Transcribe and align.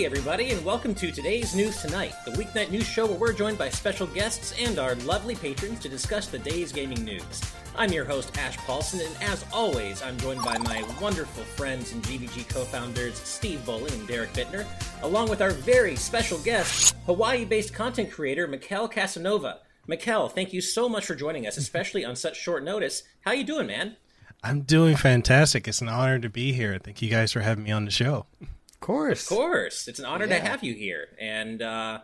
Hey, 0.00 0.06
everybody, 0.06 0.50
and 0.52 0.64
welcome 0.64 0.94
to 0.94 1.12
today's 1.12 1.54
News 1.54 1.82
Tonight, 1.82 2.14
the 2.24 2.30
weeknight 2.30 2.70
news 2.70 2.86
show 2.86 3.04
where 3.04 3.18
we're 3.18 3.32
joined 3.34 3.58
by 3.58 3.68
special 3.68 4.06
guests 4.06 4.54
and 4.58 4.78
our 4.78 4.94
lovely 4.94 5.34
patrons 5.34 5.78
to 5.80 5.90
discuss 5.90 6.26
the 6.26 6.38
day's 6.38 6.72
gaming 6.72 7.04
news. 7.04 7.42
I'm 7.76 7.92
your 7.92 8.06
host, 8.06 8.34
Ash 8.38 8.56
Paulson, 8.56 9.00
and 9.00 9.14
as 9.22 9.44
always, 9.52 10.02
I'm 10.02 10.16
joined 10.16 10.40
by 10.40 10.56
my 10.56 10.82
wonderful 11.02 11.44
friends 11.44 11.92
and 11.92 12.02
GVG 12.02 12.48
co 12.48 12.64
founders, 12.64 13.16
Steve 13.16 13.62
Bowling 13.66 13.92
and 13.92 14.08
Derek 14.08 14.32
Bittner, 14.32 14.64
along 15.02 15.28
with 15.28 15.42
our 15.42 15.50
very 15.50 15.96
special 15.96 16.38
guest, 16.38 16.96
Hawaii 17.04 17.44
based 17.44 17.74
content 17.74 18.10
creator, 18.10 18.46
Mikel 18.46 18.88
Casanova. 18.88 19.58
Mikel, 19.86 20.30
thank 20.30 20.54
you 20.54 20.62
so 20.62 20.88
much 20.88 21.04
for 21.04 21.14
joining 21.14 21.46
us, 21.46 21.58
especially 21.58 22.06
on 22.06 22.16
such 22.16 22.40
short 22.40 22.64
notice. 22.64 23.02
How 23.26 23.32
you 23.32 23.44
doing, 23.44 23.66
man? 23.66 23.96
I'm 24.42 24.62
doing 24.62 24.96
fantastic. 24.96 25.68
It's 25.68 25.82
an 25.82 25.90
honor 25.90 26.18
to 26.20 26.30
be 26.30 26.54
here. 26.54 26.78
Thank 26.82 27.02
you 27.02 27.10
guys 27.10 27.32
for 27.32 27.40
having 27.40 27.64
me 27.64 27.70
on 27.70 27.84
the 27.84 27.90
show. 27.90 28.24
Of 28.80 28.86
course. 28.86 29.30
Of 29.30 29.36
course. 29.36 29.88
It's 29.88 29.98
an 29.98 30.06
honor 30.06 30.26
Yeah. 30.26 30.38
to 30.40 30.48
have 30.48 30.64
you 30.64 30.74
here. 30.74 31.08
And 31.20 31.60
uh, 31.60 32.00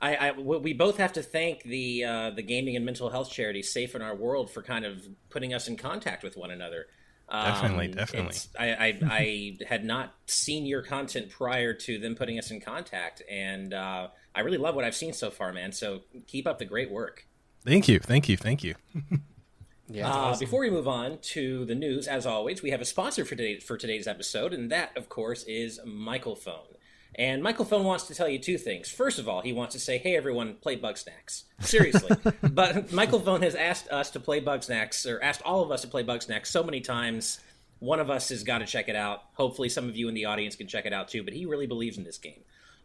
I, 0.00 0.16
I, 0.16 0.32
we 0.32 0.74
both 0.74 0.98
have 0.98 1.14
to 1.14 1.22
thank 1.22 1.62
the 1.62 2.04
uh, 2.04 2.30
the 2.30 2.42
gaming 2.42 2.76
and 2.76 2.84
mental 2.84 3.08
health 3.10 3.30
charity 3.30 3.62
Safe 3.62 3.94
in 3.94 4.02
Our 4.02 4.14
World 4.14 4.50
for 4.50 4.62
kind 4.62 4.84
of 4.84 5.06
putting 5.30 5.54
us 5.54 5.68
in 5.68 5.76
contact 5.76 6.22
with 6.22 6.36
one 6.36 6.50
another. 6.50 6.86
Um, 7.30 7.44
Definitely, 7.44 7.88
definitely. 7.88 8.36
I, 8.58 8.68
I, 8.70 8.98
I 9.04 9.56
had 9.68 9.84
not 9.84 10.14
seen 10.26 10.64
your 10.64 10.80
content 10.82 11.28
prior 11.30 11.74
to 11.74 11.98
them 11.98 12.14
putting 12.14 12.38
us 12.38 12.50
in 12.50 12.58
contact, 12.60 13.22
and 13.30 13.74
uh, 13.74 14.08
I 14.34 14.40
really 14.40 14.56
love 14.56 14.74
what 14.74 14.84
I've 14.86 14.96
seen 14.96 15.12
so 15.12 15.30
far, 15.30 15.52
man. 15.52 15.72
So 15.72 16.00
keep 16.26 16.46
up 16.46 16.58
the 16.58 16.64
great 16.64 16.90
work. 16.90 17.26
Thank 17.66 17.86
you. 17.86 17.98
Thank 17.98 18.30
you. 18.30 18.36
Thank 18.38 18.64
you. 18.64 18.76
Yeah, 19.90 20.12
Uh, 20.12 20.38
Before 20.38 20.60
we 20.60 20.70
move 20.70 20.86
on 20.88 21.18
to 21.34 21.64
the 21.64 21.74
news, 21.74 22.06
as 22.06 22.26
always, 22.26 22.62
we 22.62 22.70
have 22.70 22.80
a 22.80 22.84
sponsor 22.84 23.24
for 23.24 23.34
today, 23.34 23.58
for 23.58 23.76
today's 23.78 24.06
episode, 24.06 24.52
and 24.52 24.70
that, 24.70 24.96
of 24.96 25.08
course, 25.08 25.44
is 25.44 25.80
Michael 25.84 26.36
Phone. 26.36 26.74
And 27.14 27.42
Michael 27.42 27.64
Phone 27.64 27.84
wants 27.84 28.04
to 28.08 28.14
tell 28.14 28.28
you 28.28 28.38
two 28.38 28.58
things. 28.58 28.90
First 28.90 29.18
of 29.18 29.28
all, 29.28 29.40
he 29.40 29.52
wants 29.52 29.74
to 29.74 29.80
say, 29.80 29.98
"Hey, 29.98 30.14
everyone, 30.14 30.54
play 30.56 30.76
Bugsnax." 30.78 31.44
Seriously, 31.60 32.16
but 32.42 32.92
Michael 32.92 33.18
Phone 33.18 33.42
has 33.42 33.54
asked 33.54 33.88
us 33.88 34.10
to 34.10 34.20
play 34.20 34.40
Bugsnax, 34.40 35.04
or 35.10 35.20
asked 35.22 35.42
all 35.42 35.62
of 35.62 35.72
us 35.72 35.80
to 35.82 35.88
play 35.88 36.04
Bugsnax 36.04 36.46
so 36.46 36.62
many 36.62 36.80
times. 36.80 37.40
One 37.80 37.98
of 37.98 38.10
us 38.10 38.28
has 38.28 38.44
got 38.44 38.58
to 38.58 38.66
check 38.66 38.88
it 38.88 38.94
out. 38.96 39.22
Hopefully, 39.34 39.68
some 39.68 39.88
of 39.88 39.96
you 39.96 40.08
in 40.08 40.14
the 40.14 40.26
audience 40.26 40.54
can 40.54 40.68
check 40.68 40.84
it 40.84 40.92
out 40.92 41.08
too. 41.08 41.22
But 41.24 41.32
he 41.32 41.46
really 41.46 41.66
believes 41.66 41.96
in 41.98 42.04
this 42.04 42.18
game. 42.18 42.42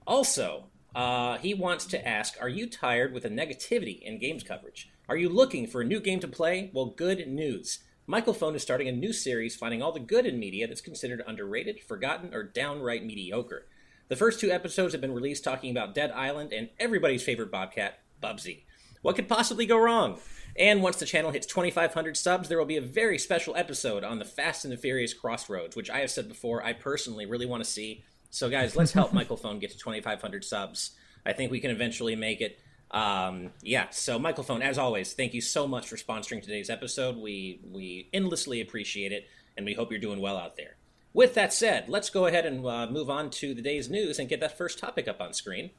Also, 0.07 0.65
uh, 0.95 1.37
he 1.37 1.53
wants 1.53 1.85
to 1.87 2.07
ask 2.07 2.35
Are 2.41 2.49
you 2.49 2.67
tired 2.67 3.13
with 3.13 3.23
the 3.23 3.29
negativity 3.29 4.01
in 4.01 4.19
games 4.19 4.41
coverage? 4.41 4.89
Are 5.09 5.17
you 5.17 5.27
looking 5.27 5.67
for 5.67 5.81
a 5.81 5.85
new 5.85 5.99
game 5.99 6.21
to 6.21 6.29
play? 6.29 6.71
Well, 6.73 6.85
good 6.85 7.27
news. 7.27 7.79
Michael 8.07 8.33
Phone 8.33 8.55
is 8.55 8.61
starting 8.61 8.87
a 8.87 8.93
new 8.93 9.11
series 9.11 9.53
finding 9.53 9.81
all 9.81 9.91
the 9.91 9.99
good 9.99 10.25
in 10.25 10.39
media 10.39 10.65
that's 10.65 10.79
considered 10.79 11.21
underrated, 11.27 11.81
forgotten, 11.81 12.33
or 12.33 12.43
downright 12.43 13.05
mediocre. 13.05 13.67
The 14.07 14.15
first 14.15 14.39
two 14.39 14.49
episodes 14.49 14.93
have 14.93 15.01
been 15.01 15.13
released 15.13 15.43
talking 15.43 15.71
about 15.71 15.93
Dead 15.93 16.11
Island 16.11 16.53
and 16.53 16.69
everybody's 16.79 17.23
favorite 17.23 17.51
bobcat, 17.51 17.99
Bubsy. 18.21 18.63
What 19.01 19.17
could 19.17 19.27
possibly 19.27 19.65
go 19.65 19.77
wrong? 19.77 20.19
And 20.55 20.81
once 20.81 20.97
the 20.97 21.05
channel 21.05 21.31
hits 21.31 21.47
2,500 21.47 22.15
subs, 22.15 22.47
there 22.47 22.57
will 22.57 22.65
be 22.65 22.77
a 22.77 22.81
very 22.81 23.17
special 23.17 23.57
episode 23.57 24.05
on 24.05 24.19
the 24.19 24.25
Fast 24.25 24.63
and 24.63 24.71
the 24.71 24.77
Furious 24.77 25.13
Crossroads, 25.13 25.75
which 25.75 25.89
I 25.89 25.99
have 25.99 26.11
said 26.11 26.29
before 26.29 26.63
I 26.63 26.71
personally 26.71 27.25
really 27.25 27.45
want 27.45 27.61
to 27.61 27.69
see. 27.69 28.05
So, 28.29 28.49
guys, 28.49 28.77
let's 28.77 28.93
help 28.93 29.11
Michael 29.13 29.35
Phone 29.35 29.59
get 29.59 29.71
to 29.71 29.77
2,500 29.77 30.45
subs. 30.45 30.91
I 31.25 31.33
think 31.33 31.51
we 31.51 31.59
can 31.59 31.71
eventually 31.71 32.15
make 32.15 32.39
it. 32.39 32.59
Um, 32.93 33.49
yeah, 33.63 33.87
so 33.89 34.19
Michael 34.19 34.43
Phone, 34.43 34.61
as 34.61 34.77
always, 34.77 35.13
thank 35.13 35.33
you 35.33 35.41
so 35.41 35.67
much 35.67 35.87
for 35.87 35.97
sponsoring 35.97 36.41
today's 36.41 36.69
episode. 36.69 37.17
We 37.17 37.59
we 37.69 38.07
endlessly 38.13 38.61
appreciate 38.61 39.11
it, 39.11 39.27
and 39.57 39.65
we 39.65 39.73
hope 39.73 39.89
you're 39.91 39.99
doing 39.99 40.21
well 40.21 40.37
out 40.37 40.55
there. 40.55 40.77
With 41.11 41.33
that 41.33 41.53
said, 41.53 41.89
let's 41.89 42.09
go 42.09 42.27
ahead 42.27 42.45
and 42.45 42.65
uh, 42.65 42.87
move 42.87 43.09
on 43.09 43.31
to 43.31 43.53
the 43.53 43.61
day's 43.61 43.89
news 43.89 44.19
and 44.19 44.29
get 44.29 44.39
that 44.39 44.57
first 44.57 44.79
topic 44.79 45.07
up 45.07 45.19
on 45.19 45.33
screen. 45.33 45.71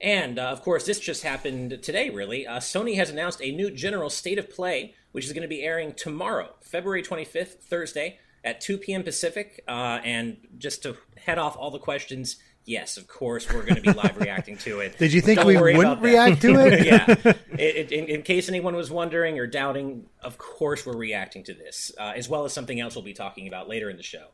And 0.00 0.38
uh, 0.38 0.48
of 0.48 0.62
course, 0.62 0.86
this 0.86 1.00
just 1.00 1.22
happened 1.22 1.82
today, 1.82 2.10
really. 2.10 2.46
Uh, 2.46 2.58
Sony 2.58 2.96
has 2.96 3.10
announced 3.10 3.40
a 3.40 3.52
new 3.52 3.70
general 3.70 4.10
state 4.10 4.38
of 4.38 4.50
play, 4.50 4.94
which 5.12 5.24
is 5.24 5.32
going 5.32 5.42
to 5.42 5.48
be 5.48 5.62
airing 5.62 5.92
tomorrow, 5.94 6.54
February 6.62 7.02
25th, 7.02 7.60
Thursday, 7.62 8.18
at 8.44 8.60
2 8.60 8.78
p.m. 8.78 9.02
Pacific. 9.02 9.62
Uh, 9.66 10.00
and 10.04 10.36
just 10.58 10.82
to 10.82 10.96
head 11.16 11.38
off 11.38 11.56
all 11.56 11.70
the 11.70 11.78
questions, 11.78 12.36
yes, 12.64 12.96
of 12.96 13.06
course, 13.06 13.52
we're 13.52 13.62
going 13.62 13.76
to 13.76 13.80
be 13.80 13.92
live 13.92 14.16
reacting 14.16 14.56
to 14.58 14.80
it. 14.80 14.98
Did 14.98 15.12
you 15.12 15.20
think 15.20 15.40
Don't 15.40 15.46
we 15.46 15.56
wouldn't 15.56 16.00
react 16.00 16.40
to 16.42 16.66
it? 16.66 16.86
yeah. 17.24 17.32
It, 17.54 17.76
it, 17.76 17.92
in, 17.92 18.06
in 18.06 18.22
case 18.22 18.48
anyone 18.48 18.74
was 18.74 18.90
wondering 18.90 19.38
or 19.38 19.46
doubting, 19.46 20.06
of 20.20 20.38
course 20.38 20.84
we're 20.84 20.96
reacting 20.96 21.44
to 21.44 21.54
this, 21.54 21.92
uh, 22.00 22.12
as 22.16 22.28
well 22.28 22.44
as 22.44 22.52
something 22.52 22.80
else 22.80 22.96
we'll 22.96 23.04
be 23.04 23.14
talking 23.14 23.46
about 23.46 23.68
later 23.68 23.88
in 23.88 23.96
the 23.96 24.02
show. 24.02 24.26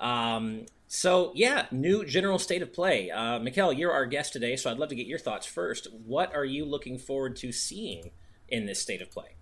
Um, 0.00 0.66
so 0.88 1.30
yeah, 1.36 1.66
new 1.70 2.04
general 2.04 2.40
state 2.40 2.62
of 2.62 2.72
play. 2.72 3.12
Uh, 3.12 3.38
Mikkel, 3.38 3.78
you're 3.78 3.92
our 3.92 4.06
guest 4.06 4.32
today, 4.32 4.56
so 4.56 4.72
I'd 4.72 4.78
love 4.78 4.88
to 4.88 4.96
get 4.96 5.06
your 5.06 5.20
thoughts 5.20 5.46
first. 5.46 5.86
What 6.04 6.34
are 6.34 6.44
you 6.44 6.64
looking 6.64 6.98
forward 6.98 7.36
to 7.36 7.52
seeing 7.52 8.10
in 8.48 8.66
this 8.66 8.80
state 8.80 9.00
of 9.00 9.10
play? 9.12 9.36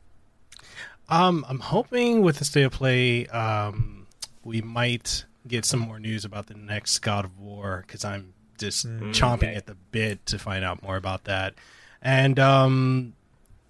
Um, 1.08 1.44
I'm 1.48 1.60
hoping 1.60 2.20
with 2.20 2.38
the 2.38 2.44
state 2.44 2.64
of 2.64 2.72
play, 2.72 3.26
um, 3.28 4.06
we 4.44 4.60
might 4.60 5.24
get 5.46 5.64
some 5.64 5.80
more 5.80 5.98
news 5.98 6.24
about 6.24 6.46
the 6.46 6.54
next 6.54 6.98
God 7.00 7.24
of 7.24 7.38
War 7.38 7.84
because 7.86 8.04
I'm 8.04 8.34
just 8.58 8.86
chomping 8.86 9.44
okay. 9.44 9.54
at 9.54 9.66
the 9.66 9.74
bit 9.74 10.24
to 10.26 10.38
find 10.38 10.64
out 10.64 10.82
more 10.82 10.96
about 10.96 11.24
that, 11.24 11.54
and 12.00 12.38
um, 12.38 13.14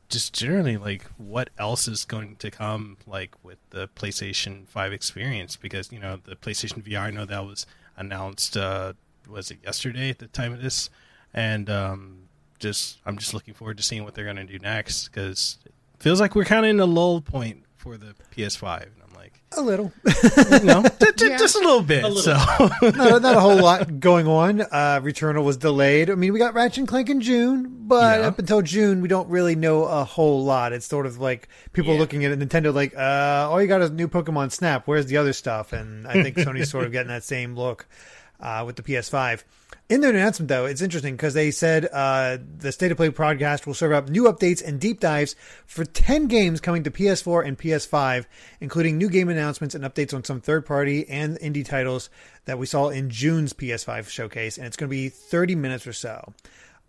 just 0.09 0.35
generally 0.35 0.77
like 0.77 1.05
what 1.17 1.51
else 1.59 1.89
is 1.89 2.05
going 2.05 2.37
to 2.37 2.51
come 2.51 2.99
like 3.07 3.35
with 3.43 3.59
the 3.71 3.89
PlayStation 3.89 4.67
Five 4.69 4.93
experience 4.93 5.57
because 5.57 5.91
you 5.91 5.99
know 5.99 6.19
the 6.23 6.37
PlayStation 6.37 6.83
VR. 6.83 7.01
I 7.01 7.11
know 7.11 7.25
that 7.25 7.45
was 7.45 7.67
announced. 7.97 8.57
Uh, 8.57 8.93
was 9.29 9.51
it 9.51 9.59
yesterday 9.65 10.11
at 10.11 10.19
the 10.19 10.27
time 10.27 10.53
of 10.53 10.63
this? 10.63 10.91
And 11.35 11.71
um, 11.71 12.29
just 12.59 12.99
I'm 13.07 13.19
just 13.19 13.35
looking 13.35 13.55
forward 13.55 13.77
to 13.79 13.83
seeing 13.83 14.05
what 14.05 14.15
they're 14.15 14.25
going 14.25 14.37
to 14.37 14.45
do 14.45 14.59
next 14.59 15.09
because 15.09 15.59
it 15.65 15.73
feels 15.99 16.21
like 16.21 16.35
we're 16.35 16.45
kind 16.45 16.65
of 16.65 16.71
in 16.71 16.81
a 16.81 16.87
lull 16.87 17.21
point 17.21 17.65
for 17.77 17.97
the 17.97 18.15
PS5. 18.35 18.89
And 19.57 19.59
I'm 19.59 19.67
like, 19.67 19.79
A 19.79 19.83
little. 19.83 19.93
you 20.61 20.67
know, 20.67 20.83
ju- 21.01 21.13
ju- 21.17 21.39
just 21.39 21.57
a 21.57 21.61
little 21.61 21.83
bit. 21.83 22.05
A 22.05 22.09
little 22.09 22.23
so 22.23 22.33
not, 22.91 23.23
not 23.23 23.37
a 23.37 23.41
whole 23.41 23.57
lot 23.57 24.01
going 24.01 24.27
on. 24.27 24.61
Uh, 24.63 25.01
Returnal 25.03 25.45
was 25.45 25.57
delayed. 25.57 26.11
I 26.11 26.15
mean, 26.15 26.33
we 26.33 26.39
got 26.39 26.55
Ratchet 26.55 26.79
and 26.79 26.89
Clank 26.89 27.09
in 27.11 27.21
June, 27.21 27.69
but 27.87 28.21
Yeah. 28.21 28.27
up 28.29 28.39
until 28.39 28.63
June, 28.63 29.01
we 29.03 29.09
don't 29.09 29.29
really 29.29 29.55
know 29.55 29.85
a 29.85 30.05
whole 30.05 30.45
lot. 30.45 30.73
It's 30.73 30.87
sort 30.87 31.07
of 31.07 31.19
like 31.19 31.49
people 31.73 31.95
Yeah. 31.95 32.01
looking 32.01 32.25
at 32.25 32.39
Nintendo 32.39 32.73
like, 32.75 32.95
uh, 32.97 33.49
all 33.51 33.61
you 33.61 33.69
got 33.69 33.81
is 33.83 33.91
new 33.91 34.09
Pokemon 34.09 34.53
Snap. 34.53 34.87
Where's 34.87 35.07
the 35.07 35.17
other 35.17 35.33
stuff? 35.33 35.73
And 35.73 36.07
I 36.07 36.23
think 36.23 36.37
Sony's 36.39 36.71
sort 36.71 36.85
of 36.85 36.93
getting 36.93 37.09
that 37.09 37.25
same 37.25 37.55
look 37.57 37.87
uh, 38.41 38.65
with 38.67 38.77
the 38.77 38.83
PS5. 38.83 39.43
In 39.93 40.01
their 40.01 40.09
announcement, 40.09 40.49
though, 40.49 40.65
it's 40.65 40.81
interesting 40.81 41.17
because 41.17 41.35
they 41.35 41.51
said 41.51 41.87
uh, 41.93 42.39
the 42.57 42.73
State 42.73 42.93
of 42.93 42.97
Play 42.97 43.11
podcast 43.11 43.67
will 43.67 43.75
serve 43.75 43.93
up 43.93 44.09
new 44.09 44.25
updates 44.25 44.67
and 44.67 44.81
deep 44.81 45.01
dives 45.01 45.37
for 45.67 45.85
10 45.85 46.29
games 46.29 46.63
coming 46.63 46.83
to 46.85 46.91
PS4 46.91 47.47
and 47.47 47.59
PS5, 47.59 48.25
including 48.63 48.97
new 48.97 49.11
game 49.11 49.29
announcements 49.29 49.75
and 49.75 49.85
updates 49.85 50.15
on 50.15 50.25
some 50.25 50.41
third 50.41 50.65
party 50.65 51.07
and 51.11 51.39
indie 51.41 51.63
titles 51.63 52.09
that 52.47 52.59
we 52.59 52.65
saw 52.65 52.89
in 52.89 53.11
June's 53.11 53.53
PS5 53.53 54.09
showcase. 54.09 54.57
And 54.57 54.67
it's 54.67 54.79
going 54.79 54.89
to 54.89 54.97
be 54.97 55.11
30 55.11 55.57
minutes 55.57 55.87
or 55.87 55.93
so. 55.93 56.33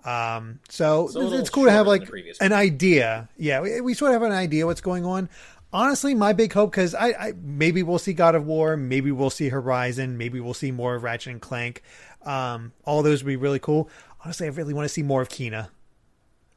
Um, 0.06 0.62
so, 0.70 1.10
So 1.10 1.34
it's 1.34 1.50
cool 1.50 1.66
to 1.66 1.72
have 1.72 1.88
like 1.88 2.10
an 2.40 2.54
idea. 2.54 3.28
Yeah, 3.36 3.60
we, 3.60 3.82
we 3.82 3.96
sort 3.96 4.12
of 4.16 4.22
have 4.22 4.32
an 4.32 4.38
idea 4.38 4.66
what's 4.66 4.80
going 4.80 5.04
on. 5.04 5.28
Honestly, 5.74 6.14
my 6.14 6.34
big 6.34 6.54
hope 6.54 6.70
because 6.70 6.94
I, 6.94 7.08
I 7.08 7.34
maybe 7.42 7.82
we'll 7.82 7.98
see 7.98 8.14
God 8.14 8.36
of 8.36 8.46
War, 8.46 8.78
maybe 8.78 9.12
we'll 9.12 9.32
see 9.32 9.50
Horizon, 9.50 10.20
maybe 10.20 10.40
we'll 10.40 10.54
see 10.54 10.72
more 10.72 10.94
of 10.94 11.02
Ratchet 11.02 11.32
and 11.32 11.42
Clank. 11.42 11.82
Um, 12.26 12.74
all 12.86 13.04
those 13.04 13.24
would 13.24 13.30
be 13.30 13.36
really 13.36 13.60
cool. 13.60 13.90
Honestly, 14.24 14.48
I 14.48 14.50
really 14.52 14.74
want 14.74 14.86
to 14.86 14.90
see 14.90 15.04
more 15.04 15.22
of 15.22 15.30
Kena. 15.30 15.70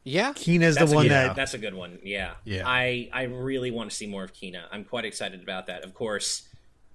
yeah. 0.04 0.32
Kena's 0.32 0.76
That's 0.76 0.90
the 0.90 0.96
one 0.96 1.04
good, 1.04 1.12
that 1.12 1.36
that's 1.36 1.54
a 1.54 1.58
good 1.58 1.74
one. 1.74 1.98
Yeah, 2.02 2.34
Yeah. 2.44 2.62
I 2.66 3.08
I 3.12 3.22
really 3.24 3.70
want 3.70 3.90
to 3.90 3.96
see 3.96 4.06
more 4.06 4.24
of 4.24 4.32
Kena. 4.32 4.62
I'm 4.70 4.84
quite 4.84 5.04
excited 5.04 5.42
about 5.42 5.66
that. 5.66 5.84
Of 5.84 5.94
course, 5.94 6.48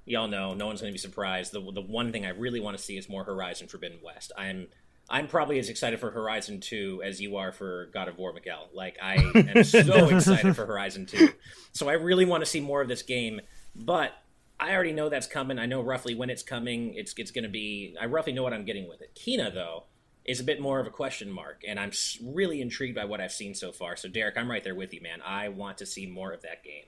y'all 0.05 0.27
know 0.27 0.53
no 0.53 0.67
one's 0.67 0.81
going 0.81 0.91
to 0.91 0.95
be 0.95 0.99
surprised. 0.99 1.51
The 1.51 1.59
the 1.71 1.81
one 1.81 2.11
thing 2.11 2.25
I 2.25 2.29
really 2.29 2.59
want 2.59 2.77
to 2.77 2.83
see 2.83 2.97
is 2.97 3.09
more 3.09 3.23
Horizon 3.23 3.67
Forbidden 3.67 3.99
West. 4.03 4.31
I'm 4.37 4.67
I'm 5.09 5.27
probably 5.27 5.59
as 5.59 5.69
excited 5.69 5.99
for 5.99 6.09
Horizon 6.09 6.61
2 6.61 7.01
as 7.03 7.19
you 7.19 7.35
are 7.35 7.51
for 7.51 7.89
God 7.93 8.07
of 8.07 8.17
War, 8.17 8.31
Miguel. 8.31 8.69
Like 8.73 8.97
I 9.01 9.15
am 9.15 9.63
so 9.63 10.07
excited 10.07 10.55
for 10.55 10.65
Horizon 10.65 11.05
2. 11.05 11.29
So 11.73 11.89
I 11.89 11.93
really 11.93 12.25
want 12.25 12.43
to 12.43 12.49
see 12.49 12.61
more 12.61 12.81
of 12.81 12.87
this 12.87 13.01
game, 13.01 13.41
but 13.75 14.13
I 14.61 14.75
already 14.75 14.93
know 14.93 15.09
that's 15.09 15.25
coming. 15.25 15.57
I 15.57 15.65
know 15.65 15.81
roughly 15.81 16.13
when 16.13 16.29
it's 16.29 16.43
coming. 16.43 16.93
It's 16.93 17.13
it's 17.17 17.31
going 17.31 17.43
to 17.43 17.49
be. 17.49 17.95
I 17.99 18.05
roughly 18.05 18.31
know 18.31 18.43
what 18.43 18.53
I'm 18.53 18.63
getting 18.63 18.87
with 18.87 19.01
it. 19.01 19.13
Kena 19.15 19.51
though 19.51 19.85
is 20.23 20.39
a 20.39 20.43
bit 20.43 20.61
more 20.61 20.79
of 20.79 20.85
a 20.85 20.91
question 20.91 21.31
mark, 21.31 21.63
and 21.67 21.79
I'm 21.79 21.91
really 22.23 22.61
intrigued 22.61 22.95
by 22.95 23.05
what 23.05 23.19
I've 23.19 23.31
seen 23.31 23.55
so 23.55 23.71
far. 23.71 23.95
So 23.95 24.07
Derek, 24.07 24.37
I'm 24.37 24.49
right 24.49 24.63
there 24.63 24.75
with 24.75 24.93
you, 24.93 25.01
man. 25.01 25.19
I 25.25 25.49
want 25.49 25.79
to 25.79 25.85
see 25.87 26.05
more 26.05 26.31
of 26.31 26.43
that 26.43 26.63
game. 26.63 26.83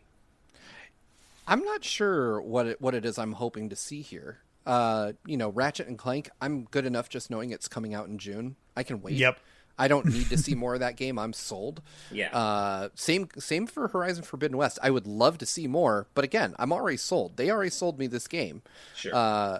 I'm 1.47 1.63
not 1.63 1.83
sure 1.83 2.39
what 2.41 2.67
it, 2.67 2.81
what 2.81 2.93
it 2.93 3.05
is 3.05 3.17
I'm 3.17 3.33
hoping 3.33 3.69
to 3.69 3.75
see 3.75 4.01
here. 4.01 4.37
Uh, 4.67 5.13
you 5.25 5.35
know, 5.35 5.49
Ratchet 5.49 5.87
and 5.87 5.97
Clank. 5.97 6.29
I'm 6.39 6.65
good 6.65 6.85
enough 6.85 7.09
just 7.09 7.31
knowing 7.31 7.49
it's 7.49 7.67
coming 7.67 7.95
out 7.95 8.07
in 8.07 8.19
June. 8.19 8.55
I 8.77 8.83
can 8.83 9.01
wait. 9.01 9.15
Yep. 9.15 9.39
I 9.77 9.87
don't 9.87 10.05
need 10.05 10.29
to 10.29 10.37
see 10.37 10.55
more 10.63 10.73
of 10.73 10.79
that 10.81 10.95
game. 10.95 11.17
I'm 11.17 11.33
sold. 11.33 11.81
Yeah. 12.11 12.35
Uh, 12.35 12.89
same 12.95 13.29
same 13.37 13.67
for 13.67 13.87
Horizon 13.87 14.23
Forbidden 14.23 14.57
West. 14.57 14.79
I 14.81 14.91
would 14.91 15.07
love 15.07 15.37
to 15.39 15.45
see 15.45 15.67
more, 15.67 16.07
but 16.13 16.23
again, 16.23 16.55
I'm 16.59 16.71
already 16.71 16.97
sold. 16.97 17.37
They 17.37 17.49
already 17.49 17.71
sold 17.71 17.99
me 17.99 18.07
this 18.07 18.27
game. 18.27 18.61
Sure. 18.95 19.13
Uh, 19.13 19.59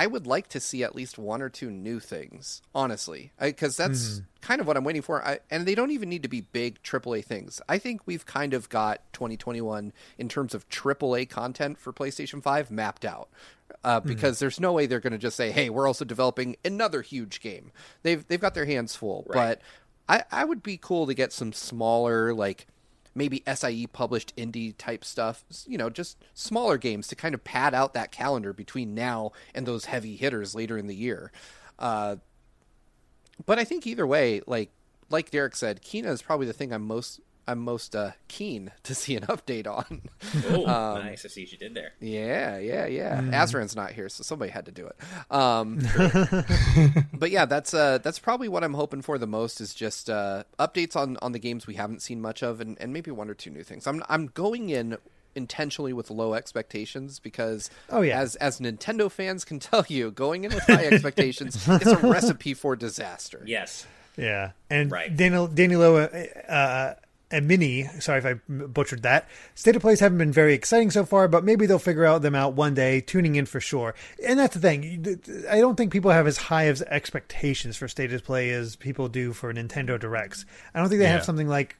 I 0.00 0.06
would 0.06 0.26
like 0.26 0.48
to 0.48 0.60
see 0.60 0.82
at 0.82 0.94
least 0.94 1.18
one 1.18 1.42
or 1.42 1.50
two 1.50 1.70
new 1.70 2.00
things, 2.00 2.62
honestly, 2.74 3.32
because 3.38 3.76
that's 3.76 4.22
kind 4.40 4.58
of 4.58 4.66
what 4.66 4.78
I'm 4.78 4.84
waiting 4.84 5.02
for. 5.02 5.22
I, 5.22 5.40
and 5.50 5.66
they 5.66 5.74
don't 5.74 5.90
even 5.90 6.08
need 6.08 6.22
to 6.22 6.28
be 6.28 6.40
big 6.40 6.82
AAA 6.82 7.22
things. 7.22 7.60
I 7.68 7.76
think 7.76 8.06
we've 8.06 8.24
kind 8.24 8.54
of 8.54 8.70
got 8.70 9.02
2021 9.12 9.92
in 10.16 10.28
terms 10.30 10.54
of 10.54 10.66
AAA 10.70 11.28
content 11.28 11.78
for 11.78 11.92
PlayStation 11.92 12.42
5 12.42 12.70
mapped 12.70 13.04
out. 13.04 13.28
Uh, 13.84 14.00
because 14.00 14.38
there's 14.38 14.58
no 14.58 14.72
way 14.72 14.86
they're 14.86 15.00
going 15.00 15.12
to 15.12 15.18
just 15.18 15.36
say, 15.36 15.50
"Hey, 15.52 15.68
we're 15.68 15.86
also 15.86 16.06
developing 16.06 16.56
another 16.64 17.02
huge 17.02 17.40
game." 17.40 17.70
They've 18.02 18.26
they've 18.26 18.40
got 18.40 18.54
their 18.54 18.64
hands 18.64 18.96
full. 18.96 19.26
Right. 19.28 19.60
But 20.08 20.24
I 20.32 20.40
I 20.40 20.44
would 20.44 20.62
be 20.62 20.78
cool 20.78 21.06
to 21.06 21.14
get 21.14 21.30
some 21.30 21.52
smaller 21.52 22.34
like 22.34 22.66
maybe 23.20 23.42
SIE 23.46 23.86
published 23.92 24.34
indie 24.34 24.74
type 24.78 25.04
stuff, 25.04 25.44
you 25.66 25.76
know, 25.76 25.90
just 25.90 26.16
smaller 26.32 26.78
games 26.78 27.06
to 27.06 27.14
kind 27.14 27.34
of 27.34 27.44
pad 27.44 27.74
out 27.74 27.92
that 27.92 28.10
calendar 28.10 28.54
between 28.54 28.94
now 28.94 29.30
and 29.54 29.66
those 29.66 29.84
heavy 29.84 30.16
hitters 30.16 30.54
later 30.54 30.78
in 30.78 30.86
the 30.86 30.94
year. 30.94 31.30
Uh, 31.78 32.16
but 33.44 33.58
I 33.58 33.64
think 33.64 33.86
either 33.86 34.06
way, 34.06 34.40
like 34.46 34.70
like 35.10 35.30
Derek 35.30 35.54
said, 35.54 35.82
Kena 35.82 36.06
is 36.06 36.22
probably 36.22 36.46
the 36.46 36.54
thing 36.54 36.72
I'm 36.72 36.86
most 36.86 37.20
I'm 37.50 37.58
most 37.58 37.96
uh, 37.96 38.12
keen 38.28 38.70
to 38.84 38.94
see 38.94 39.16
an 39.16 39.24
update 39.24 39.66
on. 39.66 40.02
Oh, 40.48 40.66
Um, 40.70 41.04
nice. 41.04 41.24
I 41.24 41.28
see 41.28 41.42
what 41.42 41.52
you 41.52 41.58
did 41.58 41.74
there. 41.74 41.92
Yeah, 42.00 42.58
yeah, 42.58 42.86
yeah. 42.86 43.20
Azran's 43.22 43.74
not 43.74 43.92
here, 43.92 44.08
so 44.08 44.22
somebody 44.22 44.50
had 44.50 44.66
to 44.66 44.72
do 44.72 44.86
it. 44.86 44.96
Um, 45.34 45.80
but 47.12 47.30
yeah, 47.30 47.44
that's 47.46 47.74
uh, 47.74 47.98
that's 47.98 48.18
probably 48.18 48.48
what 48.48 48.64
I'm 48.64 48.74
hoping 48.74 49.02
for 49.02 49.18
the 49.18 49.26
most 49.26 49.60
is 49.60 49.74
just 49.74 50.08
uh, 50.10 50.44
updates 50.58 50.96
on, 50.96 51.16
on 51.22 51.32
the 51.32 51.38
games 51.38 51.66
we 51.66 51.74
haven't 51.74 52.02
seen 52.02 52.20
much 52.20 52.42
of, 52.42 52.60
and, 52.60 52.76
and 52.80 52.92
maybe 52.92 53.10
one 53.10 53.28
or 53.28 53.34
two 53.34 53.50
new 53.50 53.62
things. 53.62 53.86
I'm 53.86 54.02
I'm 54.08 54.26
going 54.28 54.70
in 54.70 54.96
intentionally 55.36 55.92
with 55.92 56.10
low 56.10 56.34
expectations 56.34 57.18
because 57.20 57.70
Oh, 57.88 58.02
yeah. 58.02 58.18
as 58.20 58.36
as 58.36 58.60
Nintendo 58.60 59.10
fans 59.10 59.44
can 59.44 59.58
tell 59.60 59.84
you, 59.88 60.10
going 60.10 60.44
in 60.44 60.52
with 60.54 60.64
high 60.64 60.86
expectations 60.86 61.56
is 61.68 61.86
a 61.86 61.96
recipe 61.98 62.54
for 62.54 62.76
disaster. 62.76 63.42
Yes. 63.46 63.86
Yeah, 64.16 64.50
and 64.68 64.90
Right. 64.90 65.14
Daniel 65.16 65.46
Danilo 65.46 65.96
uh, 65.98 66.94
and 67.30 67.46
Mini. 67.46 67.84
Sorry 68.00 68.18
if 68.18 68.26
I 68.26 68.34
butchered 68.48 69.02
that. 69.02 69.28
State 69.54 69.76
of 69.76 69.82
plays 69.82 70.00
haven't 70.00 70.18
been 70.18 70.32
very 70.32 70.54
exciting 70.54 70.90
so 70.90 71.04
far, 71.04 71.28
but 71.28 71.44
maybe 71.44 71.66
they'll 71.66 71.78
figure 71.78 72.04
out 72.04 72.22
them 72.22 72.34
out 72.34 72.54
one 72.54 72.74
day. 72.74 73.00
Tuning 73.00 73.36
in 73.36 73.46
for 73.46 73.60
sure, 73.60 73.94
and 74.26 74.38
that's 74.38 74.54
the 74.54 74.60
thing. 74.60 75.20
I 75.50 75.60
don't 75.60 75.76
think 75.76 75.92
people 75.92 76.10
have 76.10 76.26
as 76.26 76.36
high 76.36 76.64
of 76.64 76.80
expectations 76.82 77.76
for 77.76 77.88
state 77.88 78.12
of 78.12 78.24
play 78.24 78.50
as 78.50 78.76
people 78.76 79.08
do 79.08 79.32
for 79.32 79.52
Nintendo 79.52 79.98
Directs. 79.98 80.44
I 80.74 80.80
don't 80.80 80.88
think 80.88 81.00
they 81.00 81.06
have 81.06 81.24
something 81.24 81.48
like 81.48 81.76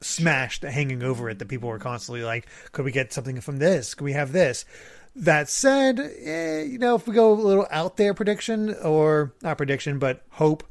smashed 0.00 0.62
hanging 0.62 1.02
over 1.02 1.30
it 1.30 1.38
that 1.38 1.48
people 1.48 1.70
are 1.70 1.78
constantly 1.78 2.22
like, 2.22 2.46
could 2.72 2.84
we 2.84 2.92
get 2.92 3.12
something 3.12 3.40
from 3.40 3.56
this? 3.58 3.94
Could 3.94 4.04
we 4.04 4.12
have 4.12 4.32
this? 4.32 4.64
That 5.16 5.48
said, 5.48 5.98
eh, 6.00 6.62
you 6.62 6.78
know, 6.78 6.96
if 6.96 7.06
we 7.06 7.14
go 7.14 7.32
a 7.32 7.34
little 7.34 7.66
out 7.70 7.96
there 7.96 8.14
prediction 8.14 8.74
or 8.82 9.32
not 9.42 9.56
prediction, 9.56 9.98
but 9.98 10.22
hope, 10.30 10.64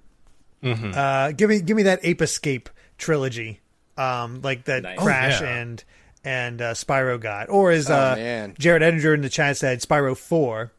uh, 0.96 1.32
give 1.32 1.50
me 1.50 1.62
give 1.62 1.76
me 1.78 1.84
that 1.84 2.00
Ape 2.04 2.22
Escape 2.22 2.70
trilogy, 2.98 3.60
um, 3.98 4.42
like 4.42 4.66
that 4.66 4.84
Nice. 4.84 5.00
Crash 5.00 5.42
Oh, 5.42 5.46
yeah. 5.46 5.58
and 5.58 5.84
and 6.26 6.62
uh, 6.62 6.74
Spyro 6.74 7.20
got, 7.20 7.50
or 7.50 7.72
as 7.72 7.90
Oh, 7.90 7.94
uh. 7.94 8.48
Jared 8.58 8.82
Edinger 8.82 9.14
in 9.14 9.22
the 9.22 9.30
chat 9.30 9.58
said, 9.58 9.82
Spyro 9.82 10.16
Four. 10.16 10.72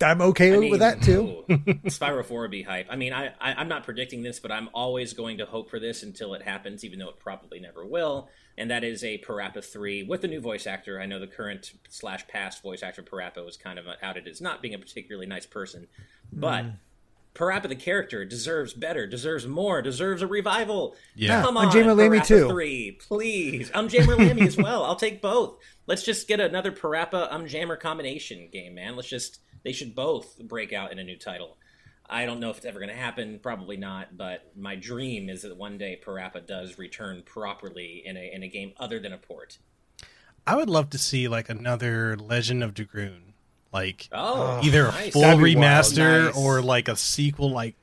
I'm 0.00 0.20
okay 0.20 0.54
I 0.54 0.58
mean, 0.58 0.70
with 0.70 0.80
that 0.80 1.00
too. 1.02 1.44
ooh, 1.50 1.54
Spyro 1.86 2.22
4 2.22 2.42
would 2.42 2.50
be 2.50 2.60
hype. 2.62 2.86
I 2.90 2.96
mean, 2.96 3.14
I, 3.14 3.28
I, 3.40 3.54
I'm 3.54 3.66
not 3.68 3.84
predicting 3.84 4.22
this, 4.22 4.38
but 4.38 4.52
I'm 4.52 4.68
always 4.74 5.14
going 5.14 5.38
to 5.38 5.46
hope 5.46 5.70
for 5.70 5.80
this 5.80 6.02
until 6.02 6.34
it 6.34 6.42
happens, 6.42 6.84
even 6.84 6.98
though 6.98 7.08
it 7.08 7.18
probably 7.18 7.60
never 7.60 7.82
will. 7.86 8.28
And 8.58 8.70
that 8.70 8.84
is 8.84 9.02
a 9.02 9.16
Parappa 9.16 9.64
3 9.64 10.02
with 10.02 10.22
a 10.22 10.28
new 10.28 10.38
voice 10.40 10.66
actor. 10.66 11.00
I 11.00 11.06
know 11.06 11.18
the 11.18 11.26
current 11.26 11.72
slash 11.88 12.28
past 12.28 12.62
voice 12.62 12.82
actor 12.82 13.02
Parappa 13.02 13.42
was 13.42 13.56
kind 13.56 13.78
of 13.78 13.86
outed 14.02 14.28
as 14.28 14.38
not 14.42 14.60
being 14.60 14.74
a 14.74 14.78
particularly 14.78 15.26
nice 15.26 15.46
person. 15.46 15.86
But 16.30 16.64
Hmm. 16.64 16.70
Parappa 17.36 17.68
the 17.68 17.76
character 17.76 18.24
deserves 18.24 18.72
better, 18.72 19.06
deserves 19.06 19.46
more, 19.46 19.82
deserves 19.82 20.22
a 20.22 20.26
revival. 20.26 20.96
Yeah. 21.14 21.42
Come 21.42 21.56
I'm 21.56 21.66
on, 21.66 21.72
Jammer 21.72 21.94
Lammy 21.94 22.18
Parappa 22.18 22.26
too. 22.26 22.48
3, 22.48 22.98
please. 23.06 23.70
I'm 23.74 23.88
Jammer 23.88 24.16
Lammy 24.16 24.42
as 24.42 24.56
well. 24.56 24.84
I'll 24.84 24.96
take 24.96 25.20
both. 25.20 25.58
Let's 25.86 26.02
just 26.02 26.26
get 26.26 26.40
another 26.40 26.72
Parappa 26.72 27.28
I'm 27.30 27.46
Jammer 27.46 27.76
combination 27.76 28.48
game, 28.50 28.74
man. 28.74 28.96
Let's 28.96 29.08
just 29.08 29.40
they 29.62 29.72
should 29.72 29.94
both 29.94 30.38
break 30.38 30.72
out 30.72 30.92
in 30.92 30.98
a 30.98 31.04
new 31.04 31.18
title. 31.18 31.58
I 32.08 32.24
don't 32.24 32.40
know 32.40 32.50
if 32.50 32.58
it's 32.58 32.66
ever 32.66 32.78
going 32.78 32.90
to 32.90 32.96
happen. 32.96 33.40
Probably 33.42 33.76
not. 33.76 34.16
But 34.16 34.52
my 34.56 34.76
dream 34.76 35.28
is 35.28 35.42
that 35.42 35.56
one 35.56 35.76
day 35.76 36.00
Parappa 36.04 36.46
does 36.46 36.78
return 36.78 37.22
properly 37.26 38.02
in 38.04 38.16
a 38.16 38.30
in 38.32 38.42
a 38.42 38.48
game 38.48 38.72
other 38.78 38.98
than 38.98 39.12
a 39.12 39.18
port. 39.18 39.58
I 40.46 40.54
would 40.54 40.70
love 40.70 40.90
to 40.90 40.98
see 40.98 41.26
like 41.26 41.48
another 41.48 42.16
Legend 42.16 42.62
of 42.62 42.72
Dragoon, 42.74 43.25
like 43.76 44.08
Oh, 44.12 44.60
either 44.64 44.86
a 44.86 44.90
nice. 44.90 45.12
full 45.12 45.22
That'd 45.22 45.42
be 45.44 45.54
wild. 45.56 45.64
remaster 45.84 46.26
Nice. 46.26 46.36
or 46.36 46.62
like 46.62 46.88
a 46.88 46.96
sequel. 46.96 47.50
Like 47.50 47.74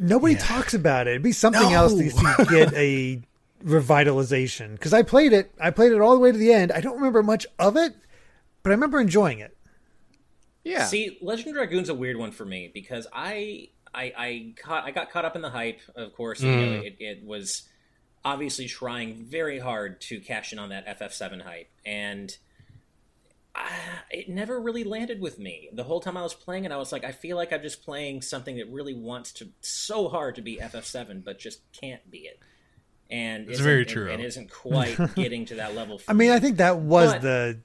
Nobody 0.00 0.34
Yeah. 0.34 0.40
talks 0.40 0.74
about 0.74 1.06
it. 1.08 1.10
It'd 1.10 1.22
be 1.22 1.32
something 1.32 1.60
No. 1.62 1.74
else 1.74 1.92
to 1.94 2.08
to 2.10 2.46
get 2.48 2.72
a 2.74 3.20
revitalization. 3.64 4.72
Because 4.72 4.92
I 4.92 5.02
played 5.02 5.32
it, 5.32 5.50
I 5.60 5.70
played 5.70 5.92
it 5.92 6.00
all 6.00 6.14
the 6.14 6.20
way 6.20 6.30
to 6.32 6.38
the 6.38 6.52
end. 6.52 6.72
I 6.72 6.80
don't 6.80 6.96
remember 6.96 7.22
much 7.22 7.46
of 7.58 7.76
it, 7.76 7.94
but 8.62 8.70
I 8.70 8.74
remember 8.74 9.00
enjoying 9.00 9.40
it. 9.40 9.56
Yeah. 10.64 10.84
See, 10.86 11.18
Legend 11.20 11.48
of 11.48 11.54
Dragoon's 11.54 11.88
a 11.88 11.94
weird 11.94 12.16
one 12.16 12.30
for 12.30 12.44
me 12.44 12.70
because 12.72 13.06
I 13.12 13.70
I 13.94 14.12
I 14.16 14.52
caught 14.62 14.84
I 14.84 14.90
got 14.90 15.10
caught 15.10 15.24
up 15.24 15.34
in 15.36 15.42
the 15.42 15.50
hype. 15.50 15.80
Of 15.96 16.14
course, 16.14 16.40
you 16.42 16.50
know, 16.50 16.56
mm. 16.56 16.84
it, 16.84 16.96
it 17.00 17.24
was 17.24 17.62
obviously 18.24 18.66
trying 18.66 19.14
very 19.24 19.58
hard 19.58 20.00
to 20.02 20.20
cash 20.20 20.52
in 20.52 20.58
on 20.58 20.68
that 20.68 20.86
FF7 21.00 21.40
hype, 21.42 21.70
and 21.86 22.36
uh, 23.54 23.60
it 24.10 24.28
never 24.28 24.60
really 24.60 24.84
landed 24.84 25.20
with 25.20 25.38
me. 25.38 25.68
The 25.72 25.84
whole 25.84 26.00
time 26.00 26.16
I 26.16 26.22
was 26.22 26.34
playing 26.34 26.64
it, 26.64 26.72
I 26.72 26.76
was 26.76 26.92
like, 26.92 27.04
I 27.04 27.12
feel 27.12 27.36
like 27.36 27.52
I'm 27.52 27.62
just 27.62 27.84
playing 27.84 28.22
something 28.22 28.56
that 28.56 28.68
really 28.70 28.94
wants 28.94 29.32
to 29.34 29.48
so 29.60 30.08
hard 30.08 30.34
to 30.36 30.42
be 30.42 30.56
FF7, 30.58 31.24
but 31.24 31.38
just 31.38 31.60
can't 31.72 32.08
be 32.10 32.18
it. 32.18 32.38
And 33.10 33.48
It's 33.48 33.60
very 33.60 33.86
true. 33.86 34.10
and 34.10 34.22
isn't 34.22 34.50
quite 34.50 34.98
getting 35.14 35.46
to 35.46 35.54
that 35.56 35.74
level. 35.74 35.98
For 35.98 36.10
I 36.10 36.14
mean, 36.14 36.28
me. 36.30 36.34
I 36.34 36.40
think 36.40 36.58
that 36.58 36.78
was 36.78 37.12
But- 37.14 37.22
the 37.22 37.60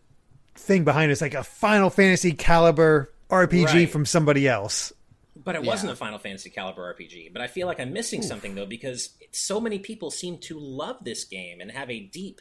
thing 0.55 0.83
behind 0.83 1.09
it. 1.09 1.13
It's 1.13 1.21
like 1.21 1.33
a 1.33 1.43
Final 1.43 1.89
Fantasy 1.89 2.31
caliber 2.31 3.11
RPG 3.29 3.65
Right. 3.73 3.89
from 3.89 4.05
somebody 4.05 4.47
else. 4.47 4.93
But 5.35 5.55
it 5.55 5.63
Yeah. 5.63 5.71
wasn't 5.71 5.91
a 5.91 5.95
Final 5.95 6.19
Fantasy 6.19 6.49
caliber 6.49 6.83
RPG. 6.83 7.27
But 7.33 7.41
I 7.41 7.47
feel 7.47 7.67
like 7.67 7.79
I'm 7.81 7.91
missing 7.91 8.21
something 8.21 8.55
though 8.55 8.65
because 8.67 9.09
so 9.31 9.59
many 9.59 9.79
people 9.79 10.11
seem 10.11 10.37
to 10.39 10.57
love 10.59 11.03
this 11.03 11.25
game 11.25 11.59
and 11.59 11.71
have 11.71 11.89
a 11.89 11.99
deep 11.99 12.39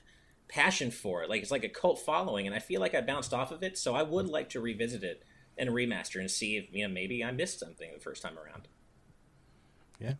passion 0.53 0.91
for 0.91 1.23
it. 1.23 1.31
Like 1.31 1.43
it's 1.43 1.51
like 1.51 1.65
a 1.65 1.69
cult 1.69 1.99
following, 2.01 2.47
and 2.47 2.55
I 2.55 2.59
feel 2.59 2.81
like 2.81 2.95
I 2.95 3.01
bounced 3.01 3.33
off 3.33 3.51
of 3.53 3.63
it. 3.63 3.79
So 3.79 3.95
I 3.95 4.03
would 4.03 4.29
like 4.29 4.51
to 4.51 4.61
revisit 4.61 5.03
it 5.03 5.23
and 5.59 5.71
remaster 5.71 6.19
and 6.21 6.31
see 6.31 6.57
if 6.57 6.67
you 6.73 6.87
know 6.87 6.93
maybe 6.93 7.23
I 7.25 7.31
missed 7.31 7.59
something 7.61 7.91
the 7.95 8.01
first 8.01 8.23
time 8.23 8.39
around. 8.39 8.69
yeah, 10.01 10.15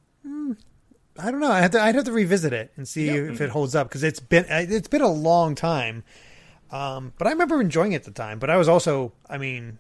I 1.19 1.31
don't 1.31 1.41
know. 1.41 1.51
I 1.51 1.61
have 1.61 1.73
to, 1.73 1.81
I'd 1.83 1.95
have 1.95 2.05
to 2.05 2.13
revisit 2.13 2.53
it 2.53 2.73
and 2.77 2.87
see 2.89 3.09
if 3.09 3.41
it 3.41 3.51
holds 3.51 3.75
up 3.75 3.89
because 3.89 4.03
it's 4.03 4.21
been 4.21 4.47
it's 4.49 4.89
been 4.89 5.03
a 5.03 5.11
long 5.11 5.55
time. 5.55 6.05
Um, 6.71 7.13
but 7.19 7.27
I 7.27 7.31
remember 7.33 7.61
enjoying 7.61 7.93
it 7.93 7.97
at 7.97 8.05
the 8.05 8.11
time. 8.13 8.39
But 8.39 8.49
I 8.49 8.57
was 8.57 8.67
also, 8.67 9.13
I 9.29 9.37
mean, 9.37 9.77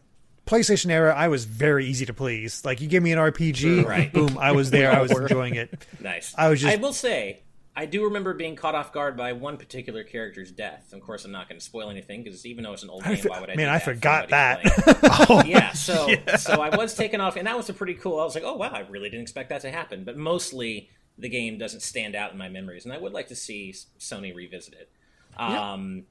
PlayStation 0.47 0.91
era. 0.91 1.15
I 1.17 1.29
was 1.29 1.47
very 1.47 1.87
easy 1.87 2.05
to 2.05 2.13
please. 2.13 2.67
Like 2.67 2.83
you 2.83 2.87
give 2.89 3.03
me 3.03 3.13
an 3.13 3.19
RPG, 3.19 3.83
Right. 3.87 4.13
boom, 4.13 4.37
I 4.39 4.53
was 4.53 4.71
there. 4.71 4.93
I 4.93 5.01
was 5.01 5.11
enjoying 5.19 5.55
it. 5.55 5.87
Nice. 6.01 6.35
I 6.37 6.51
was 6.51 6.61
just- 6.61 6.75
I 6.75 6.77
will 6.77 6.93
say. 6.93 7.41
I 7.75 7.87
do 7.87 8.05
remember 8.05 8.35
being 8.35 8.55
caught 8.55 8.75
off 8.75 8.93
guard 8.93 9.17
by 9.17 9.33
one 9.33 9.57
particular 9.57 10.05
character's 10.05 10.53
death. 10.53 10.93
Of 10.93 11.01
course, 11.01 11.25
I'm 11.25 11.33
not 11.33 11.49
going 11.49 11.59
to 11.59 11.65
spoil 11.65 11.89
anything 11.89 12.23
because 12.23 12.45
even 12.45 12.65
though 12.65 12.75
it's 12.75 12.83
an 12.83 12.91
old 12.91 13.03
I 13.05 13.15
game, 13.15 13.25
why 13.25 13.41
would 13.41 13.49
I? 13.49 13.55
man, 13.55 13.71
I 13.71 13.79
forgot 13.79 14.29
that. 14.29 14.61
oh, 15.31 15.43
yeah, 15.47 15.73
so 15.73 16.09
so 16.37 16.61
I 16.61 16.77
was 16.77 16.95
taken 16.95 17.21
off, 17.21 17.37
and 17.37 17.47
that 17.47 17.57
was 17.57 17.71
a 17.71 17.75
pretty 17.75 17.95
cool. 17.95 18.21
I 18.21 18.25
was 18.25 18.35
like, 18.35 18.45
oh 18.45 18.57
wow, 18.57 18.71
I 18.73 18.81
really 18.81 19.09
didn't 19.09 19.23
expect 19.23 19.49
that 19.49 19.63
to 19.63 19.71
happen. 19.71 20.05
But 20.05 20.19
mostly, 20.19 20.91
the 21.17 21.31
game 21.31 21.57
doesn't 21.57 21.81
stand 21.81 22.15
out 22.15 22.33
in 22.33 22.39
my 22.39 22.51
memories, 22.51 22.85
and 22.85 22.93
I 22.93 22.99
would 22.99 23.13
like 23.13 23.29
to 23.29 23.37
see 23.37 23.75
Sony 23.99 24.35
revisit 24.35 24.75
it. 24.75 24.91
Um, 25.39 26.05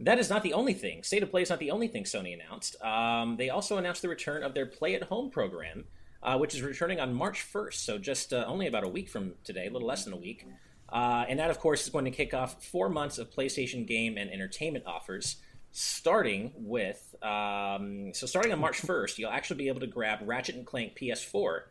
That 0.00 0.18
is 0.18 0.28
not 0.28 0.42
the 0.42 0.54
only 0.54 0.74
thing. 0.74 1.04
State 1.04 1.22
of 1.22 1.30
Play 1.30 1.42
is 1.42 1.50
not 1.50 1.60
the 1.60 1.70
only 1.70 1.86
thing 1.86 2.02
Sony 2.02 2.34
announced. 2.34 2.74
Um, 2.82 3.36
they 3.36 3.50
also 3.50 3.78
announced 3.78 4.02
the 4.02 4.08
return 4.08 4.42
of 4.42 4.52
their 4.52 4.66
Play 4.66 4.96
at 4.96 5.04
Home 5.04 5.30
program, 5.30 5.84
uh, 6.22 6.36
which 6.38 6.54
is 6.54 6.62
returning 6.62 6.98
on 6.98 7.14
March 7.14 7.46
1st, 7.52 7.74
so 7.74 7.98
just 7.98 8.32
uh, 8.32 8.44
only 8.48 8.66
about 8.66 8.82
a 8.82 8.88
week 8.88 9.08
from 9.08 9.34
today, 9.44 9.68
a 9.68 9.70
little 9.70 9.86
less 9.86 10.04
than 10.04 10.12
a 10.12 10.16
week. 10.16 10.46
Uh, 10.94 11.24
and 11.28 11.40
that, 11.40 11.50
of 11.50 11.58
course, 11.58 11.82
is 11.82 11.90
going 11.90 12.04
to 12.04 12.10
kick 12.12 12.32
off 12.32 12.64
four 12.64 12.88
months 12.88 13.18
of 13.18 13.28
PlayStation 13.28 13.84
game 13.84 14.16
and 14.16 14.30
entertainment 14.30 14.86
offers, 14.86 15.36
starting 15.72 16.52
with 16.54 17.16
um, 17.20 18.14
so 18.14 18.28
starting 18.28 18.52
on 18.52 18.60
March 18.60 18.80
1st, 18.80 19.18
you'll 19.18 19.30
actually 19.30 19.56
be 19.56 19.66
able 19.66 19.80
to 19.80 19.88
grab 19.88 20.20
Ratchet 20.22 20.54
and 20.54 20.64
Clank 20.64 20.96
PS4, 20.96 21.62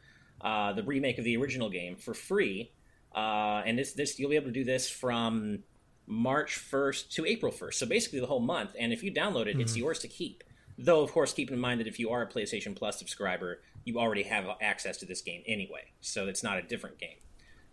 uh, 0.42 0.74
the 0.74 0.84
remake 0.84 1.18
of 1.20 1.24
the 1.24 1.38
original 1.38 1.70
game, 1.70 1.96
for 1.96 2.14
free. 2.14 2.74
Uh, 3.16 3.62
and 3.66 3.80
this 3.80 3.94
this 3.94 4.20
you'll 4.20 4.30
be 4.30 4.36
able 4.36 4.48
to 4.48 4.52
do 4.52 4.66
this 4.66 4.90
from 4.90 5.60
March 6.06 6.60
1st 6.60 7.10
to 7.12 7.26
April 7.26 7.52
1st, 7.52 7.76
so 7.76 7.86
basically 7.86 8.20
the 8.20 8.26
whole 8.26 8.42
month. 8.42 8.76
And 8.78 8.92
if 8.92 9.04
you 9.04 9.14
download 9.14 9.48
it, 9.48 9.58
it's 9.58 9.78
yours 9.78 10.00
to 10.00 10.10
keep. 10.10 10.44
Though, 10.78 11.02
of 11.02 11.14
course, 11.14 11.32
keep 11.32 11.50
in 11.50 11.60
mind 11.60 11.80
that 11.80 11.88
if 11.88 11.98
you 11.98 12.10
are 12.10 12.24
a 12.24 12.28
PlayStation 12.28 12.76
Plus 12.76 13.00
subscriber, 13.00 13.62
you 13.86 14.00
already 14.00 14.24
have 14.24 14.46
access 14.60 14.98
to 14.98 15.06
this 15.06 15.22
game 15.22 15.44
anyway, 15.48 15.94
so 16.02 16.28
it's 16.28 16.44
not 16.44 16.58
a 16.58 16.62
different 16.64 17.00
game. 17.00 17.23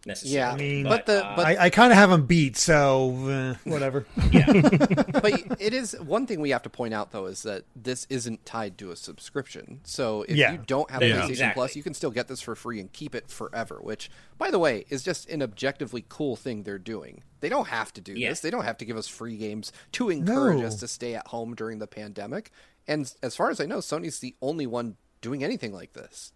Necessarily. 0.06 0.36
Yeah, 0.36 0.52
I 0.52 0.56
mean, 0.56 0.84
but 0.84 1.06
the 1.06 1.24
uh, 1.26 1.36
but 1.36 1.46
I, 1.46 1.64
I 1.66 1.70
kind 1.70 1.92
of 1.92 1.98
have 1.98 2.10
them 2.10 2.26
beat, 2.26 2.56
so 2.56 3.14
uh, 3.26 3.54
whatever. 3.70 4.06
yeah, 4.32 4.46
but 5.12 5.32
it 5.60 5.74
is 5.74 5.92
one 6.00 6.26
thing 6.26 6.40
we 6.40 6.50
have 6.50 6.62
to 6.62 6.70
point 6.70 6.94
out 6.94 7.10
though 7.12 7.26
is 7.26 7.42
that 7.42 7.64
this 7.76 8.06
isn't 8.10 8.44
tied 8.46 8.78
to 8.78 8.90
a 8.90 8.96
subscription. 8.96 9.80
So 9.84 10.22
if 10.22 10.36
Yeah. 10.36 10.52
you 10.52 10.58
don't 10.66 10.90
have 10.90 11.02
Yeah. 11.02 11.22
PlayStation 11.22 11.28
Exactly. 11.30 11.54
Plus, 11.60 11.76
you 11.76 11.82
can 11.82 11.94
still 11.94 12.10
get 12.10 12.28
this 12.28 12.40
for 12.40 12.54
free 12.54 12.80
and 12.80 12.92
keep 12.92 13.14
it 13.14 13.30
forever. 13.30 13.78
Which, 13.82 14.10
by 14.38 14.50
the 14.50 14.58
way, 14.58 14.84
is 14.88 15.02
just 15.02 15.28
an 15.28 15.42
objectively 15.42 16.04
cool 16.08 16.36
thing 16.36 16.62
they're 16.62 16.78
doing. 16.78 17.22
They 17.40 17.48
don't 17.48 17.68
have 17.68 17.92
to 17.94 18.00
do 18.00 18.12
Yeah. 18.14 18.30
this. 18.30 18.40
They 18.40 18.50
don't 18.50 18.64
have 18.64 18.78
to 18.78 18.84
give 18.84 18.96
us 18.96 19.06
free 19.08 19.36
games 19.36 19.72
to 19.92 20.10
encourage 20.10 20.60
No. 20.60 20.66
us 20.66 20.76
to 20.76 20.88
stay 20.88 21.14
at 21.14 21.26
home 21.28 21.54
during 21.54 21.78
the 21.78 21.86
pandemic. 21.86 22.50
And 22.88 23.12
as 23.22 23.36
far 23.36 23.50
as 23.50 23.60
I 23.60 23.66
know, 23.66 23.78
Sony's 23.78 24.18
the 24.18 24.34
only 24.42 24.66
one 24.66 24.96
doing 25.20 25.44
anything 25.44 25.72
like 25.72 25.92
this. 25.92 26.32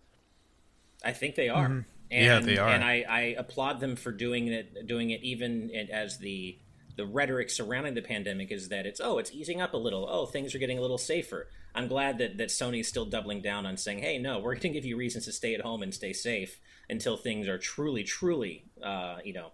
I 1.05 1.13
think 1.13 1.35
they 1.35 1.49
are. 1.49 1.85
And, 2.11 2.25
Yeah, 2.25 2.39
they 2.41 2.59
are. 2.59 2.69
And 2.69 2.85
I, 2.85 3.05
I 3.09 3.21
applaud 3.39 3.81
them 3.81 3.97
for 3.97 4.13
doing 4.13 4.49
it. 4.49 4.87
Doing 4.87 5.11
it 5.11 5.23
even 5.23 5.71
as 5.93 6.19
the 6.19 6.59
the 6.97 7.05
rhetoric 7.05 7.51
surrounding 7.51 7.95
the 7.95 8.03
pandemic 8.03 8.53
is 8.53 8.69
that 8.69 8.87
it's 8.87 9.01
oh 9.03 9.19
it's 9.19 9.33
easing 9.33 9.61
up 9.61 9.75
a 9.75 9.77
little. 9.77 10.09
Oh 10.09 10.27
things 10.27 10.55
are 10.55 10.59
getting 10.59 10.79
a 10.79 10.83
little 10.83 10.99
safer. 10.99 11.49
I'm 11.75 11.89
glad 11.89 12.19
that 12.19 12.39
that 12.39 12.49
Sony's 12.49 12.89
still 12.89 13.05
doubling 13.05 13.41
down 13.41 13.67
on 13.67 13.77
saying 13.77 13.99
hey 13.99 14.19
no 14.19 14.39
we're 14.39 14.55
going 14.55 14.61
to 14.61 14.69
give 14.71 14.85
you 14.85 14.97
reasons 14.97 15.25
to 15.25 15.33
stay 15.33 15.55
at 15.55 15.61
home 15.61 15.83
and 15.83 15.93
stay 15.93 16.13
safe 16.13 16.61
until 16.89 17.17
things 17.17 17.49
are 17.49 17.59
truly 17.59 18.05
truly 18.05 18.65
uh, 18.83 19.17
you 19.25 19.33
know 19.33 19.51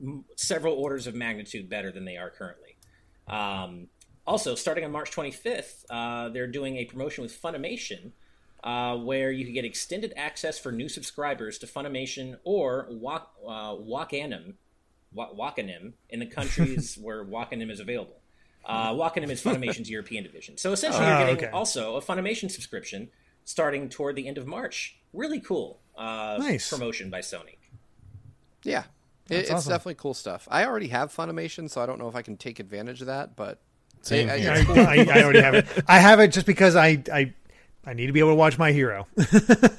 m- 0.00 0.24
several 0.36 0.74
orders 0.74 1.06
of 1.06 1.14
magnitude 1.14 1.68
better 1.68 1.92
than 1.92 2.04
they 2.04 2.16
are 2.16 2.30
currently. 2.30 2.76
Um, 3.26 3.88
also, 4.26 4.54
starting 4.54 4.84
on 4.84 4.92
March 4.92 5.10
25th, 5.10 5.84
uh, 5.88 6.28
they're 6.28 6.46
doing 6.46 6.76
a 6.76 6.84
promotion 6.84 7.22
with 7.22 7.40
Funimation 7.40 8.12
uh, 8.64 8.96
where 8.96 9.30
you 9.30 9.44
can 9.44 9.54
get 9.54 9.64
extended 9.64 10.12
access 10.16 10.58
for 10.58 10.72
new 10.72 10.88
subscribers 10.88 11.58
to 11.58 11.66
Funimation 11.66 12.36
or 12.44 12.86
Wak, 12.90 13.28
uh, 13.46 13.74
Wakanim, 13.74 14.54
Wa- 15.12 15.30
Wakanim 15.32 15.92
in 16.10 16.20
the 16.20 16.26
countries 16.38 16.98
where 17.00 17.24
Wakanim 17.24 17.70
is 17.70 17.80
available. 17.80 18.16
Uh, 18.64 18.92
Wakanim 18.92 19.30
is 19.30 19.42
Funimation's 19.42 19.88
European 19.88 20.24
division. 20.24 20.58
So 20.58 20.72
essentially, 20.72 21.06
Oh, 21.06 21.08
you're 21.08 21.18
getting 21.20 21.36
okay. 21.36 21.46
also 21.52 21.96
a 21.96 22.02
Funimation 22.02 22.50
subscription 22.50 23.08
starting 23.44 23.88
toward 23.88 24.14
the 24.16 24.28
end 24.28 24.36
of 24.36 24.46
March. 24.46 24.98
Really 25.14 25.40
cool 25.40 25.80
uh, 25.96 26.36
Nice. 26.38 26.68
promotion 26.68 27.08
by 27.08 27.20
Sony. 27.20 27.56
Yeah. 28.64 28.84
It, 29.30 29.36
it's 29.40 29.50
awesome. 29.50 29.70
definitely 29.70 29.94
cool 29.94 30.14
stuff. 30.14 30.48
I 30.50 30.64
already 30.66 30.88
have 30.88 31.14
Funimation, 31.14 31.70
so 31.70 31.80
I 31.80 31.86
don't 31.86 31.98
know 31.98 32.08
if 32.08 32.14
I 32.16 32.22
can 32.22 32.36
take 32.36 32.60
advantage 32.60 33.00
of 33.00 33.06
that, 33.06 33.36
but 33.36 33.60
Same 34.02 34.28
I- 34.28 34.34
I- 34.34 34.36
I, 34.36 35.06
I, 35.12 35.18
I 35.20 35.22
already 35.22 35.40
have 35.40 35.54
it. 35.54 35.66
I 35.86 35.98
have 35.98 36.20
it 36.20 36.28
just 36.32 36.46
because 36.46 36.76
I 36.76 37.02
I, 37.12 37.32
I 37.84 37.94
need 37.94 38.06
to 38.06 38.12
be 38.12 38.20
able 38.20 38.30
to 38.30 38.34
watch 38.36 38.58
My 38.58 38.72
Hero. 38.72 39.06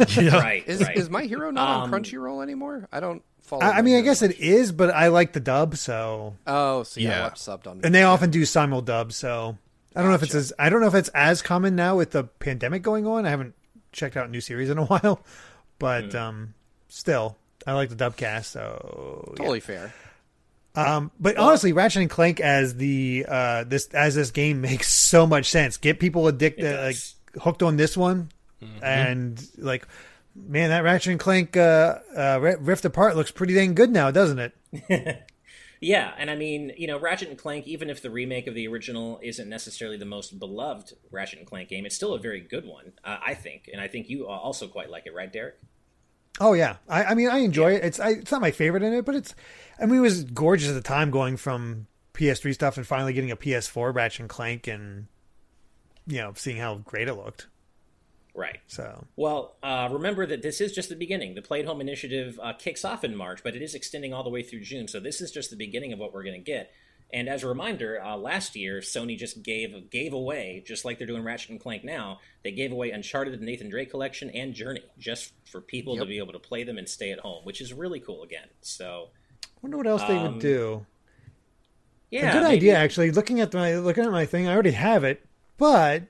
Yeah. 0.09 0.37
Right, 0.37 0.63
Is 0.67 0.81
right. 0.81 0.97
is 0.97 1.09
my 1.09 1.23
hero 1.25 1.51
not 1.51 1.69
Um, 1.83 1.93
on 1.93 2.01
Crunchyroll 2.03 2.41
anymore? 2.41 2.87
I 2.91 2.99
don't 2.99 3.21
follow. 3.43 3.61
I, 3.61 3.77
I 3.77 3.81
mean, 3.83 3.97
I 3.97 4.01
guess 4.01 4.21
much. 4.21 4.31
it 4.31 4.39
is, 4.39 4.71
but 4.71 4.89
I 4.89 5.07
like 5.09 5.33
the 5.33 5.39
dub. 5.39 5.75
So, 5.77 6.35
Oh, 6.47 6.83
so 6.83 6.99
yeah, 6.99 7.09
Yeah. 7.09 7.23
Watch 7.23 7.35
subbed 7.39 7.67
on. 7.67 7.81
and 7.83 7.93
they 7.93 8.03
often 8.03 8.31
do 8.31 8.43
simul 8.45 8.81
dub. 8.81 9.13
So, 9.13 9.57
I 9.95 10.01
don't 10.01 10.09
know 10.09 10.15
if 10.15 10.23
it's 10.23 10.35
as 10.35 10.53
I 10.57 10.69
don't 10.69 10.81
know 10.81 10.87
if 10.87 10.95
it's 10.95 11.09
as 11.09 11.41
common 11.41 11.75
now 11.75 11.97
with 11.97 12.11
the 12.11 12.23
pandemic 12.23 12.81
going 12.81 13.05
on. 13.05 13.25
I 13.25 13.29
haven't 13.29 13.53
checked 13.91 14.17
out 14.17 14.29
new 14.31 14.41
series 14.41 14.69
in 14.69 14.77
a 14.77 14.85
while, 14.85 15.21
but 15.77 16.15
um, 16.15 16.53
still, 16.87 17.37
I 17.67 17.73
like 17.73 17.89
the 17.89 17.95
dub 17.95 18.15
cast. 18.15 18.51
So, 18.51 19.25
yeah. 19.31 19.35
totally 19.37 19.59
fair. 19.59 19.93
Um, 20.75 21.11
but 21.19 21.35
honestly, 21.37 21.73
Ratchet 21.73 22.01
and 22.03 22.09
Clank 22.09 22.39
as 22.39 22.75
the 22.75 23.25
uh, 23.27 23.63
this 23.65 23.87
as 23.87 24.15
this 24.15 24.31
game 24.31 24.61
makes 24.69 24.91
so 24.93 25.27
much 25.27 25.49
sense. 25.49 25.77
Get 25.77 25.99
people 25.99 26.27
addicted, 26.27 26.65
like 26.79 26.95
does. 26.95 27.15
Hooked 27.41 27.63
on 27.63 27.77
this 27.77 27.95
one, 27.97 28.29
and 28.81 29.41
like, 29.57 29.87
man, 30.35 30.69
that 30.69 30.83
Ratchet 30.83 31.11
and 31.11 31.19
Clank 31.19 31.57
uh, 31.57 31.99
uh, 32.15 32.55
Rift 32.59 32.85
Apart 32.85 33.15
looks 33.15 33.31
pretty 33.31 33.53
dang 33.53 33.73
good 33.73 33.91
now, 33.91 34.11
doesn't 34.11 34.39
it? 34.39 35.25
Yeah, 35.81 36.13
and 36.17 36.29
I 36.29 36.35
mean, 36.35 36.73
you 36.77 36.87
know, 36.87 36.99
Ratchet 36.99 37.29
and 37.29 37.37
Clank, 37.37 37.65
even 37.65 37.89
if 37.89 38.01
the 38.01 38.09
remake 38.09 38.47
of 38.47 38.53
the 38.53 38.67
original 38.67 39.19
isn't 39.23 39.47
necessarily 39.47 39.95
the 39.95 40.05
most 40.05 40.37
beloved 40.37 40.93
Ratchet 41.09 41.39
and 41.39 41.47
Clank 41.47 41.69
game, 41.69 41.85
it's 41.85 41.95
still 41.95 42.13
a 42.13 42.19
very 42.19 42.41
good 42.41 42.65
one, 42.65 42.93
uh, 43.03 43.17
I 43.25 43.33
think, 43.33 43.69
and 43.71 43.81
I 43.81 43.87
think 43.87 44.09
you 44.09 44.27
also 44.27 44.67
quite 44.67 44.89
like 44.89 45.05
it, 45.05 45.13
right, 45.13 45.31
Derek? 45.31 45.55
Oh 46.41 46.53
yeah, 46.53 46.77
I, 46.87 47.05
I 47.05 47.13
mean, 47.15 47.29
I 47.29 47.39
enjoy 47.39 47.73
it. 47.73 47.83
It's 47.83 47.99
I, 47.99 48.09
it's 48.11 48.31
not 48.31 48.41
my 48.41 48.51
favorite 48.51 48.83
in 48.83 48.93
it, 48.93 49.05
but 49.05 49.15
it's. 49.15 49.35
I 49.79 49.85
mean, 49.85 49.99
it 49.99 50.01
was 50.01 50.23
gorgeous 50.25 50.69
at 50.69 50.75
the 50.75 50.81
time 50.81 51.11
going 51.11 51.37
from 51.37 51.87
PS3 52.13 52.53
stuff 52.53 52.77
and 52.77 52.85
finally 52.85 53.13
getting 53.13 53.31
a 53.31 53.37
PS4 53.37 53.93
Ratchet 53.93 54.21
and 54.21 54.29
Clank, 54.29 54.67
and 54.67 55.07
you 56.09 56.17
know, 56.17 56.33
seeing 56.35 56.57
how 56.57 56.75
great 56.75 57.07
it 57.07 57.13
looked. 57.13 57.47
Right. 58.35 58.59
So 58.67 59.05
Well, 59.15 59.55
uh, 59.63 59.89
remember 59.91 60.25
that 60.25 60.41
this 60.41 60.61
is 60.61 60.71
just 60.71 60.89
the 60.89 60.95
beginning. 60.95 61.35
The 61.35 61.41
Play 61.41 61.59
at 61.61 61.65
Home 61.65 61.81
initiative 61.81 62.39
uh, 62.41 62.53
kicks 62.53 62.85
off 62.85 63.03
in 63.03 63.15
March, 63.15 63.41
but 63.43 63.55
it 63.55 63.61
is 63.61 63.75
extending 63.75 64.13
all 64.13 64.23
the 64.23 64.29
way 64.29 64.43
through 64.43 64.61
June. 64.61 64.87
So 64.87 64.99
this 64.99 65.19
is 65.21 65.31
just 65.31 65.49
the 65.49 65.55
beginning 65.55 65.93
of 65.93 65.99
what 65.99 66.13
we're 66.13 66.23
going 66.23 66.35
to 66.39 66.51
get. 66.51 66.71
And 67.11 67.27
as 67.27 67.43
a 67.43 67.47
reminder, 67.47 67.99
uh, 68.01 68.15
last 68.17 68.55
year 68.55 68.79
Sony 68.81 69.17
just 69.17 69.41
gave 69.41 69.89
gave 69.89 70.13
away, 70.13 70.63
just 70.65 70.85
like 70.85 70.99
they're 70.99 71.07
doing 71.07 71.23
Ratchet 71.23 71.49
and 71.49 71.59
Clank 71.59 71.83
now, 71.83 72.19
they 72.43 72.51
gave 72.51 72.71
away 72.71 72.91
Uncharted, 72.91 73.33
the 73.39 73.43
Nathan 73.43 73.67
Drake 73.69 73.89
collection, 73.89 74.29
and 74.29 74.53
Journey, 74.53 74.83
just 74.99 75.33
for 75.51 75.59
people 75.59 75.97
to 75.97 76.05
be 76.05 76.19
able 76.19 76.33
to 76.33 76.39
play 76.39 76.63
them 76.63 76.77
and 76.77 76.87
stay 76.87 77.11
at 77.11 77.19
home, 77.19 77.43
which 77.45 77.61
is 77.61 77.73
really 77.73 77.99
cool. 77.99 78.21
Again, 78.23 78.47
so 78.61 79.09
I 79.43 79.47
wonder 79.63 79.77
what 79.77 79.87
else 79.87 80.03
they 80.03 80.15
Um, 80.17 80.33
would 80.33 80.41
do. 80.41 80.85
yeah, 82.11 82.29
a 82.29 82.33
good 82.33 82.43
maybe- 82.43 82.55
idea 82.57 82.75
actually 82.75 83.09
looking 83.11 83.41
at 83.41 83.53
my 83.55 83.75
looking 83.77 84.05
at 84.05 84.11
my 84.11 84.25
thing 84.27 84.47
i 84.47 84.53
already 84.53 84.71
have 84.71 85.03
it 85.03 85.25
but 85.59 86.03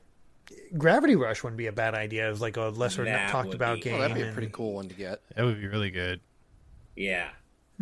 gravity 0.77 1.15
rush 1.15 1.43
wouldn't 1.43 1.57
be 1.57 1.67
a 1.67 1.71
bad 1.71 1.95
idea 1.95 2.29
as 2.29 2.39
like 2.39 2.55
a 2.57 2.61
lesser 2.69 3.03
That 3.03 3.29
talked 3.31 3.47
would 3.49 3.55
about 3.55 3.75
be- 3.75 3.81
game 3.81 3.93
Well, 3.93 4.01
that'd 4.03 4.15
be 4.15 4.21
a 4.21 4.25
and- 4.27 4.33
pretty 4.33 4.51
cool 4.51 4.73
one 4.75 4.87
to 4.87 4.95
get. 4.95 5.21
That 5.35 5.43
would 5.43 5.59
be 5.59 5.67
really 5.67 5.91
good. 5.91 6.21
Yeah, 6.95 7.29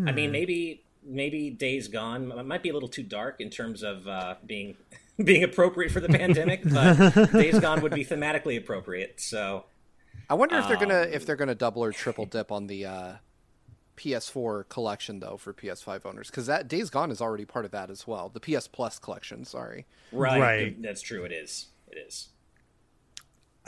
I 0.05 0.11
mean 0.11 0.31
maybe 0.31 0.83
maybe 1.03 1.49
Days 1.49 1.87
Gone 1.87 2.31
m- 2.31 2.47
might 2.47 2.61
be 2.63 2.69
a 2.69 2.73
little 2.73 2.89
too 2.89 3.03
dark 3.03 3.39
in 3.41 3.49
terms 3.49 3.81
of 3.83 4.07
uh, 4.07 4.35
being 4.45 4.75
being 5.23 5.43
appropriate 5.43 5.91
for 5.91 5.99
the 5.99 6.09
pandemic, 6.09 6.61
but 6.63 7.13
Days 7.33 7.59
Gone 7.59 7.81
would 7.81 7.93
be 7.93 8.05
thematically 8.05 8.57
appropriate. 8.57 9.19
So 9.19 9.65
I 10.29 10.33
wonder 10.35 10.57
if 10.59 10.67
they're 10.67 10.77
gonna 10.77 11.01
Um, 11.03 11.09
if 11.11 11.25
they're 11.25 11.35
gonna 11.35 11.55
double 11.55 11.83
or 11.83 11.91
triple 11.91 12.25
dip 12.25 12.51
on 12.51 12.67
the 12.67 12.85
uh, 12.85 13.13
PS4 13.97 14.69
collection 14.69 15.19
though 15.19 15.35
for 15.37 15.53
PS5 15.53 16.05
owners 16.05 16.29
because 16.29 16.45
that 16.45 16.67
Days 16.67 16.89
Gone 16.89 17.11
is 17.11 17.19
already 17.21 17.43
part 17.45 17.65
of 17.65 17.71
that 17.71 17.89
as 17.89 18.07
well. 18.07 18.29
The 18.29 18.39
PS 18.39 18.67
Plus 18.67 18.99
collection. 18.99 19.43
Sorry. 19.43 19.85
right, 20.11 20.39
Right. 20.39 20.81
that's 20.81 21.01
true. 21.01 21.23
It 21.25 21.31
is. 21.33 21.67
It 21.91 21.97
is. 21.97 22.29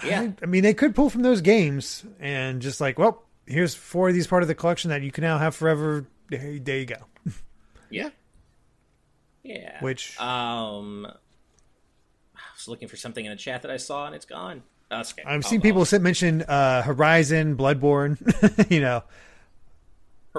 Yeah. 0.05 0.21
I, 0.21 0.33
I 0.43 0.45
mean 0.45 0.63
they 0.63 0.73
could 0.73 0.95
pull 0.95 1.09
from 1.09 1.23
those 1.23 1.41
games 1.41 2.05
and 2.19 2.61
just 2.61 2.79
like 2.79 2.97
well 2.97 3.23
here's 3.45 3.75
four 3.75 4.07
of 4.09 4.13
these 4.13 4.27
part 4.27 4.43
of 4.43 4.47
the 4.47 4.55
collection 4.55 4.91
that 4.91 5.01
you 5.01 5.11
can 5.11 5.23
now 5.23 5.37
have 5.37 5.55
forever 5.55 6.05
there, 6.29 6.57
there 6.59 6.77
you 6.77 6.85
go 6.85 7.05
Yeah. 7.89 8.09
Yeah. 9.43 9.81
Which- 9.83 10.19
um, 10.19 11.05
I 12.35 12.39
was 12.55 12.67
looking 12.67 12.87
for 12.87 12.95
something 12.97 13.25
in 13.25 13.31
a 13.31 13.35
chat 13.35 13.63
that 13.63 13.71
I 13.71 13.77
saw 13.77 14.05
and 14.05 14.15
it's 14.15 14.25
gone. 14.25 14.63
Oh, 14.91 14.99
okay. 15.01 15.21
i've 15.25 15.27
I'll- 15.35 15.41
seen 15.43 15.59
I'll- 15.59 15.63
people 15.63 15.85
sit 15.85 16.01
mention 16.01 16.41
uh 16.43 16.81
horizon 16.81 17.55
bloodborne 17.57 18.17
you 18.71 18.79
know 18.81 19.03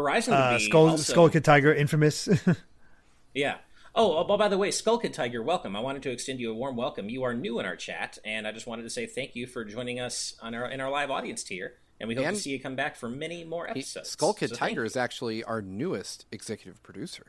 Horizon 0.00 0.35
would 0.35 0.40
uh 0.40 0.59
be 0.59 0.64
skull 0.66 0.88
also, 0.90 1.12
skull 1.12 1.28
kid 1.28 1.45
tiger 1.45 1.73
infamous 1.75 2.28
Yeah. 3.35 3.59
Oh, 3.95 4.19
oh, 4.19 4.37
by 4.37 4.49
the 4.49 4.57
way, 4.57 4.71
Skull 4.71 4.99
Kid 4.99 5.12
Tiger, 5.12 5.42
welcome. 5.42 5.75
I 5.75 5.80
wanted 5.80 6.02
to 6.04 6.11
extend 6.11 6.38
you 6.38 6.52
a 6.52 6.54
warm 6.54 6.76
welcome. 6.76 7.09
You 7.09 7.25
are 7.25 7.35
new 7.35 7.59
in 7.59 7.66
our 7.66 7.75
chat, 7.75 8.19
and 8.25 8.47
I 8.47 8.52
just 8.52 8.66
wanted 8.66 8.83
to 8.85 8.90
say 8.90 9.04
thank 9.07 9.35
you 9.35 9.49
for 9.49 9.64
joining 9.64 9.99
us 9.99 10.35
on 10.40 10.54
our 10.54 10.66
in 10.71 10.80
our 10.80 10.90
live 10.90 11.11
audience 11.11 11.45
here. 11.47 11.75
And 11.99 12.09
we 12.09 12.14
hope 12.14 12.25
And- 12.26 12.37
to 12.37 12.42
see 12.42 12.50
you 12.50 12.61
come 12.61 12.76
back 12.76 12.95
for 12.97 13.09
many 13.09 13.42
more 13.45 13.66
He, 13.66 13.71
episodes. 13.80 14.11
Skull 14.11 14.33
Kid 14.35 14.50
So 14.50 14.57
Tiger 14.57 14.85
is 14.85 14.97
actually 14.97 15.42
our 15.42 15.61
newest 15.61 16.26
executive 16.30 16.80
producer. 16.85 17.26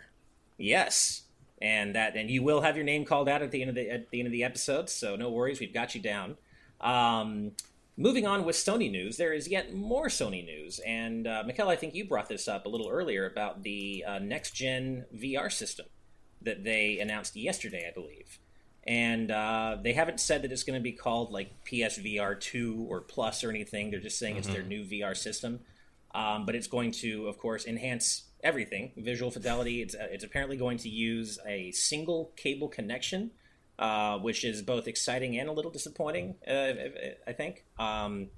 Yes, 0.58 1.24
and 1.62 1.96
that 1.96 2.16
and 2.16 2.30
you 2.30 2.44
will 2.44 2.62
have 2.62 2.76
your 2.76 2.86
name 2.86 3.06
called 3.06 3.28
out 3.28 3.42
at 3.42 3.50
the 3.52 3.62
end 3.62 3.70
of 3.70 3.76
the 3.76 3.90
at 3.90 4.10
the 4.12 4.20
end 4.20 4.28
of 4.28 4.32
the 4.32 4.44
episode. 4.44 4.88
So 4.90 5.16
no 5.16 5.32
worries, 5.32 5.60
we've 5.60 5.74
got 5.74 5.96
you 5.96 6.02
down. 6.02 6.38
Um, 6.80 7.52
moving 7.98 8.26
on 8.26 8.46
with 8.46 8.56
Sony 8.56 8.92
news, 8.92 9.18
there 9.18 9.34
is 9.34 9.48
yet 9.48 9.74
more 9.74 10.08
Sony 10.08 10.46
news, 10.46 10.80
and 10.80 11.28
uh, 11.28 11.44
Mikkel, 11.44 11.68
I 11.68 11.76
think 11.76 11.94
you 11.94 12.06
brought 12.06 12.30
this 12.30 12.48
up 12.48 12.66
a 12.66 12.70
little 12.70 12.90
earlier 12.90 13.30
about 13.30 13.64
the 13.64 14.04
uh, 14.08 14.20
next 14.20 14.52
gen 14.52 15.06
VR 15.16 15.52
system 15.52 15.86
that 16.42 16.64
they 16.64 17.00
announced 17.00 17.36
yesterday, 17.36 17.88
I 17.88 17.94
believe. 17.94 18.40
And 18.84 19.30
uh, 19.30 19.78
they 19.84 19.94
haven't 19.94 20.20
said 20.20 20.42
that 20.42 20.52
it's 20.52 20.64
going 20.64 20.80
to 20.80 20.84
be 20.84 20.92
called 20.92 21.32
like 21.32 21.52
PSVR 21.66 22.40
two 22.40 22.88
or 22.90 23.02
plus 23.02 23.44
or 23.44 23.52
anything. 23.52 23.92
They're 23.92 24.00
just 24.00 24.18
saying 24.18 24.38
it's 24.38 24.48
their 24.48 24.64
new 24.64 24.84
VR 24.84 25.16
system. 25.16 25.60
Um, 26.14 26.46
but 26.46 26.56
it's 26.56 26.68
going 26.68 26.92
to, 26.94 27.28
of 27.28 27.38
course, 27.38 27.66
enhance 27.66 28.24
everything 28.44 28.92
visual 28.98 29.32
fidelity. 29.32 29.82
It's, 29.82 29.96
uh, 29.96 30.08
it's 30.12 30.24
apparently 30.24 30.58
going 30.58 30.78
to 30.80 30.90
use 30.90 31.40
a 31.46 31.72
single 31.72 32.32
cable 32.36 32.68
connection, 32.68 33.32
uh, 33.82 34.20
which 34.20 34.46
is 34.46 34.62
both 34.62 34.88
exciting 34.88 35.40
and 35.40 35.50
a 35.50 35.52
little 35.52 35.72
disappointing, 35.72 36.36
uh, 36.48 36.74
I 37.28 37.34
think. 37.34 37.66
Um, 37.80 38.30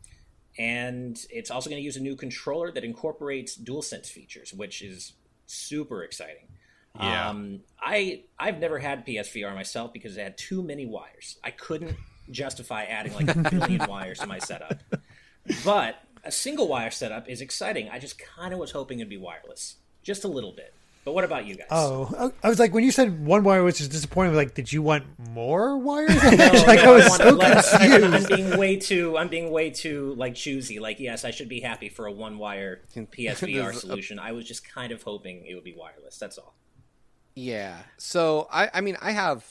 and 0.58 1.20
it's 1.30 1.52
also 1.52 1.70
going 1.70 1.82
to 1.82 1.84
use 1.84 1.98
a 1.98 2.02
new 2.02 2.16
controller 2.16 2.72
that 2.72 2.86
incorporates 2.86 3.58
DualSense 3.58 4.08
features, 4.08 4.54
which 4.54 4.82
is 4.82 5.14
super 5.46 6.04
exciting. 6.04 6.48
Yeah. 6.98 7.30
Um, 7.30 7.62
I 7.82 8.24
I've 8.40 8.60
never 8.60 8.80
had 8.80 9.06
PSVR 9.06 9.54
myself 9.54 9.92
because 9.92 10.16
it 10.16 10.22
had 10.22 10.38
too 10.38 10.64
many 10.64 10.86
wires. 10.86 11.38
I 11.44 11.52
couldn't 11.52 11.98
justify 12.32 12.84
adding 12.84 13.14
like 13.14 13.36
a 13.36 13.50
billion 13.50 13.86
wires 13.90 14.20
to 14.20 14.28
my 14.28 14.40
setup. 14.40 14.80
But 15.66 15.96
a 16.24 16.32
single 16.32 16.70
wire 16.70 16.92
setup 16.92 17.28
is 17.28 17.42
exciting. 17.42 17.90
I 17.90 18.00
just 18.00 18.18
kind 18.18 18.54
of 18.54 18.60
was 18.60 18.72
hoping 18.72 19.00
it'd 19.00 19.10
be 19.10 19.18
wireless. 19.18 19.76
just 20.04 20.24
a 20.24 20.28
little 20.30 20.54
bit. 20.54 20.74
But 21.06 21.14
what 21.14 21.26
about 21.26 21.46
you 21.46 21.56
guys? 21.56 21.68
Oh, 21.70 22.32
I 22.42 22.48
was 22.48 22.60
like, 22.60 22.74
when 22.74 22.86
you 22.86 22.92
said 22.92 23.26
one 23.26 23.44
wire 23.44 23.62
was 23.62 23.78
just 23.78 23.92
disappointing, 23.92 24.36
like, 24.36 24.54
did 24.54 24.72
you 24.72 24.82
want 24.82 25.04
more 25.32 25.78
wires? 25.78 26.12
No, 26.24 26.30
like, 26.68 26.84
no, 26.84 26.94
I 26.94 26.96
was 26.96 27.10
want 27.10 27.22
so 27.22 27.30
less. 27.32 27.74
I'm, 27.74 28.02
confused. 28.02 28.32
I'm 28.32 28.38
being 28.38 28.58
way 28.58 28.78
too. 28.78 29.18
I'm 29.18 29.28
being 29.28 29.52
way 29.52 29.70
too 29.70 30.14
like 30.16 30.36
choosy. 30.36 30.80
Like, 30.80 31.00
yes, 31.00 31.26
I 31.26 31.32
should 31.32 31.50
be 31.50 31.60
happy 31.60 31.90
for 31.90 32.06
a 32.06 32.12
one-wire 32.12 32.82
PSVR 32.96 33.74
solution. 33.74 34.18
I 34.18 34.32
was 34.32 34.46
just 34.46 34.68
kind 34.68 34.94
of 34.94 35.04
hoping 35.04 35.46
it 35.46 35.56
would 35.56 35.64
be 35.66 35.76
wireless. 35.78 36.18
That's 36.18 36.38
all. 36.38 36.56
Yeah. 37.36 37.78
So 37.98 38.48
I, 38.52 38.70
I 38.74 38.82
mean, 38.82 38.98
I 39.02 39.12
have 39.12 39.46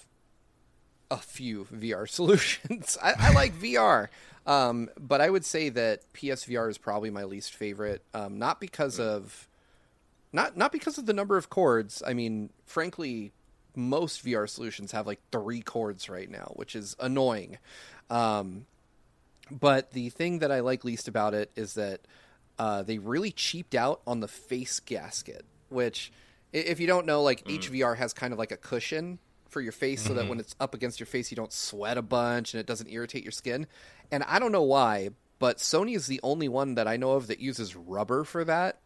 a 1.11 1.19
few 1.19 1.67
VR 1.67 2.09
solutions. 2.09 2.97
I, 3.03 3.15
I 3.19 3.33
like 3.33 3.55
VR, 3.55 4.09
um, 4.47 4.89
but 4.99 5.21
I 5.21 5.29
would 5.29 5.45
say 5.45 5.69
that 5.69 6.11
PSVR 6.15 6.71
is 6.71 6.79
probably 6.79 7.11
my 7.11 7.25
least 7.25 7.55
favorite. 7.55 8.03
Um, 8.15 8.39
not 8.39 8.61
because 8.61 8.99
of 8.99 9.49
not 10.33 10.57
not 10.57 10.73
because 10.73 10.99
of 10.99 11.07
the 11.07 11.13
number 11.13 11.37
of 11.37 11.51
cords. 11.51 12.03
I 12.07 12.15
mean, 12.15 12.51
frankly, 12.67 13.33
most 13.75 14.25
VR 14.25 14.49
solutions 14.49 14.93
have 14.93 15.07
like 15.07 15.21
three 15.31 15.63
cords 15.63 16.09
right 16.09 16.31
now, 16.31 16.53
which 16.57 16.75
is 16.75 16.97
annoying. 16.99 17.59
Um, 18.11 18.67
but 19.51 19.93
the 19.93 20.11
thing 20.11 20.39
that 20.41 20.51
I 20.51 20.61
like 20.61 20.85
least 20.85 21.09
about 21.09 21.35
it 21.35 21.51
is 21.57 21.75
that 21.75 22.01
uh, 22.59 22.83
they 22.83 22.99
really 22.99 23.31
cheaped 23.31 23.75
out 23.75 24.01
on 24.07 24.21
the 24.21 24.29
face 24.29 24.81
gasket, 24.81 25.45
which, 25.69 26.13
if 26.53 26.81
you 26.81 26.87
don't 26.87 27.07
know, 27.07 27.23
like 27.23 27.45
HVR 27.45 27.97
has 27.97 28.13
kind 28.13 28.33
of 28.33 28.39
like 28.39 28.53
a 28.53 28.57
cushion 28.57 29.19
for 29.49 29.61
your 29.61 29.73
face 29.73 30.03
so 30.03 30.15
that 30.15 30.29
when 30.29 30.41
it's 30.41 30.55
up 30.61 30.75
against 30.75 30.99
your 30.99 31.07
face, 31.07 31.31
you 31.31 31.37
don't 31.37 31.53
sweat 31.53 31.99
a 31.99 32.03
bunch 32.03 32.55
and 32.55 32.61
it 32.61 32.67
doesn't 32.67 32.91
irritate 32.91 33.23
your 33.23 33.33
skin. 33.33 33.67
And 34.11 34.23
I 34.25 34.39
don't 34.39 34.53
know 34.53 34.63
why, 34.63 35.11
but 35.39 35.59
Sony 35.59 35.95
is 35.95 36.07
the 36.07 36.21
only 36.23 36.49
one 36.49 36.75
that 36.77 36.89
I 36.89 36.97
know 36.97 37.13
of 37.13 37.27
that 37.27 37.41
uses 37.41 37.77
rubber 37.77 38.25
for 38.25 38.45
that. 38.45 38.79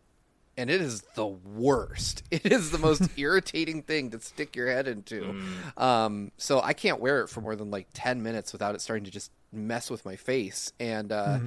And 0.57 0.71
it 0.71 0.81
is 0.81 1.03
the 1.15 1.27
worst. 1.27 2.23
It 2.31 2.53
is 2.53 2.71
the 2.71 2.79
most 2.79 3.03
irritating 3.17 3.83
thing 3.83 4.11
to 4.11 4.21
stick 4.21 4.57
your 4.57 4.69
head 4.69 4.89
into. 4.89 5.35
Um, 5.77 6.33
so 6.37 6.61
I 6.61 6.73
can't 6.73 7.01
wear 7.01 7.23
it 7.23 7.29
for 7.29 7.41
more 7.41 7.57
than 7.57 7.71
like 7.71 7.89
10 7.95 8.23
minutes 8.23 8.53
without 8.53 8.75
it 8.75 8.81
starting 8.81 9.05
to 9.05 9.11
just 9.11 9.31
mess 9.53 9.91
with 9.91 10.05
my 10.05 10.17
face. 10.17 10.73
And 10.81 11.13
uh, 11.13 11.39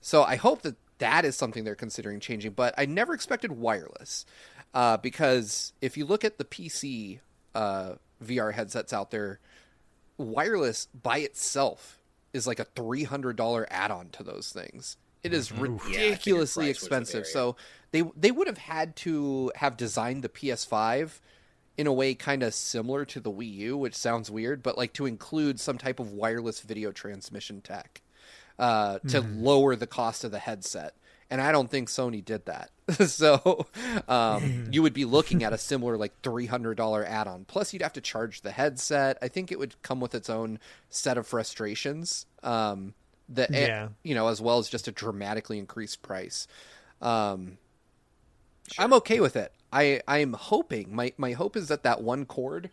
so 0.00 0.22
I 0.22 0.36
hope 0.36 0.62
that 0.62 0.76
that 0.98 1.24
is 1.24 1.36
something 1.36 1.64
they're 1.64 1.74
considering 1.74 2.20
changing. 2.20 2.52
But 2.52 2.74
I 2.78 2.86
never 2.86 3.14
expected 3.14 3.52
wireless 3.52 4.26
uh, 4.72 4.96
because 4.98 5.72
if 5.80 5.96
you 5.96 6.04
look 6.04 6.24
at 6.24 6.38
the 6.38 6.44
PC 6.44 7.20
uh, 7.54 7.94
VR 8.22 8.52
headsets 8.52 8.92
out 8.92 9.10
there, 9.10 9.40
wireless 10.18 10.86
by 10.86 11.18
itself 11.18 11.98
is 12.32 12.46
like 12.46 12.58
a 12.58 12.64
$300 12.64 13.66
add-on 13.70 14.08
to 14.10 14.22
those 14.22 14.50
things. 14.50 14.96
It 15.24 15.32
is 15.32 15.50
Yeah, 15.50 15.60
ridiculously 15.60 16.26
price 16.28 16.46
was 16.46 16.54
the 16.54 16.70
expensive. 16.70 17.26
So 17.26 17.56
they 17.90 18.02
they 18.16 18.30
would 18.30 18.46
have 18.46 18.58
had 18.58 18.94
to 18.96 19.50
have 19.56 19.76
designed 19.76 20.22
the 20.22 20.28
PS5 20.28 21.20
in 21.76 21.86
a 21.86 21.92
way 21.92 22.14
kind 22.14 22.42
of 22.42 22.54
similar 22.54 23.04
to 23.06 23.20
the 23.20 23.32
Wii 23.32 23.52
U, 23.54 23.76
which 23.76 23.94
sounds 23.96 24.30
weird, 24.30 24.62
but 24.62 24.78
like 24.78 24.92
to 24.92 25.06
include 25.06 25.58
some 25.58 25.78
type 25.78 25.98
of 25.98 26.12
wireless 26.12 26.60
video 26.60 26.92
transmission 26.92 27.60
tech 27.60 28.02
uh, 28.58 28.98
to 29.08 29.20
lower 29.20 29.74
the 29.74 29.86
cost 29.86 30.22
of 30.24 30.30
the 30.30 30.38
headset. 30.38 30.94
And 31.30 31.40
I 31.40 31.52
don't 31.52 31.70
think 31.70 31.88
Sony 31.88 32.24
did 32.24 32.46
that. 32.46 32.70
so 33.08 33.66
um, 34.06 34.66
you 34.70 34.82
would 34.82 34.92
be 34.92 35.04
looking 35.04 35.42
at 35.42 35.52
a 35.52 35.58
similar 35.58 35.96
like 35.96 36.12
three 36.22 36.46
hundred 36.46 36.76
dollar 36.76 37.04
add 37.04 37.26
on. 37.26 37.44
Plus, 37.46 37.72
you'd 37.72 37.82
have 37.82 37.94
to 37.94 38.00
charge 38.00 38.42
the 38.42 38.52
headset. 38.52 39.18
I 39.22 39.28
think 39.28 39.50
it 39.50 39.58
would 39.58 39.80
come 39.82 40.00
with 40.00 40.14
its 40.14 40.28
own 40.28 40.58
set 40.90 41.16
of 41.16 41.26
frustrations. 41.26 42.26
Um, 42.42 42.94
that 43.30 43.50
Yeah. 43.52 43.88
you 44.02 44.14
know, 44.14 44.28
as 44.28 44.40
well 44.40 44.58
as 44.58 44.68
just 44.68 44.88
a 44.88 44.92
dramatically 44.92 45.58
increased 45.58 46.02
price. 46.02 46.46
Um, 47.00 47.58
I'm 48.78 48.92
okay 48.94 49.20
with 49.20 49.36
it. 49.36 49.52
I 49.72 50.00
I'm 50.06 50.32
hoping 50.34 50.94
my 50.94 51.12
my 51.16 51.32
hope 51.32 51.56
is 51.56 51.68
that 51.68 51.82
that 51.82 52.02
one 52.02 52.24
cord 52.26 52.70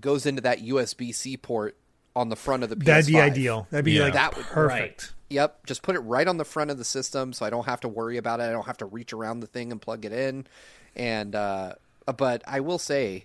goes 0.00 0.26
into 0.26 0.40
that 0.42 0.60
USB 0.60 1.12
C 1.14 1.36
port 1.36 1.76
on 2.16 2.28
the 2.28 2.36
front 2.36 2.62
of 2.62 2.68
the 2.70 2.76
PS5. 2.76 2.84
That'd 2.84 3.06
be 3.06 3.20
ideal. 3.20 3.66
That'd 3.70 3.84
be 3.84 3.92
Yeah. 3.92 4.02
like 4.04 4.12
That 4.14 4.36
would- 4.36 4.46
perfect. 4.46 5.14
Yep, 5.30 5.66
just 5.66 5.82
put 5.82 5.96
it 5.96 6.00
right 6.00 6.28
on 6.28 6.36
the 6.36 6.44
front 6.44 6.70
of 6.70 6.78
the 6.78 6.84
system, 6.84 7.32
so 7.32 7.44
I 7.44 7.50
don't 7.50 7.64
have 7.66 7.80
to 7.80 7.88
worry 7.88 8.16
about 8.18 8.38
it. 8.40 8.44
I 8.44 8.50
don't 8.52 8.66
have 8.66 8.76
to 8.78 8.86
reach 8.86 9.12
around 9.12 9.40
the 9.40 9.46
thing 9.48 9.72
and 9.72 9.80
plug 9.82 10.04
it 10.04 10.12
in. 10.12 10.46
And 10.94 11.34
uh, 11.34 11.74
but 12.16 12.42
I 12.46 12.60
will 12.60 12.78
say, 12.78 13.24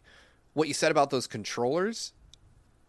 what 0.53 0.67
you 0.67 0.73
said 0.73 0.89
about 0.91 1.11
those 1.11 1.27
controllers, 1.27 2.13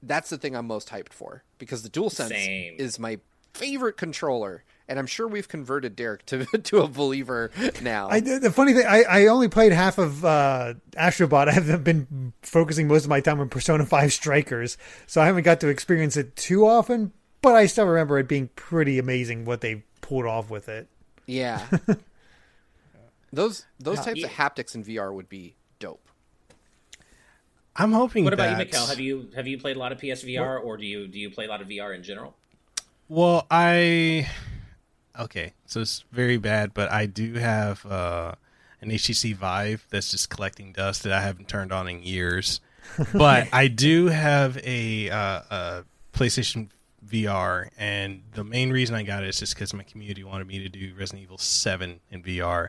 that's 0.02 0.30
the 0.30 0.38
thing 0.38 0.56
I'm 0.56 0.66
most 0.66 0.88
hyped 0.88 1.12
for 1.12 1.42
because 1.58 1.82
the 1.82 1.90
DualSense 1.90 2.28
Same. 2.28 2.76
is 2.78 2.98
my 2.98 3.18
favorite 3.54 3.96
controller, 3.96 4.64
and 4.88 4.98
I'm 4.98 5.06
sure 5.06 5.26
we've 5.28 5.48
converted 5.48 5.96
Derek 5.96 6.26
to 6.26 6.44
to 6.64 6.78
a 6.82 6.88
believer 6.88 7.50
now. 7.82 8.08
I, 8.10 8.20
the 8.20 8.50
funny 8.50 8.72
thing, 8.74 8.86
I, 8.86 9.02
I 9.04 9.26
only 9.26 9.48
played 9.48 9.72
half 9.72 9.98
of 9.98 10.24
uh, 10.24 10.74
Astrobot. 10.92 11.48
I 11.48 11.52
haven't 11.52 11.84
been 11.84 12.32
focusing 12.42 12.88
most 12.88 13.04
of 13.04 13.10
my 13.10 13.20
time 13.20 13.40
on 13.40 13.48
Persona 13.48 13.84
5 13.86 14.12
Strikers, 14.12 14.76
so 15.06 15.20
I 15.20 15.26
haven't 15.26 15.44
got 15.44 15.60
to 15.60 15.68
experience 15.68 16.16
it 16.16 16.36
too 16.36 16.66
often, 16.66 17.12
but 17.42 17.54
I 17.54 17.66
still 17.66 17.86
remember 17.86 18.18
it 18.18 18.28
being 18.28 18.48
pretty 18.56 18.98
amazing 18.98 19.44
what 19.44 19.60
they 19.60 19.84
pulled 20.00 20.26
off 20.26 20.50
with 20.50 20.68
it. 20.68 20.88
yeah, 21.26 21.66
those 23.32 23.66
those 23.78 24.00
types 24.00 24.20
Yeah. 24.20 24.26
of 24.26 24.32
haptics 24.32 24.74
in 24.74 24.84
VR 24.84 25.12
would 25.12 25.28
be 25.28 25.54
dope. 25.78 26.06
I'm 27.76 27.92
hoping. 27.92 28.24
What 28.24 28.32
about 28.32 28.50
you, 28.50 28.56
that- 28.64 28.70
Mikkel? 28.72 28.88
Have 28.88 29.00
you 29.00 29.30
have 29.36 29.46
you 29.46 29.58
played 29.58 29.76
a 29.76 29.78
lot 29.78 29.92
of 29.92 29.98
PSVR, 29.98 30.62
or 30.62 30.76
do 30.76 30.84
you 30.84 31.06
do 31.06 31.18
you 31.18 31.30
play 31.30 31.44
a 31.46 31.48
lot 31.48 31.62
of 31.62 31.68
VR 31.68 31.94
in 31.94 32.02
general? 32.02 32.34
Well, 33.10 33.44
I 33.50 34.30
okay, 35.18 35.52
so 35.66 35.80
it's 35.80 36.04
very 36.12 36.36
bad, 36.36 36.72
but 36.72 36.92
I 36.92 37.06
do 37.06 37.34
have 37.34 37.84
uh, 37.84 38.34
an 38.80 38.90
HTC 38.90 39.34
Vive 39.34 39.84
that's 39.90 40.12
just 40.12 40.30
collecting 40.30 40.72
dust 40.72 41.02
that 41.02 41.12
I 41.12 41.20
haven't 41.20 41.48
turned 41.48 41.72
on 41.72 41.88
in 41.88 42.02
years. 42.04 42.60
But 43.12 43.48
I 43.52 43.66
do 43.68 44.06
have 44.06 44.56
a, 44.64 45.10
uh, 45.10 45.40
a 45.50 45.84
PlayStation 46.12 46.70
VR, 47.06 47.68
and 47.76 48.22
the 48.32 48.42
main 48.44 48.70
reason 48.70 48.94
I 48.96 49.02
got 49.02 49.22
it 49.22 49.28
is 49.28 49.38
just 49.40 49.54
because 49.54 49.74
my 49.74 49.82
community 49.82 50.24
wanted 50.24 50.46
me 50.46 50.60
to 50.60 50.68
do 50.68 50.92
Resident 50.98 51.22
Evil 51.24 51.38
Seven 51.38 52.00
in 52.10 52.22
VR, 52.22 52.68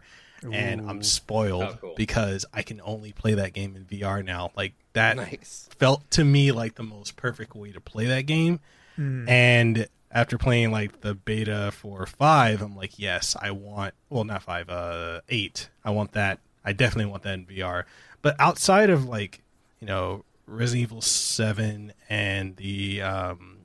and 0.52 0.90
I'm 0.90 1.02
spoiled 1.04 1.64
Oh, 1.64 1.78
cool. 1.80 1.94
because 1.96 2.46
I 2.54 2.62
can 2.64 2.82
only 2.84 3.12
play 3.14 3.36
that 3.36 3.54
game 3.54 3.76
in 3.76 3.86
VR 3.86 4.24
now. 4.26 4.52
Like 4.56 4.74
that 4.94 5.18
Nice. 5.18 5.70
felt 5.78 6.10
to 6.12 6.24
me 6.26 6.52
like 6.52 6.76
the 6.76 6.84
most 6.84 7.16
perfect 7.16 7.56
way 7.56 7.72
to 7.72 7.80
play 7.80 8.06
that 8.08 8.26
game. 8.26 8.60
And 8.98 9.88
after 10.12 10.38
playing 10.38 10.72
like 10.72 11.02
the 11.02 11.16
beta 11.16 11.72
for 11.72 12.06
five, 12.06 12.62
I'm 12.62 12.76
like, 12.76 13.00
yes, 13.00 13.36
I 13.40 13.52
want. 13.52 13.94
Well, 14.10 14.24
not 14.24 14.44
five, 14.44 14.70
uh, 14.70 15.22
eight. 15.30 15.70
I 15.84 15.92
want 15.92 16.12
that. 16.14 16.40
I 16.64 16.74
definitely 16.74 17.10
want 17.12 17.24
that 17.24 17.34
in 17.34 17.46
VR. 17.46 17.86
But 18.22 18.36
outside 18.40 18.90
of 18.90 19.06
like, 19.06 19.42
you 19.80 19.88
know, 19.88 20.26
Resident 20.46 20.84
Evil 20.84 21.02
Seven 21.02 21.94
and 22.10 22.58
the 22.58 23.02
um, 23.02 23.60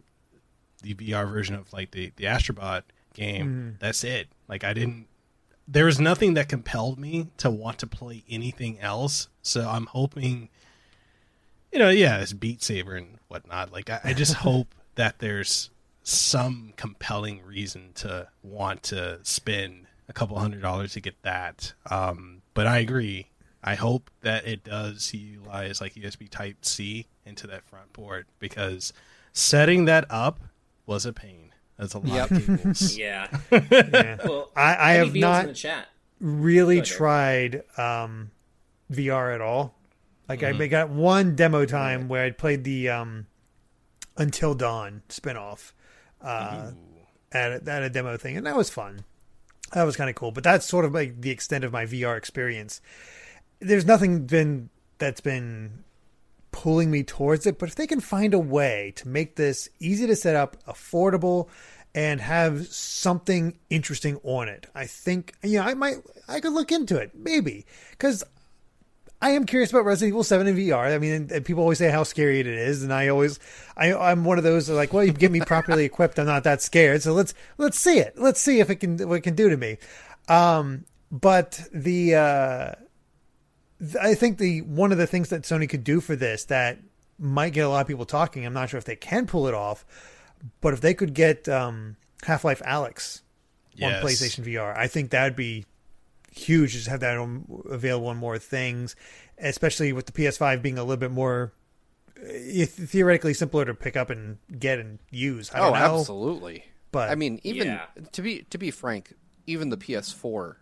the 0.82 0.94
VR 0.94 1.28
version 1.28 1.54
of 1.56 1.72
like 1.72 1.90
the 1.90 2.12
the 2.16 2.24
Astrobot 2.24 2.82
game, 3.14 3.76
that's 3.80 4.04
it. 4.04 4.28
Like, 4.48 4.64
I 4.64 4.72
didn't. 4.72 5.08
There 5.68 5.86
was 5.86 5.98
nothing 5.98 6.34
that 6.34 6.48
compelled 6.48 6.98
me 6.98 7.28
to 7.38 7.50
want 7.50 7.78
to 7.80 7.88
play 7.88 8.22
anything 8.30 8.78
else. 8.78 9.28
So 9.42 9.68
I'm 9.68 9.86
hoping 9.86 10.48
you 11.72 11.78
know, 11.78 11.90
yeah, 11.90 12.20
it's 12.20 12.32
Beat 12.32 12.62
Saber 12.62 12.94
and 12.94 13.18
whatnot. 13.28 13.72
Like, 13.72 13.90
I, 13.90 14.00
I 14.04 14.12
just 14.14 14.32
hope 14.46 14.74
that 14.94 15.18
there's 15.18 15.68
some 16.08 16.72
compelling 16.76 17.42
reason 17.44 17.90
to 17.92 18.28
want 18.40 18.80
to 18.84 19.18
spend 19.24 19.86
a 20.08 20.12
couple 20.12 20.38
hundred 20.38 20.62
dollars 20.62 20.92
to 20.92 21.00
get 21.00 21.20
that. 21.22 21.72
Um, 21.90 22.42
but 22.54 22.68
I 22.68 22.78
agree. 22.78 23.26
I 23.64 23.74
hope 23.74 24.08
that 24.20 24.46
it 24.46 24.62
does 24.62 25.12
utilize 25.12 25.80
like 25.80 25.94
USB 25.94 26.30
Type 26.30 26.64
C 26.64 27.08
into 27.24 27.48
that 27.48 27.64
front 27.64 27.92
port 27.92 28.28
because 28.38 28.92
setting 29.32 29.86
that 29.86 30.04
up 30.08 30.38
was 30.86 31.06
a 31.06 31.12
pain. 31.12 31.52
That's 31.76 31.94
a 31.94 31.98
lot 31.98 32.30
of 32.30 32.46
cables. 32.46 32.96
Yeah. 32.96 33.26
Yeah. 33.50 34.18
Well, 34.24 34.52
I, 34.54 34.76
I 34.76 34.92
have 34.92 35.12
not 35.12 35.40
in 35.40 35.48
the 35.48 35.54
chat. 35.54 35.88
really 36.20 36.82
tried 36.82 37.64
um, 37.76 38.30
VR 38.92 39.34
at 39.34 39.40
all. 39.40 39.74
Like 40.28 40.44
I 40.44 40.52
got 40.68 40.88
one 40.88 41.34
demo 41.34 41.64
time 41.64 42.06
where 42.06 42.24
I 42.24 42.30
played 42.30 42.62
the 42.62 42.90
um, 42.90 43.26
Until 44.16 44.54
Dawn 44.54 45.02
spinoff 45.08 45.72
uh, 46.22 46.70
at 47.32 47.52
a, 47.52 47.70
at 47.70 47.82
a 47.82 47.90
demo 47.90 48.16
thing, 48.16 48.36
and 48.36 48.46
that 48.46 48.56
was 48.56 48.70
fun. 48.70 49.04
That 49.72 49.84
was 49.84 49.96
kind 49.96 50.08
of 50.08 50.16
cool. 50.16 50.32
But 50.32 50.44
that's 50.44 50.66
sort 50.66 50.84
of 50.84 50.94
like 50.94 51.20
the 51.20 51.30
extent 51.30 51.64
of 51.64 51.72
my 51.72 51.86
VR 51.86 52.16
experience. 52.16 52.80
There's 53.60 53.84
nothing 53.84 54.26
been 54.26 54.70
that's 54.98 55.20
been 55.20 55.84
pulling 56.56 56.90
me 56.90 57.02
towards 57.02 57.46
it. 57.46 57.58
But 57.58 57.68
if 57.68 57.74
they 57.74 57.86
can 57.86 58.00
find 58.00 58.32
a 58.32 58.38
way 58.38 58.92
to 58.96 59.08
make 59.08 59.36
this 59.36 59.68
easy 59.78 60.06
to 60.06 60.16
set 60.16 60.34
up, 60.36 60.56
affordable, 60.64 61.48
and 61.94 62.20
have 62.20 62.66
something 62.68 63.58
interesting 63.70 64.18
on 64.22 64.48
it, 64.48 64.66
I 64.74 64.86
think 64.86 65.34
you 65.42 65.58
know 65.58 65.64
I 65.64 65.74
might 65.74 65.96
I 66.28 66.40
could 66.40 66.52
look 66.52 66.72
into 66.72 66.96
it 66.96 67.12
maybe 67.14 67.66
because 67.90 68.24
I 69.20 69.30
am 69.30 69.46
curious 69.46 69.70
about 69.70 69.84
Resident 69.86 70.12
Evil 70.12 70.24
Seven 70.24 70.46
in 70.46 70.56
VR. 70.56 70.94
I 70.94 70.98
mean, 70.98 71.12
and, 71.12 71.32
and 71.32 71.44
people 71.44 71.62
always 71.62 71.78
say 71.78 71.90
how 71.90 72.02
scary 72.02 72.40
it 72.40 72.46
is, 72.46 72.82
and 72.82 72.92
I 72.92 73.08
always 73.08 73.38
I 73.76 73.94
I'm 73.94 74.24
one 74.24 74.36
of 74.38 74.44
those 74.44 74.68
like, 74.68 74.92
well, 74.92 75.04
you 75.04 75.12
get 75.12 75.30
me 75.32 75.40
properly 75.40 75.84
equipped, 75.86 76.18
I'm 76.18 76.26
not 76.26 76.44
that 76.44 76.60
scared. 76.62 77.02
So 77.02 77.12
let's 77.14 77.32
let's 77.58 77.78
see 77.78 77.98
it. 77.98 78.18
Let's 78.18 78.40
see 78.40 78.60
if 78.60 78.68
it 78.70 78.76
can 78.76 78.98
what 79.08 79.14
it 79.16 79.20
can 79.22 79.34
do 79.34 79.48
to 79.48 79.56
me. 79.56 79.78
Um, 80.28 80.84
but 81.10 81.60
the 81.72 82.14
uh, 82.14 82.72
th- 83.80 83.96
I 83.96 84.14
think 84.14 84.38
the 84.38 84.60
one 84.62 84.92
of 84.92 84.98
the 84.98 85.06
things 85.06 85.30
that 85.30 85.42
Sony 85.42 85.68
could 85.68 85.84
do 85.84 86.00
for 86.00 86.14
this 86.16 86.44
that 86.46 86.78
might 87.18 87.54
get 87.54 87.62
a 87.62 87.68
lot 87.68 87.80
of 87.80 87.86
people 87.86 88.04
talking. 88.04 88.44
I'm 88.44 88.52
not 88.52 88.68
sure 88.68 88.78
if 88.78 88.84
they 88.84 88.96
can 88.96 89.26
pull 89.26 89.46
it 89.46 89.54
off, 89.54 89.86
but 90.60 90.74
if 90.74 90.80
they 90.82 90.92
could 90.92 91.14
get 91.14 91.48
um, 91.48 91.96
Half 92.24 92.44
Life 92.44 92.60
Alyx 92.66 93.22
Yes. 93.74 94.02
on 94.02 94.08
PlayStation 94.08 94.44
VR, 94.44 94.74
I 94.76 94.86
think 94.88 95.10
that'd 95.10 95.36
be 95.36 95.64
huge. 96.36 96.72
Just 96.72 96.88
have 96.88 97.00
that 97.00 97.16
on, 97.18 97.62
available 97.70 98.08
on 98.08 98.16
more 98.16 98.38
things, 98.38 98.94
especially 99.38 99.92
with 99.92 100.06
the 100.06 100.12
PS5 100.12 100.62
being 100.62 100.78
a 100.78 100.82
little 100.82 100.96
bit 100.96 101.10
more 101.10 101.52
uh, 102.18 102.64
theoretically 102.66 103.34
simpler 103.34 103.64
to 103.64 103.74
pick 103.74 103.96
up 103.96 104.10
and 104.10 104.38
get 104.58 104.78
and 104.78 104.98
use. 105.10 105.50
I 105.52 105.58
Oh, 105.60 105.70
don't 105.70 105.80
know, 105.80 105.98
absolutely. 106.00 106.64
but 106.92 107.10
I 107.10 107.14
mean, 107.14 107.40
even 107.42 107.66
Yeah. 107.68 107.86
to 108.12 108.22
be 108.22 108.42
to 108.50 108.58
be 108.58 108.70
frank, 108.70 109.12
even 109.46 109.68
the 109.70 109.76
PS4 109.76 110.56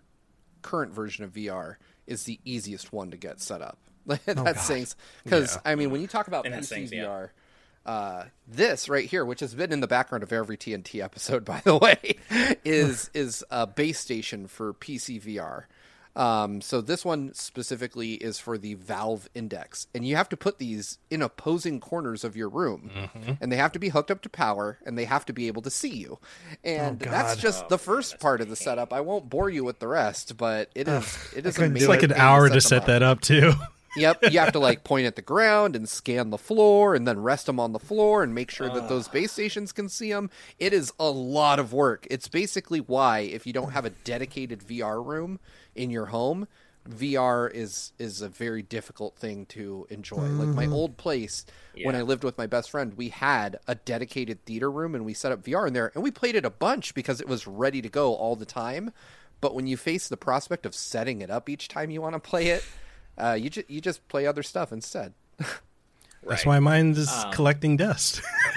current 0.62 0.92
version 0.92 1.24
of 1.24 1.32
VR 1.32 1.76
is 2.06 2.24
the 2.24 2.40
easiest 2.44 2.92
one 2.92 3.10
to 3.10 3.16
get 3.16 3.40
set 3.40 3.62
up. 3.62 3.78
that 4.06 4.58
sings 4.60 4.96
because 5.24 5.54
Yeah. 5.56 5.60
I 5.64 5.74
mean, 5.76 5.90
when 5.90 6.00
you 6.02 6.06
talk 6.06 6.28
about 6.28 6.44
And 6.44 6.54
that 6.54 6.62
PC 6.62 6.90
VR. 6.90 6.92
yeah. 6.92 7.26
Uh, 7.86 8.24
this 8.48 8.88
right 8.88 9.06
here, 9.08 9.24
which 9.24 9.40
has 9.40 9.54
been 9.54 9.72
in 9.72 9.80
the 9.80 9.86
background 9.86 10.22
of 10.22 10.32
every 10.32 10.56
TNT 10.56 11.02
episode, 11.02 11.44
by 11.46 11.60
the 11.64 11.76
way, 11.76 12.16
is 12.64 13.10
is 13.14 13.44
a 13.50 13.66
base 13.66 13.98
station 13.98 14.46
for 14.46 14.72
PC 14.74 15.20
VR. 15.22 15.64
Um, 16.16 16.60
so 16.60 16.80
this 16.80 17.04
one 17.04 17.34
specifically 17.34 18.12
is 18.12 18.38
for 18.38 18.56
the 18.56 18.74
Valve 18.74 19.28
Index, 19.34 19.88
and 19.92 20.06
you 20.06 20.14
have 20.14 20.28
to 20.28 20.36
put 20.36 20.58
these 20.58 20.98
in 21.10 21.22
opposing 21.22 21.80
corners 21.80 22.22
of 22.22 22.36
your 22.36 22.48
room, 22.48 22.88
and 23.40 23.50
they 23.50 23.56
have 23.56 23.72
to 23.72 23.80
be 23.80 23.88
hooked 23.88 24.12
up 24.12 24.22
to 24.22 24.28
power, 24.28 24.78
and 24.86 24.96
they 24.96 25.06
have 25.06 25.24
to 25.26 25.32
be 25.32 25.48
able 25.48 25.62
to 25.62 25.70
see 25.70 25.88
you. 25.96 26.20
And 26.62 27.02
Oh, 27.04 27.10
that's 27.10 27.34
just 27.36 27.68
the 27.68 27.78
first 27.78 28.20
part 28.20 28.40
of 28.40 28.48
the 28.48 28.54
setup. 28.54 28.92
I 28.92 29.00
won't 29.00 29.28
bore 29.28 29.50
you 29.50 29.64
with 29.64 29.80
the 29.80 29.88
rest, 29.88 30.36
but 30.36 30.70
it 30.76 30.86
is 30.86 31.18
it 31.36 31.46
is 31.46 31.58
amazing. 31.58 31.76
It's 31.78 31.88
like 31.88 32.04
an 32.04 32.12
hour 32.12 32.46
to 32.46 32.52
them 32.52 32.60
set 32.60 32.86
that 32.86 33.02
up 33.02 33.20
too. 33.20 33.52
Yep, 33.96 34.24
you 34.30 34.38
have 34.38 34.52
to 34.52 34.58
like 34.58 34.84
point 34.84 35.06
at 35.06 35.16
the 35.16 35.22
ground 35.22 35.76
and 35.76 35.88
scan 35.88 36.30
the 36.30 36.38
floor 36.38 36.94
and 36.94 37.06
then 37.06 37.20
rest 37.20 37.46
them 37.46 37.60
on 37.60 37.72
the 37.72 37.78
floor 37.78 38.22
and 38.22 38.34
make 38.34 38.50
sure 38.50 38.68
that 38.68 38.88
those 38.88 39.08
base 39.08 39.32
stations 39.32 39.72
can 39.72 39.88
see 39.88 40.10
them. 40.10 40.30
It 40.58 40.72
is 40.72 40.92
a 40.98 41.10
lot 41.10 41.58
of 41.58 41.72
work. 41.72 42.06
It's 42.10 42.28
basically 42.28 42.80
why 42.80 43.20
if 43.20 43.46
you 43.46 43.52
don't 43.52 43.72
have 43.72 43.84
a 43.84 43.90
dedicated 43.90 44.60
VR 44.60 45.04
room 45.04 45.38
in 45.74 45.90
your 45.90 46.06
home, 46.06 46.48
VR 46.88 47.50
is 47.50 47.92
is 47.98 48.20
a 48.20 48.28
very 48.28 48.62
difficult 48.62 49.16
thing 49.16 49.46
to 49.46 49.86
enjoy. 49.90 50.16
Like 50.16 50.48
my 50.48 50.64
mm-hmm. 50.64 50.74
old 50.74 50.96
place 50.96 51.46
when 51.82 51.96
I 51.96 52.02
lived 52.02 52.24
with 52.24 52.36
my 52.36 52.46
best 52.46 52.70
friend, 52.70 52.94
we 52.94 53.08
had 53.08 53.58
a 53.66 53.74
dedicated 53.74 54.44
theater 54.44 54.70
room 54.70 54.94
and 54.94 55.04
we 55.04 55.14
set 55.14 55.32
up 55.32 55.42
VR 55.42 55.66
in 55.66 55.72
there 55.72 55.90
and 55.94 56.02
we 56.02 56.10
played 56.10 56.34
it 56.34 56.44
a 56.44 56.50
bunch 56.50 56.94
because 56.94 57.20
it 57.20 57.28
was 57.28 57.46
ready 57.46 57.80
to 57.80 57.88
go 57.88 58.14
all 58.14 58.36
the 58.36 58.44
time. 58.44 58.92
But 59.40 59.54
when 59.54 59.66
you 59.66 59.76
face 59.76 60.08
the 60.08 60.16
prospect 60.16 60.66
of 60.66 60.74
setting 60.74 61.20
it 61.20 61.30
up 61.30 61.48
each 61.48 61.68
time 61.68 61.90
you 61.90 62.00
want 62.00 62.14
to 62.14 62.20
play 62.20 62.48
it, 62.48 62.64
uh, 63.18 63.32
you 63.32 63.50
just 63.50 63.68
you 63.70 63.80
just 63.80 64.06
play 64.08 64.26
other 64.26 64.42
stuff 64.42 64.72
instead. 64.72 65.12
That's 66.26 66.46
Right. 66.46 66.46
why 66.46 66.58
mine 66.58 66.92
is 66.92 67.10
Um, 67.12 67.30
collecting 67.32 67.76
dust. 67.76 68.22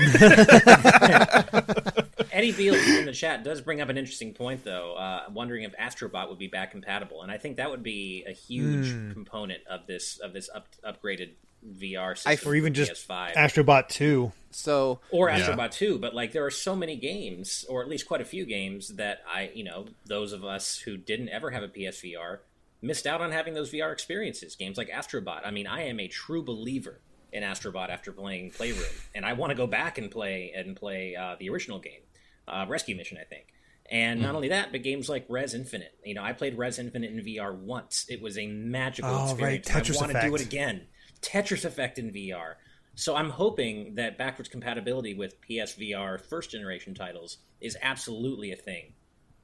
Eddie 2.31 2.51
Beals 2.51 2.77
in 2.87 3.05
the 3.05 3.13
chat 3.13 3.43
does 3.43 3.61
bring 3.61 3.81
up 3.81 3.89
an 3.89 3.97
interesting 3.97 4.33
point, 4.33 4.63
though, 4.63 4.93
uh, 4.95 5.23
wondering 5.33 5.63
if 5.63 5.75
Astrobot 5.75 6.29
would 6.29 6.37
be 6.39 6.47
back 6.47 6.71
compatible, 6.71 7.23
and 7.23 7.31
I 7.31 7.37
think 7.37 7.57
that 7.57 7.69
would 7.69 7.83
be 7.83 8.23
a 8.27 8.31
huge 8.31 8.91
Hmm. 8.91 9.11
component 9.11 9.65
of 9.67 9.87
this 9.87 10.19
of 10.19 10.33
this 10.33 10.49
up, 10.53 10.67
upgraded 10.85 11.31
VR 11.67 12.15
system, 12.15 12.49
or 12.51 12.55
even 12.55 12.73
just 12.73 12.91
PS5 13.07 13.33
Astrobot 13.35 13.89
Two. 13.89 14.31
So 14.51 14.99
or 15.11 15.29
Yeah. 15.29 15.39
Astrobot 15.39 15.71
2, 15.71 15.97
but 15.99 16.13
like 16.15 16.31
there 16.31 16.45
are 16.45 16.51
so 16.51 16.75
many 16.75 16.95
games, 16.95 17.65
or 17.67 17.81
at 17.81 17.89
least 17.89 18.07
quite 18.07 18.21
a 18.21 18.25
few 18.25 18.45
games 18.45 18.89
that 18.95 19.21
I, 19.27 19.51
you 19.53 19.63
know, 19.63 19.87
those 20.05 20.31
of 20.33 20.45
us 20.45 20.77
who 20.79 20.95
didn't 20.97 21.29
ever 21.29 21.51
have 21.51 21.63
a 21.63 21.67
PSVR 21.67 22.39
missed 22.81 23.07
out 23.07 23.21
on 23.21 23.31
having 23.31 23.53
those 23.53 23.71
VR 23.71 23.91
experiences. 23.91 24.55
Games 24.55 24.77
like 24.77 24.89
Astrobot. 24.89 25.41
I 25.45 25.51
mean, 25.51 25.67
I 25.67 25.83
am 25.83 25.99
a 25.99 26.07
true 26.07 26.43
believer 26.43 27.01
in 27.33 27.43
Astrobot 27.43 27.89
after 27.89 28.11
playing 28.11 28.51
Playroom, 28.51 28.83
and 29.15 29.25
I 29.25 29.33
want 29.33 29.51
to 29.51 29.55
go 29.55 29.67
back 29.67 29.97
and 29.97 30.09
play 30.09 30.53
and 30.55 30.75
play 30.75 31.15
uh, 31.15 31.35
the 31.39 31.49
original 31.49 31.79
game, 31.79 32.01
uh, 32.47 32.65
Rescue 32.69 32.95
Mission, 32.95 33.17
I 33.19 33.23
think. 33.25 33.47
And 33.89 34.21
not 34.21 34.35
only 34.35 34.49
that, 34.49 34.71
but 34.73 34.83
games 34.83 35.07
like 35.07 35.25
Rez 35.29 35.53
Infinite. 35.53 35.93
You 36.03 36.13
know, 36.13 36.21
I 36.23 36.33
played 36.33 36.57
Rez 36.57 36.77
Infinite 36.77 37.11
in 37.11 37.19
VR 37.23 37.55
once. 37.57 38.05
It 38.09 38.21
was 38.21 38.37
a 38.37 38.45
magical 38.47 39.09
Oh, 39.09 39.35
right, 39.35 39.59
experience. 39.59 39.69
and 39.69 39.85
Tetris 39.85 39.97
I 39.97 39.99
want 40.01 40.11
to 40.13 40.21
do 40.27 40.35
it 40.35 40.41
again. 40.41 40.87
Tetris 41.21 41.63
Effect 41.63 41.97
in 41.97 42.11
VR. 42.11 42.55
So 42.95 43.15
I'm 43.15 43.29
hoping 43.29 43.95
that 43.95 44.17
backwards 44.17 44.49
compatibility 44.49 45.13
with 45.13 45.35
PSVR 45.41 46.19
first 46.19 46.51
generation 46.51 46.95
titles 46.95 47.37
is 47.61 47.77
absolutely 47.81 48.51
a 48.51 48.55
thing 48.57 48.93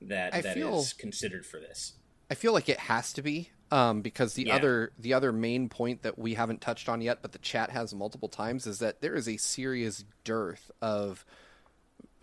that 0.02 0.34
I 0.34 0.42
that 0.42 0.58
is 0.58 0.64
feel- 0.64 0.86
considered 0.98 1.46
for 1.46 1.60
this. 1.62 1.94
I 2.30 2.36
feel 2.36 2.54
like 2.54 2.70
it 2.70 2.80
has 2.80 3.14
to 3.14 3.22
be 3.22 3.52
um, 3.72 4.02
because 4.02 4.34
the 4.34 4.46
Yeah. 4.46 4.56
other 4.56 4.92
the 4.98 5.14
other 5.14 5.32
main 5.32 5.70
point 5.70 6.04
that 6.04 6.18
we 6.18 6.36
haven't 6.36 6.62
touched 6.62 6.88
on 6.90 7.02
yet, 7.02 7.20
but 7.22 7.32
the 7.32 7.40
chat 7.40 7.72
has 7.72 7.94
multiple 7.94 8.30
times, 8.30 8.66
is 8.68 8.80
that 8.80 9.02
there 9.02 9.16
is 9.16 9.28
a 9.28 9.38
serious 9.38 10.06
dearth 10.24 10.72
of 10.82 11.26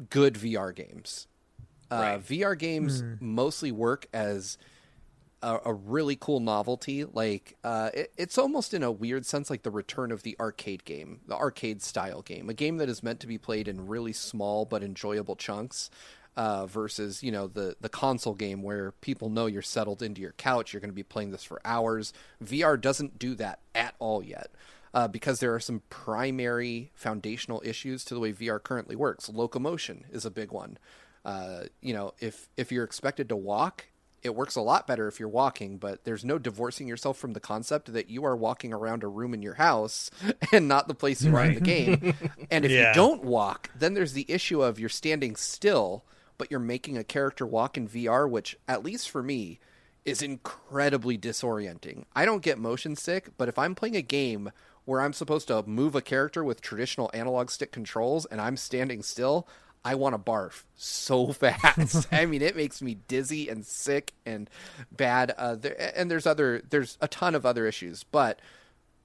good 0.08 0.34
VR 0.34 0.74
games. 0.74 1.26
Uh, 1.90 1.96
Right. 1.96 2.20
VR 2.24 2.54
games 2.58 3.02
mostly 3.20 3.72
work 3.72 4.06
as 4.12 4.56
a, 5.42 5.58
a 5.64 5.74
really 5.74 6.16
cool 6.16 6.38
novelty. 6.40 7.04
Like 7.04 7.56
uh, 7.64 7.90
it, 7.94 8.12
it's 8.16 8.38
almost 8.38 8.72
in 8.74 8.82
a 8.82 8.92
weird 8.92 9.26
sense 9.26 9.50
like 9.50 9.62
the 9.62 9.70
return 9.70 10.12
of 10.12 10.22
the 10.22 10.36
arcade 10.38 10.84
game, 10.84 11.20
the 11.26 11.34
arcade 11.36 11.82
style 11.82 12.22
game, 12.22 12.48
a 12.48 12.54
game 12.54 12.76
that 12.76 12.88
is 12.88 13.02
meant 13.02 13.20
to 13.20 13.26
be 13.26 13.38
played 13.38 13.66
in 13.66 13.86
really 13.88 14.12
small 14.12 14.64
but 14.64 14.82
enjoyable 14.82 15.36
chunks. 15.36 15.90
Uh, 16.36 16.64
versus 16.64 17.22
you 17.22 17.30
know 17.32 17.48
the 17.48 17.76
the 17.80 17.88
console 17.88 18.34
game 18.34 18.62
where 18.62 18.92
people 19.00 19.28
know 19.28 19.46
you're 19.46 19.60
settled 19.60 20.00
into 20.02 20.20
your 20.22 20.32
couch, 20.32 20.72
you're 20.72 20.80
going 20.80 20.88
to 20.90 20.94
be 20.94 21.02
playing 21.02 21.32
this 21.32 21.42
for 21.44 21.60
hours. 21.64 22.12
VR 22.42 22.80
doesn't 22.80 23.18
do 23.18 23.34
that 23.34 23.58
at 23.74 23.94
all 23.98 24.22
yet. 24.22 24.50
Uh, 24.94 25.06
because 25.06 25.38
there 25.40 25.54
are 25.54 25.60
some 25.60 25.82
primary 25.90 26.90
foundational 26.94 27.62
issues 27.64 28.04
to 28.04 28.14
the 28.14 28.18
way 28.20 28.32
VR 28.32 28.60
currently 28.62 28.96
works. 28.96 29.28
Locomotion 29.28 30.04
is 30.10 30.24
a 30.24 30.30
big 30.30 30.50
one. 30.50 30.78
Uh, 31.24 31.64
you 31.80 31.92
know, 31.92 32.12
if 32.20 32.48
if 32.56 32.72
you're 32.72 32.84
expected 32.84 33.28
to 33.28 33.36
walk, 33.36 33.86
it 34.22 34.34
works 34.34 34.56
a 34.56 34.60
lot 34.60 34.86
better 34.86 35.06
if 35.08 35.18
you're 35.20 35.28
walking, 35.28 35.78
but 35.78 36.04
there's 36.04 36.24
no 36.24 36.38
divorcing 36.38 36.88
yourself 36.88 37.18
from 37.18 37.32
the 37.34 37.40
concept 37.40 37.92
that 37.92 38.08
you 38.10 38.24
are 38.24 38.36
walking 38.36 38.72
around 38.72 39.02
a 39.04 39.08
room 39.08 39.32
in 39.34 39.42
your 39.42 39.54
house 39.54 40.10
and 40.52 40.66
not 40.68 40.88
the 40.88 40.94
place 40.94 41.22
you 41.22 41.36
are 41.36 41.44
in 41.44 41.54
the 41.54 41.60
game. 41.60 42.14
and 42.50 42.64
if 42.64 42.70
Yeah. 42.70 42.88
you 42.88 42.94
don't 42.94 43.24
walk, 43.24 43.70
then 43.78 43.94
there's 43.94 44.12
the 44.14 44.26
issue 44.28 44.62
of 44.62 44.78
you're 44.80 44.88
standing 44.88 45.36
still, 45.36 46.04
but 46.40 46.50
you're 46.50 46.58
making 46.58 46.96
a 46.96 47.04
character 47.04 47.44
walk 47.46 47.76
in 47.76 47.86
VR, 47.86 48.28
which, 48.28 48.56
at 48.66 48.82
least 48.82 49.10
for 49.10 49.22
me, 49.22 49.60
is 50.06 50.22
incredibly 50.22 51.18
disorienting. 51.18 52.04
I 52.16 52.24
don't 52.24 52.42
get 52.42 52.58
motion 52.58 52.96
sick, 52.96 53.28
but 53.36 53.50
if 53.50 53.58
I'm 53.58 53.74
playing 53.74 53.96
a 53.96 54.00
game 54.00 54.50
where 54.86 55.02
I'm 55.02 55.12
supposed 55.12 55.48
to 55.48 55.62
move 55.66 55.94
a 55.94 56.00
character 56.00 56.42
with 56.42 56.62
traditional 56.62 57.10
analog 57.12 57.50
stick 57.50 57.72
controls 57.72 58.24
and 58.24 58.40
I'm 58.40 58.56
standing 58.56 59.02
still, 59.02 59.46
I 59.84 59.96
want 59.96 60.14
to 60.14 60.18
barf 60.18 60.62
so 60.76 61.30
fast. 61.34 62.08
I 62.12 62.24
mean, 62.24 62.40
it 62.40 62.56
makes 62.56 62.80
me 62.80 62.94
dizzy 63.06 63.50
and 63.50 63.66
sick 63.66 64.14
and 64.24 64.48
bad. 64.90 65.34
Uh, 65.36 65.56
there, 65.56 65.92
and 65.94 66.10
there's 66.10 66.26
other, 66.26 66.62
there's 66.70 66.96
a 67.02 67.08
ton 67.08 67.34
of 67.34 67.44
other 67.44 67.66
issues, 67.66 68.02
but 68.02 68.40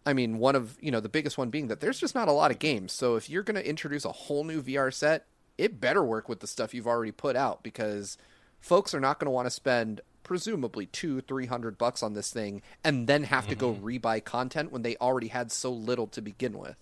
I 0.06 0.14
mean, 0.14 0.38
one 0.38 0.56
of 0.56 0.78
you 0.80 0.92
know 0.92 1.02
the 1.02 1.10
biggest 1.10 1.38
one 1.38 1.50
being 1.50 1.68
that 1.68 1.82
there's 1.82 2.00
just 2.00 2.16
not 2.16 2.30
a 2.30 2.32
lot 2.32 2.52
of 2.52 2.60
games. 2.60 2.94
So 2.94 3.18
if 3.18 3.30
you're 3.30 3.44
going 3.44 3.62
to 3.62 3.68
introduce 3.68 4.06
a 4.06 4.14
whole 4.14 4.46
new 4.46 4.62
VR 4.62 4.94
set, 4.94 5.26
it 5.58 5.80
better 5.80 6.04
work 6.04 6.28
with 6.28 6.40
the 6.40 6.48
stuff 6.48 6.74
you've 6.74 6.88
already 6.88 7.12
put 7.12 7.36
out 7.36 7.64
because 7.64 8.18
folks 8.60 8.94
are 8.94 9.00
not 9.00 9.20
going 9.20 9.28
to 9.28 9.32
want 9.32 9.46
to 9.46 9.52
spend 9.52 10.02
presumably 10.24 10.88
two, 10.88 11.22
three 11.22 11.46
hundred 11.46 11.78
bucks 11.78 12.04
on 12.04 12.14
this 12.14 12.32
thing 12.32 12.62
and 12.84 13.08
then 13.08 13.24
have 13.24 13.48
to 13.48 13.56
go 13.56 13.74
rebuy 13.74 14.24
content 14.24 14.72
when 14.72 14.82
they 14.82 14.96
already 14.98 15.28
had 15.28 15.52
so 15.52 15.72
little 15.72 16.08
to 16.08 16.22
begin 16.22 16.58
with. 16.58 16.78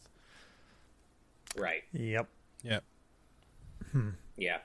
Right. 1.55 1.83
Yep. 1.91 2.27
yeah. 2.63 2.79
Yeah. 4.38 4.57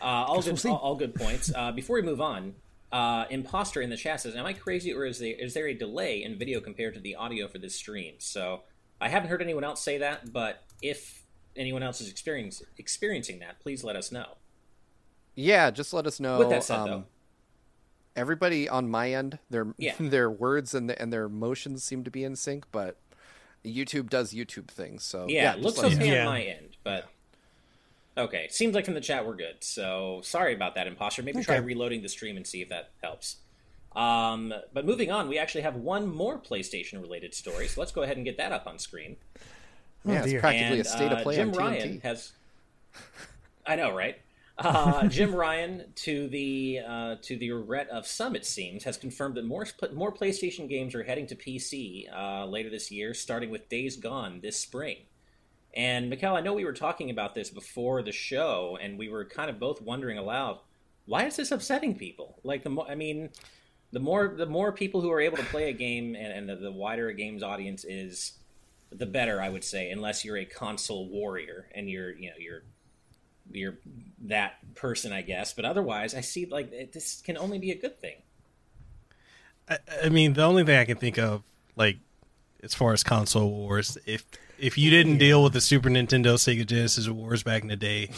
Uh, 0.00 0.04
all 0.04 0.40
good. 0.40 0.62
we'll 0.64 0.72
all, 0.72 0.78
all 0.78 0.94
good 0.96 1.14
points. 1.14 1.52
Uh, 1.54 1.72
before 1.72 1.96
we 1.96 2.02
move 2.02 2.20
on, 2.20 2.54
uh, 2.92 3.24
imposter 3.28 3.82
in 3.82 3.90
the 3.90 3.96
chat 3.96 4.20
says, 4.20 4.34
"Am 4.34 4.46
I 4.46 4.52
crazy, 4.52 4.92
or 4.92 5.04
is 5.04 5.18
there 5.18 5.34
is 5.34 5.54
there 5.54 5.66
a 5.66 5.74
delay 5.74 6.22
in 6.22 6.38
video 6.38 6.60
compared 6.60 6.94
to 6.94 7.00
the 7.00 7.16
audio 7.16 7.48
for 7.48 7.58
this 7.58 7.74
stream?" 7.74 8.14
So 8.18 8.62
I 9.00 9.08
haven't 9.08 9.28
heard 9.28 9.42
anyone 9.42 9.64
else 9.64 9.82
say 9.82 9.98
that, 9.98 10.32
but 10.32 10.62
if 10.80 11.19
anyone 11.56 11.82
else 11.82 12.00
is 12.00 12.08
experiencing 12.08 12.66
experiencing 12.78 13.38
that, 13.40 13.60
please 13.60 13.84
let 13.84 13.96
us 13.96 14.10
know. 14.12 14.36
Yeah, 15.34 15.70
just 15.70 15.92
let 15.92 16.06
us 16.06 16.20
know. 16.20 16.38
With 16.38 16.50
that 16.50 16.64
said, 16.64 16.78
um, 16.78 16.88
though, 16.88 17.04
everybody 18.16 18.68
on 18.68 18.90
my 18.90 19.12
end, 19.12 19.38
their 19.48 19.68
Yeah. 19.78 19.94
their 19.98 20.30
words 20.30 20.74
and 20.74 20.88
the, 20.90 21.00
and 21.00 21.12
their 21.12 21.28
motions 21.28 21.84
seem 21.84 22.04
to 22.04 22.10
be 22.10 22.24
in 22.24 22.36
sync, 22.36 22.66
but 22.72 22.96
YouTube 23.64 24.10
does 24.10 24.32
YouTube 24.32 24.68
things. 24.68 25.04
So 25.04 25.26
yeah, 25.28 25.42
yeah, 25.42 25.54
it 25.54 25.60
looks 25.60 25.78
okay 25.78 25.94
know. 25.94 26.04
Yeah. 26.04 26.26
on 26.26 26.32
my 26.32 26.42
end, 26.42 26.76
but 26.82 27.08
okay. 28.16 28.48
Seems 28.50 28.74
like 28.74 28.84
from 28.84 28.94
the 28.94 29.00
chat 29.00 29.26
we're 29.26 29.36
good. 29.36 29.56
So 29.60 30.20
sorry 30.22 30.54
about 30.54 30.74
that, 30.74 30.86
imposter. 30.86 31.22
Maybe 31.22 31.42
try 31.42 31.56
reloading 31.56 32.02
the 32.02 32.08
stream 32.08 32.36
and 32.36 32.46
see 32.46 32.62
if 32.62 32.68
that 32.70 32.90
helps. 33.02 33.36
Um, 33.96 34.54
but 34.72 34.86
moving 34.86 35.10
on, 35.10 35.28
we 35.28 35.36
actually 35.38 35.62
have 35.62 35.74
one 35.74 36.06
more 36.06 36.38
PlayStation 36.38 37.00
related 37.00 37.34
story, 37.34 37.66
so 37.66 37.80
let's 37.80 37.90
go 37.90 38.02
ahead 38.02 38.16
and 38.16 38.24
get 38.24 38.36
that 38.36 38.52
up 38.52 38.66
on 38.68 38.78
screen. 38.78 39.16
Yeah, 40.04 40.24
it's 40.24 40.40
practically 40.40 40.78
and, 40.78 40.80
a 40.80 40.84
state 40.84 41.12
uh, 41.12 41.16
of 41.16 41.22
play 41.22 41.36
Jim 41.36 41.50
on 41.50 41.56
Ryan 41.56 41.88
TNT. 41.88 42.02
has. 42.02 42.32
I 43.66 43.76
know, 43.76 43.94
right? 43.94 44.18
Uh, 44.58 45.06
Jim 45.08 45.34
Ryan, 45.34 45.84
to 45.96 46.28
the 46.28 46.80
uh, 46.86 47.16
to 47.22 47.36
the 47.36 47.52
regret 47.52 47.88
of 47.88 48.06
some, 48.06 48.34
it 48.34 48.46
seems, 48.46 48.84
has 48.84 48.96
confirmed 48.96 49.36
that 49.36 49.44
more 49.44 49.66
more 49.92 50.12
PlayStation 50.12 50.68
games 50.68 50.94
are 50.94 51.02
heading 51.02 51.26
to 51.28 51.36
PC 51.36 52.06
uh, 52.14 52.46
later 52.46 52.70
this 52.70 52.90
year, 52.90 53.14
starting 53.14 53.50
with 53.50 53.68
Days 53.68 53.96
Gone 53.96 54.40
this 54.40 54.58
spring. 54.58 54.98
And 55.74 56.12
Mikkel, 56.12 56.36
I 56.36 56.40
know 56.40 56.52
we 56.52 56.64
were 56.64 56.72
talking 56.72 57.10
about 57.10 57.34
this 57.34 57.48
before 57.48 58.02
the 58.02 58.12
show, 58.12 58.76
and 58.80 58.98
we 58.98 59.08
were 59.08 59.24
kind 59.24 59.48
of 59.48 59.60
both 59.60 59.80
wondering 59.80 60.18
aloud, 60.18 60.58
why 61.06 61.26
is 61.26 61.36
this 61.36 61.52
upsetting 61.52 61.96
people? 61.96 62.38
Like 62.42 62.64
the 62.64 62.70
more, 62.70 62.88
I 62.88 62.96
mean, 62.96 63.30
the 63.92 64.00
more 64.00 64.34
the 64.36 64.46
more 64.46 64.72
people 64.72 65.00
who 65.00 65.10
are 65.10 65.20
able 65.20 65.36
to 65.36 65.44
play 65.44 65.70
a 65.70 65.72
game, 65.72 66.14
and, 66.14 66.32
and 66.32 66.48
the, 66.48 66.56
the 66.56 66.72
wider 66.72 67.08
a 67.08 67.14
game's 67.14 67.42
audience 67.42 67.84
is, 67.84 68.32
the 68.92 69.06
better, 69.06 69.40
I 69.40 69.48
would 69.48 69.64
say. 69.64 69.90
Unless 69.90 70.24
you're 70.24 70.36
a 70.38 70.44
console 70.44 71.08
warrior 71.08 71.66
and 71.74 71.88
you're 71.88 72.12
you 72.12 72.28
know 72.30 72.36
you're 72.38 72.62
you're 73.52 73.74
that 74.26 74.54
person, 74.74 75.12
I 75.12 75.22
guess. 75.22 75.52
But 75.52 75.64
otherwise, 75.64 76.14
I 76.14 76.20
see 76.20 76.46
like 76.46 76.72
it, 76.72 76.92
this 76.92 77.20
can 77.20 77.36
only 77.36 77.58
be 77.58 77.70
a 77.70 77.76
good 77.76 78.00
thing. 78.00 78.16
I, 79.68 79.78
I 80.04 80.08
mean, 80.08 80.32
the 80.34 80.42
only 80.44 80.64
thing 80.64 80.78
I 80.78 80.84
can 80.84 80.96
think 80.96 81.18
of, 81.18 81.42
like, 81.76 81.98
as 82.62 82.74
far 82.74 82.92
as 82.92 83.02
console 83.02 83.50
wars, 83.50 83.96
if 84.06 84.24
if 84.58 84.76
you 84.76 84.90
didn't 84.90 85.18
deal 85.18 85.42
with 85.42 85.52
the 85.52 85.60
Super 85.60 85.88
Nintendo, 85.88 86.34
Sega 86.34 86.66
Genesis 86.66 87.08
wars 87.08 87.42
back 87.42 87.62
in 87.62 87.68
the 87.68 87.76
day, 87.76 88.10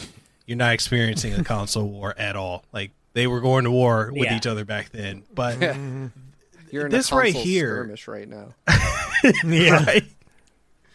you're 0.45 0.57
not 0.57 0.73
experiencing 0.73 1.33
a 1.33 1.43
console 1.45 1.87
war 1.87 2.13
at 2.17 2.35
all. 2.35 2.65
Like 2.73 2.91
they 3.13 3.27
were 3.27 3.39
going 3.41 3.63
to 3.65 3.71
war 3.71 4.11
with 4.11 4.23
Yeah. 4.25 4.35
each 4.37 4.47
other 4.47 4.65
back 4.65 4.89
then. 4.89 5.23
But 5.33 5.59
You're 6.71 6.85
in 6.87 6.91
This 6.91 7.11
a 7.11 7.15
right 7.15 7.33
here- 7.35 7.75
skirmish 7.75 8.07
right 8.07 8.27
now. 8.27 8.55
Yeah. 9.45 9.85
right? 9.85 10.03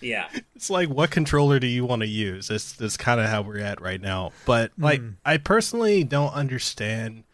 Yeah, 0.00 0.28
it's 0.54 0.70
like 0.70 0.88
what 0.88 1.11
controller 1.11 1.58
do 1.58 1.66
you 1.66 1.84
want 1.84 2.02
to 2.02 2.08
use? 2.08 2.48
That's 2.48 2.72
that's 2.72 2.96
kind 2.96 3.20
of 3.20 3.26
how 3.26 3.42
we're 3.42 3.58
at 3.58 3.80
right 3.80 4.00
now. 4.00 4.32
But 4.46 4.72
hmm. 4.72 4.84
like 4.84 5.02
i 5.24 5.37
personally 5.37 6.04
don't 6.04 6.32
understand 6.32 7.24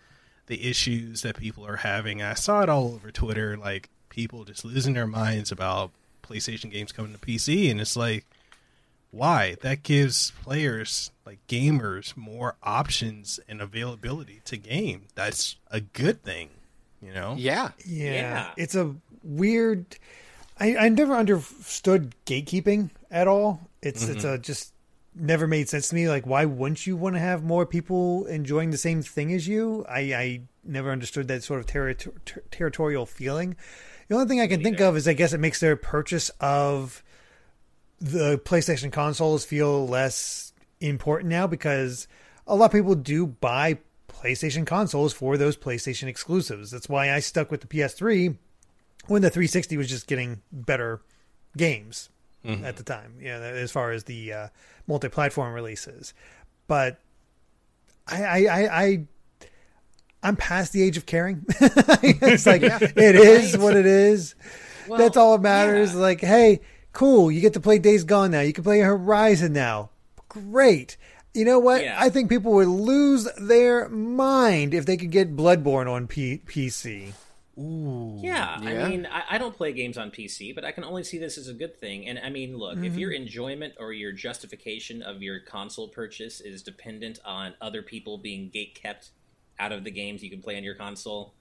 the 0.46 0.68
issues 0.68 1.22
that 1.22 1.36
people 1.36 1.66
are 1.66 1.76
having. 1.76 2.22
I 2.22 2.34
saw 2.34 2.62
it 2.62 2.68
all 2.68 2.94
over 2.94 3.10
twitter 3.10 3.56
like 3.56 3.90
people 4.08 4.44
just 4.44 4.64
losing 4.64 4.94
their 4.94 5.06
minds 5.06 5.50
about 5.50 5.90
playstation 6.22 6.70
games 6.70 6.92
coming 6.92 7.12
to 7.12 7.18
pc 7.18 7.70
and 7.70 7.80
it's 7.80 7.96
like 7.96 8.24
why? 9.10 9.56
That 9.60 9.84
gives 9.84 10.32
players 10.42 11.12
like 11.24 11.38
gamers 11.46 12.16
more 12.16 12.56
options 12.64 13.38
and 13.48 13.60
availability 13.60 14.40
to 14.46 14.56
game. 14.56 15.02
That's 15.14 15.54
a 15.70 15.80
good 15.80 16.24
thing 16.24 16.50
you 17.04 17.12
know? 17.12 17.34
Yeah. 17.36 17.70
Yeah. 17.84 18.12
Yeah. 18.12 18.50
It's 18.56 18.74
a 18.74 18.94
weird 19.22 19.96
I, 20.58 20.76
I 20.76 20.88
never 20.88 21.14
understood 21.14 22.14
gatekeeping 22.26 22.90
at 23.10 23.26
all. 23.26 23.60
It's 23.82 24.08
it's 24.08 24.24
mm-hmm. 24.24 24.34
a 24.34 24.38
just 24.38 24.72
never 25.14 25.46
made 25.46 25.68
sense 25.68 25.88
to 25.88 25.94
me. 25.94 26.08
Like 26.08 26.26
why 26.26 26.44
wouldn't 26.44 26.86
you 26.86 26.96
want 26.96 27.16
to 27.16 27.20
have 27.20 27.42
more 27.42 27.66
people 27.66 28.26
enjoying 28.26 28.70
the 28.70 28.78
same 28.78 29.02
thing 29.02 29.32
as 29.32 29.46
you? 29.46 29.84
I, 29.88 30.00
I 30.14 30.40
never 30.64 30.90
understood 30.90 31.28
that 31.28 31.42
sort 31.42 31.60
of 31.60 31.66
ter- 31.66 31.94
territorial 32.50 33.06
feeling. 33.06 33.56
The 34.08 34.14
only 34.14 34.26
thing 34.26 34.40
I 34.40 34.46
can 34.46 34.62
think 34.62 34.80
of 34.80 34.96
is 34.96 35.08
I 35.08 35.14
guess 35.14 35.32
it 35.32 35.40
makes 35.40 35.60
their 35.60 35.76
purchase 35.76 36.30
of 36.40 37.02
the 38.00 38.38
PlayStation 38.38 38.92
consoles 38.92 39.44
feel 39.44 39.86
less 39.86 40.52
important 40.80 41.30
now 41.30 41.46
because 41.46 42.06
a 42.46 42.54
lot 42.54 42.66
of 42.66 42.72
people 42.72 42.94
do 42.94 43.26
buy 43.26 43.78
PlayStation 44.08 44.66
consoles 44.66 45.12
for 45.12 45.36
those 45.36 45.56
PlayStation 45.56 46.08
exclusives. 46.08 46.70
That's 46.70 46.88
why 46.88 47.12
I 47.12 47.20
stuck 47.20 47.50
with 47.50 47.62
the 47.62 47.66
PS3 47.66 48.36
when 49.06 49.22
the 49.22 49.30
360 49.30 49.76
was 49.76 49.88
just 49.88 50.06
getting 50.06 50.42
better 50.52 51.00
games 51.56 52.10
at 52.62 52.76
the 52.76 52.82
time, 52.82 53.14
yeah, 53.22 53.38
as 53.38 53.70
far 53.72 53.92
as 53.92 54.04
the 54.04 54.30
uh, 54.32 54.48
multi-platform 54.86 55.54
releases. 55.54 56.12
But 56.66 57.00
I, 58.06 58.22
I, 58.22 58.38
I, 58.44 58.82
I 58.84 59.06
I'm 60.22 60.36
past 60.36 60.72
the 60.74 60.82
age 60.82 60.98
of 60.98 61.06
caring. 61.06 61.44
it's 61.48 62.44
like 62.44 62.62
it 62.62 63.16
is 63.16 63.56
what 63.56 63.76
it 63.76 63.86
is. 63.86 64.34
Well, 64.88 64.98
That's 64.98 65.16
all 65.16 65.38
that 65.38 65.42
matters. 65.42 65.94
yeah. 65.94 66.00
Like, 66.00 66.20
hey, 66.20 66.60
cool, 66.92 67.30
you 67.30 67.40
get 67.40 67.54
to 67.54 67.60
play 67.60 67.78
Days 67.78 68.04
Gone 68.04 68.30
now. 68.30 68.40
You 68.40 68.52
can 68.52 68.64
play 68.64 68.80
Horizon 68.80 69.54
now. 69.54 69.88
Great. 70.28 70.98
You 71.32 71.44
know 71.44 71.58
what? 71.58 71.82
Yeah. 71.82 71.96
I 71.98 72.10
think 72.10 72.28
people 72.28 72.52
would 72.52 72.68
lose 72.68 73.26
their 73.38 73.88
mind 73.88 74.74
if 74.74 74.86
they 74.86 74.96
could 74.96 75.10
get 75.10 75.34
Bloodborne 75.34 75.90
on 75.90 76.06
P- 76.06 76.42
PC. 76.46 77.12
Ooh. 77.58 78.18
Yeah, 78.20 78.60
Yeah. 78.60 78.84
I 78.84 78.88
mean, 78.88 79.06
I, 79.06 79.22
I 79.30 79.38
don't 79.38 79.56
play 79.56 79.72
games 79.72 79.96
on 79.96 80.10
PC, 80.10 80.54
but 80.54 80.64
I 80.64 80.72
can 80.72 80.84
only 80.84 81.04
see 81.04 81.18
this 81.18 81.38
as 81.38 81.48
a 81.48 81.54
good 81.54 81.78
thing. 81.78 82.06
And 82.08 82.18
I 82.18 82.30
mean, 82.30 82.56
look, 82.56 82.78
if 82.78 82.96
your 82.96 83.12
enjoyment 83.12 83.74
or 83.78 83.92
your 83.92 84.12
justification 84.12 85.02
of 85.02 85.22
your 85.22 85.40
console 85.40 85.88
purchase 85.88 86.40
is 86.40 86.62
dependent 86.62 87.20
on 87.24 87.54
other 87.60 87.82
people 87.82 88.18
being 88.18 88.48
gate 88.48 88.74
kept 88.80 89.10
out 89.58 89.72
of 89.72 89.84
the 89.84 89.90
games 89.90 90.22
you 90.22 90.30
can 90.30 90.42
play 90.42 90.56
on 90.56 90.64
your 90.64 90.74
console, 90.74 91.34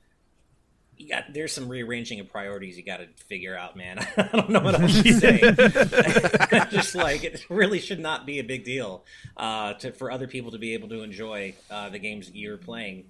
you 0.97 1.10
got 1.10 1.34
there's 1.34 1.52
some 1.52 1.67
rearranging 1.67 2.19
of 2.19 2.30
priorities 2.30 2.78
you 2.78 2.84
got 2.84 2.97
to 2.97 3.08
figure 3.26 3.58
out, 3.58 3.76
man. 3.76 3.97
I 4.17 4.30
don't 4.32 4.49
know 4.49 4.60
what 4.60 4.80
else 4.80 5.02
to 5.02 5.13
say. 5.13 5.39
Just 6.69 6.93
like 6.93 7.23
it 7.23 7.49
really 7.49 7.80
should 7.80 7.99
not 7.99 8.26
be 8.26 8.39
a 8.39 8.43
big 8.43 8.63
deal 8.63 9.04
uh, 9.36 9.73
to 9.76 9.91
for 9.91 10.12
other 10.12 10.28
people 10.28 10.52
to 10.52 10.60
be 10.60 10.76
able 10.76 10.89
to 10.89 11.02
enjoy 11.02 11.56
uh, 11.71 11.89
the 11.89 11.99
games 11.99 12.30
you're 12.34 12.58
playing 12.58 13.06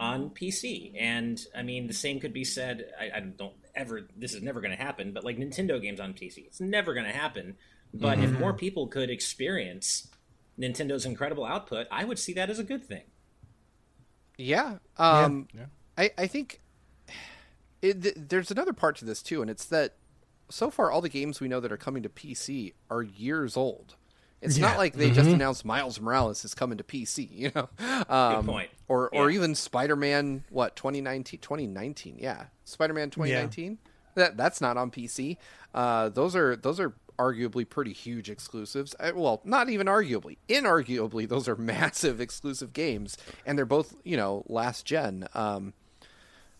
on 0.00 0.30
PC. 0.30 0.94
And 0.98 1.40
I 1.56 1.62
mean, 1.62 1.86
the 1.86 1.92
same 1.94 2.18
could 2.18 2.32
be 2.32 2.42
said. 2.44 2.86
I, 2.98 3.18
I 3.18 3.20
don't 3.20 3.52
ever. 3.76 4.08
This 4.16 4.34
is 4.34 4.42
never 4.42 4.60
going 4.60 4.76
to 4.76 4.82
happen. 4.82 5.12
But 5.12 5.22
like 5.24 5.36
Nintendo 5.38 5.80
games 5.80 6.00
on 6.00 6.14
PC, 6.14 6.46
it's 6.46 6.60
never 6.60 6.94
going 6.94 7.06
to 7.06 7.12
happen. 7.12 7.56
But 7.94 8.18
if 8.18 8.30
more 8.38 8.52
people 8.54 8.86
could 8.86 9.10
experience 9.10 10.08
Nintendo's 10.58 11.04
incredible 11.04 11.44
output, 11.44 11.86
I 11.90 12.04
would 12.04 12.18
see 12.18 12.32
that 12.34 12.48
as 12.50 12.58
a 12.58 12.64
good 12.64 12.84
thing. 12.84 13.02
Yeah. 14.38 14.78
Um, 14.96 15.48
Yeah. 15.54 15.66
I, 15.98 16.10
I 16.16 16.26
think 16.28 16.60
it, 17.82 18.02
th- 18.02 18.14
there's 18.16 18.50
another 18.50 18.72
part 18.72 18.96
to 18.98 19.04
this 19.04 19.22
too, 19.22 19.42
and 19.42 19.50
it's 19.50 19.66
that 19.66 19.96
so 20.48 20.70
far 20.70 20.90
all 20.90 21.00
the 21.00 21.08
games 21.08 21.40
we 21.40 21.48
know 21.48 21.60
that 21.60 21.72
are 21.72 21.76
coming 21.76 22.02
to 22.04 22.08
PC 22.08 22.74
are 22.90 23.02
years 23.02 23.56
old. 23.56 23.96
It's 24.40 24.56
Yeah. 24.56 24.68
not 24.68 24.78
like 24.78 24.94
they 24.94 25.10
just 25.10 25.28
announced 25.28 25.64
Miles 25.64 26.00
Morales 26.00 26.44
is 26.44 26.54
coming 26.54 26.78
to 26.78 26.84
PC, 26.84 27.28
you 27.32 27.50
know. 27.54 27.68
Um, 28.08 28.46
point. 28.46 28.70
Or 28.90 29.08
or 29.14 29.30
even 29.30 29.54
Spider-Man 29.54 30.42
what 30.50 30.74
2019 30.74 31.38
2019, 31.38 32.16
yeah. 32.18 32.46
Spider-Man 32.64 33.10
2019. 33.10 33.78
That 34.16 34.36
that's 34.36 34.60
not 34.60 34.76
on 34.76 34.90
PC. 34.90 35.36
Uh, 35.72 36.08
those 36.08 36.34
are 36.34 36.56
those 36.56 36.80
are 36.80 36.94
arguably 37.16 37.68
pretty 37.68 37.92
huge 37.92 38.28
exclusives. 38.28 38.96
Uh, 38.98 39.12
well, 39.14 39.42
not 39.44 39.70
even 39.70 39.86
arguably. 39.86 40.38
Inarguably, 40.48 41.28
those 41.28 41.46
are 41.46 41.54
massive 41.74 42.20
exclusive 42.20 42.72
games, 42.72 43.16
and 43.46 43.56
they're 43.56 43.64
both 43.64 43.94
you 44.02 44.16
know 44.16 44.44
last 44.48 44.86
gen. 44.86 45.28
Um, 45.34 45.72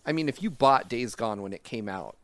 I 0.06 0.12
mean, 0.12 0.28
if 0.28 0.40
you 0.40 0.52
bought 0.52 0.88
Days 0.88 1.16
Gone 1.16 1.42
when 1.42 1.52
it 1.52 1.64
came 1.64 1.88
out, 1.88 2.16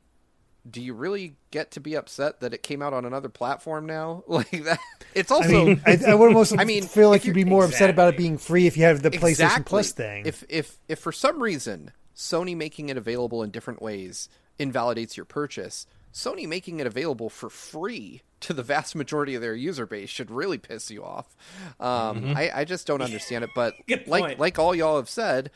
do 0.68 0.81
you 0.83 0.94
really 0.94 1.37
get 1.50 1.70
to 1.72 1.81
be 1.81 1.94
upset 1.94 2.40
that 2.40 2.52
it 2.52 2.62
came 2.62 2.83
out 2.83 2.92
on 2.92 3.05
another 3.05 3.29
platform 3.29 3.87
now? 3.87 4.24
Like 4.29 4.50
that, 4.64 4.81
it's 5.14 5.31
also. 5.31 5.48
I 5.48 5.64
mean, 5.64 5.83
I, 5.87 5.98
I 6.09 6.14
would 6.14 6.29
almost 6.29 6.55
I 6.59 6.64
mean, 6.64 6.83
feel 6.85 7.09
like 7.09 7.24
you'd 7.24 7.35
be 7.35 7.40
you're- 7.40 7.50
more 7.50 7.64
upset 7.64 7.90
about 7.90 8.12
it 8.14 8.16
being 8.16 8.38
free 8.38 8.66
if 8.66 8.76
you 8.76 8.85
have 8.85 9.02
the 9.02 9.11
PlayStation 9.11 9.31
Exactly. 9.31 9.64
Plus 9.64 9.92
thing. 9.92 10.26
If 10.26 10.44
if 10.48 10.79
if 10.88 10.98
for 10.98 11.12
some 11.12 11.42
reason 11.42 11.92
Sony 12.14 12.57
making 12.57 12.88
it 12.88 12.96
available 12.96 13.42
in 13.42 13.50
different 13.50 13.81
ways 13.81 14.29
invalidates 14.59 15.16
your 15.16 15.26
purchase, 15.26 15.87
Sony 16.12 16.48
making 16.48 16.81
it 16.81 16.87
available 16.87 17.29
for 17.29 17.50
free 17.50 18.22
to 18.40 18.52
the 18.52 18.62
vast 18.62 18.94
majority 18.94 19.35
of 19.35 19.42
their 19.42 19.55
user 19.55 19.87
base 19.87 20.09
should 20.11 20.31
really 20.31 20.59
piss 20.59 20.90
you 20.90 21.05
off. 21.05 21.37
Um, 21.81 22.35
I, 22.37 22.50
I 22.55 22.64
just 22.64 22.87
don't 22.87 23.02
understand 23.02 23.44
it. 23.44 23.50
But 23.55 23.74
like 24.07 24.38
like 24.38 24.59
all 24.59 24.74
y'all 24.74 24.96
have 24.96 25.09
said, 25.09 25.50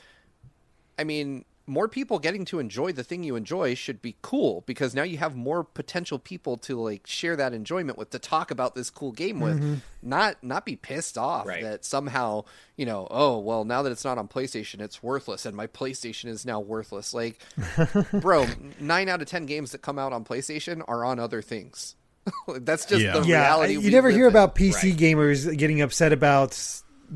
I 0.98 1.04
mean, 1.04 1.44
more 1.70 1.88
people 1.88 2.18
getting 2.18 2.44
to 2.46 2.58
enjoy 2.58 2.90
the 2.92 3.04
thing 3.04 3.22
you 3.22 3.36
enjoy 3.36 3.74
should 3.74 4.02
be 4.02 4.16
cool 4.22 4.62
because 4.66 4.94
now 4.94 5.04
you 5.04 5.16
have 5.18 5.36
more 5.36 5.62
potential 5.62 6.18
people 6.18 6.56
to 6.56 6.78
like 6.80 7.06
share 7.06 7.36
that 7.36 7.52
enjoyment 7.54 7.96
with 7.96 8.10
to 8.10 8.18
talk 8.18 8.50
about 8.50 8.74
this 8.74 8.90
cool 8.90 9.12
game 9.12 9.38
with 9.40 9.58
mm-hmm. 9.60 9.74
not 10.02 10.36
not 10.42 10.66
be 10.66 10.74
pissed 10.76 11.16
off 11.16 11.46
Right. 11.46 11.62
that 11.62 11.84
somehow 11.84 12.44
you 12.76 12.86
know 12.86 13.06
oh 13.10 13.38
well 13.38 13.64
now 13.64 13.82
that 13.82 13.92
it's 13.92 14.04
not 14.04 14.18
on 14.18 14.26
playstation 14.28 14.80
it's 14.80 15.02
worthless 15.02 15.46
and 15.46 15.56
my 15.56 15.68
playstation 15.68 16.26
is 16.28 16.44
now 16.44 16.58
worthless 16.60 17.14
like 17.14 17.38
bro 18.12 18.46
nine 18.80 19.08
out 19.08 19.22
of 19.22 19.28
ten 19.28 19.46
games 19.46 19.70
that 19.72 19.80
come 19.80 19.98
out 19.98 20.12
on 20.12 20.24
playstation 20.24 20.82
are 20.88 21.04
on 21.04 21.18
other 21.20 21.40
things 21.40 21.94
that's 22.60 22.84
just 22.84 23.00
Yeah. 23.02 23.18
the 23.20 23.26
yeah, 23.26 23.40
reality 23.42 23.72
you 23.74 23.80
we 23.80 23.90
never 23.90 24.08
live 24.08 24.16
hear 24.16 24.26
in. 24.26 24.32
about 24.32 24.54
PC 24.56 24.74
Right. 24.90 24.96
gamers 24.96 25.56
getting 25.56 25.80
upset 25.82 26.12
about 26.12 26.58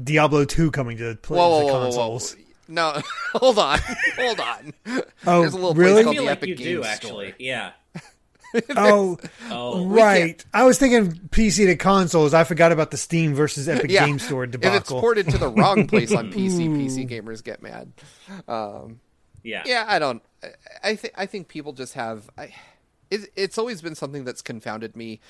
Diablo 0.03 0.45
2 0.45 0.71
coming 0.71 0.97
to 0.99 1.17
play 1.17 1.39
whoa, 1.39 1.49
whoa, 1.51 1.59
the 1.61 1.65
whoa, 1.67 1.73
whoa, 1.73 1.79
whoa. 1.81 1.85
consoles. 1.87 2.37
No 2.69 3.01
hold 3.33 3.59
on 3.59 3.79
hold 4.19 4.41
on 4.41 4.73
Oh, 5.27 5.41
there's 5.43 5.53
a 5.53 5.57
little 5.57 5.75
really? 5.75 6.03
place 6.03 6.07
I 6.07 6.13
feel 6.13 6.23
the 6.23 6.29
like 6.29 6.39
Epic 6.39 6.49
you 6.51 6.55
Games 6.57 6.69
do 6.69 6.83
Store. 6.83 6.93
actually. 6.93 7.35
Yeah. 7.39 7.73
Oh, 8.77 9.19
Oh, 9.51 9.85
right. 9.87 10.45
I 10.55 10.63
was 10.65 10.79
thinking 10.79 11.11
PC 11.31 11.67
to 11.67 11.75
consoles. 11.77 12.33
I 12.35 12.45
forgot 12.45 12.71
about 12.71 12.93
the 12.93 12.97
Steam 12.97 13.35
versus 13.35 13.69
Epic 13.69 13.91
yeah. 13.91 14.07
Game 14.07 14.21
Store 14.21 14.47
debacle. 14.47 14.77
If 14.77 14.81
it's 14.83 14.91
ported 14.91 15.29
to 15.31 15.39
the 15.39 15.49
wrong 15.49 15.89
place 15.89 16.13
on 16.13 16.31
PC, 16.33 16.69
PC 16.69 17.09
gamers 17.11 17.43
get 17.43 17.63
mad. 17.63 17.93
Um, 18.47 19.01
yeah. 19.43 19.65
yeah, 19.67 19.85
I 19.89 19.99
don't. 19.99 20.23
I- 20.43 20.49
I 20.85 20.95
think 20.97 21.15
I 21.17 21.27
think 21.27 21.49
people 21.49 21.73
just 21.73 21.95
have. 21.95 22.31
I, 22.39 22.55
it, 23.11 23.23
it's 23.35 23.59
always 23.59 23.81
been 23.83 23.95
something 23.97 24.23
that's 24.25 24.43
confounded 24.43 24.95
me. 24.95 25.21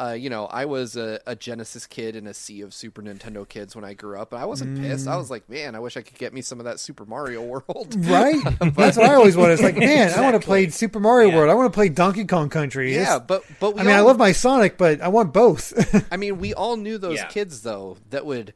Uh, 0.00 0.12
you 0.12 0.30
know, 0.30 0.46
I 0.46 0.64
was 0.66 0.96
a, 0.96 1.18
a 1.26 1.34
Genesis 1.34 1.84
kid 1.86 2.14
in 2.14 2.28
a 2.28 2.34
sea 2.34 2.60
of 2.60 2.72
Super 2.72 3.02
Nintendo 3.02 3.48
kids 3.48 3.74
when 3.74 3.84
I 3.84 3.94
grew 3.94 4.16
up, 4.16 4.32
and 4.32 4.40
I 4.40 4.44
wasn't 4.44 4.80
pissed. 4.80 5.08
I 5.08 5.16
was 5.16 5.28
like, 5.28 5.48
man, 5.50 5.74
I 5.74 5.80
wish 5.80 5.96
I 5.96 6.02
could 6.02 6.16
get 6.18 6.32
me 6.32 6.40
some 6.40 6.60
of 6.60 6.66
that 6.66 6.78
Super 6.78 7.04
Mario 7.04 7.42
World. 7.42 7.96
Right? 8.08 8.36
That's 8.60 8.96
what 8.96 9.10
I 9.10 9.14
always 9.14 9.36
wanted. 9.36 9.54
It's 9.54 9.62
like, 9.62 9.76
man, 9.76 10.12
I 10.16 10.20
want 10.20 10.40
to 10.40 10.46
play 10.46 10.68
Super 10.68 11.00
Mario 11.00 11.30
Yeah. 11.30 11.36
World. 11.36 11.50
I 11.50 11.54
want 11.54 11.72
to 11.72 11.76
play 11.76 11.88
Donkey 11.88 12.24
Kong 12.26 12.48
Country. 12.48 12.94
yeah, 12.94 13.00
It's- 13.16 13.22
but 13.26 13.42
but 13.58 13.74
we 13.74 13.80
I 13.80 13.84
mean, 13.84 13.94
I 13.96 14.00
love 14.00 14.18
my 14.18 14.30
Sonic, 14.32 14.78
but 14.78 15.00
I 15.00 15.08
want 15.08 15.32
both. 15.32 15.72
I 16.12 16.16
mean, 16.16 16.38
we 16.38 16.54
all 16.54 16.76
knew 16.76 16.96
those 16.98 17.18
Yeah. 17.18 17.26
kids 17.26 17.62
though 17.62 17.96
that 18.10 18.24
would 18.24 18.54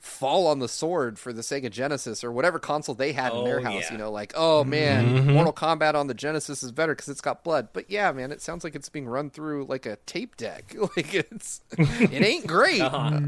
fall 0.00 0.46
on 0.46 0.58
the 0.60 0.68
sword 0.68 1.18
for 1.18 1.32
the 1.32 1.42
Sega 1.42 1.70
Genesis 1.70 2.24
or 2.24 2.32
whatever 2.32 2.58
console 2.58 2.94
they 2.94 3.12
had 3.12 3.32
in 3.34 3.44
their 3.44 3.60
Oh, 3.60 3.62
house. 3.62 3.82
yeah. 3.84 3.92
You 3.92 3.98
know, 3.98 4.10
like, 4.10 4.32
oh 4.34 4.64
man, 4.64 5.26
Mortal 5.34 5.52
Kombat 5.52 5.94
on 5.94 6.06
the 6.06 6.14
Genesis 6.14 6.62
is 6.62 6.72
better 6.72 6.94
because 6.94 7.08
it's 7.10 7.20
got 7.20 7.44
blood. 7.44 7.68
But 7.74 7.90
yeah, 7.90 8.10
man, 8.12 8.32
it 8.32 8.40
sounds 8.40 8.64
like 8.64 8.74
it's 8.74 8.88
being 8.88 9.06
run 9.06 9.28
through 9.30 9.66
like 9.66 9.84
a 9.86 9.96
tape 10.06 10.36
deck. 10.38 10.74
like 10.96 11.14
it's, 11.14 11.60
it 11.78 12.22
ain't 12.22 12.46
great. 12.46 12.80
Uh-huh. 12.90 13.20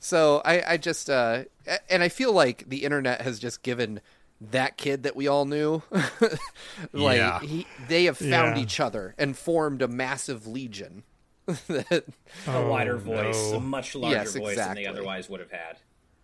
So 0.00 0.40
I, 0.44 0.62
I 0.72 0.76
just, 0.76 1.08
uh, 1.08 1.44
and 1.88 2.02
I 2.02 2.08
feel 2.08 2.32
like 2.32 2.68
the 2.68 2.84
internet 2.84 3.20
has 3.22 3.38
just 3.38 3.62
given 3.62 4.00
that 4.50 4.76
kid 4.76 5.04
that 5.04 5.14
we 5.16 5.28
all 5.28 5.44
knew, 5.46 5.82
like 6.92 7.18
Yeah. 7.18 7.40
he, 7.40 7.66
they 7.88 8.04
have 8.04 8.18
found 8.18 8.56
Yeah. 8.56 8.62
each 8.62 8.80
other 8.80 9.14
and 9.18 9.36
formed 9.36 9.82
a 9.82 9.88
massive 9.88 10.46
legion. 10.46 11.04
that 11.68 12.04
a 12.46 12.66
wider 12.66 12.94
Oh, 12.94 12.98
voice, 12.98 13.50
no. 13.50 13.58
a 13.58 13.60
much 13.60 13.94
larger 13.94 14.16
Yes, 14.16 14.34
voice 14.34 14.56
than 14.56 14.74
they 14.76 14.86
otherwise 14.86 15.28
would 15.28 15.40
have 15.40 15.50
had. 15.50 15.76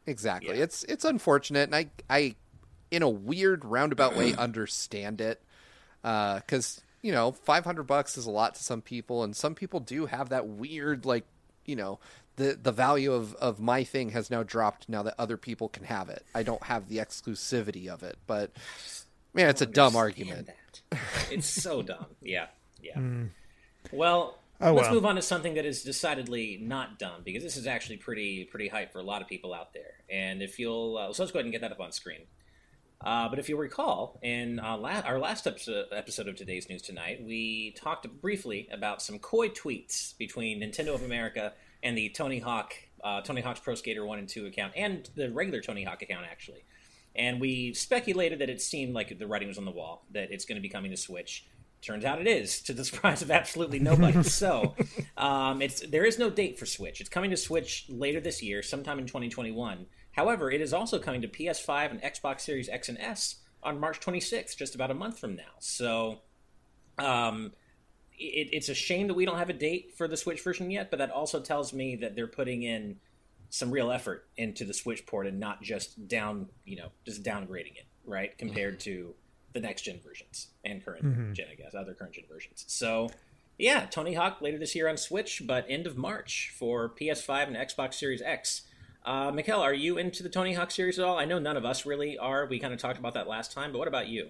Exactly. 0.07 0.57
Yeah. 0.57 0.65
It's 0.65 0.85
it's 0.85 1.05
unfortunate, 1.05 1.73
and 1.73 1.75
I 1.75 1.87
I 2.09 2.35
in 2.91 3.03
a 3.03 3.09
weird 3.09 3.65
roundabout 3.65 4.17
way 4.17 4.35
understand 4.39 5.21
it 5.21 5.43
uh, 6.05 6.37
because 6.37 6.81
you 7.03 7.13
know 7.13 7.33
five 7.33 7.65
hundred 7.65 7.85
bucks 7.85 8.17
is 8.17 8.27
a 8.27 8.31
lot 8.31 8.55
to 8.57 8.65
some 8.65 8.83
people, 8.83 9.23
and 9.23 9.37
some 9.37 9.55
people 9.55 9.81
do 9.81 10.07
have 10.07 10.31
that 10.31 10.47
weird 10.47 11.05
like 11.07 11.25
you 11.65 11.77
know 11.77 11.99
the 12.37 12.59
the 12.61 12.73
value 12.73 13.13
of 13.13 13.35
of 13.37 13.61
my 13.61 13.85
thing 13.85 14.11
has 14.11 14.31
now 14.31 14.43
dropped 14.43 14.89
now 14.89 15.03
that 15.03 15.15
other 15.19 15.37
people 15.37 15.69
can 15.69 15.85
have 15.85 16.09
it. 16.09 16.25
I 16.35 16.43
don't 16.43 16.63
have 16.65 16.89
the 16.89 16.99
exclusivity 16.99 17.89
of 17.89 18.03
it, 18.03 18.17
but 18.27 18.51
man, 19.35 19.49
it's 19.49 19.63
a 19.63 19.67
dumb 19.67 19.95
argument. 19.97 20.49
that. 20.91 21.01
It's 21.31 21.47
so 21.47 21.83
dumb. 21.83 22.07
Yeah, 22.23 22.47
yeah. 22.83 22.97
Mm. 22.97 23.29
Well, 23.93 24.40
Oh, 24.61 24.75
let's 24.75 24.89
well. 24.89 24.95
move 24.97 25.07
on 25.07 25.17
to 25.17 25.23
something 25.23 25.55
that 25.55 25.65
is 25.65 25.83
decidedly 25.83 26.59
not 26.61 26.99
dumb 26.99 27.23
because 27.25 27.43
this 27.43 27.57
is 27.57 27.67
actually 27.67 27.97
pretty 27.97 28.45
pretty 28.45 28.69
hype 28.69 28.93
for 28.93 28.99
a 28.99 29.03
lot 29.03 29.23
of 29.23 29.29
people 29.29 29.55
out 29.55 29.73
there. 29.73 29.95
And 30.11 30.43
if 30.43 30.59
you'll, 30.59 30.99
uh, 30.99 31.13
so 31.13 31.23
let's 31.23 31.33
go 31.33 31.39
ahead 31.39 31.47
and 31.47 31.53
get 31.53 31.63
that 31.63 31.73
up 31.73 31.81
on 31.81 31.93
screen. 31.93 32.21
Uh, 33.03 33.29
but 33.31 33.39
if 33.39 33.49
you'll 33.49 33.59
recall, 33.59 34.19
in 34.23 34.61
uh, 34.61 34.77
la- 34.77 35.01
our 35.01 35.19
last 35.19 35.47
episode, 35.47 35.87
episode 35.91 36.29
of 36.29 36.37
today's 36.37 36.69
news 36.69 36.83
tonight, 36.83 37.23
we 37.25 37.71
talked 37.71 38.07
briefly 38.21 38.69
about 38.71 39.01
some 39.01 39.19
coy 39.19 39.49
tweets 39.49 40.17
between 40.19 40.61
Nintendo 40.61 40.95
of 40.95 41.03
America 41.03 41.55
and 41.83 41.97
the 41.97 42.11
Tony 42.11 42.41
Hawk, 42.41 42.75
uh, 43.03 43.23
Tony 43.23 43.41
Hawk's 43.41 43.61
Pro 43.61 43.75
Skater 43.75 44.05
One 44.05 44.19
and 44.19 44.29
Two 44.29 44.45
account, 44.45 44.75
and 44.77 45.09
the 45.15 45.31
regular 45.31 45.63
Tony 45.63 45.85
Hawk 45.85 46.03
account 46.03 46.27
actually. 46.31 46.63
And 47.17 47.41
we 47.41 47.73
speculated 47.73 48.39
that 48.41 48.51
it 48.51 48.61
seemed 48.61 48.95
like 48.95 49.19
the 49.19 49.27
writing 49.27 49.49
was 49.49 49.59
on 49.59 49.65
the 49.65 49.71
wall 49.71 50.05
that 50.13 50.31
it's 50.31 50.45
going 50.45 50.57
to 50.57 50.63
be 50.63 50.69
coming 50.69 50.91
to 50.91 50.97
Switch. 50.97 51.47
Turns 51.83 52.05
out 52.05 52.21
it 52.21 52.27
is, 52.27 52.61
to 52.63 52.73
the 52.73 52.85
surprise 52.91 53.23
of 53.23 53.31
absolutely 53.31 53.79
nobody. 53.79 54.23
so, 54.23 54.75
um, 55.17 55.63
it's 55.63 55.81
there 55.81 56.05
is 56.05 56.19
no 56.19 56.31
date 56.31 56.59
for 56.59 56.67
Switch. 56.67 57.01
It's 57.01 57.11
coming 57.11 57.31
to 57.31 57.37
Switch 57.37 57.87
later 57.89 58.21
this 58.21 58.43
year, 58.43 58.63
sometime 58.63 58.99
in 58.99 59.07
2021. 59.07 59.87
However, 60.13 60.51
it 60.51 60.61
is 60.61 60.73
also 60.73 60.99
coming 60.99 61.23
to 61.23 61.29
PS5 61.29 61.91
and 61.91 62.03
Xbox 62.03 62.41
Series 62.41 62.69
X 62.69 62.89
and 62.89 62.99
S 62.99 63.37
on 63.63 63.79
March 63.79 64.01
26th, 64.01 64.57
just 64.57 64.75
about 64.75 64.91
a 64.91 64.95
month 64.95 65.19
from 65.19 65.37
now. 65.37 65.53
So, 65.59 66.21
um, 66.99 67.53
it, 68.19 68.49
it's 68.53 68.69
a 68.69 68.75
shame 68.75 69.09
that 69.09 69.15
we 69.15 69.25
don't 69.25 69.39
have 69.39 69.51
a 69.51 69.55
date 69.55 69.95
for 69.97 70.07
the 70.07 70.17
Switch 70.17 70.43
version 70.43 70.71
yet, 70.71 70.91
but 70.91 70.99
that 70.99 71.11
also 71.11 71.41
tells 71.41 71.73
me 71.73 71.97
that 71.97 72.15
they're 72.15 72.27
putting 72.27 72.63
in 72.63 72.97
some 73.49 73.71
real 73.71 73.91
effort 73.91 74.29
into 74.37 74.65
the 74.65 74.75
Switch 74.75 75.07
port 75.07 75.27
and 75.27 75.41
not 75.41 75.63
just 75.63 76.07
down, 76.09 76.49
you 76.65 76.77
know, 76.77 76.89
just 77.05 77.23
downgrading 77.23 77.77
it, 77.77 77.87
right? 78.05 78.37
Compared 78.39 78.81
to 78.81 79.15
the 79.53 79.61
next 79.61 79.83
gen 79.83 80.01
versions 80.05 80.49
and 80.65 80.85
current 80.85 81.35
gen, 81.35 81.47
I 81.51 81.55
guess, 81.55 81.75
other 81.75 81.95
current 81.95 82.15
gen 82.15 82.25
versions. 82.31 82.65
So, 82.69 83.11
yeah, 83.59 83.87
Tony 83.87 84.15
Hawk 84.15 84.41
later 84.41 84.59
this 84.59 84.75
year 84.75 84.89
on 84.89 84.97
Switch, 84.97 85.43
but 85.47 85.67
end 85.69 85.87
of 85.87 85.97
March 85.97 86.53
for 86.57 86.89
PS5 86.89 87.49
and 87.49 87.57
Xbox 87.57 87.95
Series 87.95 88.23
X. 88.23 88.63
Uh, 89.05 89.31
Mikkel, 89.33 89.59
are 89.59 89.73
you 89.75 89.97
into 89.99 90.23
the 90.23 90.29
Tony 90.29 90.53
Hawk 90.55 90.71
series 90.71 90.99
at 90.99 91.05
all? 91.05 91.19
I 91.19 91.25
know 91.25 91.39
none 91.39 91.57
of 91.57 91.65
us 91.65 91.87
really 91.87 92.19
are. 92.19 92.47
We 92.47 92.59
kind 92.59 92.73
of 92.75 92.79
talked 92.81 92.99
about 92.99 93.15
that 93.15 93.27
last 93.27 93.51
time, 93.53 93.73
but 93.73 93.79
what 93.79 93.89
about 93.89 94.09
you? 94.09 94.29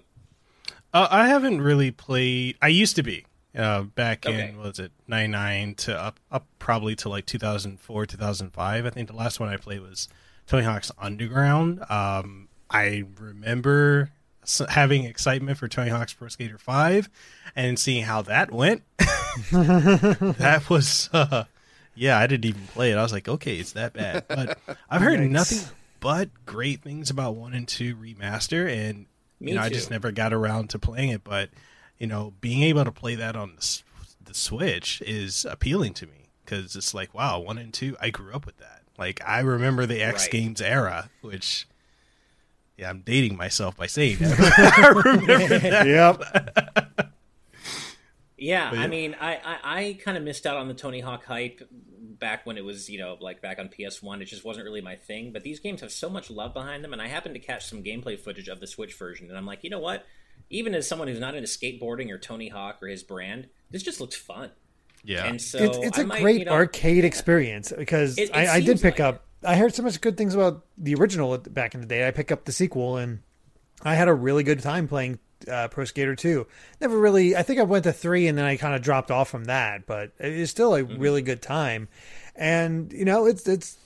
Uh, 0.94 1.08
I 1.10 1.26
haven't 1.28 1.60
really 1.60 1.90
played. 1.90 2.56
I 2.62 2.68
used 2.68 2.96
to 2.96 3.02
be 3.02 3.26
uh, 3.56 3.82
back 3.82 4.24
Okay. 4.26 4.48
in 4.50 4.56
what 4.56 4.66
was 4.68 4.78
it 4.78 4.92
ninety 5.08 5.32
nine 5.32 5.74
to 5.74 5.96
up 6.00 6.20
up 6.30 6.46
probably 6.60 6.94
to 6.96 7.08
like 7.08 7.26
two 7.26 7.38
thousand 7.38 7.80
four 7.80 8.06
two 8.06 8.16
thousand 8.16 8.50
five. 8.52 8.86
I 8.86 8.90
think 8.90 9.08
the 9.08 9.14
last 9.16 9.40
one 9.40 9.48
I 9.48 9.56
played 9.56 9.80
was 9.80 10.08
Tony 10.46 10.64
Hawk's 10.64 10.90
Underground. 10.98 11.84
Um, 11.90 12.48
I 12.70 13.04
remember 13.18 14.10
having 14.68 15.04
excitement 15.04 15.58
for 15.58 15.68
Tony 15.68 15.90
Hawk's 15.90 16.12
Pro 16.12 16.28
Skater 16.28 16.58
five 16.58 17.08
and 17.56 17.78
seeing 17.78 18.04
how 18.04 18.22
that 18.22 18.50
went. 18.52 18.82
that 19.52 20.66
was 20.68 21.08
uh, 21.12 21.44
yeah. 21.94 22.18
I 22.18 22.26
didn't 22.26 22.44
even 22.46 22.66
play 22.68 22.92
it. 22.92 22.96
I 22.96 23.02
was 23.02 23.12
like, 23.12 23.28
okay, 23.28 23.56
it's 23.56 23.72
that 23.72 23.92
bad. 23.92 24.24
But 24.28 24.58
I've 24.90 25.02
heard 25.02 25.18
Yikes. 25.20 25.30
nothing 25.30 25.58
but 26.00 26.30
great 26.46 26.82
things 26.82 27.10
about 27.10 27.36
one 27.36 27.52
and 27.52 27.68
two 27.68 27.94
remaster 27.94 28.68
and 28.68 29.06
Me 29.38 29.50
you 29.52 29.54
know, 29.56 29.62
I 29.62 29.68
just 29.68 29.90
never 29.90 30.10
got 30.10 30.32
around 30.32 30.70
to 30.70 30.78
playing 30.78 31.10
it, 31.10 31.22
but 31.24 31.50
you 31.98 32.06
know, 32.06 32.32
being 32.40 32.62
able 32.62 32.84
to 32.84 32.92
play 32.92 33.14
that 33.16 33.36
on 33.36 33.54
the, 33.56 33.82
the 34.24 34.34
Switch 34.34 35.02
is 35.06 35.44
appealing 35.44 35.92
to 35.94 36.06
me 36.06 36.30
because 36.44 36.74
it's 36.74 36.94
like, 36.94 37.14
wow, 37.14 37.38
one 37.38 37.58
and 37.58 37.72
two, 37.72 37.96
I 38.00 38.10
grew 38.10 38.32
up 38.32 38.46
with 38.46 38.56
that. 38.58 38.82
Like, 38.98 39.20
I 39.26 39.40
remember 39.40 39.86
the 39.86 40.02
X 40.02 40.24
Right. 40.24 40.32
Games 40.32 40.60
era, 40.60 41.10
which, 41.20 41.66
yeah, 42.80 42.88
I'm 42.88 43.00
dating 43.02 43.36
myself 43.36 43.76
by 43.76 43.86
saying 43.86 44.16
that. 44.20 44.74
I 44.78 44.88
remember 44.88 45.58
that. 45.58 45.86
yep. 45.86 47.10
Yeah, 48.38 48.72
yeah. 48.72 48.80
I 48.80 48.86
mean, 48.86 49.14
I, 49.20 49.34
I, 49.34 49.58
I 49.62 49.98
kind 50.02 50.16
of 50.16 50.22
missed 50.24 50.46
out 50.46 50.56
on 50.56 50.66
the 50.66 50.74
Tony 50.74 51.00
Hawk 51.00 51.26
hype 51.26 51.60
back 52.18 52.46
when 52.46 52.56
it 52.56 52.64
was, 52.64 52.88
you 52.88 52.98
know, 52.98 53.18
like 53.20 53.42
back 53.42 53.58
on 53.58 53.68
PS1. 53.68 54.22
It 54.22 54.24
just 54.26 54.44
wasn't 54.46 54.64
really 54.64 54.80
my 54.80 54.96
thing. 54.96 55.30
But 55.30 55.42
these 55.42 55.60
games 55.60 55.82
have 55.82 55.92
so 55.92 56.08
much 56.08 56.30
love 56.30 56.54
behind 56.54 56.82
them, 56.82 56.94
and 56.94 57.02
I 57.02 57.08
happened 57.08 57.34
to 57.34 57.40
catch 57.40 57.66
some 57.66 57.82
gameplay 57.82 58.18
footage 58.18 58.48
of 58.48 58.60
the 58.60 58.66
Switch 58.66 58.94
version, 58.94 59.28
and 59.28 59.36
I'm 59.36 59.44
like, 59.44 59.62
you 59.62 59.68
know 59.68 59.78
what? 59.78 60.06
Even 60.48 60.74
as 60.74 60.88
someone 60.88 61.06
who's 61.08 61.20
not 61.20 61.34
into 61.34 61.48
skateboarding 61.48 62.10
or 62.10 62.18
Tony 62.18 62.48
Hawk 62.48 62.78
or 62.82 62.88
his 62.88 63.02
brand, 63.02 63.48
this 63.70 63.82
just 63.82 64.00
looks 64.00 64.16
fun. 64.16 64.50
Yeah. 65.04 65.26
And 65.26 65.40
so 65.40 65.58
it's 65.58 65.76
it's 65.78 65.98
I 65.98 66.02
a 66.02 66.06
might, 66.06 66.22
great 66.22 66.38
you 66.40 66.44
know, 66.46 66.52
arcade 66.52 67.04
experience 67.04 67.72
because 67.76 68.16
It- 68.18 68.30
it 68.30 68.36
I, 68.36 68.54
I 68.54 68.60
did 68.60 68.80
pick 68.80 68.98
like 68.98 69.00
up. 69.00 69.26
I 69.44 69.56
heard 69.56 69.74
so 69.74 69.82
much 69.82 70.00
good 70.00 70.16
things 70.16 70.34
about 70.34 70.64
the 70.76 70.94
original 70.94 71.36
back 71.38 71.74
in 71.74 71.80
the 71.80 71.86
day. 71.86 72.06
I 72.06 72.10
picked 72.10 72.32
up 72.32 72.44
the 72.44 72.52
sequel 72.52 72.96
and 72.96 73.20
I 73.82 73.94
had 73.94 74.08
a 74.08 74.14
really 74.14 74.42
good 74.42 74.60
time 74.60 74.86
playing 74.86 75.18
uh, 75.50 75.68
Pro 75.68 75.84
Skater 75.86 76.14
2. 76.14 76.46
Never 76.80 76.98
really. 76.98 77.34
I 77.34 77.42
think 77.42 77.58
I 77.58 77.62
went 77.62 77.84
to 77.84 77.92
three 77.92 78.26
and 78.26 78.36
then 78.36 78.44
I 78.44 78.56
kind 78.56 78.74
of 78.74 78.82
dropped 78.82 79.10
off 79.10 79.30
from 79.30 79.44
that, 79.44 79.86
but 79.86 80.12
it's 80.18 80.50
still 80.50 80.74
a 80.74 80.82
Mm-hmm. 80.82 81.00
really 81.00 81.22
good 81.22 81.40
time. 81.40 81.88
And 82.36 82.92
you 82.92 83.04
know, 83.04 83.26
it's 83.26 83.46
it's 83.48 83.76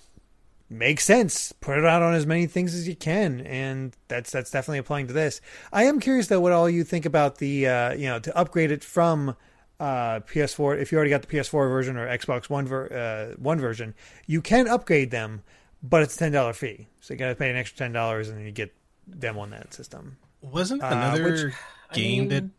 makes 0.69 1.05
sense. 1.05 1.53
Put 1.53 1.79
it 1.79 1.85
out 1.85 2.03
on 2.03 2.15
as 2.15 2.27
many 2.27 2.47
things 2.47 2.75
as 2.75 2.87
you 2.89 2.97
can, 2.97 3.41
and 3.43 3.97
that's 4.09 4.33
that's 4.33 4.51
definitely 4.51 4.79
applying 4.79 5.07
to 5.07 5.13
this. 5.13 5.41
I 5.73 5.85
am 5.85 6.01
curious 6.01 6.27
though 6.27 6.41
what 6.41 6.53
all 6.53 6.69
you 6.69 6.83
think 6.85 7.07
about 7.07 7.39
the 7.39 7.69
uh, 7.69 7.93
you 7.95 8.07
know 8.07 8.19
to 8.19 8.37
upgrade 8.37 8.71
it 8.73 8.83
from 8.85 9.37
uh, 9.81 10.21
PS4. 10.21 10.81
If 10.81 10.93
you 10.93 10.97
already 10.99 11.11
got 11.11 11.23
the 11.23 11.29
PS4 11.29 11.69
version 11.69 11.97
or 11.97 12.07
Xbox 12.07 12.49
One 12.49 12.67
ver- 12.67 13.33
uh, 13.35 13.37
one 13.41 13.59
version, 13.61 13.95
you 14.27 14.41
can 14.43 14.69
upgrade 14.69 15.11
them, 15.11 15.43
but 15.83 16.03
it's 16.03 16.15
a 16.15 16.19
ten 16.19 16.33
dollar 16.33 16.53
fee. 16.53 16.87
So 17.01 17.15
you 17.15 17.19
got 17.19 17.29
to 17.29 17.35
pay 17.35 17.51
an 17.51 17.57
extra 17.57 17.79
ten 17.79 17.93
dollars, 17.93 18.29
and 18.29 18.39
then 18.39 18.45
you 18.47 18.53
get 18.53 18.73
them 19.07 19.39
on 19.39 19.51
that 19.51 19.75
system. 19.75 20.17
Wasn't 20.41 20.83
Uh, 20.83 20.87
another 20.87 21.25
which- 21.47 21.55
game 21.93 22.29
that 22.29 22.43
mean- 22.45 22.53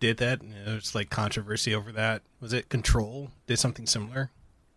did 0.00 0.16
that? 0.18 0.40
and 0.42 0.52
There's 0.64 0.94
like 0.94 1.10
controversy 1.10 1.74
over 1.74 1.90
that. 1.92 2.22
Was 2.40 2.52
it 2.52 2.68
Control? 2.68 3.30
Did 3.46 3.58
something 3.58 3.86
similar? 3.86 4.30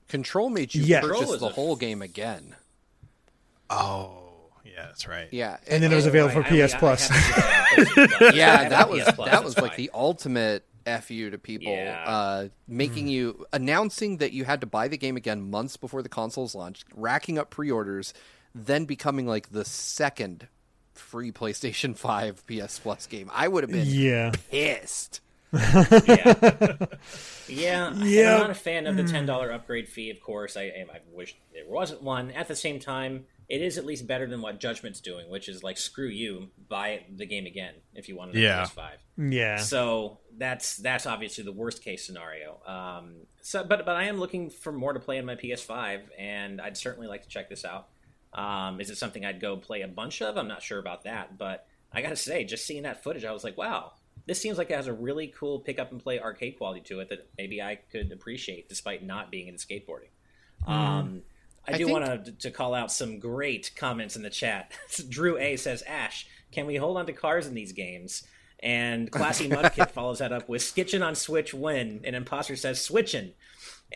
Control 0.08 0.50
made 0.50 0.74
you 0.76 0.84
Yeah. 0.84 1.02
purchase 1.02 1.18
Control 1.20 1.38
the 1.38 1.46
a- 1.48 1.50
whole 1.50 1.76
game 1.76 2.02
again. 2.02 2.56
Oh, 3.70 4.50
yeah, 4.66 4.86
that's 4.88 5.08
right. 5.08 5.28
Yeah, 5.32 5.58
And 5.68 5.82
then 5.82 5.92
it 5.92 5.96
was 5.96 6.06
available 6.06 6.42
Right, 6.42 6.48
for 6.50 6.54
I 6.56 6.68
PS 6.68 6.74
I 6.74 6.78
Plus. 6.80 7.08
haven't 7.08 7.78
used 7.78 7.98
it 7.98 8.02
on 8.02 8.08
PlayStation 8.10 8.18
Plus. 8.18 8.34
I 8.34 8.36
yeah, 8.36 8.70
that 8.70 8.90
was 8.90 9.08
on 9.08 9.26
that 9.26 9.44
was 9.44 9.58
like 9.58 9.76
the 9.76 9.92
ultimate 9.94 10.66
fu 10.86 11.30
to 11.30 11.38
people. 11.38 11.74
Yeah. 11.74 12.04
Uh, 12.06 12.48
making 12.68 13.08
you 13.08 13.46
announcing 13.54 14.18
that 14.18 14.34
you 14.34 14.44
had 14.46 14.62
to 14.62 14.68
buy 14.68 14.88
the 14.88 14.98
game 14.98 15.18
again 15.18 15.50
months 15.50 15.78
before 15.78 16.02
the 16.02 16.10
console's 16.10 16.56
launch, 16.56 16.84
racking 16.96 17.38
up 17.38 17.50
pre-orders, 17.50 18.14
then 18.56 18.86
becoming 18.86 19.28
like 19.28 19.50
the 19.52 19.66
second 19.66 20.48
free 20.94 21.32
PlayStation 21.34 21.96
Five 21.96 22.44
PS 22.48 22.80
Plus 22.80 23.08
game. 23.08 23.30
I 23.34 23.48
would 23.48 23.64
have 23.64 23.72
been 23.72 23.88
Yeah, 23.88 24.32
pissed. 24.50 25.22
yeah, 25.54 25.64
yeah. 27.48 27.94
Yeah. 27.98 28.34
I'm 28.36 28.40
not 28.42 28.50
a 28.50 28.54
fan 28.56 28.88
of 28.88 28.96
the 28.96 29.04
ten 29.04 29.26
dollar 29.26 29.52
upgrade 29.52 29.88
fee. 29.90 30.10
Of 30.10 30.22
course, 30.22 30.56
I 30.56 30.62
I 30.64 31.00
wish 31.14 31.36
there 31.54 31.66
wasn't 31.68 32.02
one. 32.04 32.32
At 32.32 32.48
the 32.48 32.56
same 32.56 32.80
time, 32.80 33.26
it 33.52 33.62
is 33.62 33.78
at 33.78 33.86
least 33.86 34.08
better 34.08 34.26
than 34.28 34.42
what 34.42 34.60
Judgment's 34.62 35.02
doing, 35.02 35.30
which 35.30 35.50
is 35.50 35.62
like 35.62 35.78
screw 35.78 36.08
you, 36.08 36.48
buy 36.70 37.04
the 37.14 37.26
game 37.26 37.46
again 37.46 37.74
if 37.94 38.08
you 38.08 38.16
want 38.16 38.32
to 38.32 38.38
on 38.38 38.44
Yeah. 38.44 38.64
PS5. 38.64 38.92
Yeah. 39.32 39.58
So 39.58 40.20
that's 40.38 40.78
that's 40.78 41.06
obviously 41.06 41.44
the 41.44 41.52
worst 41.52 41.84
case 41.84 42.06
scenario. 42.06 42.60
Um, 42.66 43.14
so, 43.42 43.64
but 43.64 43.86
but 43.86 43.96
I 43.98 44.06
am 44.06 44.18
looking 44.20 44.50
for 44.50 44.72
more 44.72 44.94
to 44.94 45.00
play 45.02 45.20
on 45.20 45.26
my 45.26 45.36
PS5, 45.36 46.02
and 46.18 46.62
I'd 46.62 46.78
certainly 46.78 47.08
like 47.08 47.24
to 47.24 47.30
check 47.30 47.50
this 47.50 47.66
out. 47.66 47.90
Um, 48.34 48.80
is 48.80 48.90
it 48.90 48.98
something 48.98 49.26
I'd 49.26 49.42
go 49.42 49.58
play 49.58 49.82
a 49.82 49.88
bunch 49.90 50.22
of? 50.22 50.38
I'm 50.38 50.48
not 50.48 50.64
sure 50.64 50.80
about 50.80 51.04
that, 51.04 51.38
but 51.38 51.68
I 51.92 52.02
gotta 52.02 52.16
say, 52.16 52.46
just 52.46 52.66
seeing 52.66 52.84
that 52.84 53.04
footage, 53.04 53.26
I 53.26 53.34
was 53.34 53.44
like, 53.44 53.58
wow, 53.58 53.92
this 54.26 54.42
seems 54.42 54.58
like 54.58 54.70
it 54.72 54.76
has 54.78 54.88
a 54.88 54.94
really 54.94 55.28
cool 55.28 55.60
pick 55.60 55.78
up 55.78 55.92
and 55.92 56.02
play 56.02 56.22
arcade 56.22 56.58
quality 56.58 56.80
to 56.86 57.02
it 57.02 57.10
that 57.10 57.28
maybe 57.38 57.62
I 57.62 57.76
could 57.76 58.14
appreciate 58.14 58.70
despite 58.70 59.04
not 59.04 59.30
being 59.30 59.50
into 59.50 59.60
skateboarding. 59.60 60.12
Um, 60.66 61.24
I 61.68 61.74
I 61.74 61.78
do 61.78 61.86
think- 61.86 62.00
want 62.00 62.26
to 62.26 62.32
to 62.32 62.52
call 62.52 62.74
out 62.74 62.92
some 62.92 63.20
great 63.20 63.72
comments 63.76 64.16
in 64.16 64.24
the 64.24 64.30
chat. 64.30 64.72
Drew 65.10 65.38
A 65.38 65.56
says, 65.58 65.84
"Ash, 65.84 66.28
can 66.52 66.66
we 66.66 66.76
hold 66.78 66.98
on 66.98 67.06
to 67.06 67.14
cars 67.14 67.48
in 67.48 67.54
these 67.54 67.72
games?" 67.72 68.24
And 68.64 69.12
Classy 69.12 69.50
Mudkit 69.50 69.92
follows 69.92 70.20
that 70.20 70.32
up 70.32 70.48
with 70.50 70.62
"Skitchin' 70.62 71.02
on 71.04 71.16
Switch 71.16 71.54
when," 71.54 72.02
and 72.04 72.16
Imposter 72.16 72.56
says 72.56 72.80
"Switchin'." 72.80 73.34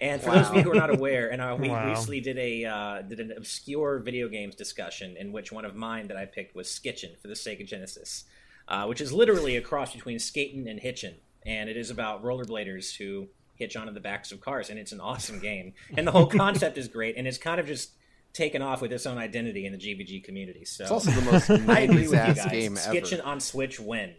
And 0.01 0.21
for 0.21 0.31
those 0.31 0.49
of 0.49 0.55
you 0.55 0.61
who 0.61 0.71
are 0.71 0.75
not 0.75 0.89
aware, 0.93 1.29
and 1.31 1.41
uh, 1.41 1.55
we 1.57 1.69
Wow. 1.69 1.87
recently 1.89 2.19
did 2.19 2.37
a 2.37 2.65
uh, 2.65 3.01
did 3.03 3.19
an 3.21 3.31
obscure 3.31 3.99
video 3.99 4.27
games 4.27 4.53
discussion 4.55 5.15
in 5.17 5.31
which 5.31 5.51
one 5.53 5.63
of 5.65 5.73
mine 5.75 6.07
that 6.09 6.17
I 6.17 6.25
picked 6.25 6.53
was 6.55 6.67
Skitchin 6.67 7.15
for 7.21 7.29
the 7.29 7.33
Sega 7.33 7.65
Genesis, 7.65 8.25
uh, 8.67 8.85
which 8.87 8.99
is 8.99 9.13
literally 9.13 9.55
a 9.55 9.61
cross 9.61 9.93
between 9.93 10.19
skating 10.19 10.67
and 10.67 10.79
hitchin', 10.81 11.15
and 11.45 11.69
it 11.69 11.77
is 11.77 11.89
about 11.89 12.23
rollerbladers 12.23 12.97
who 12.97 13.29
hitch 13.55 13.75
onto 13.75 13.93
the 13.93 13.99
backs 13.99 14.31
of 14.31 14.41
cars, 14.41 14.69
and 14.69 14.77
it's 14.79 14.91
an 14.91 14.99
awesome 15.01 15.39
game, 15.39 15.73
and 15.97 16.05
the 16.07 16.11
whole 16.11 16.27
concept 16.27 16.77
is 16.77 16.87
great, 16.87 17.15
and 17.17 17.27
it's 17.27 17.37
kind 17.37 17.59
of 17.59 17.67
just 17.67 17.91
taken 18.33 18.61
off 18.61 18.81
with 18.81 18.91
its 18.91 19.05
own 19.05 19.17
identity 19.17 19.65
in 19.65 19.71
the 19.71 19.77
GVG 19.77 20.23
community. 20.23 20.65
So 20.65 20.83
It's 20.83 20.91
also 20.91 21.11
the 21.11 21.21
most 21.31 21.49
I 21.49 21.87
90s 21.87 22.13
ass 22.13 22.45
game 22.51 22.77
ever. 22.77 22.95
Skitchin' 22.95 23.21
on 23.21 23.39
Switch 23.39 23.79
win, 23.79 24.13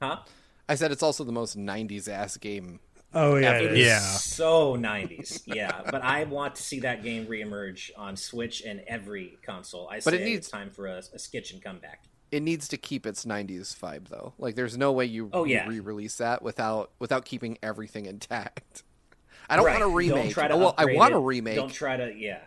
huh? 0.00 0.20
I 0.68 0.76
said 0.76 0.92
it's 0.92 1.02
also 1.02 1.24
the 1.24 1.32
most 1.32 1.58
90s 1.58 2.08
ass 2.08 2.38
game. 2.38 2.80
oh 3.12 3.36
yeah. 3.36 3.50
Ever. 3.50 3.66
it 3.66 3.72
is. 3.78 3.86
Yeah. 3.86 4.00
So 4.00 4.76
90s, 4.76 5.42
yeah. 5.46 5.82
But 5.90 6.02
I 6.02 6.24
want 6.24 6.54
to 6.56 6.62
see 6.62 6.80
that 6.80 7.02
game 7.02 7.26
reemerge 7.26 7.90
on 7.98 8.16
Switch 8.16 8.62
and 8.62 8.80
every 8.88 9.36
console. 9.44 9.88
I 9.90 9.98
say 9.98 10.16
it 10.16 10.24
needs- 10.24 10.38
it's 10.38 10.48
time 10.48 10.70
for 10.70 10.86
a, 10.86 10.98
a 11.12 11.18
Skitchin 11.18 11.62
comeback. 11.62 12.04
It 12.34 12.42
needs 12.42 12.66
to 12.68 12.76
keep 12.76 13.06
its 13.06 13.24
90s 13.24 13.78
vibe 13.78 14.08
though. 14.08 14.32
Like 14.38 14.56
there's 14.56 14.76
no 14.76 14.90
way 14.90 15.04
you 15.04 15.30
Oh, 15.32 15.44
yeah. 15.44 15.68
re-release 15.68 16.16
that 16.16 16.42
without 16.42 16.90
without 16.98 17.24
keeping 17.24 17.58
everything 17.62 18.06
intact. 18.06 18.82
I 19.48 19.54
don't 19.54 19.64
Right. 19.64 19.78
want 19.78 19.84
a 19.84 19.94
remake. 19.94 20.14
Don't 20.24 20.30
try 20.30 20.48
to 20.48 20.54
Oh, 20.54 20.58
well, 20.58 20.74
I 20.76 20.82
upgrade 20.82 20.98
want 20.98 21.14
a 21.14 21.18
it. 21.18 21.20
remake, 21.20 21.54
Don't 21.54 21.72
try 21.72 21.96
to, 21.96 22.12
yeah, 22.12 22.40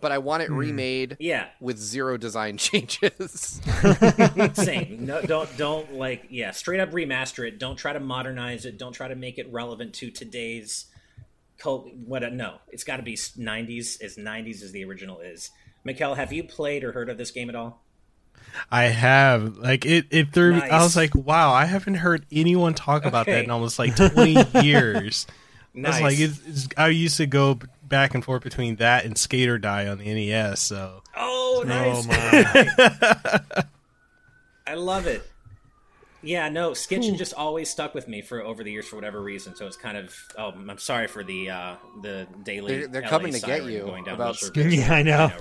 but 0.00 0.10
I 0.10 0.18
want 0.18 0.42
it 0.42 0.48
hmm. 0.48 0.56
remade 0.56 1.16
yeah. 1.20 1.50
with 1.60 1.78
zero 1.78 2.16
design 2.16 2.56
changes. 2.58 3.60
Same. 4.54 5.06
No, 5.06 5.22
don't 5.22 5.56
don't 5.56 5.94
like 5.94 6.26
yeah. 6.30 6.50
Straight 6.50 6.80
up 6.80 6.90
remaster 6.90 7.46
it. 7.46 7.60
Don't 7.60 7.76
try 7.76 7.92
to 7.92 8.00
modernize 8.00 8.64
it. 8.64 8.78
Don't 8.78 8.92
try 8.94 9.06
to 9.06 9.14
make 9.14 9.38
it 9.38 9.46
relevant 9.52 9.94
to 9.94 10.10
today's 10.10 10.86
cult. 11.56 11.88
What? 12.04 12.32
No, 12.32 12.56
it's 12.72 12.82
got 12.82 12.96
to 12.96 13.04
be 13.04 13.14
'90s 13.14 14.02
as 14.02 14.16
'90s 14.16 14.60
as 14.62 14.72
the 14.72 14.84
original 14.84 15.20
is. 15.20 15.50
Mikkel, 15.86 16.16
have 16.16 16.32
you 16.32 16.42
played 16.42 16.82
or 16.82 16.90
heard 16.92 17.08
of 17.08 17.16
this 17.18 17.30
game 17.30 17.48
at 17.48 17.54
all? 17.54 17.80
I 18.70 18.84
have 18.84 19.56
like 19.58 19.84
it. 19.86 20.06
It 20.10 20.32
threw. 20.32 20.54
me 20.54 20.62
I 20.62 20.82
was 20.82 20.96
like, 20.96 21.14
wow, 21.14 21.52
I 21.52 21.64
haven't 21.66 21.94
heard 21.94 22.24
anyone 22.32 22.74
talk 22.74 23.04
about 23.04 23.22
Okay. 23.22 23.32
that 23.32 23.44
in 23.44 23.50
almost 23.50 23.78
like 23.78 23.96
twenty 23.96 24.36
years. 24.64 25.26
I 25.74 25.78
Nice. 25.78 25.92
was 25.94 26.00
like, 26.02 26.20
it's, 26.20 26.40
it's, 26.46 26.68
I 26.76 26.88
used 26.88 27.16
to 27.16 27.26
go 27.26 27.58
back 27.82 28.14
and 28.14 28.22
forth 28.22 28.42
between 28.42 28.76
that 28.76 29.06
and 29.06 29.16
Skate 29.16 29.48
or 29.48 29.56
Die 29.58 29.86
on 29.88 29.98
the 29.98 30.04
NES. 30.04 30.60
So 30.60 31.02
oh, 31.16 31.62
oh 31.64 31.66
nice. 31.66 32.06
Oh 32.06 33.54
my. 33.54 33.64
I 34.66 34.74
love 34.74 35.06
it. 35.06 35.28
Yeah, 36.24 36.48
no, 36.50 36.70
Skitchin 36.70 37.16
just 37.18 37.34
always 37.34 37.68
stuck 37.68 37.94
with 37.94 38.06
me 38.06 38.22
for 38.22 38.40
over 38.42 38.62
the 38.62 38.70
years 38.70 38.86
for 38.86 38.94
whatever 38.96 39.20
reason. 39.20 39.56
So 39.56 39.66
it's 39.66 39.76
kind 39.76 39.96
of 39.96 40.14
oh, 40.38 40.50
I'm 40.50 40.78
sorry 40.78 41.08
for 41.08 41.24
the 41.24 41.50
uh, 41.50 41.74
the 42.00 42.26
daily. 42.44 42.78
They're- 42.78 42.86
they're 42.88 43.02
LA 43.02 43.08
coming 43.08 43.32
to 43.32 43.40
get 43.40 43.64
you 43.64 43.80
going 43.80 44.04
down 44.04 44.14
about 44.14 44.26
Wilshire 44.40 44.50
Skitchin. 44.50 44.52
Bridge. 44.52 44.74
Yeah, 44.78 44.94
I 44.94 45.02
know. 45.02 45.32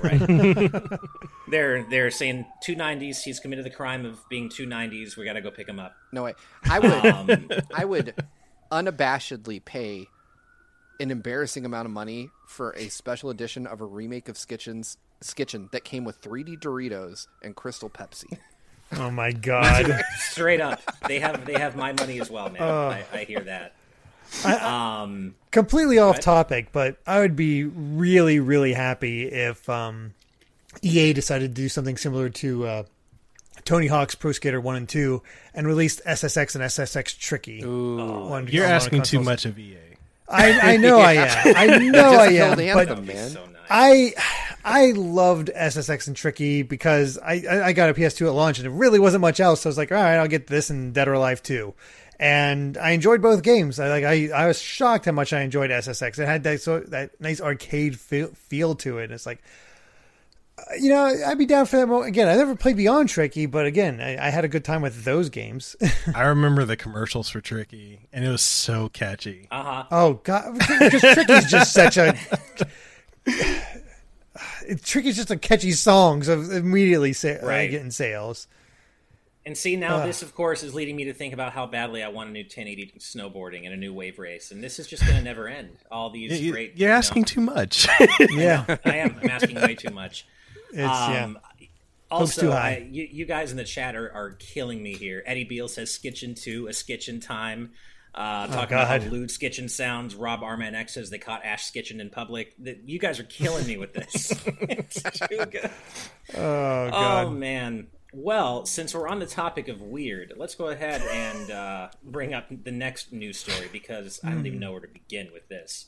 right? 0.92 1.00
they're 1.52 1.84
they're 1.90 2.10
saying 2.12 2.46
two 2.64 2.76
nineties. 2.76 3.22
He's 3.24 3.40
committed 3.40 3.64
the 3.66 3.70
crime 3.70 4.06
of 4.06 4.28
being 4.30 4.50
two 4.50 4.66
nineties. 4.66 5.16
We 5.16 5.26
got 5.26 5.34
to 5.34 5.42
go 5.42 5.52
pick 5.52 5.68
him 5.70 5.80
up. 5.80 5.96
no 6.12 6.24
way. 6.24 6.34
I 6.64 6.80
would 6.80 7.06
Um, 7.06 7.50
I 7.76 7.86
would 7.86 8.16
unabashedly 8.72 9.64
pay 9.64 10.08
an 11.00 11.12
embarrassing 11.12 11.66
amount 11.66 11.86
of 11.86 11.92
money 11.92 12.30
for 12.48 12.72
a 12.78 12.88
special 12.90 13.30
edition 13.30 13.66
of 13.68 13.82
a 13.82 13.86
remake 13.86 14.30
of 14.30 14.36
Skitchin's 14.36 14.98
Skitchin 15.22 15.70
that 15.72 15.84
came 15.84 16.04
with 16.04 16.22
3D 16.22 16.60
Doritos 16.60 17.28
and 17.44 17.56
Crystal 17.56 17.90
Pepsi. 17.90 18.38
Oh 18.98 19.10
my 19.12 19.32
god. 19.32 20.02
straight 20.18 20.62
up, 20.62 20.82
they 21.08 21.20
have 21.20 21.46
they 21.46 21.54
have 21.54 21.76
my 21.76 21.94
money 21.94 22.20
as 22.20 22.30
well, 22.30 22.50
man. 22.50 22.62
I, 22.62 23.04
I 23.14 23.24
hear 23.24 23.40
that. 23.42 23.74
Um, 24.46 25.36
completely 25.52 26.00
off 26.00 26.16
Right. 26.16 26.22
topic, 26.22 26.68
but 26.72 26.98
I 27.06 27.20
would 27.20 27.36
be 27.36 27.64
really, 27.66 28.40
really 28.40 28.74
happy 28.74 29.24
if 29.28 29.68
um, 29.70 30.14
EA 30.82 31.14
decided 31.14 31.54
to 31.56 31.62
do 31.62 31.70
something 31.70 31.98
similar 31.98 32.30
to 32.30 32.66
uh, 32.66 32.84
Tony 33.66 33.88
Hawk's 33.88 34.16
Pro 34.16 34.32
Skater 34.32 34.62
One 34.62 34.76
and 34.76 34.88
Two 34.88 35.22
and 35.54 35.68
released 35.68 36.02
SSX 36.06 36.56
and 36.56 36.64
SSX 36.64 37.18
Tricky. 37.18 37.64
on- 37.64 38.48
you're 38.48 38.66
on 38.66 38.72
asking 38.72 39.02
too 39.04 39.22
much 39.22 39.46
of 39.46 39.60
EA. 39.60 39.78
I, 40.30 40.74
I 40.74 40.78
know 40.78 40.98
I 41.02 41.14
am. 41.14 41.56
I 41.58 41.78
know 41.80 42.12
I 42.18 42.30
Just 42.34 42.42
am. 42.42 42.58
killed 42.58 42.88
But 42.88 43.04
man. 43.04 43.30
so 43.32 43.46
nice. 43.48 43.56
I 43.70 44.14
I 44.64 44.92
loved 44.92 45.50
SSX 45.56 46.08
and 46.08 46.16
Tricky 46.16 46.62
because 46.64 47.18
I 47.18 47.44
I 47.50 47.66
I 47.68 47.74
got 47.74 47.90
a 47.90 47.94
PS2 47.94 48.28
at 48.28 48.34
launch 48.34 48.60
and 48.60 48.68
it 48.68 48.72
really 48.72 49.00
wasn't 49.00 49.22
much 49.22 49.40
else. 49.40 49.62
So 49.62 49.70
I 49.70 49.72
was 49.72 49.78
like, 49.78 49.92
all 49.92 49.98
right, 49.98 50.18
I'll 50.18 50.28
get 50.28 50.48
this 50.48 50.70
and 50.70 50.94
Dead 50.94 51.08
or 51.08 51.14
Alive 51.14 51.42
2. 51.44 51.74
And 52.20 52.78
I 52.78 52.92
enjoyed 52.92 53.22
both 53.22 53.42
games. 53.42 53.80
I 53.80 53.90
like 53.90 54.04
I, 54.04 54.30
I 54.30 54.48
was 54.48 54.62
shocked 54.62 55.06
how 55.06 55.12
much 55.12 55.34
I 55.34 55.42
enjoyed 55.42 55.72
SSX. 55.72 56.20
It 56.20 56.28
had 56.28 56.44
that 56.44 56.62
so 56.62 56.80
that 56.82 57.20
nice 57.20 57.42
arcade 57.42 58.00
feel, 58.00 58.28
feel 58.30 58.76
to 58.76 59.00
it. 59.00 59.12
It's 59.12 59.26
like 59.26 59.42
uh, 60.58 60.76
you 60.80 60.90
know, 60.90 61.06
I'd 61.06 61.38
be 61.38 61.46
down 61.46 61.66
for 61.66 61.78
that. 61.78 61.88
Mo- 61.88 62.04
again, 62.04 62.28
I 62.28 62.36
never 62.36 62.56
played 62.56 62.78
Beyond 62.78 63.10
Tricky, 63.10 63.46
but 63.46 63.66
again, 63.66 64.02
I, 64.02 64.28
I 64.28 64.30
had 64.30 64.44
a 64.46 64.48
good 64.48 64.66
time 64.66 64.82
with 64.82 65.04
those 65.04 65.30
games. 65.30 65.76
I 66.16 66.24
remember 66.24 66.66
the 66.66 66.78
commercials 66.78 67.30
for 67.30 67.42
Tricky, 67.42 68.02
and 68.12 68.26
it 68.26 68.30
was 68.30 68.42
so 68.42 68.90
catchy. 68.90 69.48
Uh 69.50 69.64
huh. 69.64 69.84
oh 69.92 70.14
god, 70.24 70.54
because 70.60 71.02
Tricky's 71.02 71.50
just 71.50 71.74
such 71.74 71.98
a 71.98 72.16
Tricky's 74.84 75.16
just 75.16 75.32
a 75.32 75.38
catchy 75.38 75.72
song, 75.72 76.24
so 76.24 76.40
immediately 76.42 77.14
sa- 77.14 77.30
uh, 77.30 77.48
getting 77.68 77.92
sales. 77.92 78.48
And 79.44 79.58
see 79.58 79.76
now, 79.76 80.06
this 80.06 80.22
of 80.22 80.36
course 80.36 80.62
is 80.62 80.76
leading 80.76 80.96
me 80.96 81.06
to 81.06 81.14
think 81.14 81.34
about 81.34 81.52
how 81.54 81.66
badly 81.66 82.04
I 82.04 82.10
want 82.10 82.30
a 82.30 82.32
new 82.32 82.42
1080 82.44 82.94
snowboarding 83.00 83.66
and 83.66 83.74
a 83.74 83.78
new 83.78 83.92
wave 83.94 84.20
race, 84.20 84.52
and 84.52 84.64
this 84.64 84.78
is 84.78 84.86
just 84.86 85.04
going 85.04 85.18
to 85.18 85.24
never 85.24 85.48
end. 85.48 85.78
All 85.92 86.12
these 86.12 86.40
You- 86.40 86.52
great. 86.52 86.78
You're 86.78 86.90
you 86.90 86.94
know- 86.94 86.98
asking 86.98 87.26
too 87.26 87.42
much. 87.42 87.88
Yeah, 88.30 88.78
I 88.86 88.98
am. 88.98 89.18
I'm 89.22 89.30
asking 89.30 89.56
way 89.56 89.74
too 89.76 89.90
much. 89.94 90.28
it's 90.70 90.78
yeah. 90.78 91.24
Um, 91.26 91.40
Also, 92.12 92.42
too 92.42 92.52
high. 92.52 92.76
I, 92.76 92.88
you, 92.92 93.08
you 93.10 93.26
guys 93.26 93.52
in 93.52 93.58
the 93.58 93.64
chat 93.64 93.96
are, 93.96 94.12
are 94.14 94.32
killing 94.34 94.84
me 94.84 94.94
here. 94.94 95.24
Eddie 95.26 95.46
Beal 95.46 95.68
says 95.68 95.90
Skitchin 95.90 96.36
2, 96.36 96.68
a 96.68 96.74
Skitchin 96.74 97.20
time. 97.22 97.72
Uh, 98.14 98.46
talking 98.48 98.74
about 98.76 98.88
how 98.90 98.96
Oh, 98.96 99.00
God. 99.00 99.12
lewd 99.12 99.30
Skitchin 99.30 99.70
sounds. 99.70 100.16
Rob 100.16 100.42
Arman 100.42 100.74
X 100.74 100.94
says 100.96 101.10
they 101.10 101.18
caught 101.18 101.46
Ash 101.46 101.72
Skitchin 101.72 102.02
in 102.02 102.10
public. 102.10 102.54
You 102.86 103.00
guys 103.00 103.20
are 103.20 103.24
killing 103.24 103.66
me 103.66 103.78
with 103.78 103.94
this. 103.94 104.32
it's 104.62 105.02
too 105.02 105.46
good. 105.46 105.72
Oh 106.38 106.90
Oh 106.92 107.30
man. 107.30 107.88
Well, 108.14 108.66
since 108.66 108.94
we're 108.94 109.08
on 109.08 109.20
the 109.20 109.26
topic 109.26 109.70
of 109.70 109.82
weird, 109.82 110.34
let's 110.36 110.56
go 110.56 110.68
ahead 110.68 111.02
and 111.02 111.50
uh, 111.52 111.88
bring 112.04 112.34
up 112.34 112.48
the 112.50 112.72
next 112.72 113.14
news 113.14 113.40
story 113.40 113.70
because 113.72 114.20
I 114.26 114.32
don't 114.32 114.46
even 114.46 114.60
know 114.60 114.72
where 114.72 114.82
to 114.82 114.88
begin 114.90 115.30
with 115.32 115.48
this. 115.48 115.86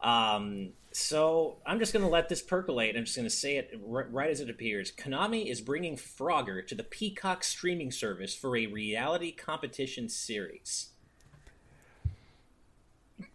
Um, 0.00 0.72
so 0.92 1.58
I'm 1.64 1.78
just 1.78 1.92
going 1.94 2.04
to 2.04 2.10
let 2.10 2.28
this 2.28 2.42
percolate. 2.42 2.96
I'm 2.96 3.04
just 3.04 3.16
going 3.16 3.24
to 3.28 3.34
say 3.34 3.56
it 3.56 3.70
r- 3.90 4.08
right 4.10 4.30
as 4.30 4.40
it 4.40 4.50
appears. 4.50 4.92
Konami 4.92 5.50
is 5.50 5.60
bringing 5.60 5.96
Frogger 5.96 6.66
to 6.66 6.74
the 6.74 6.82
Peacock 6.82 7.44
streaming 7.44 7.90
service 7.92 8.34
for 8.34 8.56
a 8.56 8.66
reality 8.66 9.32
competition 9.32 10.08
series. 10.10 10.88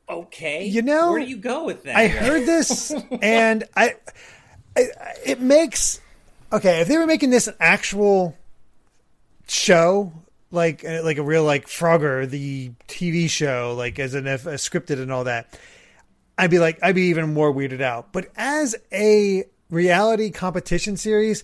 Okay, 0.10 0.66
You 0.66 0.82
know, 0.82 1.12
where 1.12 1.20
do 1.20 1.26
you 1.26 1.38
go 1.38 1.66
with 1.66 1.84
that? 1.84 1.96
I 1.96 2.08
heard 2.08 2.46
this, 2.46 2.94
and 3.22 3.66
I, 3.76 3.96
I, 4.78 4.88
it 5.26 5.42
makes 5.42 6.00
okay 6.52 6.80
if 6.80 6.88
they 6.88 6.98
were 6.98 7.08
making 7.08 7.30
this 7.30 7.48
an 7.48 7.56
actual 7.60 8.38
show, 9.48 10.14
like 10.50 10.86
uh, 10.86 11.02
like 11.04 11.18
a 11.18 11.24
real 11.24 11.44
like 11.44 11.68
Frogger, 11.68 12.30
the 12.30 12.72
TV 12.88 13.30
show, 13.30 13.76
like 13.78 14.00
as 14.00 14.14
an 14.14 14.28
if, 14.28 14.48
uh, 14.48 14.52
scripted 14.52 15.02
and 15.02 15.12
all 15.12 15.26
that, 15.26 15.60
I'd 16.38 16.52
be 16.52 16.60
like 16.60 16.80
I'd 16.82 16.96
be 16.96 17.10
even 17.10 17.34
more 17.34 17.54
weirded 17.54 17.82
out. 17.82 18.14
But 18.14 18.32
as 18.38 18.78
a 18.94 19.44
reality 19.70 20.32
competition 20.32 20.96
series, 20.96 21.44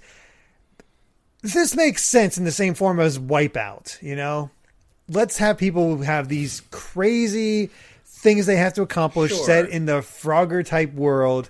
this 1.41 1.76
makes 1.76 2.05
sense 2.05 2.38
in 2.38 2.45
the 2.45 2.51
same 2.51 2.76
form 2.76 3.01
as 3.01 3.20
Wipeout. 3.20 4.01
You 4.01 4.16
know, 4.16 4.51
let's 5.09 5.38
have 5.39 5.57
people 5.57 5.97
have 6.01 6.30
these 6.30 6.61
crazy 6.72 7.70
things 8.16 8.45
they 8.45 8.55
have 8.57 8.74
to 8.74 8.82
accomplish 8.82 9.32
Sure. 9.36 9.45
set 9.45 9.70
in 9.70 9.86
the 9.86 9.99
Frogger 10.01 10.66
type 10.66 10.93
world 10.93 11.49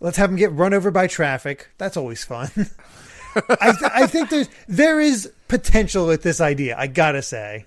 Let's 0.00 0.16
have 0.16 0.30
them 0.30 0.36
get 0.38 0.52
run 0.52 0.74
over 0.74 0.92
by 0.92 1.08
traffic. 1.08 1.70
That's 1.76 1.96
always 1.96 2.22
fun. 2.24 2.50
I, 3.60 3.72
th- 3.72 3.90
I 3.92 4.06
think 4.06 4.30
there's 4.30 4.48
there 4.68 5.00
is 5.00 5.32
potential 5.48 6.06
with 6.06 6.22
this 6.22 6.40
idea. 6.40 6.76
I 6.78 6.86
gotta 6.86 7.20
say. 7.20 7.66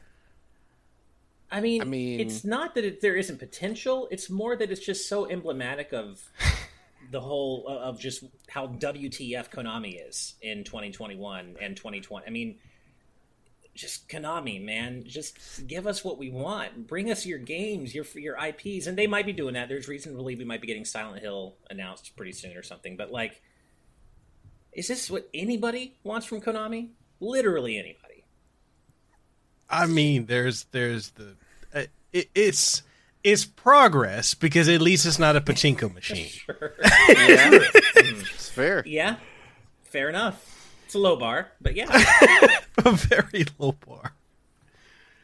I 1.51 1.59
mean, 1.59 1.81
I 1.81 1.85
mean- 1.85 2.21
it's 2.21 2.45
not 2.45 2.75
that 2.75 2.85
it, 2.85 3.01
there 3.01 3.15
isn't 3.17 3.37
potential. 3.39 4.07
It's 4.11 4.29
more 4.29 4.55
that 4.55 4.71
it's 4.71 4.79
just 4.79 5.09
so 5.09 5.29
emblematic 5.29 5.91
of 5.91 6.21
the 7.11 7.19
whole 7.19 7.67
of 7.67 7.99
just 7.99 8.23
how 8.47 8.67
WTF 8.67 9.49
Konami 9.49 9.99
is 10.07 10.35
in 10.41 10.63
2021 10.63 11.57
and 11.61 11.75
2020. 11.75 12.25
I 12.25 12.29
mean, 12.29 12.59
just 13.73 14.09
Konami, 14.09 14.63
man, 14.63 15.03
just 15.05 15.67
give 15.67 15.87
us 15.87 16.03
what 16.03 16.17
we 16.17 16.29
want. 16.29 16.87
Bring 16.87 17.09
us 17.11 17.25
your 17.25 17.39
games, 17.39 17.95
your 17.95 18.05
your 18.15 18.37
IPs, 18.37 18.87
and 18.87 18.97
they 18.97 19.07
might 19.07 19.25
be 19.25 19.33
doing 19.33 19.53
that. 19.53 19.69
There's 19.69 19.87
reason 19.87 20.11
to 20.11 20.17
believe 20.17 20.39
we 20.39 20.45
might 20.45 20.61
be 20.61 20.67
getting 20.67 20.85
Silent 20.85 21.21
Hill 21.21 21.55
announced 21.69 22.15
pretty 22.15 22.33
soon 22.33 22.57
or 22.57 22.63
something. 22.63 22.97
But 22.97 23.11
like, 23.11 23.41
is 24.73 24.87
this 24.87 25.09
what 25.09 25.29
anybody 25.33 25.95
wants 26.03 26.25
from 26.25 26.41
Konami? 26.41 26.89
Literally 27.19 27.77
anybody. 27.77 28.25
I 29.69 29.85
mean, 29.85 30.25
there's 30.25 30.65
there's 30.71 31.11
the 31.11 31.35
uh, 31.73 31.83
it, 32.11 32.29
it's 32.35 32.83
it's 33.23 33.45
progress 33.45 34.33
because 34.33 34.67
at 34.67 34.81
least 34.81 35.05
it's 35.05 35.19
not 35.19 35.35
a 35.35 35.41
pachinko 35.41 35.93
machine. 35.93 36.29
Yeah, 36.49 37.59
it's 37.95 38.49
fair. 38.49 38.83
Yeah, 38.85 39.15
fair 39.83 40.09
enough. 40.09 40.60
It's 40.91 40.95
a 40.97 40.99
low 40.99 41.15
bar, 41.15 41.47
but 41.61 41.73
yeah, 41.73 41.87
a 42.85 42.91
very 42.91 43.45
low 43.57 43.71
bar. 43.87 44.11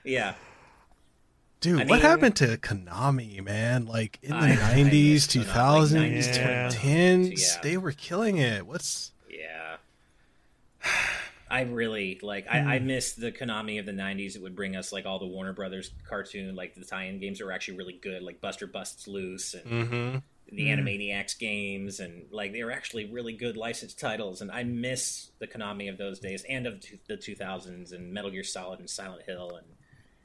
yeah. 0.05 0.35
Dude, 1.59 1.81
I 1.81 1.83
what 1.83 1.87
mean- 1.95 1.99
happened 2.03 2.35
to 2.37 2.55
Konami, 2.55 3.43
man? 3.43 3.85
Like 3.85 4.17
in 4.23 4.29
the 4.29 4.37
I- 4.37 4.51
I 4.51 4.55
nineties, 4.75 5.25
miss 5.25 5.27
two 5.27 5.39
like 5.39 5.49
90s, 5.49 6.37
Yeah. 6.37 6.69
tens, 6.71 7.41
Yeah. 7.55 7.61
they 7.63 7.75
were 7.75 7.91
killing 7.91 8.37
it. 8.37 8.65
What's 8.65 9.11
Yeah. 9.29 9.75
I 11.49 11.63
really 11.63 12.17
like 12.21 12.47
I, 12.49 12.75
I 12.75 12.79
miss 12.79 13.11
the 13.11 13.33
Konami 13.33 13.77
of 13.77 13.85
the 13.85 13.91
nineties. 13.91 14.37
It 14.37 14.41
would 14.43 14.55
bring 14.55 14.77
us 14.77 14.93
like 14.93 15.05
all 15.05 15.19
the 15.19 15.27
Warner 15.27 15.51
Brothers 15.51 15.91
cartoon, 16.07 16.55
like 16.55 16.75
the 16.75 16.85
tie-in 16.85 17.19
games 17.19 17.39
that 17.39 17.45
were 17.45 17.51
actually 17.51 17.77
really 17.77 17.99
good, 18.01 18.23
like 18.23 18.39
Buster 18.39 18.67
Busts 18.67 19.05
Loose 19.05 19.53
and 19.53 19.65
mm-hmm. 19.65 20.17
The 20.51 20.67
Animaniacs 20.67 21.37
games, 21.37 21.99
and 21.99 22.25
like 22.31 22.53
they 22.53 22.63
were 22.63 22.71
actually 22.71 23.05
really 23.05 23.33
good 23.33 23.57
licensed 23.57 23.99
titles. 23.99 24.41
And 24.41 24.51
I 24.51 24.63
miss 24.63 25.31
the 25.39 25.47
Konami 25.47 25.89
of 25.89 25.97
those 25.97 26.19
days 26.19 26.45
and 26.47 26.65
of 26.67 26.83
the 27.07 27.17
two 27.17 27.35
thousands 27.35 27.91
and 27.91 28.13
Metal 28.13 28.31
Gear 28.31 28.43
Solid 28.43 28.79
and 28.79 28.89
Silent 28.89 29.23
Hill. 29.23 29.57
And 29.57 29.67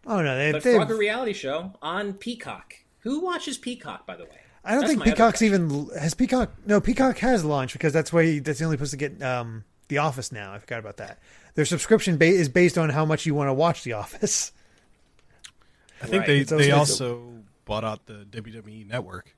Oh 0.06 0.22
no, 0.22 0.36
they, 0.36 0.52
but 0.52 0.62
they 0.62 0.74
Frogger 0.74 0.98
reality 0.98 1.32
show 1.32 1.72
on 1.82 2.14
Peacock. 2.14 2.74
Who 3.00 3.20
watches 3.20 3.58
Peacock, 3.58 4.06
by 4.06 4.16
the 4.16 4.24
way? 4.24 4.30
I 4.64 4.72
don't 4.72 4.82
That's 4.82 4.92
think 4.92 5.04
Peacock's 5.04 5.42
even 5.42 5.88
has 5.98 6.14
Peacock. 6.14 6.52
No, 6.66 6.80
Peacock 6.80 7.18
has 7.18 7.44
launched 7.44 7.72
because 7.72 7.92
that's 7.92 8.12
why 8.12 8.38
that's 8.38 8.60
the 8.60 8.64
only 8.64 8.76
place 8.76 8.90
to 8.92 8.96
get 8.96 9.20
um, 9.22 9.64
The 9.88 9.98
Office 9.98 10.30
now. 10.30 10.52
I 10.52 10.58
forgot 10.60 10.78
about 10.78 10.98
that. 10.98 11.18
Their 11.54 11.64
subscription 11.64 12.16
ba- 12.16 12.26
is 12.26 12.48
based 12.48 12.78
on 12.78 12.88
how 12.90 13.04
much 13.04 13.26
you 13.26 13.34
want 13.34 13.48
to 13.48 13.54
watch 13.54 13.82
The 13.82 13.94
Office. 13.94 14.52
I 16.00 16.06
think 16.06 16.20
Right. 16.26 16.46
they 16.48 16.56
they 16.56 16.70
also- 16.70 17.16
also 17.16 17.32
bought 17.64 17.84
out 17.84 18.06
the 18.06 18.24
WWE 18.30 18.86
network. 18.86 19.34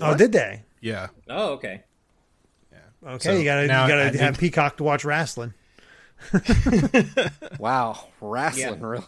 Oh, 0.00 0.16
did 0.16 0.32
they? 0.32 0.62
Yeah. 0.80 1.08
Oh, 1.28 1.52
okay. 1.54 1.82
Yeah. 2.72 2.78
Okay, 3.10 3.18
So 3.28 3.32
you 3.36 3.44
gotta 3.44 3.62
you 3.62 3.68
gotta 3.68 4.04
think- 4.10 4.16
have 4.20 4.38
Peacock 4.38 4.76
to 4.78 4.84
watch 4.84 5.04
wrestling. 5.04 5.54
Wow, 7.58 8.08
wrestling 8.20 8.80
Yeah. 8.80 8.86
really. 8.86 9.04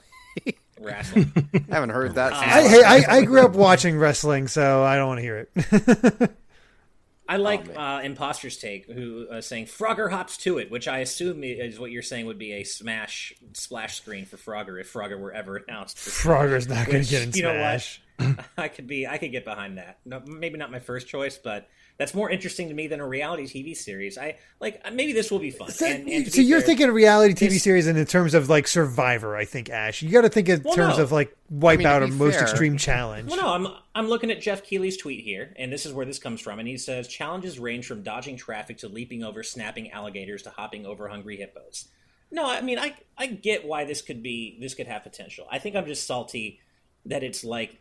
Wrestling. 0.81 1.33
I 1.71 1.75
haven't 1.75 1.91
heard 1.91 2.15
that. 2.15 2.31
since 2.33 2.43
I, 2.43 2.69
hey, 2.69 2.83
I, 2.83 3.17
I 3.19 3.25
grew 3.25 3.43
up 3.45 3.53
watching 3.53 3.99
wrestling, 3.99 4.49
so 4.49 4.83
I 4.83 4.97
don't 4.97 5.09
want 5.09 5.19
to 5.19 5.23
hear 5.23 5.49
it. 5.55 6.31
I 7.29 7.37
like 7.37 7.67
man. 7.67 7.77
uh, 7.77 8.01
Imposter's 8.03 8.57
take, 8.57 8.91
who 8.91 9.27
uh, 9.31 9.41
saying 9.43 9.67
Frogger 9.67 10.11
hops 10.11 10.37
to 10.39 10.57
it, 10.59 10.71
which 10.71 10.89
I 10.89 10.99
assume 11.01 11.45
is 11.45 11.79
what 11.79 11.91
you're 11.91 12.03
saying 12.03 12.27
would 12.27 12.39
be 12.39 12.53
a 12.55 12.65
smash 12.65 13.35
splash 13.53 13.97
screen 13.99 14.25
for 14.25 14.37
Frogger 14.39 14.81
if 14.81 14.91
Frogger 14.93 15.21
were 15.21 15.33
ever 15.33 15.57
announced. 15.59 15.99
For 15.99 16.11
Frogger's 16.11 16.67
not 16.67 16.87
going 16.87 17.05
to 17.05 17.09
get 17.11 17.23
in 17.25 17.33
you 17.33 17.43
know 17.43 17.53
Smash. 17.53 18.01
What? 18.21 18.45
I 18.57 18.69
could 18.69 18.87
be, 18.87 19.07
I 19.07 19.19
could 19.19 19.33
get 19.33 19.45
behind 19.45 19.79
that. 19.79 19.99
No, 20.05 20.21
maybe 20.27 20.59
not 20.59 20.71
my 20.71 20.79
first 20.81 21.09
choice, 21.09 21.39
but 21.39 21.69
that's 21.99 22.15
more 22.15 22.31
interesting 22.31 22.69
to 22.69 22.75
me 22.75 22.87
than 22.87 23.01
a 23.01 23.07
reality 23.07 23.45
TV 23.45 23.77
series. 23.77 24.17
I 24.17 24.37
like 24.61 24.81
maybe 24.93 25.13
this 25.13 25.31
will 25.31 25.39
be 25.39 25.51
fun. 25.51 25.71
So, 25.71 25.87
and, 25.87 26.09
and 26.09 26.33
so 26.33 26.41
you're 26.41 26.61
fair, 26.61 26.67
thinking 26.69 26.89
a 26.89 26.93
reality 26.93 27.35
TV 27.35 27.51
this- 27.51 27.63
series 27.63 27.87
in 27.87 28.03
terms 28.07 28.35
of 28.35 28.49
like 28.49 28.67
Survivor, 28.69 29.37
I 29.37 29.45
think, 29.45 29.69
Ash. 29.71 30.01
You 30.03 30.11
got 30.11 30.23
to 30.23 30.29
think 30.29 30.49
in 30.49 30.63
Well, 30.63 30.75
terms 30.75 30.97
no. 30.97 31.03
of 31.03 31.13
like 31.13 31.37
wipe 31.51 31.79
mean, 31.79 31.87
to 31.87 31.93
out 31.93 32.03
a 32.03 32.09
most 32.09 32.41
extreme 32.41 32.77
challenge. 32.79 33.31
Well, 33.31 33.41
no, 33.41 33.53
I'm 33.69 33.75
I'm 33.95 34.09
looking 34.09 34.31
at 34.31 34.41
Geoff 34.41 34.63
Keighley's 34.63 34.97
tweet 34.97 35.25
here, 35.25 35.53
and 35.57 35.73
this 35.73 35.85
is 35.85 35.93
where 35.93 36.07
this 36.07 36.19
comes 36.19 36.41
from. 36.41 36.59
And 36.59 36.67
he 36.69 36.79
says 36.79 37.07
challenges 37.09 37.59
range 37.59 37.87
from 37.87 38.03
dodging 38.03 38.37
traffic 38.37 38.79
to 38.79 38.89
leaping 38.89 39.23
over 39.23 39.43
snapping 39.43 39.91
alligators 39.91 40.43
to 40.45 40.51
hopping 40.51 40.87
over 40.87 41.09
hungry 41.09 41.37
hippos. 41.37 41.89
No, 42.33 42.49
I 42.49 42.61
mean 42.63 42.79
I 42.79 42.95
I 43.19 43.27
get 43.27 43.67
why 43.67 43.85
this 43.85 44.01
could 44.03 44.23
be 44.23 44.57
this 44.61 44.75
could 44.75 44.87
have 44.87 45.03
potential. 45.03 45.47
I 45.51 45.59
think 45.59 45.75
I'm 45.77 45.87
just 45.87 46.07
salty 46.07 46.61
that 47.07 47.23
it's 47.23 47.43
like 47.45 47.79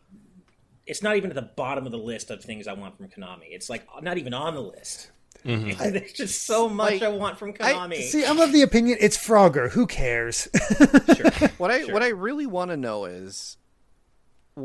it's 0.89 1.01
not 1.03 1.15
even 1.15 1.29
at 1.29 1.35
the 1.35 1.41
bottom 1.55 1.85
of 1.85 1.91
the 1.91 1.97
list 1.97 2.31
of 2.31 2.43
things 2.43 2.67
I 2.67 2.73
want 2.73 2.97
from 2.97 3.07
Konami. 3.07 3.45
It's 3.51 3.69
like 3.69 3.85
not 4.01 4.17
even 4.17 4.33
on 4.33 4.55
the 4.55 4.61
list. 4.61 5.11
Mm-hmm. 5.45 5.77
There's 5.93 6.11
just 6.11 6.45
so 6.45 6.67
much 6.67 6.93
Like, 6.93 7.01
I 7.03 7.07
want 7.09 7.37
from 7.39 7.51
I- 7.61 7.73
Konami. 7.73 8.01
See, 8.01 8.25
I'm 8.25 8.39
of 8.39 8.51
the 8.51 8.61
opinion 8.63 8.97
it's 8.99 9.15
Frogger. 9.17 9.69
Who 9.71 9.87
cares? 9.87 10.49
What 11.57 11.71
I 11.71 11.83
Sure. 11.85 11.93
what 11.93 12.03
I 12.03 12.09
really 12.09 12.45
want 12.47 12.71
to 12.71 12.77
know 12.77 13.05
is 13.05 13.57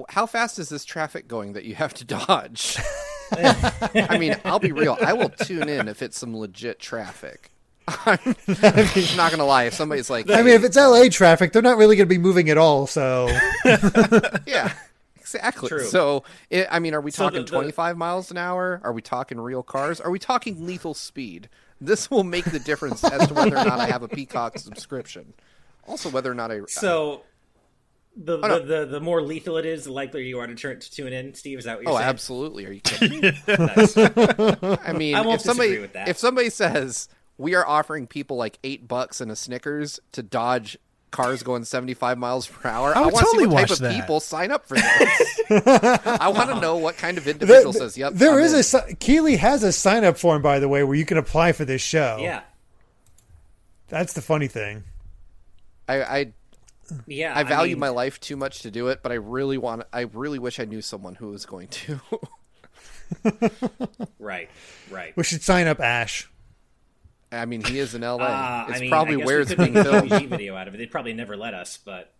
how 0.08 0.26
fast 0.26 0.58
is 0.58 0.68
this 0.68 0.84
traffic 0.84 1.28
going 1.28 1.52
that 1.52 1.64
you 1.64 1.74
have 1.76 1.92
to 1.94 2.04
dodge? 2.04 2.78
I 3.32 4.16
mean, 4.18 4.36
I'll 4.44 4.58
be 4.60 4.72
real. 4.72 4.96
I 5.00 5.12
will 5.12 5.28
tune 5.28 5.68
in 5.68 5.88
if 5.88 6.02
it's 6.02 6.18
some 6.18 6.36
legit 6.36 6.78
traffic. 6.78 7.50
I'm 7.86 8.18
not 9.16 9.30
gonna 9.30 9.44
lie. 9.44 9.64
If 9.64 9.74
somebody's 9.74 10.08
like, 10.08 10.30
I 10.30 10.42
mean, 10.42 10.54
if 10.54 10.64
it's 10.64 10.76
LA 10.76 11.08
traffic, 11.10 11.52
they're 11.52 11.62
not 11.62 11.76
really 11.76 11.96
going 11.96 12.08
to 12.08 12.14
be 12.14 12.18
moving 12.18 12.48
at 12.48 12.56
all. 12.58 12.86
So 12.86 13.26
yeah, 14.46 14.72
exactly. 15.34 15.68
True. 15.68 15.84
So, 15.84 16.24
it, 16.50 16.66
I 16.70 16.78
mean, 16.78 16.94
are 16.94 17.00
we 17.00 17.10
So 17.10 17.24
talking 17.24 17.40
the- 17.40 17.44
the- 17.44 17.56
25 17.56 17.96
miles 17.96 18.30
an 18.30 18.36
hour? 18.38 18.80
Are 18.84 18.92
we 18.92 19.02
talking 19.02 19.40
real 19.40 19.62
cars? 19.62 20.00
Are 20.00 20.10
we 20.10 20.18
talking 20.18 20.66
lethal 20.66 20.94
speed? 20.94 21.48
This 21.80 22.10
will 22.10 22.24
make 22.24 22.44
the 22.46 22.60
difference 22.60 23.02
as 23.04 23.28
to 23.28 23.34
whether 23.34 23.56
or 23.56 23.64
not 23.64 23.80
I 23.80 23.86
have 23.86 24.02
a 24.02 24.08
Peacock 24.08 24.58
subscription. 24.58 25.34
Also, 25.86 26.08
whether 26.08 26.30
or 26.30 26.34
not 26.34 26.50
I. 26.50 26.60
so 26.68 27.22
the, 28.16 28.38
oh, 28.38 28.46
no. 28.46 28.58
the, 28.60 28.64
the 28.64 28.86
the 28.86 29.00
more 29.00 29.20
lethal 29.20 29.58
it 29.58 29.66
is, 29.66 29.84
the 29.84 29.92
likelier 29.92 30.22
you 30.24 30.38
are 30.38 30.46
to 30.46 30.54
turn 30.54 30.78
to 30.80 30.90
tune 30.90 31.12
in. 31.12 31.34
Steve, 31.34 31.58
is 31.58 31.64
that 31.64 31.76
what 31.78 31.84
you're 31.84 31.92
Oh, 31.92 31.96
saying? 31.96 32.08
absolutely. 32.08 32.64
Are 32.66 32.72
you 32.72 32.80
kidding 32.80 33.20
me? 33.20 33.32
Nice. 33.58 33.96
I 33.98 34.92
mean, 34.96 35.14
I 35.16 35.20
won't 35.22 35.40
if 35.40 35.42
somebody 35.42 35.78
with 35.80 35.92
that. 35.94 36.08
if 36.08 36.16
somebody 36.16 36.48
says 36.48 37.08
we 37.36 37.54
are 37.56 37.66
offering 37.66 38.06
people 38.06 38.36
like 38.36 38.58
eight 38.62 38.86
bucks 38.86 39.20
and 39.20 39.30
a 39.32 39.36
Snickers 39.36 39.98
to 40.12 40.22
dodge 40.22 40.78
cars 41.14 41.42
going 41.42 41.64
seventy 41.64 41.94
five 41.94 42.18
miles 42.18 42.46
per 42.46 42.68
hour, 42.68 42.94
I 42.94 43.00
I, 43.00 43.02
want 43.04 43.14
to 43.16 43.20
totally 43.22 43.44
see 43.44 43.48
what 43.48 43.60
type 43.60 43.70
of 43.70 43.78
that. 43.78 43.94
people 43.94 44.20
sign 44.20 44.50
up 44.50 44.66
for 44.66 44.74
this. 44.76 45.40
I 46.06 46.28
want 46.28 46.50
to 46.50 46.60
know 46.60 46.76
what 46.76 46.96
kind 46.98 47.16
of 47.16 47.26
individual 47.26 47.72
says, 47.72 47.96
"Yep." 47.96 48.14
there 48.14 48.32
I'm 48.38 48.44
is 48.44 48.52
in." 48.52 48.60
a 48.60 48.62
si- 48.62 48.94
Keighley 49.00 49.36
has 49.36 49.62
a 49.62 49.72
sign 49.72 50.04
up 50.04 50.18
form, 50.18 50.42
by 50.42 50.58
the 50.58 50.68
way, 50.68 50.82
where 50.84 50.96
you 50.96 51.06
can 51.06 51.16
apply 51.16 51.52
for 51.52 51.64
this 51.64 51.80
show. 51.80 52.18
Yeah. 52.20 52.42
that's 53.88 54.12
the 54.12 54.22
funny 54.22 54.48
thing. 54.48 54.84
I, 55.88 56.02
I 56.02 56.32
Yeah, 57.06 57.32
I 57.36 57.44
value 57.44 57.76
mean, 57.76 57.80
my 57.80 57.88
life 57.90 58.18
too 58.20 58.36
much 58.36 58.60
to 58.60 58.70
do 58.70 58.88
it, 58.88 59.00
but 59.02 59.12
I 59.12 59.16
really 59.16 59.56
want. 59.58 59.84
I 59.92 60.02
really 60.02 60.38
wish 60.38 60.58
I 60.60 60.64
knew 60.64 60.82
someone 60.82 61.14
who 61.14 61.28
was 61.28 61.46
going 61.46 61.68
to. 61.68 62.00
right, 64.18 64.48
right. 64.90 65.16
We 65.16 65.24
should 65.24 65.42
sign 65.42 65.66
up 65.66 65.80
Ash. 65.80 66.28
I 67.34 67.44
mean, 67.46 67.62
he 67.62 67.78
is 67.78 67.94
in 67.94 68.02
L.A. 68.02 68.24
Uh, 68.24 68.66
it's 68.68 68.78
I 68.78 68.80
mean, 68.80 68.90
probably 68.90 69.16
where 69.16 69.40
it's 69.40 69.54
being 69.54 69.74
filmed. 69.74 70.10
Video 70.28 70.56
out 70.56 70.68
of 70.68 70.74
it. 70.74 70.78
They'd 70.78 70.90
probably 70.90 71.12
never 71.12 71.36
let 71.36 71.54
us, 71.54 71.78
but. 71.78 72.12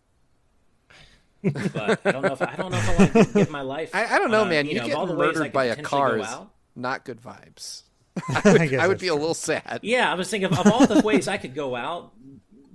But 1.42 2.00
I 2.06 2.12
don't 2.12 2.22
know 2.22 2.32
if 2.32 2.40
I 2.40 2.56
don't 2.56 2.72
know 2.72 2.78
if 2.78 2.88
I 2.88 2.96
want 2.96 3.12
to 3.12 3.34
give 3.34 3.50
my 3.50 3.60
life. 3.60 3.90
I, 3.94 4.16
I 4.16 4.18
don't 4.18 4.30
know, 4.30 4.46
man. 4.46 4.64
You, 4.64 4.72
You, 4.72 4.88
know, 4.88 5.06
get 5.06 5.16
murdered 5.16 5.52
by 5.52 5.66
a 5.66 5.76
car 5.82 6.18
out. 6.20 6.50
Not 6.74 7.04
good 7.04 7.20
vibes. 7.20 7.82
I, 8.28 8.66
guess 8.66 8.80
I 8.80 8.86
would 8.88 8.98
be 8.98 9.08
a 9.08 9.14
little 9.14 9.34
sad. 9.34 9.80
Yeah, 9.82 10.10
I 10.10 10.14
was 10.14 10.30
thinking 10.30 10.50
of, 10.52 10.58
of 10.58 10.72
all 10.72 10.86
the 10.86 11.02
ways 11.02 11.28
I 11.28 11.36
could 11.36 11.54
go 11.54 11.74
out. 11.74 12.12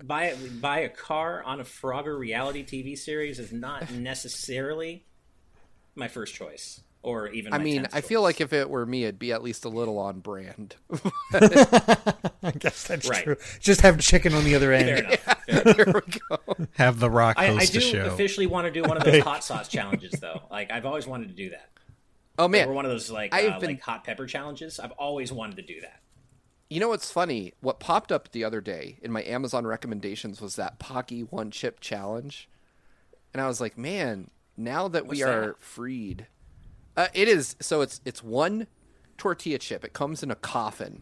Buy 0.04 0.36
buy 0.60 0.80
a 0.80 0.90
car 0.90 1.44
on 1.44 1.60
a 1.60 1.64
Frogger 1.64 2.18
reality 2.18 2.64
TV 2.64 2.98
series 2.98 3.40
is 3.40 3.52
not 3.52 3.92
necessarily 3.92 5.06
my 5.96 6.08
first 6.08 6.34
choice, 6.34 6.82
or 7.02 7.28
even. 7.30 7.54
I 7.54 7.58
my 7.58 7.64
mean, 7.64 7.84
10th 7.84 7.90
I 7.94 8.02
feel 8.02 8.22
like 8.22 8.42
if 8.42 8.52
it 8.54 8.70
were 8.70 8.86
me, 8.86 9.04
it'd 9.04 9.20
be 9.20 9.32
at 9.32 9.42
least 9.44 9.66
a 9.66 9.70
little 9.70 9.98
on 10.00 10.20
brand. 10.20 10.76
I 11.34 12.52
guess 12.58 12.84
that's 12.88 13.08
Right. 13.10 13.24
true. 13.24 13.36
Just 13.60 13.82
have 13.82 14.00
chicken 14.00 14.34
on 14.34 14.44
the 14.44 14.56
other 14.56 14.68
Fair 14.78 14.98
end. 14.98 15.06
enough. 15.08 15.44
Fair 15.48 15.74
there 15.74 15.94
we 16.06 16.20
go. 16.30 16.66
Have 16.78 17.00
the 17.00 17.10
Rock 17.10 17.38
I, 17.40 17.48
I 17.48 17.54
host 17.54 17.74
do 17.74 17.80
a 17.80 17.82
show. 17.82 18.06
officially 18.06 18.48
want 18.48 18.66
to 18.66 18.72
do 18.72 18.82
one 18.88 18.98
of 18.98 19.04
those 19.04 19.24
hot 19.24 19.44
sauce 19.44 19.68
challenges, 19.68 20.12
though. 20.20 20.42
Like 20.52 20.72
I've 20.72 20.86
always 20.86 21.08
wanted 21.08 21.30
to 21.30 21.36
do 21.36 21.50
that. 21.52 21.70
Oh 22.38 22.48
man, 22.48 22.64
or 22.64 22.68
man, 22.68 22.76
one 22.76 22.86
of 22.86 22.92
those 22.92 23.10
like 23.12 23.34
I've 23.34 23.54
uh, 23.54 23.60
been- 23.60 23.70
like 23.72 23.82
hot 23.82 24.04
pepper 24.04 24.26
challenges. 24.26 24.80
I've 24.80 24.92
always 24.92 25.32
wanted 25.32 25.58
to 25.58 25.62
do 25.64 25.82
that. 25.82 26.02
you 26.70 26.80
know 26.80 26.88
what's 26.90 27.12
funny? 27.12 27.54
What 27.62 27.80
popped 27.80 28.12
up 28.12 28.32
the 28.32 28.44
other 28.44 28.62
day 28.62 28.98
in 29.02 29.12
my 29.12 29.24
Amazon 29.24 29.66
recommendations 29.68 30.40
was 30.42 30.56
that 30.56 30.80
Paqui 30.80 31.30
One 31.32 31.52
Chip 31.52 31.80
Challenge, 31.82 32.48
and 33.34 33.42
I 33.42 33.48
was 33.48 33.60
like, 33.60 33.78
man, 33.78 34.30
now 34.56 34.88
that 34.88 35.04
we 35.06 35.18
What's 35.18 35.22
are 35.24 35.46
that? 35.48 35.60
freed, 35.62 36.28
uh, 37.00 37.08
it 37.14 37.28
is 37.28 37.56
so 37.60 37.82
it's 37.82 38.02
it's 38.06 38.24
one 38.24 38.68
tortilla 39.18 39.58
chip. 39.58 39.84
It 39.86 39.94
comes 39.94 40.22
in 40.24 40.32
a 40.32 40.36
coffin. 40.36 41.02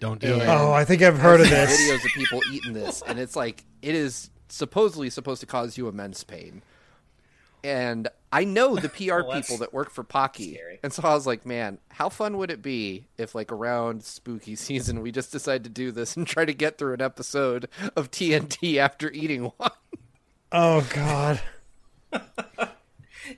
Don't 0.00 0.20
do 0.20 0.34
it. 0.34 0.46
Oh, 0.46 0.72
I 0.72 0.84
think 0.84 1.00
I've 1.02 1.18
heard 1.18 1.40
of 1.40 1.48
this. 1.48 1.80
Videos 1.80 2.04
of 2.04 2.10
people 2.12 2.40
eating 2.52 2.72
this, 2.74 3.02
and 3.06 3.18
it's 3.18 3.34
like 3.36 3.64
it 3.80 3.94
is 3.94 4.30
supposedly 4.48 5.08
supposed 5.10 5.40
to 5.40 5.46
cause 5.46 5.78
you 5.78 5.88
immense 5.88 6.22
pain. 6.24 6.62
And 7.64 8.08
I 8.30 8.44
know 8.44 8.76
the 8.76 8.88
PR 8.88 9.22
Well, 9.26 9.40
people 9.40 9.56
that 9.58 9.72
work 9.72 9.90
for 9.90 10.04
Paqui, 10.04 10.52
scary. 10.54 10.78
and 10.84 10.92
so 10.92 11.02
I 11.02 11.14
was 11.14 11.26
like, 11.26 11.44
man, 11.46 11.78
how 11.88 12.08
fun 12.08 12.36
would 12.36 12.50
it 12.50 12.62
be 12.62 13.06
if, 13.18 13.34
like, 13.34 13.50
around 13.50 14.04
spooky 14.04 14.54
season, 14.56 15.00
we 15.00 15.10
just 15.10 15.32
decide 15.32 15.64
to 15.64 15.70
do 15.70 15.90
this 15.90 16.16
and 16.16 16.26
try 16.26 16.44
to 16.44 16.54
get 16.54 16.78
through 16.78 16.94
an 16.94 17.00
episode 17.02 17.68
of 17.96 18.10
TNT 18.10 18.76
after 18.76 19.10
eating 19.10 19.44
one? 19.56 19.70
Oh 20.52 20.86
God. 20.92 21.40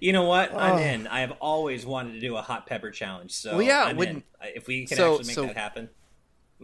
You 0.00 0.12
know 0.12 0.24
what? 0.24 0.52
I'm 0.54 0.72
Oh. 0.72 0.78
in. 0.78 1.06
I 1.06 1.20
have 1.20 1.32
always 1.40 1.84
wanted 1.86 2.12
to 2.14 2.20
do 2.20 2.36
a 2.36 2.42
hot 2.42 2.66
pepper 2.66 2.90
challenge. 2.90 3.32
So 3.32 3.52
Well, 3.52 3.62
yeah, 3.62 3.90
in. 3.90 4.22
If 4.42 4.66
we 4.66 4.86
can 4.86 4.96
so- 4.96 5.14
actually 5.14 5.26
make 5.28 5.34
so- 5.34 5.46
that 5.46 5.56
happen. 5.56 5.88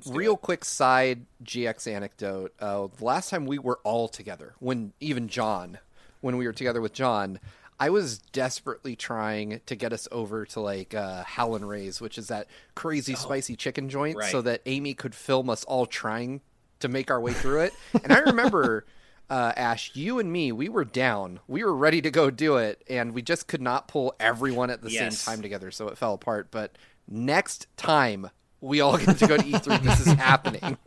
Real 0.06 0.34
it. 0.34 0.40
quick 0.40 0.64
side 0.64 1.24
GX 1.44 1.86
anecdote. 1.86 2.52
Uh, 2.58 2.88
the 2.96 3.04
last 3.04 3.30
time 3.30 3.46
we 3.46 3.58
were 3.60 3.78
all 3.84 4.08
together, 4.08 4.54
when 4.58 4.92
even 4.98 5.28
John, 5.28 5.78
when 6.20 6.36
we 6.36 6.46
were 6.46 6.52
together 6.52 6.80
with 6.80 6.92
John, 6.92 7.38
I 7.78 7.90
was 7.90 8.18
desperately 8.18 8.96
trying 8.96 9.60
to 9.66 9.76
get 9.76 9.92
us 9.92 10.08
over 10.10 10.46
to 10.46 10.60
like 10.60 10.94
uh, 10.94 11.22
Howlin' 11.24 11.64
Ray's, 11.64 12.00
which 12.00 12.18
is 12.18 12.26
that 12.28 12.48
crazy 12.74 13.14
spicy 13.14 13.54
chicken 13.54 13.88
joint, 13.88 14.20
so 14.24 14.40
that 14.42 14.62
Amy 14.66 14.94
could 14.94 15.14
film 15.14 15.48
us 15.48 15.62
all 15.64 15.86
trying 15.86 16.40
to 16.80 16.88
make 16.88 17.08
our 17.10 17.20
way 17.20 17.32
through 17.32 17.60
it. 17.60 17.72
and 18.02 18.12
I 18.12 18.18
remember. 18.18 18.86
Uh, 19.30 19.52
Ash, 19.56 19.90
you 19.94 20.18
and 20.18 20.30
me, 20.30 20.52
we 20.52 20.68
were 20.68 20.84
down. 20.84 21.40
We 21.48 21.64
were 21.64 21.74
ready 21.74 22.02
to 22.02 22.10
go 22.10 22.30
do 22.30 22.56
it, 22.58 22.82
and 22.88 23.12
we 23.14 23.22
just 23.22 23.48
could 23.48 23.62
not 23.62 23.88
pull 23.88 24.14
everyone 24.20 24.70
at 24.70 24.82
the 24.82 24.90
Yes. 24.90 25.18
same 25.18 25.34
time 25.34 25.42
together, 25.42 25.70
so 25.70 25.88
it 25.88 25.96
fell 25.96 26.14
apart. 26.14 26.48
But 26.50 26.76
next 27.08 27.66
time 27.76 28.30
we 28.60 28.80
all 28.80 28.98
get 28.98 29.18
to 29.18 29.26
go 29.26 29.36
to 29.36 29.42
E3, 29.42 29.82
this 29.82 30.00
is 30.06 30.12
happening. 30.14 30.76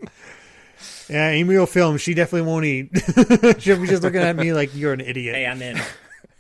Yeah, 1.10 1.30
Amy 1.30 1.58
will 1.58 1.66
film. 1.66 1.98
She 1.98 2.14
definitely 2.14 2.48
won't 2.48 2.66
eat. 2.66 2.90
She'll 3.62 3.82
be 3.82 3.88
just 3.88 4.04
looking 4.04 4.22
at 4.22 4.36
me 4.36 4.52
like 4.54 4.76
you're 4.76 4.92
an 4.94 5.00
idiot. 5.02 5.36
Hey, 5.36 5.46
I'm 5.48 5.62
in. 5.62 5.82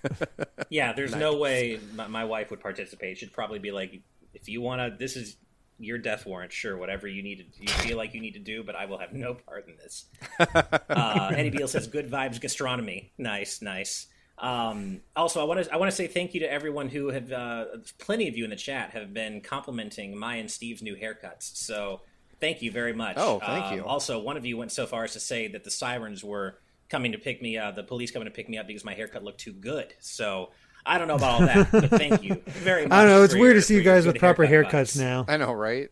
yeah, 0.69 0.93
there's 0.93 1.15
no 1.15 1.37
way 1.37 1.79
my, 1.95 2.07
my 2.07 2.25
wife 2.25 2.51
would 2.51 2.59
participate. 2.59 3.17
She'd 3.17 3.31
probably 3.33 3.59
be 3.59 3.71
like, 3.71 4.01
if 4.33 4.47
you 4.49 4.61
want 4.61 4.81
to, 4.81 4.95
this 4.97 5.15
is 5.15 5.37
your 5.79 5.97
death 5.97 6.25
warrant. 6.25 6.51
Sure, 6.51 6.77
whatever 6.77 7.07
you 7.07 7.21
need 7.23 7.37
to, 7.39 7.61
you 7.61 7.67
feel 7.67 7.97
like 7.97 8.13
you 8.13 8.21
need 8.21 8.33
to 8.33 8.39
do, 8.39 8.63
but 8.63 8.75
I 8.75 8.85
will 8.85 8.97
have 8.97 9.13
no 9.13 9.33
part 9.33 9.67
in 9.67 9.75
this. 9.77 10.05
Uh, 10.89 11.31
Eddie 11.35 11.49
Beal 11.49 11.67
says, 11.67 11.87
"Good 11.87 12.09
vibes 12.09 12.39
gastronomy." 12.41 13.11
Nice, 13.17 13.61
nice. 13.61 14.07
Um, 14.39 15.01
also, 15.15 15.41
I 15.41 15.45
want 15.45 15.63
to 15.63 15.73
I 15.73 15.77
want 15.77 15.89
to 15.91 15.95
say 15.95 16.07
thank 16.07 16.33
you 16.33 16.39
to 16.41 16.51
everyone 16.51 16.89
who 16.89 17.09
have 17.09 17.31
uh, 17.31 17.65
plenty 17.99 18.27
of 18.27 18.37
you 18.37 18.43
in 18.43 18.49
the 18.49 18.55
chat 18.55 18.91
have 18.91 19.13
been 19.13 19.41
complimenting 19.41 20.17
my 20.17 20.35
and 20.35 20.49
Steve's 20.49 20.81
new 20.81 20.95
haircuts. 20.95 21.55
So 21.57 22.01
thank 22.39 22.61
you 22.61 22.71
very 22.71 22.93
much. 22.93 23.15
Oh, 23.17 23.39
thank 23.39 23.65
Um, 23.65 23.75
you. 23.77 23.83
Also, 23.85 24.19
one 24.19 24.37
of 24.37 24.45
you 24.45 24.57
went 24.57 24.71
so 24.71 24.85
far 24.85 25.03
as 25.03 25.13
to 25.13 25.19
say 25.19 25.47
that 25.49 25.63
the 25.63 25.71
sirens 25.71 26.23
were 26.23 26.59
coming 26.89 27.11
to 27.11 27.17
pick 27.17 27.41
me, 27.41 27.57
uh, 27.57 27.71
the 27.71 27.83
police 27.83 28.11
coming 28.11 28.27
to 28.27 28.31
pick 28.31 28.47
me 28.47 28.57
up 28.57 28.67
because 28.67 28.85
my 28.85 28.93
haircut 28.93 29.23
looked 29.23 29.39
too 29.41 29.53
good. 29.53 29.93
So 29.99 30.51
I 30.87 30.97
don't 30.97 31.07
know 31.07 31.15
about 31.15 31.41
all 31.41 31.47
that, 31.47 31.71
but 31.71 31.89
thank 31.89 32.23
you 32.23 32.41
very 32.45 32.83
much. 32.87 32.91
I 32.97 33.01
don't 33.03 33.09
know. 33.11 33.23
It's 33.23 33.33
weird 33.33 33.45
your- 33.47 33.53
to 33.55 33.61
see 33.61 33.75
you 33.75 33.83
guys 33.83 34.05
with 34.05 34.17
proper 34.17 34.45
haircut 34.45 34.85
haircuts 34.87 34.97
vibes. 34.97 34.99
now. 34.99 35.25
I 35.27 35.37
know, 35.37 35.51
right? 35.53 35.89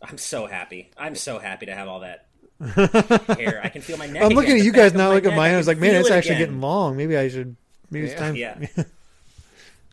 I'm 0.00 0.16
so 0.18 0.46
happy. 0.46 0.90
I'm 0.96 1.16
so 1.16 1.38
happy 1.38 1.66
to 1.66 1.74
have 1.74 1.88
all 1.88 2.00
that 2.00 2.26
hair. 3.38 3.60
I 3.62 3.68
can 3.68 3.82
feel 3.82 3.96
my 3.96 4.06
neck. 4.06 4.22
I'm 4.22 4.28
looking 4.30 4.52
again, 4.52 4.60
at 4.60 4.64
you 4.64 4.72
guys 4.72 4.92
now. 4.94 5.08
my 5.08 5.14
Look 5.16 5.24
at 5.26 5.36
mine. 5.36 5.54
I 5.54 5.56
was 5.56 5.66
like, 5.66 5.78
man, 5.78 5.96
it's 5.96 6.08
it 6.08 6.12
actually 6.12 6.36
again. 6.36 6.46
getting 6.48 6.60
long. 6.60 6.96
Maybe 6.96 7.16
I 7.16 7.28
should. 7.28 7.56
Maybe 7.90 8.06
it's 8.06 8.18
time. 8.18 8.36
Yeah. 8.36 8.58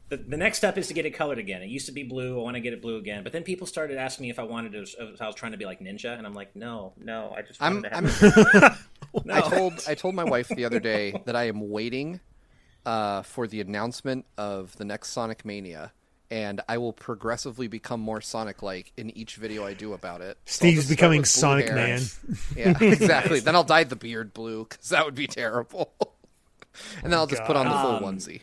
The, 0.10 0.18
the 0.18 0.38
next 0.38 0.60
step 0.60 0.78
is 0.78 0.88
to 0.90 0.94
get 0.94 1.08
it 1.08 1.12
colored 1.12 1.40
again. 1.40 1.64
It 1.64 1.70
used 1.70 1.88
to 1.88 1.92
be 1.92 2.04
blue. 2.04 2.40
I 2.40 2.44
want 2.44 2.56
to 2.56 2.62
get 2.62 2.74
it 2.74 2.82
blue 2.82 2.98
again. 2.98 3.24
But 3.24 3.34
then 3.34 3.42
people 3.42 3.66
started 3.66 3.98
asking 3.98 4.26
me 4.26 4.30
if 4.30 4.38
I 4.38 4.44
wanted 4.44 4.74
to, 4.74 4.82
if 5.14 5.20
I 5.22 5.26
was 5.26 5.34
trying 5.34 5.54
to 5.54 5.58
be 5.58 5.66
like 5.66 5.80
Ninja, 5.80 6.16
and 6.16 6.28
I'm 6.28 6.36
like, 6.36 6.56
no, 6.56 6.94
no. 7.04 7.34
I 7.36 7.42
just 7.42 7.60
I'm, 7.62 7.76
wanted 7.82 7.90
to 7.90 7.96
I'm, 7.98 8.06
have 8.06 8.88
no. 9.26 9.34
I 9.34 9.42
told 9.42 9.74
I 9.88 9.96
told 9.96 10.14
my 10.14 10.24
wife 10.24 10.48
the 10.50 10.66
other 10.66 10.80
day 10.80 11.20
that 11.26 11.36
I 11.36 11.46
am 11.46 11.72
waiting 11.72 12.20
uh, 12.86 13.22
for 13.24 13.48
the 13.48 13.62
announcement 13.62 14.26
of 14.38 14.76
the 14.78 14.86
next 14.86 15.10
Sonic 15.10 15.44
Mania, 15.46 15.92
and 16.32 16.62
I 16.68 16.78
will 16.78 16.94
progressively 16.94 17.68
become 17.68 18.00
more 18.00 18.22
Sonic-like 18.22 18.92
in 18.98 19.16
each 19.18 19.36
video 19.36 19.66
I 19.66 19.74
do 19.74 19.94
about 19.94 20.22
it. 20.22 20.38
So 20.46 20.56
Steve's 20.58 20.78
just 20.78 20.90
becoming 20.90 21.24
Sonic 21.26 21.68
hair. 21.68 21.76
Man. 21.76 22.02
Yeah, 22.56 22.78
exactly. 22.82 23.40
then 23.40 23.56
I'll 23.56 23.64
dye 23.64 23.84
the 23.84 23.96
beard 23.96 24.34
blue 24.34 24.66
because 24.70 24.90
that 24.90 25.06
would 25.06 25.16
be 25.16 25.28
terrible. 25.28 25.94
and 27.04 27.12
then 27.12 27.20
I'll 27.20 27.28
just 27.28 27.44
put 27.46 27.56
on 27.56 27.66
the 27.66 27.72
full 27.72 28.06
Um, 28.08 28.16
onesie. 28.18 28.42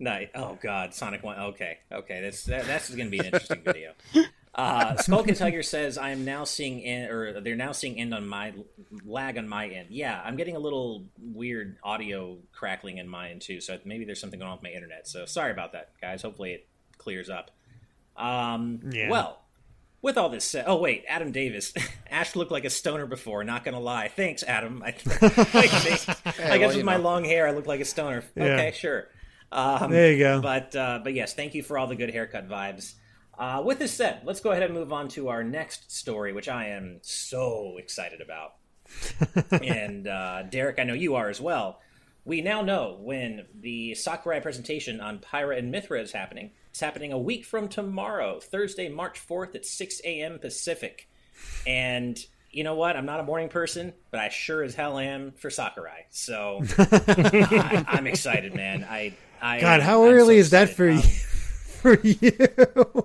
Night. 0.00 0.30
Oh 0.36 0.56
God, 0.62 0.94
Sonic 0.94 1.24
One. 1.24 1.38
Okay, 1.38 1.78
okay. 1.90 2.20
That's 2.20 2.44
that, 2.44 2.66
that's 2.66 2.88
going 2.88 3.06
to 3.06 3.10
be 3.10 3.18
an 3.18 3.24
interesting 3.26 3.62
video. 3.64 3.92
Uh, 4.54 4.96
Skulk 4.96 5.28
and 5.28 5.36
Tiger 5.36 5.62
says 5.62 5.98
I 5.98 6.10
am 6.10 6.24
now 6.24 6.44
seeing 6.44 6.80
in, 6.80 7.10
or 7.10 7.40
they're 7.40 7.56
now 7.56 7.72
seeing 7.72 7.98
end 7.98 8.14
on 8.14 8.26
my 8.26 8.52
lag 9.04 9.38
on 9.38 9.48
my 9.48 9.68
end. 9.68 9.88
Yeah, 9.90 10.20
I'm 10.24 10.36
getting 10.36 10.56
a 10.56 10.58
little 10.58 11.04
weird 11.18 11.76
audio 11.82 12.38
crackling 12.52 12.98
in 12.98 13.08
mine 13.08 13.38
too. 13.38 13.60
So 13.60 13.78
maybe 13.84 14.04
there's 14.04 14.20
something 14.20 14.38
going 14.38 14.50
on 14.50 14.56
with 14.56 14.64
my 14.64 14.70
internet. 14.70 15.06
So 15.08 15.26
sorry 15.26 15.52
about 15.52 15.72
that, 15.72 15.90
guys. 16.00 16.22
Hopefully 16.22 16.52
it 16.52 16.68
clears 16.96 17.30
up. 17.30 17.50
Um, 18.16 18.80
Yeah. 18.90 19.10
Well, 19.10 19.40
with 20.00 20.16
all 20.16 20.28
this 20.28 20.44
said, 20.44 20.64
oh 20.66 20.76
wait, 20.76 21.04
Adam 21.08 21.32
Davis, 21.32 21.72
Ash 22.10 22.36
looked 22.36 22.52
like 22.52 22.64
a 22.64 22.70
stoner 22.70 23.06
before. 23.06 23.44
Not 23.44 23.64
gonna 23.64 23.80
lie. 23.80 24.08
Thanks, 24.08 24.42
Adam. 24.42 24.82
I, 24.86 24.88
I, 24.88 24.92
guess 25.66 26.06
well, 26.26 26.76
with 26.76 26.84
my 26.84 26.96
know. 26.96 27.02
long 27.02 27.24
hair, 27.24 27.46
I 27.46 27.52
look 27.52 27.66
like 27.66 27.80
a 27.80 27.84
stoner. 27.84 28.24
Yeah. 28.34 28.44
Okay, 28.44 28.72
sure. 28.76 29.08
Um, 29.50 29.90
There 29.90 30.12
you 30.12 30.18
go. 30.18 30.40
But 30.40 30.76
uh, 30.76 31.00
but 31.02 31.14
yes, 31.14 31.34
thank 31.34 31.54
you 31.54 31.62
for 31.62 31.78
all 31.78 31.86
the 31.86 31.96
good 31.96 32.10
haircut 32.10 32.48
vibes. 32.48 32.94
Uh, 33.38 33.62
with 33.64 33.78
this 33.78 33.92
said, 33.92 34.22
let's 34.24 34.40
go 34.40 34.50
ahead 34.50 34.64
and 34.64 34.74
move 34.74 34.92
on 34.92 35.08
to 35.08 35.28
our 35.28 35.44
next 35.44 35.92
story, 35.92 36.32
which 36.32 36.48
I 36.48 36.68
am 36.68 36.98
so 37.02 37.76
excited 37.78 38.20
about. 38.20 38.54
and 39.62 40.08
uh, 40.08 40.42
Derek, 40.44 40.78
I 40.78 40.84
know 40.84 40.94
you 40.94 41.14
are 41.14 41.28
as 41.28 41.40
well. 41.40 41.80
We 42.24 42.40
now 42.42 42.62
know 42.62 42.98
when 43.00 43.46
the 43.60 43.94
Sakurai 43.94 44.40
presentation 44.40 45.00
on 45.00 45.18
Pyra 45.20 45.56
and 45.58 45.72
Mythra 45.72 46.02
is 46.02 46.12
happening. 46.12 46.50
It's 46.70 46.80
happening 46.80 47.12
a 47.12 47.18
week 47.18 47.44
from 47.44 47.68
tomorrow, 47.68 48.40
Thursday, 48.40 48.88
March 48.88 49.24
4th 49.26 49.54
at 49.54 49.64
6 49.64 50.00
a.m. 50.04 50.38
Pacific. 50.38 51.08
And 51.66 52.18
you 52.50 52.64
know 52.64 52.74
what? 52.74 52.96
I'm 52.96 53.06
not 53.06 53.20
a 53.20 53.22
morning 53.22 53.48
person, 53.48 53.92
but 54.10 54.20
I 54.20 54.30
sure 54.30 54.62
as 54.62 54.74
hell 54.74 54.98
am 54.98 55.32
for 55.32 55.48
Sakurai. 55.48 56.06
So 56.10 56.60
I, 56.78 57.84
I'm 57.86 58.06
excited, 58.06 58.54
man. 58.54 58.84
I, 58.88 59.14
I 59.40 59.60
God, 59.60 59.80
how 59.80 60.04
I'm 60.04 60.12
early 60.12 60.36
so 60.36 60.40
is 60.40 60.50
that 60.50 60.70
for 60.70 60.88
Um, 60.88 60.96
you? 60.96 61.02
For 61.80 61.94
you? 62.02 62.30
3 62.30 63.02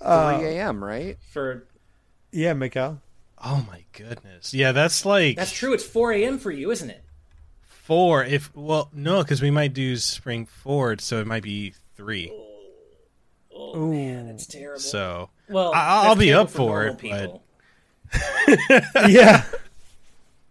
uh, 0.00 0.38
a.m. 0.42 0.82
Right? 0.84 1.18
for 1.30 1.66
yeah, 2.32 2.52
Mikhail. 2.52 3.00
Oh 3.42 3.64
my 3.68 3.84
goodness. 3.92 4.52
Yeah, 4.52 4.72
that's 4.72 5.04
like 5.06 5.36
that's 5.36 5.52
true. 5.52 5.72
It's 5.72 5.84
4 5.84 6.12
a.m. 6.12 6.38
for 6.38 6.50
you, 6.50 6.70
isn't 6.70 6.90
it? 6.90 7.04
four. 7.68 8.22
If 8.24 8.54
well, 8.54 8.90
no, 8.92 9.22
because 9.22 9.40
we 9.40 9.50
might 9.50 9.72
do 9.72 9.96
spring 9.96 10.44
forward, 10.44 11.00
so 11.00 11.20
it 11.20 11.26
might 11.26 11.42
be 11.42 11.72
three. 11.96 12.30
Oh 13.54 13.90
man, 13.90 14.26
that's 14.26 14.46
terrible. 14.46 14.80
So 14.80 15.30
well, 15.48 15.72
I- 15.74 16.06
I'll 16.06 16.16
be 16.16 16.32
up 16.32 16.50
for 16.50 16.84
normal 16.98 16.98
it, 17.02 17.40
but- 18.12 19.08
Yeah. 19.10 19.44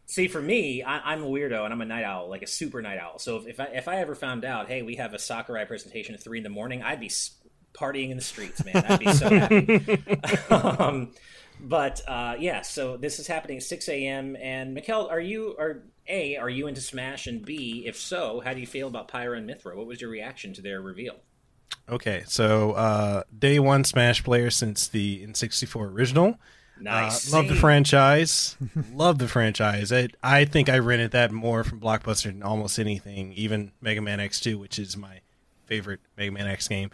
See, 0.07 0.27
for 0.27 0.41
me, 0.41 0.81
I, 0.83 1.13
I'm 1.13 1.23
a 1.23 1.27
weirdo 1.27 1.63
and 1.63 1.73
I'm 1.73 1.81
a 1.81 1.85
night 1.85 2.03
owl, 2.05 2.29
like 2.29 2.41
a 2.41 2.47
super 2.47 2.81
night 2.81 2.97
owl. 2.97 3.19
So 3.19 3.37
if, 3.37 3.47
if 3.47 3.59
I 3.59 3.65
if 3.65 3.87
I 3.87 3.97
ever 3.97 4.15
found 4.15 4.43
out, 4.45 4.67
hey, 4.67 4.81
we 4.81 4.95
have 4.95 5.13
a 5.13 5.19
Sakurai 5.19 5.65
presentation 5.65 6.15
at 6.15 6.23
three 6.23 6.39
in 6.39 6.43
the 6.43 6.49
morning, 6.49 6.81
I'd 6.81 6.99
be 6.99 7.07
s- 7.07 7.31
partying 7.77 8.09
in 8.09 8.17
the 8.17 8.23
streets, 8.23 8.63
man. 8.65 8.85
I'd 8.87 8.99
be 8.99 9.11
so 9.13 9.29
happy. 9.29 10.03
um, 10.49 11.11
but 11.59 12.01
uh, 12.07 12.35
yeah, 12.39 12.61
so 12.61 12.97
this 12.97 13.19
is 13.19 13.27
happening 13.27 13.57
at 13.57 13.63
six 13.63 13.87
a.m. 13.89 14.35
And 14.39 14.75
Mikkel, 14.75 15.09
are 15.09 15.19
you 15.19 15.55
are 15.59 15.83
a 16.07 16.37
are 16.37 16.49
you 16.49 16.67
into 16.67 16.81
Smash? 16.81 17.27
And 17.27 17.45
B, 17.45 17.83
if 17.85 17.97
so, 17.97 18.41
how 18.43 18.53
do 18.53 18.59
you 18.59 18.67
feel 18.67 18.87
about 18.87 19.07
Pyra 19.09 19.37
and 19.37 19.49
Mythra? 19.49 19.75
What 19.75 19.87
was 19.87 20.01
your 20.01 20.09
reaction 20.09 20.53
to 20.53 20.61
their 20.61 20.81
reveal? 20.81 21.15
okay, 21.89 22.23
so 22.27 22.71
uh, 22.73 23.23
day 23.37 23.59
one 23.59 23.83
Smash 23.83 24.23
player 24.23 24.49
since 24.49 24.87
the 24.87 25.25
N64 25.25 25.91
original. 25.91 26.37
Nice, 26.79 27.33
Uh, 27.33 27.37
love 27.37 27.47
the 27.47 27.55
franchise. 27.55 28.55
love 28.93 29.17
the 29.17 29.27
franchise. 29.27 29.91
I 29.91 30.09
I 30.21 30.45
think 30.45 30.69
I 30.69 30.77
rented 30.77 31.11
that 31.11 31.31
more 31.31 31.63
from 31.63 31.79
Blockbuster 31.79 32.25
than 32.25 32.43
almost 32.43 32.77
anything, 32.77 33.33
even 33.33 33.71
Mega 33.81 34.01
Man 34.01 34.19
X2, 34.19 34.59
which 34.59 34.77
is 34.77 34.95
my 34.95 35.21
favorite 35.65 36.01
Mega 36.17 36.31
Man 36.31 36.47
X 36.47 36.67
game. 36.67 36.91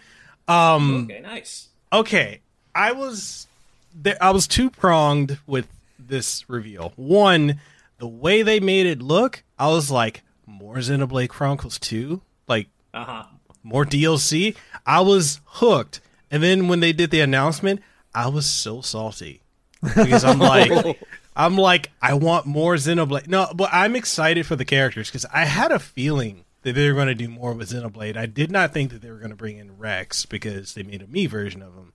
Um, 0.48 1.06
Okay, 1.10 1.20
nice. 1.22 1.70
okay, 1.92 2.40
I 2.76 2.92
was 2.92 3.48
there. 3.96 4.18
I 4.22 4.32
was 4.32 4.48
two 4.48 4.70
pronged 4.70 5.40
with 5.48 5.68
this 5.98 6.44
reveal. 6.50 6.94
One, 6.96 7.60
the 7.98 8.08
way 8.08 8.42
they 8.42 8.60
made 8.60 8.86
it 8.86 9.02
look, 9.02 9.44
I 9.58 9.68
was 9.70 9.90
like, 9.90 10.22
more 10.46 10.76
Xenoblade 10.78 11.30
Chronicles 11.30 11.80
2, 11.80 12.22
like 12.48 12.68
Uh 12.94 13.04
huh. 13.06 13.24
more 13.64 13.86
DLC. 13.86 14.56
I 14.86 15.00
was 15.02 15.40
hooked. 15.46 16.02
And 16.30 16.42
then 16.44 16.68
when 16.68 16.80
they 16.82 16.92
did 16.94 17.12
the 17.12 17.22
announcement, 17.22 17.82
I 18.14 18.28
was 18.28 18.46
so 18.46 18.82
salty 18.82 19.42
because 19.82 20.24
I'm 20.26 20.40
like, 20.40 21.00
I'm 21.36 21.58
like, 21.58 21.90
I 22.02 22.16
want 22.16 22.46
more 22.46 22.76
Xenoblade. 22.76 23.28
No, 23.28 23.52
but 23.56 23.70
I'm 23.72 23.96
excited 23.96 24.46
for 24.46 24.56
the 24.56 24.66
characters 24.66 25.10
because 25.10 25.26
I 25.34 25.46
had 25.46 25.72
a 25.72 25.80
feeling 25.80 26.44
that 26.64 26.74
they 26.74 26.90
were 26.90 26.96
going 26.96 27.08
to 27.08 27.16
do 27.16 27.30
more 27.30 27.54
with 27.54 27.70
Xenoblade. 27.70 28.18
I 28.18 28.26
did 28.26 28.52
not 28.52 28.74
think 28.74 28.92
that 28.92 29.02
they 29.02 29.12
were 29.12 29.20
going 29.20 29.30
to 29.30 29.36
bring 29.36 29.58
in 29.58 29.78
Rex 29.78 30.26
because 30.26 30.74
they 30.74 30.84
made 30.84 31.02
a 31.02 31.08
Mii 31.08 31.30
version 31.30 31.62
of 31.62 31.76
him. 31.76 31.94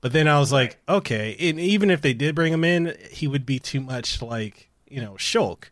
But 0.00 0.12
then 0.12 0.28
I 0.28 0.38
was 0.38 0.52
like, 0.52 0.78
okay, 0.88 1.36
and 1.38 1.58
even 1.58 1.90
if 1.90 2.00
they 2.00 2.14
did 2.14 2.34
bring 2.34 2.52
him 2.52 2.64
in, 2.64 2.96
he 3.10 3.26
would 3.26 3.46
be 3.46 3.58
too 3.58 3.80
much 3.80 4.20
like 4.20 4.70
you 4.88 5.00
know 5.00 5.12
Shulk. 5.14 5.64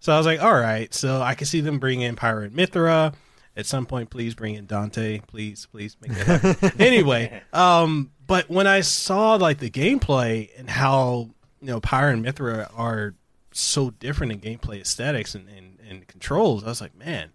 So 0.00 0.12
I 0.12 0.16
was 0.16 0.26
like, 0.26 0.42
all 0.42 0.54
right, 0.54 0.92
so 0.94 1.20
I 1.20 1.34
can 1.34 1.46
see 1.46 1.60
them 1.60 1.78
bring 1.78 2.00
in 2.00 2.16
and 2.18 2.52
Mythra. 2.52 3.14
At 3.56 3.66
some 3.66 3.84
point, 3.84 4.10
please 4.10 4.34
bring 4.34 4.54
in 4.54 4.66
Dante. 4.66 5.20
Please, 5.26 5.66
please 5.66 5.96
make 6.00 6.12
that 6.12 6.40
happen. 6.40 6.72
anyway, 6.80 7.42
um, 7.52 8.10
but 8.26 8.48
when 8.48 8.66
I 8.66 8.80
saw 8.80 9.34
like 9.34 9.58
the 9.58 9.70
gameplay 9.70 10.50
and 10.56 10.70
how 10.70 11.30
you 11.60 11.66
know 11.66 11.80
Pyra 11.80 12.12
and 12.12 12.24
Mythra 12.24 12.70
are 12.74 13.14
so 13.52 13.90
different 13.90 14.32
in 14.32 14.40
gameplay 14.40 14.80
aesthetics 14.80 15.34
and, 15.34 15.48
and, 15.48 15.78
and 15.86 16.06
controls, 16.06 16.64
I 16.64 16.68
was 16.68 16.80
like, 16.80 16.96
man, 16.96 17.30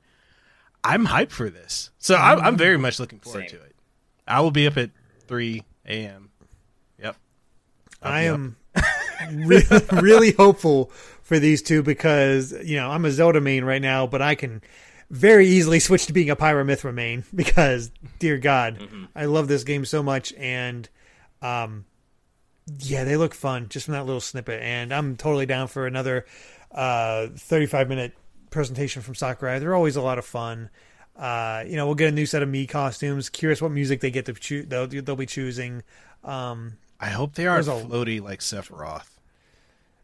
I'm 0.86 1.08
hyped 1.08 1.32
for 1.32 1.50
this. 1.50 1.90
So 1.98 2.16
I'm, 2.16 2.40
I'm 2.40 2.58
very 2.58 2.78
much 2.78 3.00
looking 3.00 3.20
forward 3.20 3.50
Same. 3.50 3.60
to 3.60 3.66
it. 3.66 3.76
I 4.28 4.42
will 4.42 4.52
be 4.52 4.68
up 4.68 4.78
at 4.78 4.92
3 5.28 5.64
a.m. 5.88 6.30
Yep. 7.02 7.16
I'll 8.02 8.12
I 8.12 8.22
am 8.22 8.56
re- 9.32 9.64
really 9.92 10.32
hopeful 10.32 10.92
for 11.24 11.40
these 11.40 11.62
two 11.62 11.82
because 11.82 12.54
you 12.64 12.76
know 12.78 12.90
I'm 12.92 13.06
a 13.06 13.12
Zelda 13.12 13.42
main 13.42 13.66
right 13.66 13.82
now, 13.82 14.06
but 14.06 14.22
I 14.22 14.36
can 14.36 14.62
very 15.10 15.48
easily 15.48 15.80
switch 15.80 16.06
to 16.08 16.14
being 16.14 16.30
a 16.30 16.36
Pyra 16.36 16.66
Mythra 16.66 16.94
main 16.94 17.24
because, 17.36 17.92
dear 18.20 18.38
God, 18.38 18.80
I 19.16 19.26
love 19.26 19.48
this 19.48 19.64
game 19.64 19.86
so 19.86 20.04
much, 20.04 20.34
and 20.34 20.88
um, 21.42 21.86
yeah, 22.80 23.04
they 23.04 23.18
look 23.18 23.34
fun 23.34 23.70
just 23.70 23.86
from 23.86 23.94
that 23.94 24.06
little 24.06 24.22
snippet, 24.22 24.62
and 24.62 24.94
I'm 24.94 25.16
totally 25.16 25.46
down 25.46 25.68
for 25.68 25.88
another 25.88 26.26
uh 26.72 27.28
35 27.38 27.88
minute 27.88 28.14
presentation 28.56 29.02
from 29.04 29.14
Sakurai. 29.14 29.60
They're 29.60 29.76
always 29.76 29.96
a 29.96 30.02
lot 30.02 30.18
of 30.18 30.26
fun. 30.26 30.70
Uh, 31.16 31.64
you 31.68 31.76
know, 31.76 31.86
we'll 31.86 31.96
get 31.96 32.10
a 32.10 32.12
new 32.12 32.26
set 32.26 32.42
of 32.42 32.50
Mii 32.50 32.68
costumes. 32.68 33.30
Curious 33.30 33.62
what 33.62 33.72
music 33.72 34.00
they 34.02 34.10
get 34.12 34.26
to 34.26 34.34
choose. 34.34 34.66
They'll, 34.66 34.88
they'll 34.88 35.16
be 35.16 35.26
choosing. 35.28 35.84
Um, 36.24 36.74
I 37.00 37.10
hope 37.10 37.36
they 37.36 37.46
aren't 37.46 37.66
There's 37.68 37.82
a- 37.84 37.86
floaty 37.86 38.22
like 38.22 38.40
Sephiroth. 38.40 39.08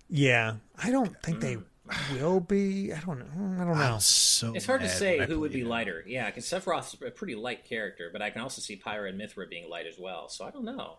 Yeah, 0.10 0.56
I 0.82 0.92
don't 0.92 1.16
think 1.24 1.40
they 1.40 1.58
will 2.14 2.40
be. 2.42 2.92
I 2.94 3.00
don't 3.00 3.20
know. 3.20 3.64
I 3.64 3.66
don't 3.66 3.78
know. 3.78 3.98
So 4.00 4.54
It's 4.54 4.66
hard 4.66 4.82
to 4.82 4.90
say 4.90 5.26
who 5.26 5.40
would 5.40 5.52
played 5.52 5.62
be 5.62 5.66
it. 5.66 5.70
lighter. 5.70 6.04
Yeah, 6.06 6.26
because 6.28 6.46
Sephiroth's 6.46 6.96
a 7.06 7.12
pretty 7.12 7.36
light 7.36 7.64
character, 7.66 8.10
but 8.12 8.22
I 8.22 8.30
can 8.30 8.42
also 8.42 8.62
see 8.62 8.76
Pyra 8.78 9.08
and 9.10 9.20
Mythra 9.20 9.50
being 9.50 9.70
light 9.70 9.88
as 9.88 9.98
well. 9.98 10.28
So 10.28 10.44
I 10.46 10.52
don't 10.52 10.66
know. 10.66 10.98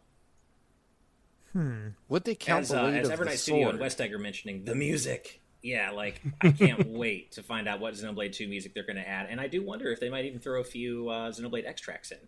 Hmm. 1.53 1.89
Would 2.09 2.25
they 2.25 2.35
count 2.35 2.63
As, 2.63 2.69
the 2.71 2.81
uh, 2.83 2.87
weight 2.87 2.97
as 3.01 3.11
of 3.11 3.19
the 3.19 3.25
Evernight 3.25 3.37
Studio 3.37 3.65
sword? 3.65 3.75
and 3.75 3.81
West 3.81 4.01
Egger 4.01 4.19
mentioning 4.19 4.65
the 4.65 4.75
music. 4.75 5.42
Yeah, 5.63 5.91
like 5.93 6.21
I 6.41 6.51
can't 6.51 6.89
wait 6.89 7.33
to 7.33 7.43
find 7.43 7.69
out 7.69 7.79
what 7.81 7.95
Xenoblade 7.95 8.33
2 8.33 8.49
music 8.49 8.75
they're 8.75 8.83
going 8.87 8.97
to 8.97 9.09
add, 9.09 9.29
and 9.31 9.41
I 9.41 9.47
do 9.47 9.63
wonder 9.65 9.91
if 9.93 10.01
they 10.01 10.11
might 10.11 10.25
even 10.25 10.41
throw 10.41 10.61
a 10.61 10.65
few 10.65 11.09
uh, 11.09 11.31
Xenoblade 11.31 11.67
X 11.67 11.81
tracks 11.81 12.11
in. 12.11 12.19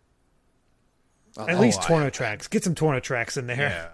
Uh, 1.37 1.47
At 1.47 1.57
Oh, 1.57 1.61
least 1.61 1.81
I- 1.83 1.87
Torna 1.89 2.11
tracks. 2.13 2.47
Get 2.47 2.63
some 2.63 2.75
Torna 2.77 3.01
tracks 3.01 3.37
in 3.37 3.47
there. 3.49 3.57
Yeah. 3.59 3.89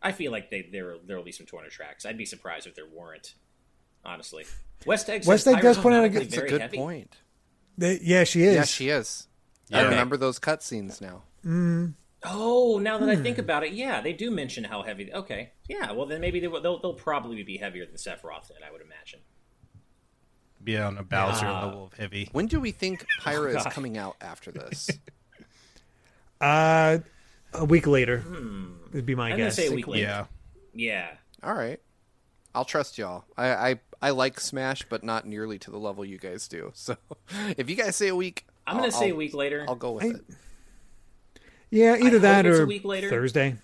I 0.00 0.12
feel 0.12 0.30
like 0.32 0.50
they 0.50 0.62
there 0.72 0.96
there'll 1.06 1.24
be 1.24 1.32
some 1.32 1.44
Torna 1.46 1.68
tracks. 1.68 2.06
I'd 2.06 2.16
be 2.16 2.24
surprised 2.24 2.66
if 2.66 2.74
there 2.74 2.86
weren't. 2.86 3.34
Honestly, 4.04 4.46
West 4.86 5.10
Egg. 5.10 5.26
West 5.26 5.46
Egg 5.46 5.56
does 5.60 5.76
Pyra's 5.76 5.78
put 5.78 5.92
out 5.92 6.04
a 6.04 6.08
good- 6.08 6.22
a 6.22 6.24
very 6.26 6.48
good 6.48 6.72
point. 6.72 7.16
They- 7.76 7.98
yeah, 8.02 8.24
she 8.24 8.42
is. 8.44 8.54
Yeah, 8.54 8.64
she 8.64 8.88
is. 8.88 9.26
I 9.72 9.82
remember 9.82 10.16
those 10.16 10.38
cutscenes 10.38 11.00
now. 11.02 11.24
Oh, 12.24 12.78
now 12.78 12.98
that 12.98 13.08
I 13.08 13.14
Hmm. 13.16 13.22
think 13.22 13.38
about 13.38 13.62
it, 13.64 13.72
yeah, 13.72 14.00
they 14.00 14.12
do 14.12 14.30
mention 14.30 14.64
how 14.64 14.82
heavy. 14.82 15.12
Okay, 15.12 15.52
yeah, 15.68 15.92
well 15.92 16.06
then 16.06 16.20
maybe 16.20 16.40
they, 16.40 16.48
will- 16.48 16.60
they'll 16.60 16.80
they'll 16.80 16.94
probably 16.94 17.42
be 17.44 17.56
heavier 17.58 17.86
than 17.86 17.94
Sephiroth. 17.96 18.48
Then 18.48 18.58
I 18.66 18.72
would 18.72 18.80
imagine. 18.82 19.20
Be 20.62 20.76
on 20.76 20.98
a 20.98 21.04
Bowser 21.04 21.46
Yeah. 21.46 21.64
level 21.64 21.84
of 21.84 21.92
heavy. 21.94 22.28
When 22.32 22.46
do 22.46 22.58
we 22.60 22.72
think 22.72 23.06
Pyra 23.20 23.56
is 23.56 23.62
coming 23.72 23.96
out 23.96 24.16
after 24.20 24.50
this? 24.50 24.90
Uh, 26.40 26.98
a 27.52 27.64
week 27.64 27.86
later 27.86 28.22
would 28.92 29.04
be 29.06 29.14
my 29.16 29.30
I'm 29.32 29.36
guess. 29.38 29.56
say 29.56 29.66
a 29.66 29.72
week 29.72 29.88
later. 29.88 30.06
Yeah. 30.06 30.24
Yeah, 30.72 31.08
All 31.42 31.54
right. 31.54 31.80
I'll 32.54 32.64
trust 32.64 32.96
y'all. 32.98 33.24
I, 33.36 33.48
I 33.70 33.80
I 34.00 34.10
like 34.10 34.38
Smash, 34.38 34.84
but 34.88 35.02
not 35.02 35.26
nearly 35.26 35.58
to 35.58 35.70
the 35.72 35.78
level 35.78 36.04
you 36.04 36.18
guys 36.18 36.46
do. 36.46 36.70
So 36.74 36.96
if 37.56 37.68
you 37.68 37.74
guys 37.74 37.96
say 37.96 38.06
a 38.06 38.14
week, 38.14 38.46
I'm 38.68 38.76
gonna 38.76 38.86
I'll- 38.86 38.92
say 38.92 39.06
a 39.06 39.08
I'll- 39.10 39.16
week 39.16 39.34
later. 39.34 39.64
I'll 39.68 39.74
go 39.74 39.92
with 39.92 40.04
I- 40.04 40.08
it. 40.10 40.24
Yeah, 41.70 41.96
either 41.96 42.10
hope 42.12 42.22
that 42.22 42.46
it's 42.46 42.58
a 42.58 42.62
or 42.62 42.66
week 42.66 42.84
later. 42.84 43.10
Thursday. 43.10 43.56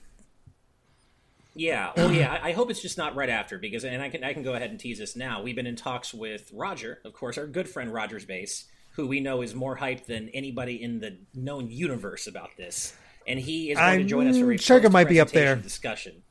Yeah, 1.56 1.92
well, 1.96 2.10
yeah. 2.12 2.32
I, 2.42 2.48
I 2.48 2.52
hope 2.52 2.70
it's 2.70 2.82
just 2.82 2.98
not 2.98 3.14
right 3.14 3.28
after 3.30 3.58
because, 3.58 3.84
and 3.84 4.02
I 4.02 4.08
can 4.08 4.24
I 4.24 4.32
can 4.32 4.42
go 4.42 4.54
ahead 4.54 4.70
and 4.70 4.78
tease 4.80 4.98
this 4.98 5.14
now. 5.14 5.40
We've 5.42 5.54
been 5.54 5.66
in 5.68 5.76
talks 5.76 6.12
with 6.12 6.50
Roger, 6.52 6.98
of 7.04 7.12
course, 7.12 7.38
our 7.38 7.46
good 7.46 7.68
friend 7.68 7.90
Rogersbase, 7.92 8.64
who 8.92 9.06
we 9.06 9.20
know 9.20 9.40
is 9.40 9.54
more 9.54 9.76
hyped 9.78 10.06
than 10.06 10.30
anybody 10.30 10.82
in 10.82 10.98
the 10.98 11.16
known 11.32 11.70
universe 11.70 12.26
about 12.26 12.50
this, 12.56 12.94
and 13.28 13.38
he 13.38 13.70
is 13.70 13.78
going 13.78 13.92
to 13.92 13.98
I'm- 14.00 14.08
join 14.08 14.26
us 14.28 14.36
for 14.38 14.50
a 14.50 14.56
Chugga 14.56 14.90
might 14.90 15.08
be 15.08 15.20
up 15.20 15.30
there. 15.30 15.54
discussion. 15.56 16.22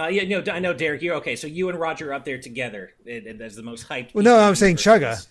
Uh, 0.00 0.06
yeah, 0.06 0.22
no, 0.40 0.52
I 0.52 0.60
know, 0.60 0.72
Derek. 0.72 1.02
You're 1.02 1.16
okay. 1.16 1.34
So 1.34 1.46
you 1.48 1.68
and 1.70 1.78
Roger 1.78 2.10
are 2.10 2.14
up 2.14 2.24
there 2.24 2.38
together 2.38 2.92
as 3.40 3.56
the 3.56 3.64
most 3.64 3.88
hyped. 3.88 4.14
Well, 4.14 4.22
no, 4.24 4.38
I'm 4.38 4.54
saying. 4.54 4.76
Chugga. 4.76 5.26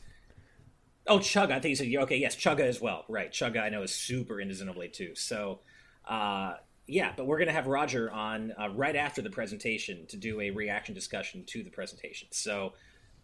Oh, 1.08 1.20
Chugga. 1.20 1.52
I 1.52 1.60
think 1.60 1.70
you 1.72 1.76
said 1.76 1.88
yeah, 1.88 2.02
okay. 2.02 2.18
Yes, 2.18 2.36
Chugga 2.36 2.62
as 2.62 2.82
well. 2.82 3.06
Right, 3.08 3.32
Chugga. 3.32 3.62
I 3.62 3.70
know 3.70 3.84
is 3.84 3.94
super 3.94 4.40
into 4.40 4.54
Xenoblade 4.54 4.94
too. 4.94 5.16
So, 5.16 5.60
uh, 6.08 6.56
yeah, 6.86 7.14
but 7.16 7.28
we're 7.28 7.40
gonna 7.40 7.54
have 7.54 7.68
Roger 7.68 8.12
on 8.12 8.54
uh, 8.60 8.70
right 8.70 8.96
after 8.96 9.22
the 9.22 9.30
presentation 9.30 10.06
to 10.08 10.18
do 10.18 10.40
a 10.42 10.52
reaction 10.52 10.94
discussion 10.94 11.44
to 11.48 11.64
the 11.64 11.70
presentation. 11.70 12.28
So, 12.32 12.74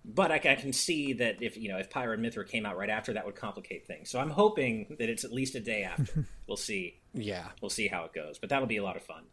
but 0.06 0.32
I, 0.32 0.36
I 0.36 0.56
can 0.56 0.74
see 0.74 1.14
that 1.14 1.42
if 1.42 1.58
you 1.58 1.70
know 1.70 1.78
if 1.78 1.90
Pyra 1.90 2.14
and 2.14 2.26
Mythra 2.26 2.48
came 2.48 2.66
out 2.66 2.78
right 2.78 2.90
after, 2.90 3.14
that 3.14 3.26
would 3.26 3.36
complicate 3.36 3.86
things. 3.86 4.10
So 4.10 4.20
I'm 4.20 4.30
hoping 4.30 4.96
that 5.00 5.10
it's 5.10 5.24
at 5.24 5.32
least 5.32 5.56
a 5.56 5.60
day 5.60 5.84
after. 5.84 6.26
we'll 6.48 6.58
see. 6.58 7.00
Yeah. 7.14 7.48
We'll 7.62 7.70
see 7.70 7.88
how 7.88 8.06
it 8.06 8.14
goes, 8.14 8.38
but 8.40 8.50
that'll 8.50 8.68
be 8.68 8.78
a 8.78 8.84
lot 8.84 8.98
of 8.98 9.04
fun. 9.04 9.24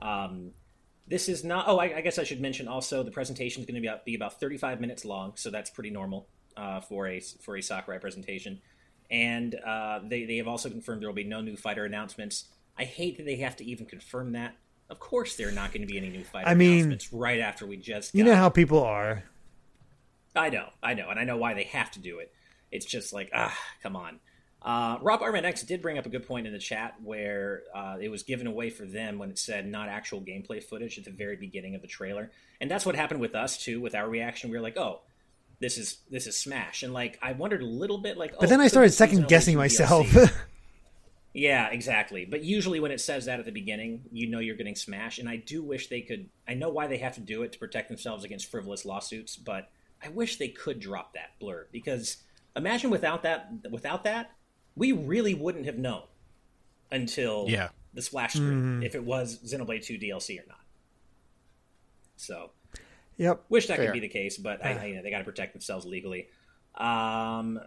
Um, 0.00 0.50
this 1.06 1.28
is 1.28 1.44
not. 1.44 1.66
Oh, 1.68 1.78
I, 1.78 1.96
I 1.96 2.00
guess 2.02 2.18
I 2.18 2.24
should 2.24 2.40
mention 2.40 2.68
also 2.68 3.02
the 3.02 3.10
presentation 3.10 3.60
is 3.60 3.66
going 3.66 3.74
to 3.74 3.80
be 3.80 3.88
about, 3.88 4.04
be 4.04 4.14
about 4.14 4.38
35 4.40 4.80
minutes 4.80 5.04
long, 5.04 5.32
so 5.36 5.50
that's 5.50 5.68
pretty 5.68 5.90
normal 5.90 6.28
uh, 6.60 6.80
for 6.80 7.08
a 7.08 7.20
for 7.20 7.56
a 7.56 7.62
Sakurai 7.62 7.98
presentation. 7.98 8.60
And 9.10 9.54
uh, 9.54 10.00
they 10.04 10.24
they 10.24 10.36
have 10.36 10.46
also 10.46 10.68
confirmed 10.68 11.02
there 11.02 11.08
will 11.08 11.14
be 11.14 11.24
no 11.24 11.40
new 11.40 11.56
fighter 11.56 11.84
announcements. 11.84 12.44
I 12.78 12.84
hate 12.84 13.16
that 13.16 13.24
they 13.24 13.36
have 13.36 13.56
to 13.56 13.64
even 13.64 13.86
confirm 13.86 14.32
that. 14.32 14.54
Of 14.88 15.00
course, 15.00 15.36
there 15.36 15.48
are 15.48 15.52
not 15.52 15.72
going 15.72 15.82
to 15.82 15.86
be 15.86 15.96
any 15.96 16.10
new 16.10 16.24
fighter 16.24 16.48
I 16.48 16.54
mean, 16.54 16.72
announcements 16.72 17.12
right 17.12 17.40
after 17.40 17.66
we 17.66 17.76
just. 17.76 18.14
You 18.14 18.24
know 18.24 18.36
how 18.36 18.48
people 18.48 18.82
are. 18.82 19.24
I 20.34 20.50
know, 20.50 20.68
I 20.82 20.94
know, 20.94 21.08
and 21.10 21.18
I 21.18 21.24
know 21.24 21.36
why 21.36 21.54
they 21.54 21.64
have 21.64 21.90
to 21.92 21.98
do 21.98 22.20
it. 22.20 22.32
It's 22.70 22.86
just 22.86 23.12
like, 23.12 23.30
ah, 23.34 23.56
come 23.82 23.96
on. 23.96 24.20
Uh, 24.62 24.98
Rob 25.00 25.22
X 25.22 25.62
did 25.62 25.82
bring 25.82 25.98
up 25.98 26.06
a 26.06 26.08
good 26.08 26.26
point 26.26 26.46
in 26.46 26.52
the 26.52 26.58
chat 26.58 26.94
where 27.02 27.62
uh, 27.74 27.96
it 28.00 28.10
was 28.10 28.22
given 28.22 28.46
away 28.46 28.70
for 28.70 28.84
them 28.84 29.18
when 29.18 29.30
it 29.30 29.38
said 29.38 29.66
not 29.66 29.88
actual 29.88 30.20
gameplay 30.20 30.62
footage 30.62 30.98
at 30.98 31.04
the 31.04 31.10
very 31.10 31.34
beginning 31.34 31.74
of 31.74 31.82
the 31.82 31.88
trailer, 31.88 32.30
and 32.60 32.70
that's 32.70 32.86
what 32.86 32.94
happened 32.94 33.20
with 33.20 33.34
us 33.34 33.58
too. 33.58 33.80
With 33.80 33.94
our 33.94 34.08
reaction, 34.08 34.50
we 34.50 34.56
were 34.56 34.62
like, 34.62 34.76
oh, 34.76 35.00
this 35.60 35.78
is 35.78 35.98
this 36.10 36.26
is 36.26 36.36
Smash, 36.36 36.82
and 36.82 36.92
like 36.92 37.18
I 37.22 37.32
wondered 37.32 37.62
a 37.62 37.66
little 37.66 37.98
bit, 37.98 38.16
like, 38.16 38.32
But 38.32 38.46
oh, 38.46 38.48
then 38.48 38.60
I 38.60 38.68
started 38.68 38.90
second 38.92 39.28
guessing 39.28 39.56
myself. 39.56 40.14
Yeah, 41.32 41.68
exactly. 41.68 42.24
But 42.24 42.42
usually 42.42 42.80
when 42.80 42.90
it 42.90 43.00
says 43.00 43.26
that 43.26 43.38
at 43.38 43.46
the 43.46 43.52
beginning, 43.52 44.02
you 44.10 44.28
know 44.28 44.40
you're 44.40 44.56
getting 44.56 44.74
smashed. 44.74 45.18
And 45.18 45.28
I 45.28 45.36
do 45.36 45.62
wish 45.62 45.88
they 45.88 46.00
could. 46.00 46.28
I 46.48 46.54
know 46.54 46.70
why 46.70 46.86
they 46.86 46.98
have 46.98 47.14
to 47.14 47.20
do 47.20 47.42
it 47.42 47.52
to 47.52 47.58
protect 47.58 47.88
themselves 47.88 48.24
against 48.24 48.50
frivolous 48.50 48.84
lawsuits, 48.84 49.36
but 49.36 49.70
I 50.04 50.08
wish 50.08 50.38
they 50.38 50.48
could 50.48 50.80
drop 50.80 51.14
that 51.14 51.38
blur 51.38 51.66
because 51.70 52.16
imagine 52.56 52.90
without 52.90 53.22
that, 53.22 53.50
without 53.70 54.04
that, 54.04 54.32
we 54.74 54.92
really 54.92 55.34
wouldn't 55.34 55.66
have 55.66 55.78
known 55.78 56.02
until 56.90 57.46
Yeah. 57.48 57.68
the 57.94 58.02
splash 58.02 58.32
screen 58.32 58.50
mm-hmm. 58.50 58.82
if 58.82 58.96
it 58.96 59.04
was 59.04 59.38
Xenoblade 59.38 59.84
2 59.84 59.98
DLC 59.98 60.40
or 60.40 60.46
not. 60.48 60.64
So 62.16 62.50
yep. 63.20 63.44
Wish 63.48 63.66
that 63.68 63.76
Fair. 63.76 63.86
could 63.86 63.92
be 63.92 64.00
the 64.00 64.08
case, 64.08 64.36
but 64.36 64.64
I, 64.64 64.72
I- 64.72 64.84
you 64.86 64.96
know, 64.96 65.02
they 65.02 65.10
got 65.10 65.18
to 65.18 65.24
protect 65.24 65.52
themselves 65.52 65.86
legally. 65.86 66.28
Um, 66.74 67.60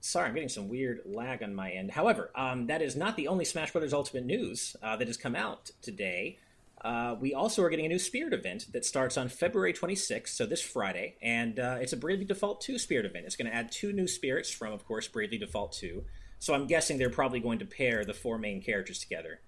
sorry, 0.00 0.28
I'm 0.28 0.34
getting 0.34 0.48
some 0.48 0.68
weird 0.68 1.00
lag 1.06 1.42
on 1.42 1.54
my 1.54 1.70
end. 1.70 1.90
However, 1.90 2.30
um, 2.34 2.66
that 2.66 2.82
is 2.82 2.96
not 2.96 3.16
the 3.16 3.28
only 3.28 3.44
Smash 3.44 3.72
Brothers 3.72 3.92
Ultimate 3.92 4.24
news 4.26 4.76
uh, 4.82 4.96
that 4.96 5.06
has 5.06 5.16
come 5.16 5.34
out 5.34 5.70
today. 5.82 6.38
Uh, 6.82 7.16
we 7.20 7.34
also 7.34 7.62
are 7.64 7.70
getting 7.70 7.86
a 7.86 7.88
new 7.88 7.98
Spirit 7.98 8.32
event 8.32 8.66
that 8.72 8.84
starts 8.84 9.16
on 9.16 9.28
February 9.28 9.72
26th, 9.72 10.28
so 10.28 10.46
this 10.46 10.62
Friday, 10.62 11.16
and 11.20 11.58
uh, 11.58 11.76
it's 11.80 11.92
a 11.92 11.96
Bravely 11.96 12.24
Default 12.24 12.60
2 12.60 12.78
Spirit 12.78 13.04
event. 13.04 13.26
It's 13.26 13.34
going 13.34 13.50
to 13.50 13.54
add 13.54 13.72
two 13.72 13.92
new 13.92 14.06
spirits 14.06 14.50
from, 14.50 14.72
of 14.72 14.84
course, 14.86 15.08
Bravely 15.08 15.38
Default 15.38 15.72
2. 15.72 16.04
So 16.38 16.54
I'm 16.54 16.68
guessing 16.68 16.98
they're 16.98 17.10
probably 17.10 17.40
going 17.40 17.58
to 17.58 17.64
pair 17.64 18.04
the 18.04 18.14
four 18.14 18.38
main 18.38 18.62
characters 18.62 19.00
together, 19.00 19.40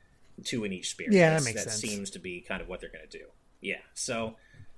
two 0.45 0.65
in 0.65 0.73
each 0.73 0.91
spirit. 0.91 1.13
Yeah, 1.13 1.39
that 1.39 1.45
makes 1.45 1.63
that 1.65 1.71
sense. 1.71 1.81
seems 1.81 2.11
to 2.11 2.19
be 2.19 2.41
kind 2.41 2.61
of 2.61 2.69
what 2.69 2.81
they're 2.81 2.91
going 2.91 3.09
to 3.09 3.19
do. 3.19 3.27
Yeah, 3.61 3.79
so 3.95 4.35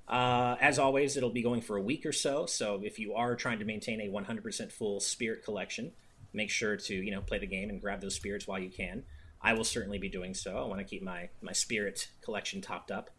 uh, 0.08 0.56
as 0.60 0.78
always, 0.78 1.16
it'll 1.16 1.30
be 1.30 1.42
going 1.42 1.60
for 1.60 1.76
a 1.76 1.80
week 1.80 2.04
or 2.04 2.12
so. 2.12 2.46
So 2.46 2.80
if 2.82 2.98
you 2.98 3.14
are 3.14 3.36
trying 3.36 3.60
to 3.60 3.64
maintain 3.64 4.00
a 4.00 4.08
100% 4.08 4.72
full 4.72 5.00
spirit 5.00 5.44
collection, 5.44 5.92
make 6.32 6.50
sure 6.50 6.76
to 6.76 6.94
you 6.94 7.10
know 7.10 7.20
play 7.20 7.38
the 7.38 7.46
game 7.46 7.70
and 7.70 7.80
grab 7.80 8.00
those 8.00 8.14
spirits 8.14 8.46
while 8.46 8.58
you 8.58 8.70
can. 8.70 9.04
I 9.40 9.54
will 9.54 9.64
certainly 9.64 9.98
be 9.98 10.08
doing 10.08 10.34
so. 10.34 10.56
I 10.56 10.66
want 10.66 10.78
to 10.80 10.84
keep 10.84 11.02
my 11.02 11.28
my 11.40 11.52
spirit 11.52 12.08
collection 12.22 12.60
topped 12.60 12.90
up. 12.90 13.10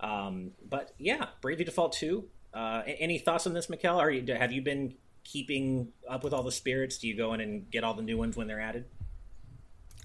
Um, 0.00 0.52
but 0.68 0.92
yeah, 0.98 1.26
Bravely 1.40 1.64
Default 1.64 1.92
two. 1.92 2.28
Uh, 2.54 2.82
any 2.86 3.18
thoughts 3.18 3.46
on 3.46 3.52
this, 3.52 3.66
Mikkel? 3.66 3.96
Are 3.96 4.10
you 4.10 4.34
have 4.34 4.52
you 4.52 4.62
been 4.62 4.94
keeping 5.24 5.88
up 6.08 6.24
with 6.24 6.32
all 6.32 6.42
the 6.42 6.52
spirits? 6.52 6.98
Do 6.98 7.08
you 7.08 7.16
go 7.16 7.34
in 7.34 7.40
and 7.40 7.70
get 7.70 7.84
all 7.84 7.94
the 7.94 8.02
new 8.02 8.16
ones 8.16 8.36
when 8.36 8.46
they're 8.46 8.60
added? 8.60 8.86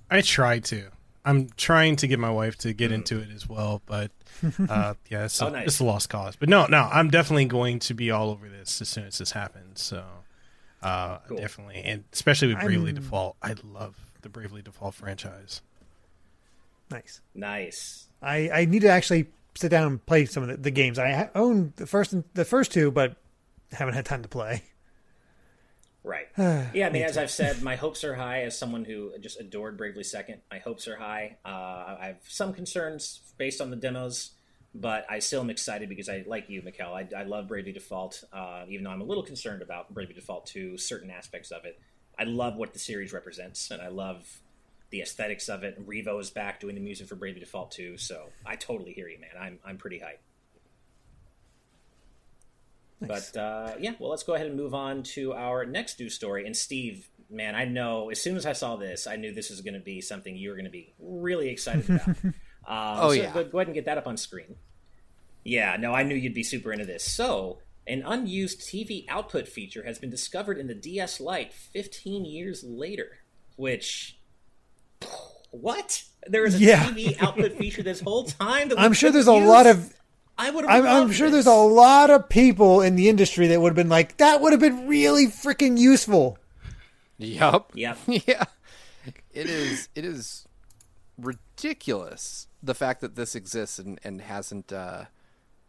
I 0.10 0.22
try 0.22 0.60
to. 0.60 0.90
I'm 1.26 1.50
trying 1.56 1.96
to 1.98 2.08
get 2.08 2.20
my 2.20 2.30
wife 2.30 2.58
to 2.60 2.74
get 2.74 2.92
into 2.92 3.20
it 3.20 3.30
as 3.34 3.48
well, 3.48 3.82
but 3.86 4.12
uh, 4.70 4.96
yeah, 5.10 5.26
it's, 5.26 5.42
Oh, 5.42 5.48
a, 5.48 5.52
nice. 5.52 5.68
it's 5.68 5.80
a 5.80 5.84
lost 5.86 6.10
cause. 6.10 6.36
But 6.36 6.50
no, 6.50 6.66
no, 6.66 6.90
I'm 6.92 7.10
definitely 7.10 7.46
going 7.46 7.80
to 7.80 7.94
be 7.94 8.12
all 8.12 8.30
over 8.30 8.50
this 8.50 8.82
as 8.82 8.90
soon 8.90 9.06
as 9.06 9.18
this 9.20 9.32
happens. 9.32 9.82
So 9.82 10.04
uh, 10.82 11.20
Cool. 11.28 11.38
definitely, 11.38 11.82
and 11.84 12.04
especially 12.12 12.50
with 12.54 12.60
Bravely 12.64 12.88
I'm- 12.88 12.96
Default, 12.96 13.38
I 13.42 13.56
love 13.64 13.96
the 14.22 14.30
Bravely 14.30 14.62
Default 14.62 14.96
franchise. 14.96 15.62
Nice. 16.92 17.22
Nice. 17.34 18.08
I, 18.22 18.50
I 18.50 18.66
need 18.66 18.82
to 18.82 18.90
actually 18.90 19.28
sit 19.56 19.70
down 19.70 19.88
and 19.88 20.06
play 20.06 20.26
some 20.26 20.44
of 20.44 20.50
the, 20.50 20.58
the 20.58 20.72
games. 20.72 21.00
I 21.00 21.30
own 21.36 21.74
the 21.78 21.88
first 21.88 22.14
the 22.34 22.46
first 22.46 22.72
two, 22.72 22.92
but 22.92 23.16
haven't 23.72 23.94
had 23.96 24.06
time 24.06 24.22
to 24.24 24.30
play. 24.30 24.64
Right. 26.04 26.28
yeah, 26.38 26.88
I 26.88 26.90
mean, 26.90 27.04
as 27.04 27.18
I've 27.18 27.32
said, 27.32 27.62
my 27.62 27.76
hopes 27.76 28.04
are 28.04 28.14
high 28.14 28.44
as 28.44 28.58
someone 28.58 28.84
who 28.84 29.12
just 29.20 29.40
adored 29.40 29.78
Bravely 29.78 30.04
Second. 30.04 30.42
My 30.52 30.60
hopes 30.60 30.88
are 30.88 30.98
high. 30.98 31.38
Uh, 31.46 31.98
I 32.00 32.08
have 32.08 32.22
some 32.28 32.54
concerns 32.54 33.22
based 33.38 33.62
on 33.62 33.70
the 33.70 33.78
demos, 33.78 34.32
but 34.76 35.06
I 35.10 35.20
still 35.20 35.42
am 35.42 35.50
excited 35.50 35.88
because 35.88 36.10
I, 36.10 36.24
like 36.28 36.50
you, 36.50 36.62
Mikkel, 36.62 36.92
I, 36.92 37.08
I 37.18 37.24
love 37.24 37.48
Bravely 37.48 37.72
Default, 37.72 38.24
uh, 38.34 38.66
even 38.68 38.84
though 38.84 38.92
I'm 38.92 39.02
a 39.02 39.06
little 39.06 39.24
concerned 39.24 39.62
about 39.62 39.94
Bravely 39.94 40.14
Default 40.14 40.46
2, 40.48 40.78
certain 40.78 41.10
aspects 41.10 41.52
of 41.52 41.64
it. 41.66 41.80
I 42.20 42.26
love 42.26 42.58
what 42.58 42.74
the 42.74 42.80
series 42.80 43.14
represents, 43.14 43.72
and 43.72 43.82
I 43.82 43.88
love 43.88 44.42
the 44.90 45.02
aesthetics 45.02 45.50
of 45.50 45.64
it. 45.64 45.88
Revo 45.88 46.20
is 46.20 46.30
back 46.30 46.60
doing 46.60 46.76
the 46.76 46.82
music 46.82 47.08
for 47.08 47.16
Bravely 47.16 47.40
Default 47.40 47.72
2, 47.72 47.98
so 47.98 48.30
I 48.46 48.58
totally 48.58 48.92
hear 48.92 49.08
you, 49.08 49.20
man. 49.20 49.32
I'm, 49.40 49.60
I'm 49.66 49.78
pretty 49.78 50.00
hyped. 50.00 50.20
But 53.08 53.36
uh, 53.38 53.76
yeah, 53.80 53.94
well, 54.00 54.10
let's 54.10 54.24
go 54.24 54.34
ahead 54.34 54.48
and 54.48 54.56
move 54.56 54.74
on 54.74 55.04
to 55.04 55.34
our 55.34 55.66
next 55.66 56.00
news 56.00 56.14
story. 56.16 56.46
And 56.46 56.56
Steve, 56.56 57.10
man, 57.30 57.56
I 57.56 57.66
know 57.66 58.10
as 58.10 58.22
soon 58.22 58.36
as 58.38 58.46
I 58.46 58.54
saw 58.54 58.76
this, 58.76 59.08
I 59.08 59.16
knew 59.16 59.34
this 59.34 59.50
was 59.50 59.62
going 59.62 59.74
to 59.74 59.80
be 59.80 60.02
something 60.02 60.36
you 60.36 60.50
were 60.50 60.56
going 60.56 60.66
to 60.66 60.72
be 60.72 60.94
really 61.00 61.50
excited 61.50 61.90
about. 61.90 62.08
um, 62.28 62.34
Oh, 62.68 63.08
so 63.10 63.12
yeah. 63.14 63.34
Go, 63.34 63.44
go 63.44 63.58
ahead 63.60 63.68
and 63.68 63.76
get 63.76 63.86
that 63.86 63.98
up 63.98 64.08
on 64.08 64.18
screen. 64.18 64.56
Yeah, 65.44 65.76
no, 65.78 65.94
I 65.94 66.04
knew 66.04 66.16
you'd 66.16 66.34
be 66.34 66.44
super 66.44 66.72
into 66.72 66.86
this. 66.86 67.04
So, 67.04 67.60
an 67.86 68.02
unused 68.06 68.62
TV 68.62 69.04
output 69.10 69.46
feature 69.48 69.84
has 69.84 70.00
been 70.00 70.10
discovered 70.10 70.58
in 70.58 70.68
the 70.68 70.74
DS 70.74 71.20
Lite 71.20 71.52
15 71.54 72.24
years 72.24 72.64
later. 72.64 73.18
Which, 73.58 74.18
what? 75.52 76.04
There 76.26 76.44
was 76.44 76.56
a 76.56 76.60
Yeah. 76.60 76.84
TV 76.90 77.22
output 77.22 77.54
feature 77.58 77.84
this 77.84 78.00
whole 78.00 78.24
time. 78.24 78.70
That 78.70 78.80
I'm 78.80 78.94
sure 78.94 79.12
there's 79.12 79.28
a 79.28 79.34
lot 79.34 79.68
of 79.68 79.94
I 80.38 80.50
would 80.50 80.66
have. 80.66 80.86
I'm, 80.86 81.04
I'm 81.04 81.12
sure 81.12 81.30
there's 81.30 81.46
a 81.46 81.54
lot 81.54 82.10
of 82.10 82.30
people 82.30 82.82
in 82.82 82.96
the 82.96 83.10
industry 83.10 83.48
that 83.48 83.62
would 83.62 83.70
have 83.70 83.76
been 83.76 83.90
like, 83.90 84.18
that 84.18 84.42
would 84.42 84.52
have 84.52 84.60
been 84.60 84.88
really 84.88 85.28
freaking 85.28 85.78
useful. 85.78 86.38
Yup. 87.18 87.72
Yep. 87.76 87.98
yeah. 88.08 88.44
It 89.32 89.48
is 89.50 89.90
it 89.96 90.06
is 90.06 90.48
ridiculous 91.18 92.48
the 92.62 92.74
fact 92.74 93.02
that 93.02 93.16
this 93.16 93.36
exists 93.36 93.78
and, 93.80 94.00
and 94.04 94.22
hasn't 94.22 94.72
uh 94.74 95.06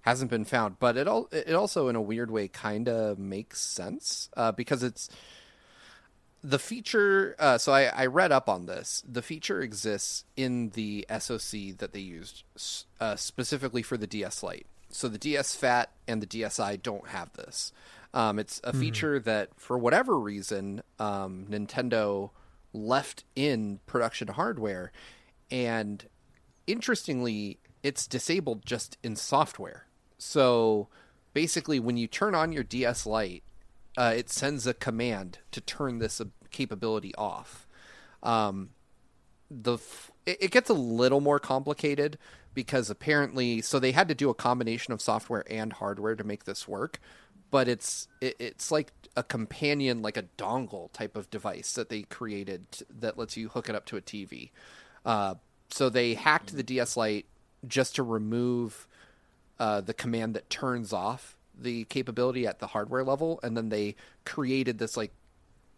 hasn't 0.03 0.31
been 0.31 0.45
found. 0.45 0.79
But 0.79 0.97
it 0.97 1.09
all 1.09 1.29
it 1.33 1.53
also 1.55 1.89
in 1.89 1.97
a 1.97 2.03
weird 2.03 2.31
way 2.31 2.49
kinda 2.49 3.17
makes 3.19 3.61
sense. 3.61 4.31
Uh 4.37 4.53
because 4.53 4.83
it's 4.83 5.09
the 6.45 6.59
feature 6.59 7.35
uh, 7.39 7.57
so 7.57 7.73
I, 7.73 7.85
I 7.85 8.07
read 8.07 8.31
up 8.31 8.51
on 8.51 8.67
this. 8.67 9.03
The 9.11 9.23
feature 9.23 9.63
exists 9.63 10.25
in 10.37 10.71
the 10.71 11.07
soc 11.19 11.79
that 11.79 11.91
they 11.93 12.01
used 12.01 12.45
uh, 13.01 13.17
specifically 13.17 13.83
for 13.83 13.97
the 13.97 14.07
ds 14.07 14.43
lite. 14.43 14.67
So 14.91 15.09
the 15.09 15.19
ds 15.19 15.57
fat 15.57 15.91
and 16.07 16.23
the 16.23 16.27
dsi 16.27 16.83
don't 16.83 17.09
have 17.09 17.33
this. 17.33 17.73
Um, 18.13 18.39
it's 18.39 18.61
a 18.63 18.73
feature 18.73 19.19
that 19.19 19.49
for 19.57 19.77
whatever 19.79 20.19
reason 20.19 20.83
um, 20.99 21.47
nintendo 21.51 22.31
left 22.75 23.25
in 23.35 23.81
production 23.87 24.29
hardware 24.29 24.93
and 25.51 26.07
interestingly 26.67 27.59
it's 27.83 28.07
disabled 28.07 28.67
just 28.67 28.99
in 29.03 29.17
software. 29.17 29.87
So 30.19 30.89
basically 31.33 31.81
when 31.81 31.97
you 31.97 32.07
turn 32.07 32.35
on 32.35 32.53
your 32.53 32.65
ds 32.65 33.07
lite 33.07 33.43
uh, 33.97 34.13
it 34.17 34.31
sends 34.31 34.67
a 34.67 34.75
command 34.75 35.39
to 35.53 35.61
turn 35.61 35.99
this 35.99 36.21
capability 36.51 37.15
off. 37.17 37.67
Um, 38.23 38.71
the 39.51 39.75
f- 39.75 40.11
it, 40.27 40.51
gets 40.51 40.71
a 40.71 40.75
little 40.75 41.21
more 41.21 41.39
complicated 41.39 42.19
because 42.55 42.91
apparently, 42.91 43.61
so 43.61 43.79
they 43.79 43.93
had 43.93 44.09
to 44.09 44.15
do 44.15 44.31
a 44.31 44.35
combination 44.35 44.93
of 44.93 45.01
software 45.01 45.45
and 45.51 45.73
hardware 45.75 46.17
to 46.17 46.25
make 46.25 46.45
this 46.45 46.67
work. 46.67 46.99
But 47.51 47.69
it's 47.69 48.09
it, 48.21 48.37
it's 48.39 48.71
like 48.71 48.93
a 49.17 49.23
companion, 49.23 50.03
like 50.03 50.17
a 50.17 50.25
dongle 50.37 50.93
type 50.93 51.17
of 51.17 51.31
device 51.31 51.75
that 51.75 51.89
they 51.89 52.03
created 52.03 52.67
that 52.91 53.17
lets 53.17 53.37
you 53.37 53.49
hook 53.49 53.69
it 53.69 53.75
up 53.75 53.85
to 53.87 53.97
a 53.97 54.01
TV. 54.01 54.51
Uh, 55.05 55.35
so 55.71 55.89
they 55.89 56.15
hacked 56.15 56.57
the 56.57 56.63
DS 56.63 56.97
Lite 56.97 57.27
just 57.67 57.95
to 57.97 58.03
remove 58.03 58.89
uh, 59.59 59.81
the 59.81 59.95
command 59.95 60.35
that 60.35 60.51
turns 60.51 60.93
off 60.93 61.37
the 61.59 61.85
capability 61.85 62.47
at 62.47 62.59
the 62.59 62.67
hardware 62.69 63.05
level, 63.05 63.41
and 63.43 63.57
then 63.57 63.69
they 63.69 63.95
created 64.25 64.79
this 64.79 64.97
like 64.97 65.13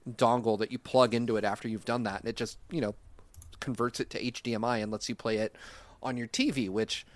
dongle 0.08 0.58
that 0.58 0.70
you 0.72 0.78
plug 0.78 1.14
into 1.14 1.36
it 1.36 1.44
after 1.44 1.68
you've 1.68 1.84
done 1.84 2.04
that, 2.04 2.20
and 2.20 2.28
it 2.28 2.36
just 2.36 2.58
you 2.70 2.80
know 2.80 2.94
converts 3.60 4.00
it 4.00 4.10
to 4.10 4.22
HDMI 4.22 4.82
and 4.82 4.92
lets 4.92 5.08
you 5.08 5.14
play 5.14 5.36
it 5.38 5.54
on 6.02 6.16
your 6.16 6.28
TV. 6.28 6.68
Which, 6.68 7.06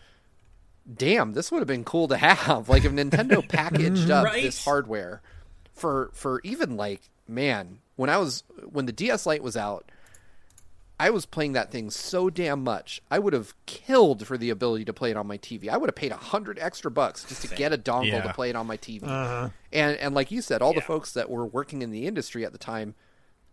damn, 0.92 1.32
this 1.32 1.50
would 1.52 1.58
have 1.60 1.68
been 1.68 1.84
cool 1.84 2.08
to 2.08 2.16
have. 2.16 2.68
Like 2.68 2.84
if 2.84 2.92
Nintendo 2.92 3.46
packaged 3.48 4.10
up 4.10 4.24
Right? 4.24 4.42
this 4.42 4.64
hardware 4.64 5.22
for 5.74 6.10
for 6.14 6.40
even 6.44 6.76
like 6.76 7.02
man, 7.28 7.78
when 7.96 8.10
I 8.10 8.16
was 8.18 8.42
when 8.70 8.86
the 8.86 8.92
DS 8.92 9.26
Lite 9.26 9.42
was 9.42 9.56
out. 9.56 9.90
I 11.00 11.10
was 11.10 11.24
playing 11.24 11.52
that 11.54 11.70
thing 11.70 11.90
so 11.90 12.28
damn 12.30 12.62
much. 12.62 13.00
I 13.10 13.18
would 13.18 13.32
have 13.32 13.54
killed 13.66 14.26
for 14.26 14.36
the 14.36 14.50
ability 14.50 14.84
to 14.84 14.92
play 14.92 15.10
it 15.10 15.16
on 15.16 15.26
my 15.26 15.38
TV. 15.38 15.68
I 15.68 15.76
would 15.78 15.88
have 15.88 15.94
paid 15.94 16.12
a 16.12 16.16
hundred 16.16 16.58
extra 16.58 16.90
bucks 16.90 17.24
just 17.24 17.40
to 17.42 17.48
get 17.56 17.72
a 17.72 17.78
dongle 17.78 18.06
Yeah. 18.08 18.22
to 18.22 18.34
play 18.34 18.50
it 18.50 18.56
on 18.56 18.66
my 18.66 18.76
TV. 18.76 19.04
Uh-huh. 19.04 19.48
And 19.72 19.96
and 19.96 20.14
like 20.14 20.30
you 20.30 20.42
said, 20.42 20.60
all 20.62 20.74
the 20.74 20.80
folks 20.82 21.12
that 21.14 21.30
were 21.30 21.46
working 21.46 21.80
in 21.82 21.90
the 21.90 22.06
industry 22.06 22.44
at 22.44 22.52
the 22.52 22.58
time, 22.58 22.94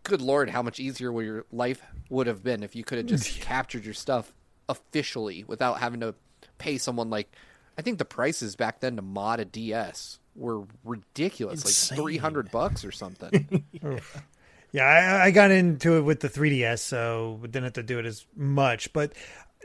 good 0.03 0.21
lord, 0.21 0.49
how 0.49 0.61
much 0.61 0.79
easier 0.79 1.11
would 1.11 1.25
your 1.25 1.45
life 1.51 1.81
would 2.09 2.27
have 2.27 2.43
been 2.43 2.63
if 2.63 2.75
you 2.75 2.83
could 2.83 2.97
have 2.97 3.07
just 3.07 3.39
captured 3.41 3.85
your 3.85 3.93
stuff 3.93 4.33
officially 4.69 5.43
without 5.47 5.79
having 5.79 6.01
to 6.01 6.15
pay 6.57 6.77
someone 6.77 7.09
like 7.09 7.31
I 7.77 7.81
think 7.81 7.97
the 7.97 8.05
prices 8.05 8.55
back 8.55 8.79
then 8.81 8.95
to 8.97 9.01
mod 9.01 9.39
a 9.39 9.45
DS 9.45 10.19
were 10.35 10.63
ridiculous, 10.83 11.63
Insane. 11.63 11.97
like 11.97 12.03
three 12.03 12.17
hundred 12.17 12.51
bucks 12.51 12.83
or 12.83 12.91
something. 12.91 13.63
Yeah, 13.71 13.99
I, 14.75 15.25
I 15.27 15.31
got 15.31 15.51
into 15.51 15.97
it 15.97 16.01
with 16.01 16.19
the 16.19 16.29
3DS, 16.29 16.79
so 16.79 17.39
didn't 17.43 17.63
have 17.63 17.73
to 17.73 17.83
do 17.83 17.99
it 17.99 18.05
as 18.05 18.25
much. 18.35 18.91
But 18.93 19.13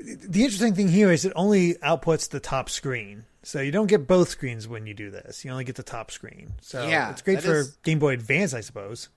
the 0.00 0.42
interesting 0.44 0.74
thing 0.74 0.88
here 0.88 1.10
is 1.12 1.24
it 1.24 1.32
only 1.36 1.74
outputs 1.74 2.28
the 2.30 2.40
top 2.40 2.70
screen. 2.70 3.24
So 3.42 3.60
you 3.60 3.72
don't 3.72 3.88
get 3.88 4.06
both 4.06 4.28
screens 4.28 4.68
when 4.68 4.86
you 4.86 4.94
do 4.94 5.10
this. 5.10 5.44
You 5.44 5.50
only 5.50 5.64
get 5.64 5.74
the 5.76 5.82
top 5.82 6.10
screen. 6.12 6.52
So 6.60 6.86
Yeah, 6.86 7.10
it's 7.10 7.22
great 7.22 7.42
for 7.42 7.56
is- 7.60 7.76
Game 7.82 7.98
Boy 7.98 8.14
Advance, 8.14 8.54
I 8.54 8.60
suppose. 8.60 9.08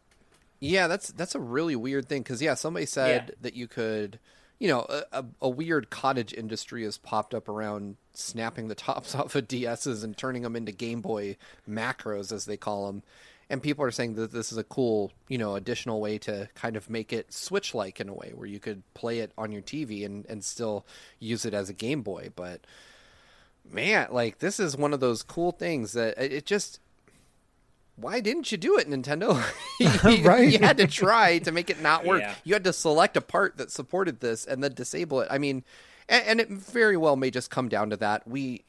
Yeah, 0.60 0.88
that's 0.88 1.10
that's 1.10 1.36
a 1.36 1.40
really 1.40 1.76
weird 1.76 2.08
thing 2.10 2.24
because 2.24 2.42
yeah, 2.42 2.56
somebody 2.56 2.86
said 2.88 3.26
Yeah. 3.30 3.36
that 3.42 3.54
you 3.56 3.68
could, 3.68 4.18
you 4.58 4.68
know, 4.70 4.86
a, 4.90 5.04
a, 5.12 5.26
a 5.44 5.50
weird 5.50 5.90
cottage 5.92 6.34
industry 6.34 6.84
has 6.86 6.98
popped 6.98 7.36
up 7.36 7.48
around 7.48 7.98
snapping 8.14 8.68
the 8.68 8.74
tops 8.76 9.14
off 9.14 9.36
of 9.36 9.48
DSs 9.48 10.04
and 10.04 10.18
turning 10.18 10.42
them 10.42 10.56
into 10.56 10.72
Game 10.72 11.02
Boy 11.02 11.38
macros 11.70 12.32
as 12.32 12.46
they 12.46 12.58
call 12.58 12.88
them, 12.88 13.04
and 13.50 13.62
people 13.62 13.84
are 13.86 13.92
saying 13.92 14.16
that 14.16 14.32
this 14.32 14.52
is 14.52 14.58
a 14.58 14.64
cool, 14.64 15.12
you 15.28 15.38
know, 15.38 15.56
additional 15.56 16.02
way 16.02 16.18
to 16.20 16.50
kind 16.56 16.76
of 16.76 16.90
make 16.90 17.14
it 17.14 17.34
Switch 17.34 17.74
like 17.74 18.00
in 18.00 18.10
a 18.10 18.14
way 18.14 18.32
where 18.34 18.48
you 18.48 18.60
could 18.60 18.84
play 18.94 19.20
it 19.20 19.32
on 19.38 19.52
your 19.52 19.62
TV 19.62 20.06
and 20.06 20.26
and 20.28 20.44
still 20.44 20.86
use 21.20 21.46
it 21.46 21.54
as 21.54 21.70
a 21.70 21.74
Game 21.74 22.02
Boy, 22.02 22.30
but. 22.36 22.62
Man, 23.68 24.10
like 24.12 24.38
this 24.38 24.60
is 24.60 24.78
one 24.78 24.94
of 24.94 25.00
those 25.00 25.24
cool 25.24 25.52
things 25.52 25.94
that 25.94 26.20
it 26.20 26.32
it 26.32 26.46
just 26.46 26.80
why 27.96 28.20
didn't 28.20 28.52
you 28.52 28.58
do 28.58 28.78
it, 28.78 28.90
Nintendo? 28.90 29.42
you, 29.80 30.24
Right? 30.24 30.52
you 30.52 30.60
had 30.60 30.78
to 30.78 30.88
try 30.88 31.40
to 31.40 31.52
make 31.52 31.70
it 31.70 31.82
not 31.82 32.06
work. 32.06 32.22
Yeah. 32.22 32.36
You 32.44 32.54
had 32.54 32.64
to 32.66 32.74
select 32.74 33.16
a 33.16 33.22
part 33.22 33.58
that 33.58 33.72
supported 33.72 34.20
this 34.20 34.46
and 34.46 34.64
then 34.64 34.74
disable 34.74 35.22
it. 35.22 35.28
I 35.32 35.38
mean, 35.38 35.64
and, 36.10 36.26
and 36.28 36.40
it 36.40 36.50
very 36.50 36.98
well 36.98 37.16
may 37.16 37.32
just 37.32 37.50
come 37.50 37.70
down 37.70 37.90
to 37.92 37.98
that. 37.98 38.28
We 38.28 38.64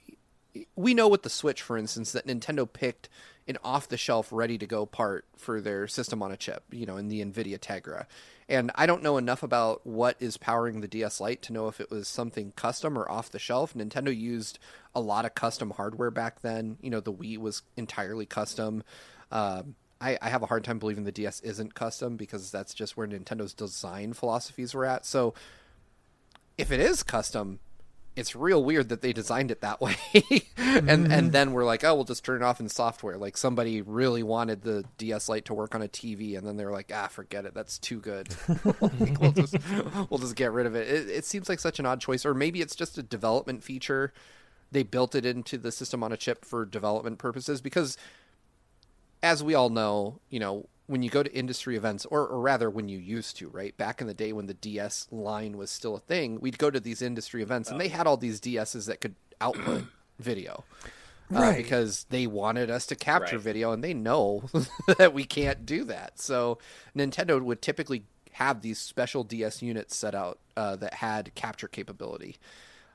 we 0.74 0.95
know 0.95 1.09
with 1.09 1.22
the 1.22 1.31
Switch, 1.31 1.61
for 1.61 1.77
instance, 1.77 2.12
that 2.12 2.27
Nintendo 2.27 2.70
picked 2.70 3.09
an 3.49 3.59
off-the-shelf, 3.63 4.29
ready-to-go 4.33 4.87
part 4.87 5.25
for 5.37 5.61
their 5.61 5.87
system 5.87 6.23
on 6.23 6.33
a 6.33 6.37
chip. 6.37 6.65
You 6.71 6.87
know, 6.87 6.97
in 6.97 7.09
the 7.09 7.25
NVIDIA 7.25 7.59
Tegra. 7.59 8.07
And 8.49 8.71
I 8.77 8.87
don't 8.87 9.03
know 9.03 9.17
enough 9.17 9.43
about 9.43 9.85
what 9.85 10.17
is 10.21 10.37
powering 10.37 10.81
the 10.81 10.89
DS 10.89 11.21
Lite 11.21 11.43
to 11.43 11.53
know 11.53 11.67
if 11.67 11.81
it 11.81 11.91
was 11.91 12.07
something 12.07 12.53
custom 12.55 12.97
or 12.97 13.11
off 13.11 13.31
the 13.31 13.39
shelf. 13.41 13.75
Nintendo 13.75 14.17
used 14.17 14.59
a 14.95 15.01
lot 15.01 15.25
of 15.25 15.35
custom 15.35 15.71
hardware 15.71 16.13
back 16.13 16.43
then. 16.43 16.79
You 16.81 16.91
know, 16.91 17.01
the 17.01 17.13
Wii 17.13 17.39
was 17.39 17.63
entirely 17.77 18.25
custom. 18.25 18.85
Um, 19.33 19.75
I, 20.01 20.19
I 20.21 20.29
have 20.29 20.43
a 20.43 20.47
hard 20.47 20.63
time 20.63 20.79
believing 20.79 21.05
the 21.05 21.13
DS 21.13 21.41
isn't 21.41 21.75
custom 21.75 22.17
because 22.17 22.51
that's 22.51 22.75
just 22.75 22.97
where 22.97 23.07
Nintendo's 23.07 23.55
design 23.55 24.13
philosophies 24.13 24.75
were 24.75 24.85
at. 24.85 25.07
So 25.07 25.35
if 26.59 26.71
it 26.71 26.81
is 26.81 27.03
custom, 27.03 27.59
it's 28.17 28.35
real 28.35 28.64
weird 28.64 28.89
that 28.89 29.03
they 29.03 29.12
designed 29.12 29.51
it 29.51 29.61
that 29.61 29.81
way. 29.81 29.97
and 30.57 30.87
Mm-hmm. 30.87 31.12
and 31.12 31.33
then 31.33 31.53
we're 31.53 31.64
like, 31.64 31.85
oh, 31.85 31.95
we'll 31.95 32.05
just 32.05 32.25
turn 32.25 32.43
it 32.43 32.45
off 32.45 32.61
in 32.61 32.69
software. 32.69 33.17
Like 33.17 33.37
somebody 33.37 33.83
really 33.83 34.23
wanted 34.23 34.62
the 34.62 34.85
DS 34.99 35.29
Lite 35.29 35.45
to 35.47 35.55
work 35.55 35.75
on 35.75 35.83
a 35.83 35.89
TV, 35.89 36.37
and 36.37 36.47
then 36.47 36.57
they're 36.57 36.73
like, 36.73 36.91
ah, 36.95 37.07
forget 37.09 37.45
it, 37.47 37.55
that's 37.55 37.79
too 37.79 38.01
good. 38.01 38.29
Like, 38.81 39.21
we'll 39.21 39.33
just 39.33 39.57
we'll 40.11 40.19
just 40.19 40.37
get 40.37 40.53
rid 40.53 40.67
of 40.67 40.75
it. 40.75 40.89
it. 40.89 41.09
It 41.09 41.25
seems 41.25 41.49
like 41.49 41.61
such 41.61 41.79
an 41.79 41.87
odd 41.87 42.01
choice, 42.01 42.25
or 42.27 42.35
maybe 42.35 42.61
it's 42.61 42.75
just 42.77 42.99
a 42.99 43.03
development 43.03 43.62
feature. 43.62 44.12
They 44.73 44.83
built 44.83 45.14
it 45.14 45.25
into 45.25 45.59
the 45.59 45.71
system 45.71 46.03
on 46.03 46.12
a 46.12 46.17
chip 46.17 46.45
for 46.45 46.64
development 46.64 47.19
purposes 47.19 47.61
because 47.61 47.97
as 49.23 49.43
we 49.43 49.55
all 49.55 49.71
know, 49.71 50.21
you 50.31 50.41
know, 50.41 50.69
when 50.87 51.03
you 51.03 51.11
go 51.11 51.22
to 51.22 51.32
industry 51.34 51.76
events, 51.76 52.05
or, 52.07 52.26
or 52.26 52.41
rather 52.41 52.70
when 52.70 52.89
you 52.89 52.99
used 52.99 53.37
to, 53.39 53.49
right? 53.49 53.76
Back 53.76 54.01
in 54.01 54.07
the 54.07 54.14
day 54.14 54.32
when 54.32 54.47
the 54.47 54.55
DS 54.55 55.09
line 55.11 55.57
was 55.57 55.70
still 55.70 55.97
a 55.97 56.01
thing, 56.01 56.41
we'd 56.41 56.59
go 56.59 56.70
to 56.70 56.78
these 56.80 57.03
industry 57.03 57.43
events 57.43 57.70
and 57.70 57.80
they 57.80 57.89
had 57.89 58.07
all 58.07 58.16
these 58.16 58.41
DSs 58.41 58.87
that 58.87 59.01
could 59.01 59.14
output 59.41 59.84
video. 60.18 60.64
Uh, 61.34 61.41
Right. 61.41 61.57
because 61.57 62.07
they 62.11 62.24
wanted 62.28 62.70
us 62.70 62.87
to 62.87 62.95
capture 62.95 63.34
Right. 63.34 63.43
video 63.45 63.72
and 63.72 63.82
they 63.82 63.93
know 63.95 64.45
that 64.99 65.12
we 65.12 65.24
can't 65.24 65.66
do 65.66 65.82
that. 65.84 66.20
So 66.20 66.59
Nintendo 66.97 67.43
would 67.43 67.61
typically 67.61 68.05
have 68.34 68.62
these 68.62 68.78
special 68.78 69.24
DS 69.24 69.61
units 69.61 69.97
set 69.97 70.14
out 70.14 70.39
uh, 70.57 70.76
that 70.76 70.95
had 70.95 71.34
capture 71.34 71.66
capability. 71.66 72.37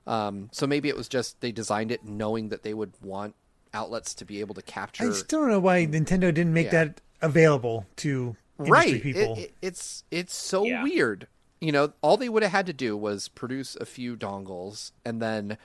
Um, 0.07 0.47
so 0.53 0.65
maybe 0.65 0.87
it 0.87 0.95
was 0.95 1.09
just 1.09 1.41
they 1.41 1.51
designed 1.51 1.91
it 1.91 2.05
knowing 2.05 2.47
that 2.49 2.63
they 2.63 2.73
would 2.73 2.93
want 3.01 3.35
outlets 3.73 4.13
to 4.15 4.23
be 4.25 4.39
able 4.39 4.55
to 4.55 4.61
capture 4.61 5.09
I 5.09 5.13
still 5.13 5.41
don't 5.41 5.49
know 5.49 5.59
why 5.59 5.85
Nintendo 5.85 6.33
didn't 6.33 6.53
make 6.53 6.67
Yeah. 6.67 6.85
that 6.85 7.01
available 7.21 7.85
to 7.97 8.35
industry 8.59 8.71
right. 8.93 9.01
People. 9.01 9.33
It- 9.37 9.39
it- 9.39 9.53
it's 9.61 10.03
it's 10.11 10.35
so 10.35 10.63
Yeah. 10.65 10.83
weird. 10.83 11.27
You 11.59 11.71
know 11.71 11.93
all 12.01 12.17
they 12.17 12.29
would 12.29 12.43
have 12.43 12.51
had 12.51 12.65
to 12.67 12.73
do 12.73 12.97
was 12.97 13.27
produce 13.27 13.75
a 13.75 13.85
few 13.85 14.15
dongles 14.17 14.91
and 15.05 15.21
then 15.21 15.57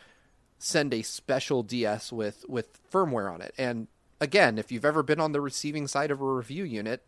send 0.58 0.92
a 0.94 1.02
special 1.02 1.62
ds 1.62 2.12
with 2.12 2.44
with 2.48 2.78
firmware 2.90 3.30
on 3.32 3.40
it. 3.42 3.54
And 3.58 3.88
again 4.20 4.58
if 4.58 4.70
you've 4.72 4.84
ever 4.84 5.02
been 5.02 5.20
on 5.20 5.32
the 5.32 5.40
receiving 5.40 5.86
side 5.86 6.10
of 6.10 6.20
a 6.20 6.24
review 6.24 6.64
unit 6.64 7.02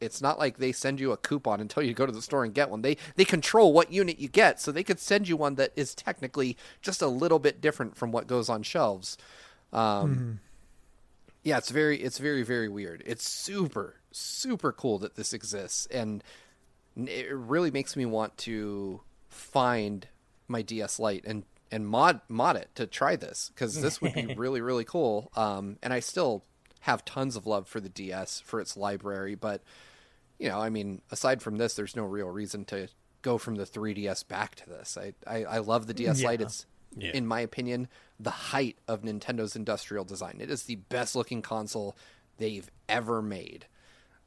it's 0.00 0.22
not 0.22 0.38
like 0.38 0.56
they 0.56 0.72
send 0.72 0.98
you 0.98 1.12
a 1.12 1.16
coupon 1.16 1.60
until 1.64 1.82
you 1.82 1.92
go 1.94 2.06
to 2.06 2.12
the 2.12 2.22
store 2.22 2.42
and 2.44 2.54
get 2.54 2.70
one. 2.70 2.82
They 2.82 2.96
they 3.16 3.24
control 3.24 3.72
what 3.72 3.92
unit 3.92 4.18
you 4.18 4.28
get 4.28 4.60
so 4.60 4.72
they 4.72 4.82
could 4.84 4.98
send 4.98 5.28
you 5.28 5.36
one 5.36 5.56
that 5.56 5.72
is 5.76 5.94
technically 5.94 6.56
just 6.82 7.02
a 7.02 7.06
little 7.08 7.38
bit 7.38 7.60
different 7.60 7.96
from 7.96 8.10
what 8.10 8.26
goes 8.26 8.48
on 8.48 8.62
shelves. 8.62 9.16
Um 9.72 10.40
yeah 11.42 11.58
it's 11.58 11.70
very 11.70 11.98
it's 11.98 12.18
very 12.18 12.42
very 12.42 12.68
weird. 12.68 13.02
It's 13.06 13.28
super 13.28 13.96
super 14.12 14.72
cool 14.72 14.98
that 14.98 15.16
this 15.16 15.32
exists 15.32 15.86
and 15.86 16.22
it 16.96 17.32
really 17.32 17.70
makes 17.70 17.96
me 17.96 18.04
want 18.04 18.36
to 18.38 19.00
find 19.28 20.08
my 20.48 20.60
ds 20.62 20.98
lite 20.98 21.24
and 21.24 21.44
and 21.70 21.86
mod 21.86 22.20
mod 22.28 22.56
it 22.56 22.68
to 22.74 22.86
try 22.86 23.14
this 23.14 23.50
because 23.54 23.80
this 23.80 24.00
would 24.00 24.12
be 24.12 24.34
really 24.36 24.60
really 24.60 24.84
cool. 24.84 25.30
Um 25.36 25.78
and 25.82 25.92
i 25.92 26.00
still 26.00 26.44
have 26.80 27.04
tons 27.04 27.36
of 27.36 27.46
love 27.46 27.68
for 27.68 27.78
the 27.80 27.88
ds 27.88 28.40
for 28.40 28.60
its 28.60 28.76
library 28.76 29.34
but 29.34 29.62
you 30.38 30.48
know 30.48 30.58
i 30.58 30.70
mean 30.70 31.02
aside 31.10 31.42
from 31.42 31.58
this 31.58 31.74
there's 31.74 31.94
no 31.94 32.04
real 32.04 32.28
reason 32.28 32.64
to 32.64 32.88
go 33.22 33.38
from 33.38 33.56
the 33.56 33.64
3ds 33.64 34.26
back 34.26 34.54
to 34.56 34.68
this. 34.68 34.96
I 34.98 35.12
i, 35.26 35.44
I 35.44 35.58
love 35.58 35.86
the 35.86 35.94
ds 35.94 36.22
lite. 36.22 36.40
It's 36.40 36.66
Yeah. 36.96 37.12
in 37.14 37.26
my 37.26 37.40
opinion 37.40 37.88
the 38.18 38.30
height 38.30 38.76
of 38.88 39.02
nintendo's 39.02 39.54
industrial 39.56 40.04
design 40.04 40.38
it 40.40 40.50
is 40.50 40.64
the 40.64 40.74
best 40.76 41.14
looking 41.14 41.40
console 41.42 41.96
they've 42.38 42.68
ever 42.88 43.22
made 43.22 43.66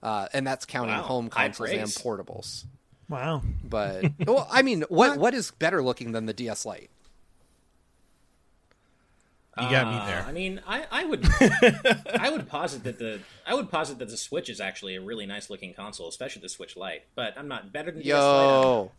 uh, 0.01 0.27
and 0.33 0.45
that's 0.47 0.65
counting 0.65 0.95
Wow, 0.95 1.01
home 1.03 1.29
consoles 1.29 1.69
and 1.71 1.89
portables 1.89 2.65
wow. 3.09 3.41
but 3.63 4.05
well 4.25 4.47
i 4.51 4.61
mean 4.61 4.83
what 4.89 5.17
what 5.17 5.33
is 5.33 5.51
better 5.51 5.83
looking 5.83 6.13
than 6.13 6.25
the 6.25 6.33
ds 6.33 6.65
lite 6.65 6.89
You 9.59 9.69
got 9.69 9.87
me 9.87 9.99
Uh, 9.99 10.05
there. 10.07 10.25
I 10.27 10.31
mean, 10.31 10.61
I, 10.67 10.85
I 10.89 11.05
would 11.05 11.27
I 12.19 12.29
would 12.31 12.47
posit 12.49 12.83
that 12.85 12.97
the 12.97 13.19
I 13.45 13.53
would 13.53 13.69
posit 13.69 13.99
that 13.99 14.09
the 14.09 14.17
Switch 14.17 14.49
is 14.49 14.59
actually 14.59 14.95
a 14.95 15.01
really 15.01 15.27
nice 15.27 15.47
looking 15.51 15.75
console, 15.75 16.07
especially 16.07 16.41
the 16.41 16.49
Switch 16.49 16.75
Lite. 16.75 17.03
But 17.13 17.37
I'm 17.37 17.47
not 17.47 17.71
better 17.71 17.91
than 17.91 18.01
DS 18.01 18.13
Lite. 18.15 18.63
Yo. 18.63 18.91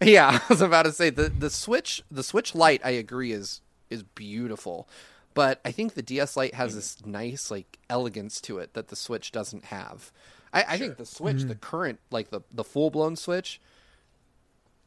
Yeah, 0.04 0.38
I 0.42 0.52
was 0.52 0.62
about 0.62 0.84
to 0.84 0.92
say 0.92 1.10
the 1.10 1.28
the 1.28 1.50
Switch 1.50 2.04
the 2.08 2.22
Switch 2.22 2.54
Lite 2.54 2.80
I 2.84 2.90
agree 2.90 3.32
is 3.32 3.62
is 3.90 4.02
beautiful. 4.02 4.88
But 5.34 5.60
I 5.64 5.70
think 5.72 5.94
the 5.94 6.02
DS 6.02 6.36
Lite 6.36 6.54
has 6.54 6.74
this 6.74 7.04
nice 7.04 7.50
like 7.50 7.78
elegance 7.88 8.40
to 8.42 8.58
it 8.58 8.74
that 8.74 8.88
the 8.88 8.96
Switch 8.96 9.30
doesn't 9.30 9.66
have. 9.66 10.12
I, 10.52 10.64
I 10.70 10.78
think 10.78 10.96
the 10.96 11.06
Switch, 11.06 11.42
the 11.42 11.54
mm-hmm. 11.54 11.60
current 11.60 12.00
like 12.10 12.30
the 12.30 12.40
the 12.52 12.64
full 12.64 12.90
blown 12.90 13.16
Switch, 13.16 13.60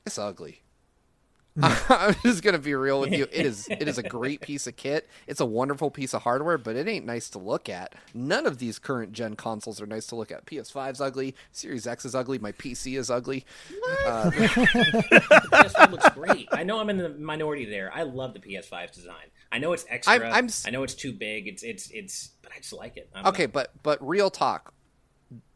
it's 0.05 0.17
ugly. 0.17 0.63
I'm 1.61 2.15
just 2.23 2.43
gonna 2.43 2.59
be 2.59 2.73
real 2.75 3.01
with 3.01 3.11
you. 3.11 3.27
It 3.31 3.45
is 3.45 3.67
it 3.71 3.87
is 3.87 3.97
a 3.97 4.03
great 4.03 4.39
piece 4.41 4.67
of 4.67 4.77
kit. 4.77 5.09
It's 5.27 5.41
a 5.41 5.45
wonderful 5.45 5.91
piece 5.91 6.13
of 6.13 6.21
hardware, 6.21 6.57
but 6.57 6.77
it 6.77 6.87
ain't 6.87 7.05
nice 7.05 7.29
to 7.31 7.39
look 7.39 7.67
at. 7.67 7.93
None 8.13 8.45
of 8.47 8.57
these 8.57 8.79
current 8.79 9.11
gen 9.11 9.35
consoles 9.35 9.81
are 9.81 9.85
nice 9.85 10.07
to 10.07 10.15
look 10.15 10.31
at. 10.31 10.45
PS5's 10.45 11.01
ugly. 11.01 11.35
Series 11.51 11.85
X 11.87 12.05
is 12.05 12.15
ugly. 12.15 12.39
My 12.39 12.53
PC 12.53 12.97
is 12.97 13.11
ugly. 13.11 13.45
PS5 14.05 15.75
uh, 15.75 15.87
looks 15.91 16.09
great. 16.09 16.47
I 16.53 16.63
know 16.63 16.79
I'm 16.79 16.89
in 16.89 16.97
the 16.97 17.09
minority 17.09 17.65
there. 17.65 17.91
I 17.93 18.03
love 18.03 18.33
the 18.33 18.39
PS5's 18.39 18.95
design. 18.95 19.27
I 19.51 19.57
know 19.59 19.73
it's 19.73 19.85
extra. 19.89 20.13
I'm- 20.13 20.33
I'm 20.33 20.45
s- 20.45 20.63
I 20.65 20.69
know 20.69 20.83
it's 20.83 20.95
too 20.95 21.11
big. 21.11 21.47
It's 21.47 21.63
it's 21.63 21.89
it's. 21.91 22.29
But 22.41 22.53
I 22.55 22.59
just 22.59 22.71
like 22.73 22.95
it. 22.95 23.09
Okay, 23.25 23.43
know. 23.43 23.51
but 23.51 23.71
but 23.83 24.07
real 24.07 24.29
talk, 24.29 24.73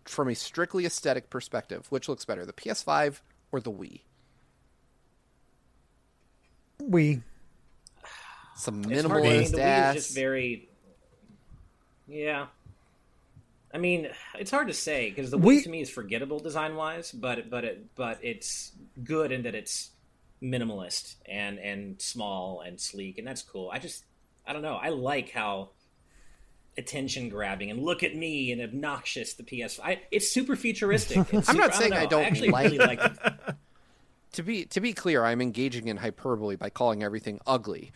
from 0.03 0.27
a 0.27 0.35
strictly 0.35 0.85
aesthetic 0.85 1.29
perspective, 1.29 1.87
which 1.89 2.09
looks 2.09 2.25
better, 2.25 2.45
the 2.45 2.51
PS5 2.53 3.21
or 3.53 3.61
the 3.61 3.71
Wii? 3.71 4.01
We 6.79 7.21
Some 8.57 8.83
It's 8.91 9.03
to- 9.03 9.09
I 9.09 9.21
mean, 9.21 9.31
minimalist 9.31 9.51
the 9.51 9.57
Wii 9.57 9.61
ass. 9.61 9.95
is 9.95 10.03
just 10.05 10.15
very. 10.15 10.69
Yeah. 12.07 12.47
I 13.73 13.77
mean, 13.77 14.07
it's 14.39 14.51
hard 14.51 14.67
to 14.67 14.73
say 14.73 15.09
because 15.09 15.31
the 15.31 15.37
Wii 15.37 15.43
We- 15.43 15.63
to 15.63 15.69
me 15.69 15.81
is 15.81 15.89
forgettable 15.89 16.39
design 16.39 16.75
wise, 16.75 17.11
but 17.11 17.49
but 17.49 17.65
it 17.65 17.95
but 17.95 18.19
it's 18.23 18.71
good 19.03 19.31
in 19.31 19.43
that 19.43 19.55
it's 19.55 19.91
minimalist 20.41 21.15
and 21.25 21.59
and 21.59 22.01
small 22.01 22.61
and 22.61 22.79
sleek, 22.79 23.17
and 23.17 23.27
that's 23.27 23.41
cool. 23.41 23.69
I 23.71 23.79
just 23.79 24.05
I 24.47 24.53
don't 24.53 24.61
know. 24.61 24.75
I 24.75 24.89
like 24.89 25.31
how 25.31 25.69
attention 26.77 27.29
grabbing 27.29 27.71
and 27.71 27.81
look 27.83 28.03
at 28.03 28.15
me 28.15 28.51
and 28.51 28.61
obnoxious 28.61 29.33
the 29.33 29.43
PS. 29.43 29.79
I, 29.81 30.01
it's 30.11 30.29
super 30.29 30.55
futuristic. 30.57 31.25
It's 31.33 31.47
I'm 31.49 31.55
not 31.57 31.73
saying 31.73 31.93
I, 31.93 32.01
I 32.01 32.05
don't, 32.05 32.11
know. 32.11 32.17
don't 32.17 32.25
actually 32.25 32.49
like- 32.49 32.65
really 32.71 32.77
like 32.79 32.99
it. 33.01 33.17
to 34.35 34.43
be 34.43 34.65
to 34.65 34.79
be 34.79 34.93
clear, 34.93 35.25
I'm 35.25 35.41
engaging 35.41 35.87
in 35.87 35.97
hyperbole 35.97 36.55
by 36.55 36.69
calling 36.69 37.03
everything 37.03 37.39
ugly. 37.45 37.91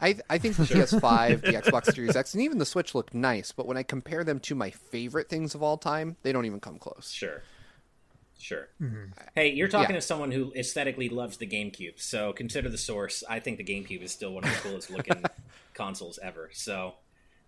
I 0.00 0.16
I 0.28 0.38
think 0.38 0.56
the 0.56 0.64
PS5, 0.64 1.42
the 1.42 1.52
Xbox 1.62 1.94
Series 1.94 2.16
X, 2.16 2.34
and 2.34 2.42
even 2.42 2.58
the 2.58 2.66
Switch 2.66 2.94
look 2.94 3.14
nice, 3.14 3.52
but 3.52 3.66
when 3.66 3.76
I 3.76 3.82
compare 3.82 4.24
them 4.24 4.40
to 4.40 4.54
my 4.54 4.70
favorite 4.70 5.28
things 5.28 5.54
of 5.54 5.62
all 5.62 5.78
time, 5.78 6.16
they 6.22 6.32
don't 6.32 6.44
even 6.46 6.60
come 6.60 6.78
close. 6.78 7.10
Sure. 7.12 7.42
Sure. 8.36 8.68
Hey, 9.34 9.52
you're 9.52 9.68
talking 9.68 9.94
Yeah. 9.94 10.00
to 10.00 10.06
someone 10.06 10.30
who 10.32 10.52
aesthetically 10.54 11.08
loves 11.08 11.38
the 11.38 11.46
GameCube, 11.46 11.98
so 12.00 12.32
consider 12.32 12.68
the 12.68 12.76
source. 12.76 13.22
I 13.30 13.40
think 13.40 13.56
the 13.56 13.64
GameCube 13.64 14.02
is 14.02 14.12
still 14.12 14.34
one 14.34 14.44
of 14.44 14.50
the 14.50 14.56
coolest 14.68 14.90
looking 14.90 15.22
consoles 15.72 16.18
ever. 16.22 16.50
So, 16.52 16.94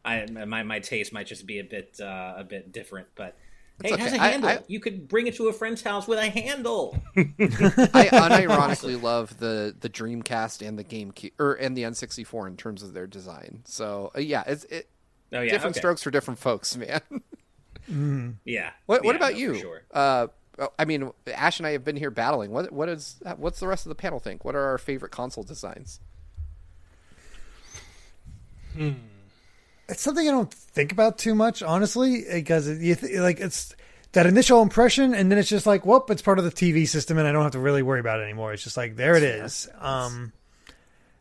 I 0.04 0.24
my 0.46 0.62
my 0.62 0.78
taste 0.78 1.12
might 1.12 1.26
just 1.26 1.46
be 1.46 1.58
a 1.58 1.64
bit 1.64 1.98
uh, 2.00 2.34
a 2.38 2.44
bit 2.44 2.72
different, 2.72 3.08
but 3.16 3.36
hey, 3.82 3.92
it 3.92 3.98
has 4.00 4.12
a 4.12 4.18
handle. 4.18 4.50
I- 4.50 4.62
You 4.68 4.80
could 4.80 5.08
bring 5.08 5.26
it 5.26 5.36
to 5.36 5.48
a 5.48 5.52
friend's 5.52 5.82
house 5.82 6.06
with 6.08 6.18
a 6.18 6.28
handle. 6.28 6.98
I 7.16 7.22
unironically 8.12 9.00
love 9.00 9.38
the 9.38 9.74
the 9.78 9.88
Dreamcast 9.88 10.66
and 10.66 10.78
the 10.78 10.84
GameCube 10.84 11.32
or 11.38 11.54
and 11.54 11.76
the 11.76 11.82
N64 11.82 12.46
in 12.48 12.56
terms 12.56 12.82
of 12.82 12.94
their 12.94 13.06
design. 13.06 13.62
So 13.64 14.12
uh, 14.16 14.20
yeah, 14.20 14.44
it's 14.46 14.64
it, 14.64 14.88
Oh 15.32 15.40
yeah, 15.40 15.50
different 15.50 15.74
okay. 15.74 15.80
strokes 15.80 16.02
for 16.02 16.10
different 16.10 16.38
folks, 16.38 16.76
man. 16.76 17.00
Yeah. 18.44 18.70
What, 18.86 19.04
what 19.04 19.12
Yeah, 19.12 19.16
about 19.16 19.32
no, 19.34 19.38
you? 19.38 19.54
Sure. 19.54 19.82
Uh, 19.92 20.26
I 20.76 20.84
mean, 20.86 21.12
Ash 21.32 21.60
and 21.60 21.66
I 21.68 21.70
have 21.70 21.84
been 21.84 21.94
here 21.94 22.10
battling. 22.10 22.50
What 22.50 22.72
what 22.72 22.88
is 22.88 23.20
what's 23.36 23.60
the 23.60 23.68
rest 23.68 23.86
of 23.86 23.90
the 23.90 23.94
panel 23.94 24.18
think? 24.18 24.44
What 24.44 24.56
are 24.56 24.64
our 24.64 24.78
favorite 24.78 25.12
console 25.12 25.44
designs? 25.44 26.00
It's 29.88 30.02
something 30.02 30.26
I 30.26 30.30
don't 30.30 30.52
think 30.52 30.92
about 30.92 31.18
too 31.18 31.34
much, 31.34 31.62
honestly, 31.62 32.24
because 32.32 32.68
you 32.68 32.94
th- 32.94 33.18
like 33.18 33.40
it's 33.40 33.74
that 34.12 34.26
initial 34.26 34.62
impression, 34.62 35.14
and 35.14 35.30
then 35.30 35.38
it's 35.38 35.48
just 35.48 35.66
like, 35.66 35.84
whoop, 35.84 36.10
it's 36.10 36.22
part 36.22 36.38
of 36.38 36.44
the 36.44 36.50
TV 36.50 36.86
system, 36.88 37.18
and 37.18 37.26
I 37.28 37.32
don't 37.32 37.42
have 37.42 37.52
to 37.52 37.58
really 37.58 37.82
worry 37.82 38.00
about 38.00 38.20
it 38.20 38.24
anymore. 38.24 38.52
It's 38.52 38.62
just 38.64 38.76
like 38.76 38.96
there 38.96 39.14
it 39.16 39.22
is. 39.22 39.68
Um, 39.78 40.32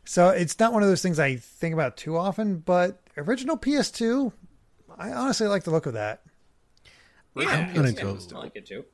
so 0.04 0.28
it's 0.30 0.58
not 0.58 0.72
one 0.72 0.82
of 0.82 0.88
those 0.88 1.02
things 1.02 1.18
I 1.18 1.36
think 1.36 1.74
about 1.74 1.96
too 1.96 2.16
often. 2.16 2.58
But 2.58 3.00
original 3.16 3.56
PS2, 3.58 4.32
I 4.96 5.12
honestly 5.12 5.46
like 5.48 5.64
the 5.64 5.70
look 5.72 5.86
of 5.86 5.94
that. 5.94 6.22
Yeah, 7.34 7.48
I'm 7.50 7.74
gonna 7.74 7.92
go- 7.92 8.18
I 8.34 8.38
like 8.38 8.56
it 8.56 8.66
too. 8.66 8.84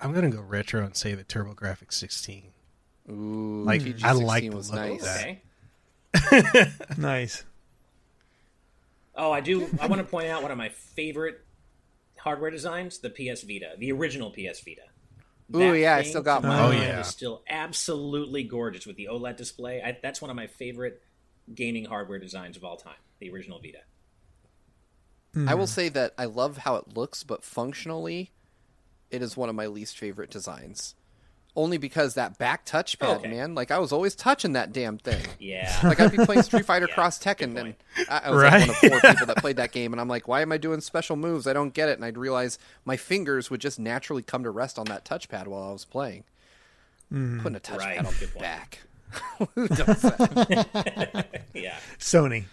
I'm 0.00 0.14
gonna 0.14 0.30
go 0.30 0.40
retro 0.40 0.82
and 0.84 0.96
say 0.96 1.14
the 1.14 1.24
TurboGrafx 1.24 1.92
16. 1.92 2.44
Ooh, 3.10 3.64
Like, 3.66 3.82
I 4.02 4.12
like 4.12 4.44
the 4.44 4.56
was 4.56 4.70
look 4.70 4.80
of 4.92 5.00
that. 5.02 5.38
Okay. 6.16 6.70
Nice. 6.96 7.44
Oh, 9.14 9.32
I 9.32 9.40
do. 9.40 9.68
I 9.80 9.86
want 9.86 10.00
to 10.00 10.06
point 10.06 10.28
out 10.28 10.42
one 10.42 10.50
of 10.50 10.58
my 10.58 10.68
favorite 10.68 11.40
hardware 12.18 12.50
designs: 12.50 12.98
the 12.98 13.10
PS 13.10 13.42
Vita, 13.42 13.74
the 13.78 13.92
original 13.92 14.30
PS 14.30 14.60
Vita. 14.60 14.82
Oh 15.52 15.72
yeah, 15.72 15.96
I 15.96 16.02
still 16.02 16.22
got 16.22 16.42
my 16.42 16.48
mine. 16.48 16.60
Oh, 16.60 16.70
yeah. 16.70 17.00
is 17.00 17.08
still 17.08 17.42
absolutely 17.48 18.44
gorgeous 18.44 18.86
with 18.86 18.96
the 18.96 19.08
OLED 19.10 19.36
display. 19.36 19.82
I, 19.82 19.98
that's 20.00 20.22
one 20.22 20.30
of 20.30 20.36
my 20.36 20.46
favorite 20.46 21.02
gaming 21.52 21.86
hardware 21.86 22.18
designs 22.18 22.56
of 22.56 22.64
all 22.64 22.76
time. 22.76 22.94
The 23.18 23.30
original 23.30 23.58
Vita. 23.58 23.80
I 25.48 25.54
will 25.54 25.66
hmm. 25.66 25.70
say 25.70 25.88
that 25.90 26.14
I 26.18 26.24
love 26.24 26.58
how 26.58 26.76
it 26.76 26.96
looks, 26.96 27.22
but 27.22 27.44
functionally, 27.44 28.32
it 29.10 29.22
is 29.22 29.36
one 29.36 29.48
of 29.48 29.54
my 29.54 29.66
least 29.66 29.96
favorite 29.96 30.30
designs. 30.30 30.94
Only 31.56 31.78
because 31.78 32.14
that 32.14 32.38
back 32.38 32.64
touchpad, 32.64 33.16
Okay. 33.18 33.28
man. 33.28 33.56
Like 33.56 33.70
I 33.72 33.78
was 33.80 33.90
always 33.92 34.14
touching 34.14 34.52
that 34.52 34.72
damn 34.72 34.98
thing. 34.98 35.24
Yeah. 35.40 35.76
Like 35.82 35.98
I'd 35.98 36.12
be 36.12 36.24
playing 36.24 36.42
Street 36.42 36.64
Fighter 36.66 36.86
Yeah, 36.88 36.94
Cross 36.94 37.18
good 37.18 37.38
Tekken, 37.38 37.42
and 37.42 37.56
point. 37.56 37.76
I, 38.08 38.18
I 38.24 38.30
was 38.30 38.42
like 38.42 38.52
one 38.52 38.62
of 38.62 38.68
Right. 38.68 38.90
four 38.92 39.00
people 39.10 39.26
that 39.26 39.36
played 39.38 39.56
that 39.56 39.72
game, 39.72 39.92
and 39.92 40.00
I'm 40.00 40.06
like, 40.08 40.28
why 40.28 40.42
am 40.42 40.52
I 40.52 40.58
doing 40.58 40.80
special 40.80 41.16
moves? 41.16 41.48
I 41.48 41.52
don't 41.52 41.74
get 41.74 41.88
it. 41.88 41.96
And 41.98 42.04
I'd 42.04 42.16
realize 42.16 42.58
my 42.84 42.96
fingers 42.96 43.50
would 43.50 43.60
just 43.60 43.80
naturally 43.80 44.22
come 44.22 44.44
to 44.44 44.50
rest 44.50 44.78
on 44.78 44.84
that 44.86 45.04
touchpad 45.04 45.48
while 45.48 45.64
I 45.64 45.72
was 45.72 45.84
playing. 45.84 46.22
Mm-hmm. 47.12 47.40
Putting 47.40 47.56
a 47.56 47.60
touchpad 47.60 47.78
Right, 47.78 47.98
on 47.98 48.04
good 48.04 48.14
the 48.14 48.26
point. 48.28 48.40
back. 48.42 48.78
Who 49.56 49.66
does 49.68 50.02
that? 50.02 51.42
yeah. 51.52 51.76
Sony. 51.98 52.44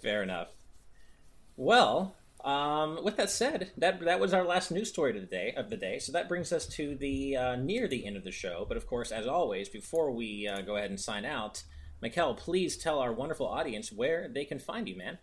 Fair 0.00 0.22
enough. 0.22 0.48
Well, 1.56 2.14
um, 2.44 3.02
with 3.02 3.16
that 3.16 3.30
said, 3.30 3.70
that 3.76 4.00
that 4.00 4.20
was 4.20 4.32
our 4.32 4.44
last 4.44 4.70
news 4.70 4.88
story 4.88 5.14
of 5.14 5.20
the 5.20 5.26
day. 5.26 5.52
Of 5.56 5.70
the 5.70 5.76
day, 5.76 5.98
so 5.98 6.12
that 6.12 6.28
brings 6.28 6.52
us 6.52 6.66
to 6.68 6.94
the 6.96 7.36
uh, 7.36 7.56
near 7.56 7.88
the 7.88 8.06
end 8.06 8.16
of 8.16 8.24
the 8.24 8.32
show. 8.32 8.64
But 8.66 8.76
of 8.76 8.86
course, 8.86 9.12
as 9.12 9.26
always, 9.26 9.68
before 9.68 10.10
we 10.10 10.48
uh, 10.48 10.62
go 10.62 10.76
ahead 10.76 10.90
and 10.90 11.00
sign 11.00 11.24
out, 11.24 11.62
Mikhail, 12.00 12.34
please 12.34 12.76
tell 12.76 12.98
our 12.98 13.12
wonderful 13.12 13.46
audience 13.46 13.92
where 13.92 14.28
they 14.28 14.44
can 14.44 14.58
find 14.58 14.88
you, 14.88 14.96
man. 14.96 15.18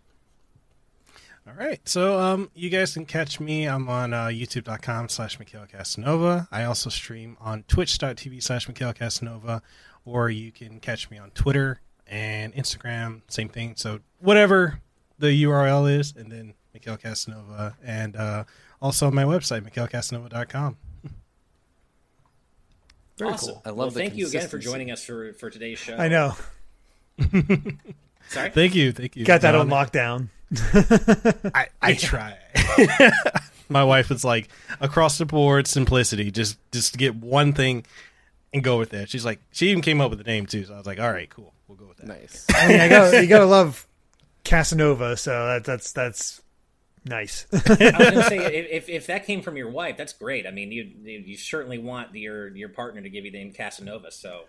All 1.46 1.54
right. 1.54 1.80
So 1.88 2.18
um, 2.18 2.50
you 2.54 2.68
guys 2.68 2.92
can 2.92 3.06
catch 3.06 3.40
me. 3.40 3.64
I'm 3.64 3.88
on 3.88 4.12
uh, 4.12 4.26
youtube.com 4.26 5.08
slash 5.08 5.38
Casanova. 5.38 6.46
I 6.52 6.64
also 6.64 6.90
stream 6.90 7.38
on 7.40 7.64
twitch.tv 7.68 8.42
slash 8.42 8.66
Casanova. 8.66 9.62
Or 10.04 10.28
you 10.28 10.52
can 10.52 10.78
catch 10.78 11.10
me 11.10 11.16
on 11.16 11.30
Twitter 11.30 11.80
and 12.06 12.54
Instagram. 12.54 13.22
Same 13.28 13.48
thing. 13.48 13.76
So 13.76 14.00
whatever 14.18 14.80
the 15.18 15.42
URL 15.44 15.90
is, 15.98 16.14
and 16.16 16.30
then 16.30 16.54
Mikhail 16.74 16.96
Casanova. 16.96 17.76
And 17.84 18.16
uh, 18.16 18.44
also 18.80 19.06
on 19.06 19.14
my 19.14 19.24
website, 19.24 19.62
MikhailCasanova.com. 19.68 20.76
Very 23.18 23.32
awesome. 23.32 23.54
cool. 23.54 23.62
I 23.64 23.68
love 23.70 23.78
well, 23.78 23.90
the 23.90 24.00
thank 24.00 24.16
you 24.16 24.28
again 24.28 24.48
for 24.48 24.58
joining 24.58 24.90
us 24.92 25.04
for 25.04 25.32
for 25.32 25.50
today's 25.50 25.78
show. 25.78 25.96
I 25.96 26.06
know. 26.08 26.34
Sorry. 28.28 28.50
Thank 28.50 28.74
you. 28.76 28.92
Thank 28.92 29.16
you. 29.16 29.24
Got 29.24 29.40
that 29.40 29.52
No, 29.52 29.60
on 29.60 29.68
lockdown. 29.68 30.28
I, 31.54 31.66
I 31.82 31.94
try. 31.94 32.38
My 33.68 33.82
wife 33.82 34.08
was 34.08 34.24
like, 34.24 34.48
across 34.80 35.18
the 35.18 35.26
board, 35.26 35.66
simplicity. 35.66 36.30
Just 36.30 36.58
just 36.70 36.96
get 36.96 37.16
one 37.16 37.52
thing 37.52 37.84
and 38.54 38.62
go 38.62 38.78
with 38.78 38.90
that. 38.90 39.10
She's 39.10 39.24
like, 39.24 39.40
she 39.50 39.68
even 39.70 39.82
came 39.82 40.00
up 40.00 40.10
with 40.10 40.18
the 40.18 40.24
name 40.24 40.46
too. 40.46 40.64
So 40.64 40.74
I 40.74 40.76
was 40.78 40.86
like, 40.86 41.00
all 41.00 41.10
right, 41.12 41.28
cool, 41.28 41.52
we'll 41.66 41.76
go 41.76 41.86
with 41.86 41.96
that. 41.98 42.06
nice. 42.06 42.46
I 42.54 42.68
mean, 42.68 42.80
I 42.80 42.88
got 42.88 43.12
you 43.20 43.26
got 43.26 43.40
to 43.40 43.46
love 43.46 43.86
Casanova. 44.44 45.16
So 45.16 45.30
that, 45.32 45.64
that's 45.64 45.92
that's 45.92 46.40
nice. 47.04 47.46
I 47.52 47.56
was 47.56 47.66
going 47.68 48.14
to 48.14 48.22
say, 48.24 48.38
if, 48.38 48.66
if 48.70 48.88
if 48.88 49.06
that 49.06 49.26
came 49.26 49.42
from 49.42 49.56
your 49.56 49.70
wife, 49.70 49.96
that's 49.96 50.12
great. 50.12 50.46
I 50.46 50.50
mean, 50.50 50.72
you 50.72 50.90
you 51.02 51.18
you 51.18 51.36
certainly 51.36 51.78
want 51.78 52.14
your 52.14 52.48
your 52.56 52.68
partner 52.68 53.00
to 53.00 53.08
give 53.08 53.24
you 53.24 53.30
the 53.30 53.38
name 53.38 53.52
Casanova. 53.52 54.10
So, 54.10 54.42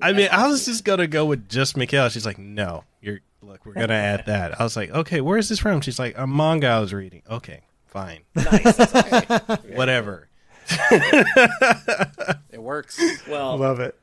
I 0.00 0.12
mean, 0.12 0.28
I 0.30 0.48
was 0.48 0.64
just 0.64 0.84
gonna 0.84 1.06
go 1.06 1.24
with 1.26 1.48
just 1.48 1.76
Mikhail. 1.76 2.08
She's 2.08 2.26
like, 2.26 2.38
no, 2.38 2.84
you're 3.00 3.20
look, 3.42 3.64
we're 3.64 3.74
gonna 3.74 3.94
add 3.94 4.24
that. 4.26 4.60
I 4.60 4.64
was 4.64 4.76
like, 4.76 4.90
okay, 4.90 5.20
where 5.20 5.38
is 5.38 5.48
this 5.48 5.58
from? 5.58 5.80
She's 5.80 5.98
like, 5.98 6.16
a 6.16 6.26
manga 6.26 6.68
I 6.68 6.80
was 6.80 6.92
reading. 6.92 7.22
Okay, 7.28 7.62
fine, 7.86 8.20
nice. 8.34 8.76
That's 8.76 8.94
okay. 8.94 9.56
whatever. 9.74 10.28
It 12.52 12.60
works. 12.60 13.00
Well, 13.28 13.56
love 13.56 13.80
it. 13.80 13.96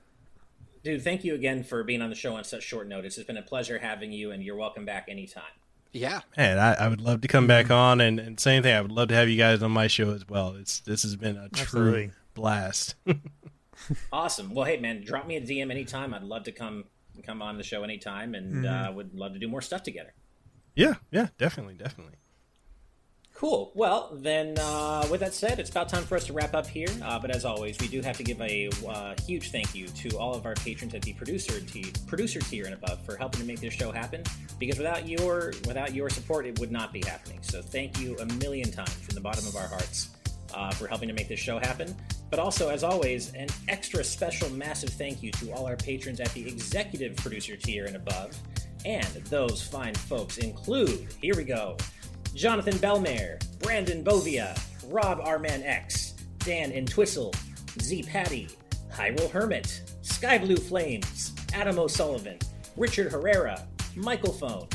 Dude, 0.84 1.04
thank 1.04 1.24
you 1.24 1.36
again 1.36 1.64
for 1.64 1.84
being 1.84 2.02
on 2.02 2.10
the 2.10 2.16
show 2.16 2.36
on 2.36 2.44
such 2.44 2.64
short 2.64 2.88
notice. 2.88 3.18
It's 3.18 3.28
been 3.28 3.38
a 3.38 3.42
pleasure 3.42 3.78
having 3.78 4.12
you, 4.12 4.32
and 4.32 4.42
you're 4.42 4.56
welcome 4.56 4.86
back 4.86 5.08
anytime. 5.10 5.44
Yeah. 5.94 6.22
Man, 6.36 6.60
I, 6.60 6.74
I 6.74 6.88
would 6.88 7.02
love 7.02 7.22
to 7.22 7.28
come 7.28 7.48
back 7.48 7.72
on 7.72 8.02
and, 8.02 8.20
and 8.20 8.40
same 8.40 8.62
thing. 8.64 8.74
I 8.76 8.82
would 8.82 8.92
love 8.92 9.08
to 9.10 9.16
have 9.16 9.30
you 9.30 9.38
guys 9.38 9.64
on 9.64 9.72
my 9.72 9.88
show 9.88 10.12
as 10.14 10.28
well. 10.28 10.56
It's 10.56 10.80
this 10.82 11.02
has 11.04 11.16
been 11.16 11.38
a 11.38 11.50
true 11.50 11.62
Absolutely. 11.62 12.12
blast. 12.34 12.96
Awesome. 14.12 14.54
Well, 14.56 14.66
hey, 14.66 14.78
man, 14.78 15.04
drop 15.04 15.28
me 15.28 15.36
a 15.38 15.42
DM 15.42 15.70
anytime. 15.70 16.14
I'd 16.14 16.24
love 16.24 16.44
to 16.46 16.52
come 16.52 16.86
come 17.24 17.42
on 17.44 17.58
the 17.58 17.64
show 17.64 17.84
anytime, 17.84 18.34
and 18.36 18.66
uh, 18.66 18.92
would 18.94 19.14
love 19.14 19.34
to 19.34 19.40
do 19.40 19.48
more 19.48 19.62
stuff 19.62 19.84
together. 19.84 20.14
yeah, 20.76 20.96
yeah, 21.12 21.28
definitely, 21.38 21.76
definitely. 21.76 22.16
Cool. 23.38 23.72
Well, 23.76 24.10
then, 24.14 24.58
uh, 24.58 25.08
with 25.12 25.20
that 25.20 25.32
said, 25.32 25.60
it's 25.60 25.70
about 25.70 25.90
time 25.90 26.02
for 26.06 26.16
us 26.16 26.26
to 26.26 26.34
wrap 26.34 26.56
up 26.56 26.66
here. 26.66 26.88
Uh, 27.04 27.20
but 27.20 27.30
as 27.30 27.46
always, 27.46 27.78
we 27.80 27.88
do 27.88 28.02
have 28.02 28.18
to 28.18 28.24
give 28.24 28.42
a 28.42 28.68
uh, 28.88 29.14
huge 29.28 29.52
thank 29.52 29.76
you 29.76 29.88
to 29.90 30.18
all 30.18 30.34
of 30.34 30.48
our 30.48 30.56
patrons 30.56 30.96
at 30.96 31.04
the 31.04 31.14
producer 31.14 31.62
t- 31.62 31.94
producer 32.08 32.40
tier 32.40 32.66
and 32.66 32.74
above 32.74 33.00
for 33.06 33.16
helping 33.16 33.40
to 33.42 33.46
make 33.46 33.60
this 33.60 33.76
show 33.76 33.92
happen. 33.92 34.24
Because 34.58 34.80
without 34.80 35.08
your 35.08 35.54
without 35.68 35.94
your 35.94 36.10
support, 36.10 36.48
it 36.48 36.58
would 36.58 36.72
not 36.72 36.92
be 36.92 37.04
happening. 37.06 37.38
So 37.44 37.62
thank 37.62 38.00
you 38.00 38.18
a 38.18 38.26
million 38.26 38.72
times 38.72 38.90
from 38.94 39.14
the 39.14 39.22
bottom 39.22 39.46
of 39.46 39.56
our 39.56 39.68
hearts 39.68 40.10
uh, 40.56 40.72
for 40.72 40.88
helping 40.88 41.08
to 41.08 41.14
make 41.14 41.28
this 41.28 41.40
show 41.40 41.60
happen. 41.60 41.96
But 42.32 42.40
also, 42.40 42.70
as 42.70 42.84
always, 42.84 43.36
an 43.36 43.50
extra 43.68 44.04
special, 44.04 44.50
massive 44.50 44.90
thank 44.90 45.22
you 45.22 45.30
to 45.34 45.52
all 45.52 45.68
our 45.68 45.76
patrons 45.78 46.20
at 46.20 46.34
the 46.34 46.48
executive 46.48 47.16
producer 47.18 47.56
tier 47.56 47.86
and 47.86 47.98
above. 47.98 48.36
And 48.84 49.08
those 49.30 49.62
fine 49.62 49.94
folks 49.94 50.38
include, 50.38 51.08
here 51.22 51.36
we 51.36 51.44
go, 51.44 51.78
Jonathan 52.38 52.76
Belmare, 52.76 53.40
Brandon 53.64 54.04
Bovia, 54.04 54.56
Rob 54.92 55.20
Arman 55.22 55.66
X, 55.66 56.14
Dan 56.38 56.72
Entwistle, 56.72 57.34
Z 57.82 58.04
Patty, 58.04 58.48
Hyrule 58.94 59.32
Hermit, 59.32 59.82
Sky 60.04 60.38
Blue 60.38 60.56
Flames, 60.56 61.34
Adam 61.56 61.80
O'Sullivan, 61.80 62.38
Richard 62.76 63.12
Herrera, 63.12 63.66
Michael 63.96 64.34
Phone, 64.34 64.68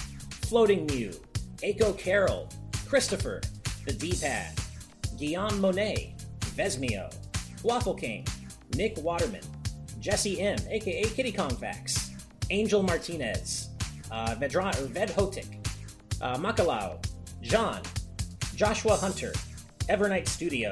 Floating 0.46 0.86
Mew, 0.86 1.12
Aiko 1.58 1.96
Carroll, 1.96 2.48
Christopher, 2.88 3.40
The 3.86 3.92
D-Pad, 3.92 4.58
Guillaume 5.16 5.60
Monet, 5.60 6.16
Vesmio, 6.56 7.14
Waffle 7.62 7.94
King, 7.94 8.26
Nick 8.74 8.96
Waterman, 8.98 9.44
Jesse 10.00 10.40
M, 10.40 10.58
aka 10.68 11.04
Kitty 11.04 11.30
Kong 11.30 11.54
Facts, 11.54 12.10
Angel 12.50 12.82
Martinez, 12.82 13.68
uh, 14.10 14.34
Vedra- 14.34 14.76
Ved 14.88 15.10
Hotik, 15.10 15.64
uh, 16.20 16.36
Makalau, 16.38 16.98
John, 17.43 17.82
Joshua 18.55 18.97
Hunter, 18.97 19.32
Evernight 19.88 20.28
Studio, 20.28 20.70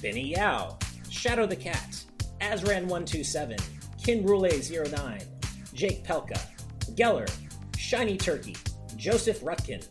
Benny 0.00 0.34
Yao, 0.34 0.78
Shadow 1.08 1.46
the 1.46 1.56
Cat, 1.56 2.04
Azran127, 2.40 3.58
Kinrule09, 4.00 5.24
Jake 5.72 6.04
Pelka, 6.04 6.38
Geller, 6.94 7.28
Shiny 7.78 8.16
Turkey, 8.18 8.54
Joseph 8.96 9.40
Rutkin, 9.40 9.84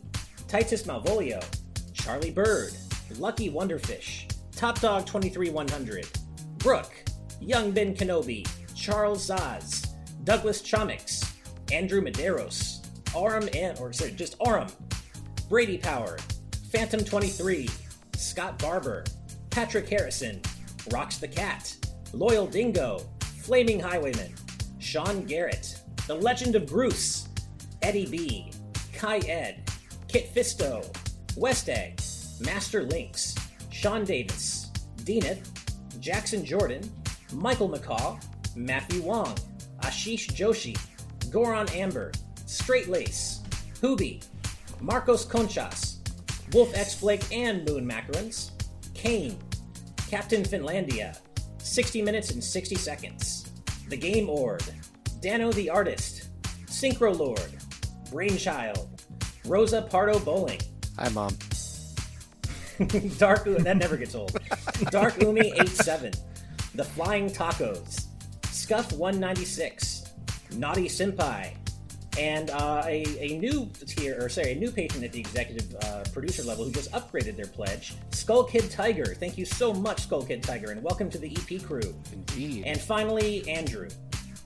Titus 0.46 0.84
Malvolio, 0.84 1.44
Charlie 1.92 2.30
Bird, 2.30 2.72
Lucky 3.18 3.50
Wonderfish, 3.50 4.32
Top 4.54 4.80
Dog 4.80 5.04
23100, 5.06 6.06
Brooke, 6.58 7.04
Young 7.40 7.72
Ben 7.72 7.94
Kenobi, 7.94 8.46
Charles 8.76 9.28
Zaz, 9.28 9.88
Douglas 10.24 10.62
Chomix, 10.62 11.28
Andrew 11.72 12.00
Medeiros, 12.00 12.86
Aram 13.16 13.48
and 13.54 13.78
or 13.80 13.92
sorry, 13.92 14.12
just 14.12 14.36
Aram, 14.46 14.68
Brady 15.52 15.76
Power, 15.76 16.16
Phantom 16.70 17.04
23, 17.04 17.68
Scott 18.16 18.58
Barber, 18.58 19.04
Patrick 19.50 19.86
Harrison, 19.86 20.40
Rocks 20.90 21.18
the 21.18 21.28
Cat, 21.28 21.76
Loyal 22.14 22.46
Dingo, 22.46 23.02
Flaming 23.42 23.78
Highwayman, 23.78 24.32
Sean 24.78 25.26
Garrett, 25.26 25.82
The 26.06 26.14
Legend 26.14 26.56
of 26.56 26.64
Bruce, 26.64 27.28
Eddie 27.82 28.06
B, 28.06 28.50
Kai 28.94 29.18
Ed, 29.28 29.70
Kit 30.08 30.34
Fisto, 30.34 30.86
West 31.36 31.68
Egg, 31.68 32.00
Master 32.40 32.84
Lynx, 32.84 33.34
Sean 33.70 34.06
Davis, 34.06 34.70
Deaneth, 35.02 35.46
Jackson 36.00 36.46
Jordan, 36.46 36.90
Michael 37.34 37.68
McCaw, 37.68 38.18
Matthew 38.56 39.02
Wong, 39.02 39.36
Ashish 39.80 40.32
Joshi, 40.32 40.78
Goron 41.30 41.68
Amber, 41.74 42.10
Straight 42.46 42.88
Lace, 42.88 43.42
Hooby, 43.82 44.22
Marcos 44.82 45.24
Conchas, 45.24 45.98
Wolf 46.52 46.76
X 46.76 46.94
Flake 46.94 47.24
and 47.32 47.64
Moon 47.68 47.88
Macarons, 47.88 48.50
Kane, 48.94 49.38
Captain 50.10 50.42
Finlandia, 50.42 51.16
60 51.58 52.02
Minutes 52.02 52.32
and 52.32 52.42
60 52.42 52.74
Seconds, 52.74 53.48
The 53.88 53.96
Game 53.96 54.28
Ord, 54.28 54.64
Dano 55.20 55.52
the 55.52 55.70
Artist, 55.70 56.30
Synchro 56.66 57.16
Lord, 57.16 57.48
Brainchild, 58.10 59.00
Rosa 59.46 59.82
Pardo 59.82 60.18
Bowling, 60.18 60.60
Hi, 60.98 61.08
mom. 61.10 61.30
Dark 63.18 63.44
that 63.44 63.76
never 63.76 63.96
gets 63.96 64.16
old. 64.16 64.36
Dark 64.90 65.22
Umi 65.22 65.52
87, 65.60 66.12
The 66.74 66.84
Flying 66.84 67.30
Tacos, 67.30 68.06
Scuff 68.46 68.92
196, 68.92 70.12
Naughty 70.56 70.88
Senpai, 70.88 71.54
and 72.18 72.50
uh, 72.50 72.82
a, 72.84 73.04
a 73.18 73.38
new 73.38 73.70
tier, 73.86 74.22
or 74.22 74.28
sorry, 74.28 74.52
a 74.52 74.54
new 74.54 74.70
patron 74.70 75.02
at 75.04 75.12
the 75.12 75.20
executive 75.20 75.74
uh, 75.82 76.04
producer 76.12 76.42
level 76.42 76.64
who 76.64 76.70
just 76.70 76.92
upgraded 76.92 77.36
their 77.36 77.46
pledge, 77.46 77.94
Skull 78.10 78.44
Kid 78.44 78.70
Tiger. 78.70 79.14
Thank 79.14 79.38
you 79.38 79.44
so 79.44 79.72
much, 79.72 80.02
Skull 80.02 80.22
Kid 80.24 80.42
Tiger, 80.42 80.70
and 80.70 80.82
welcome 80.82 81.08
to 81.10 81.18
the 81.18 81.36
EP 81.36 81.62
crew. 81.62 81.94
Indeed. 82.12 82.64
And 82.66 82.80
finally, 82.80 83.48
Andrew. 83.48 83.88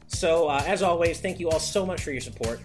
So, 0.07 0.49
uh, 0.49 0.63
as 0.67 0.83
always, 0.83 1.21
thank 1.21 1.41
you 1.41 1.51
all 1.51 1.61
so 1.61 1.85
much 1.85 2.03
for 2.03 2.13
your 2.13 2.21
support. 2.21 2.61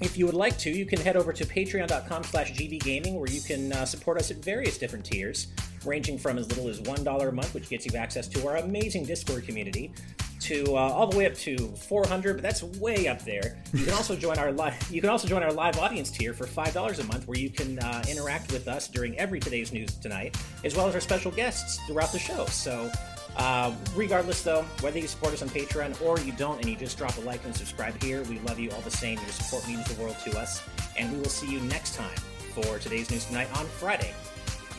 If 0.00 0.18
you 0.18 0.26
would 0.26 0.34
like 0.34 0.58
to, 0.58 0.70
you 0.70 0.86
can 0.86 1.00
head 1.00 1.16
over 1.16 1.32
to 1.32 1.44
patreon.com 1.44 2.24
slash 2.24 2.52
gbgaming 2.52 3.14
where 3.14 3.30
you 3.30 3.40
can 3.40 3.72
uh, 3.72 3.84
support 3.84 4.18
us 4.18 4.30
at 4.30 4.38
various 4.38 4.76
different 4.76 5.04
tiers, 5.04 5.48
ranging 5.84 6.18
from 6.18 6.36
as 6.36 6.48
little 6.48 6.68
as 6.68 6.80
$1 6.80 7.28
a 7.28 7.32
month, 7.32 7.54
which 7.54 7.68
gets 7.68 7.86
you 7.86 7.96
access 7.96 8.26
to 8.28 8.46
our 8.48 8.56
amazing 8.56 9.04
Discord 9.04 9.46
community, 9.46 9.92
to 10.40 10.64
uh, 10.76 10.78
all 10.78 11.06
the 11.06 11.16
way 11.16 11.26
up 11.26 11.34
to 11.34 11.56
400, 11.56 12.34
but 12.34 12.42
that's 12.42 12.62
way 12.62 13.08
up 13.08 13.22
there. 13.24 13.62
You 13.72 13.84
can 13.84 13.94
also 13.94 14.14
join 14.14 14.38
our 14.38 14.52
live. 14.52 14.74
You 14.90 15.00
can 15.00 15.10
also 15.10 15.26
join 15.26 15.42
our 15.42 15.52
live 15.52 15.78
audience 15.78 16.10
tier 16.10 16.34
for 16.34 16.46
five 16.46 16.74
dollars 16.74 16.98
a 16.98 17.04
month, 17.04 17.26
where 17.26 17.38
you 17.38 17.48
can 17.48 17.78
uh, 17.78 18.04
interact 18.10 18.52
with 18.52 18.68
us 18.68 18.88
during 18.88 19.18
every 19.18 19.40
today's 19.40 19.72
news 19.72 19.94
tonight, 19.94 20.36
as 20.64 20.76
well 20.76 20.86
as 20.86 20.94
our 20.94 21.00
special 21.00 21.30
guests 21.30 21.78
throughout 21.86 22.12
the 22.12 22.18
show. 22.18 22.44
So. 22.46 22.90
Uh, 23.36 23.74
regardless, 23.96 24.42
though, 24.42 24.62
whether 24.80 24.98
you 24.98 25.08
support 25.08 25.32
us 25.32 25.42
on 25.42 25.48
Patreon 25.48 26.00
or 26.02 26.20
you 26.20 26.32
don't, 26.32 26.58
and 26.60 26.68
you 26.68 26.76
just 26.76 26.96
drop 26.96 27.16
a 27.18 27.20
like 27.22 27.44
and 27.44 27.54
subscribe 27.54 28.00
here, 28.02 28.22
we 28.24 28.38
love 28.40 28.58
you 28.58 28.70
all 28.70 28.80
the 28.82 28.90
same. 28.90 29.18
Your 29.18 29.28
support 29.28 29.66
means 29.66 29.84
the 29.92 30.00
world 30.00 30.16
to 30.24 30.38
us, 30.38 30.62
and 30.96 31.12
we 31.12 31.18
will 31.18 31.28
see 31.28 31.50
you 31.50 31.60
next 31.60 31.96
time 31.96 32.16
for 32.54 32.78
today's 32.78 33.10
news 33.10 33.24
tonight 33.24 33.48
on 33.58 33.66
Friday. 33.66 34.14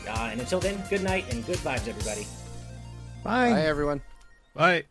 Uh, 0.08 0.28
and 0.30 0.40
until 0.40 0.60
then, 0.60 0.82
good 0.88 1.02
night 1.02 1.32
and 1.32 1.44
good 1.46 1.58
vibes, 1.58 1.88
everybody. 1.88 2.26
Bye. 3.22 3.50
Bye, 3.50 3.62
everyone. 3.62 4.00
Bye. 4.54 4.84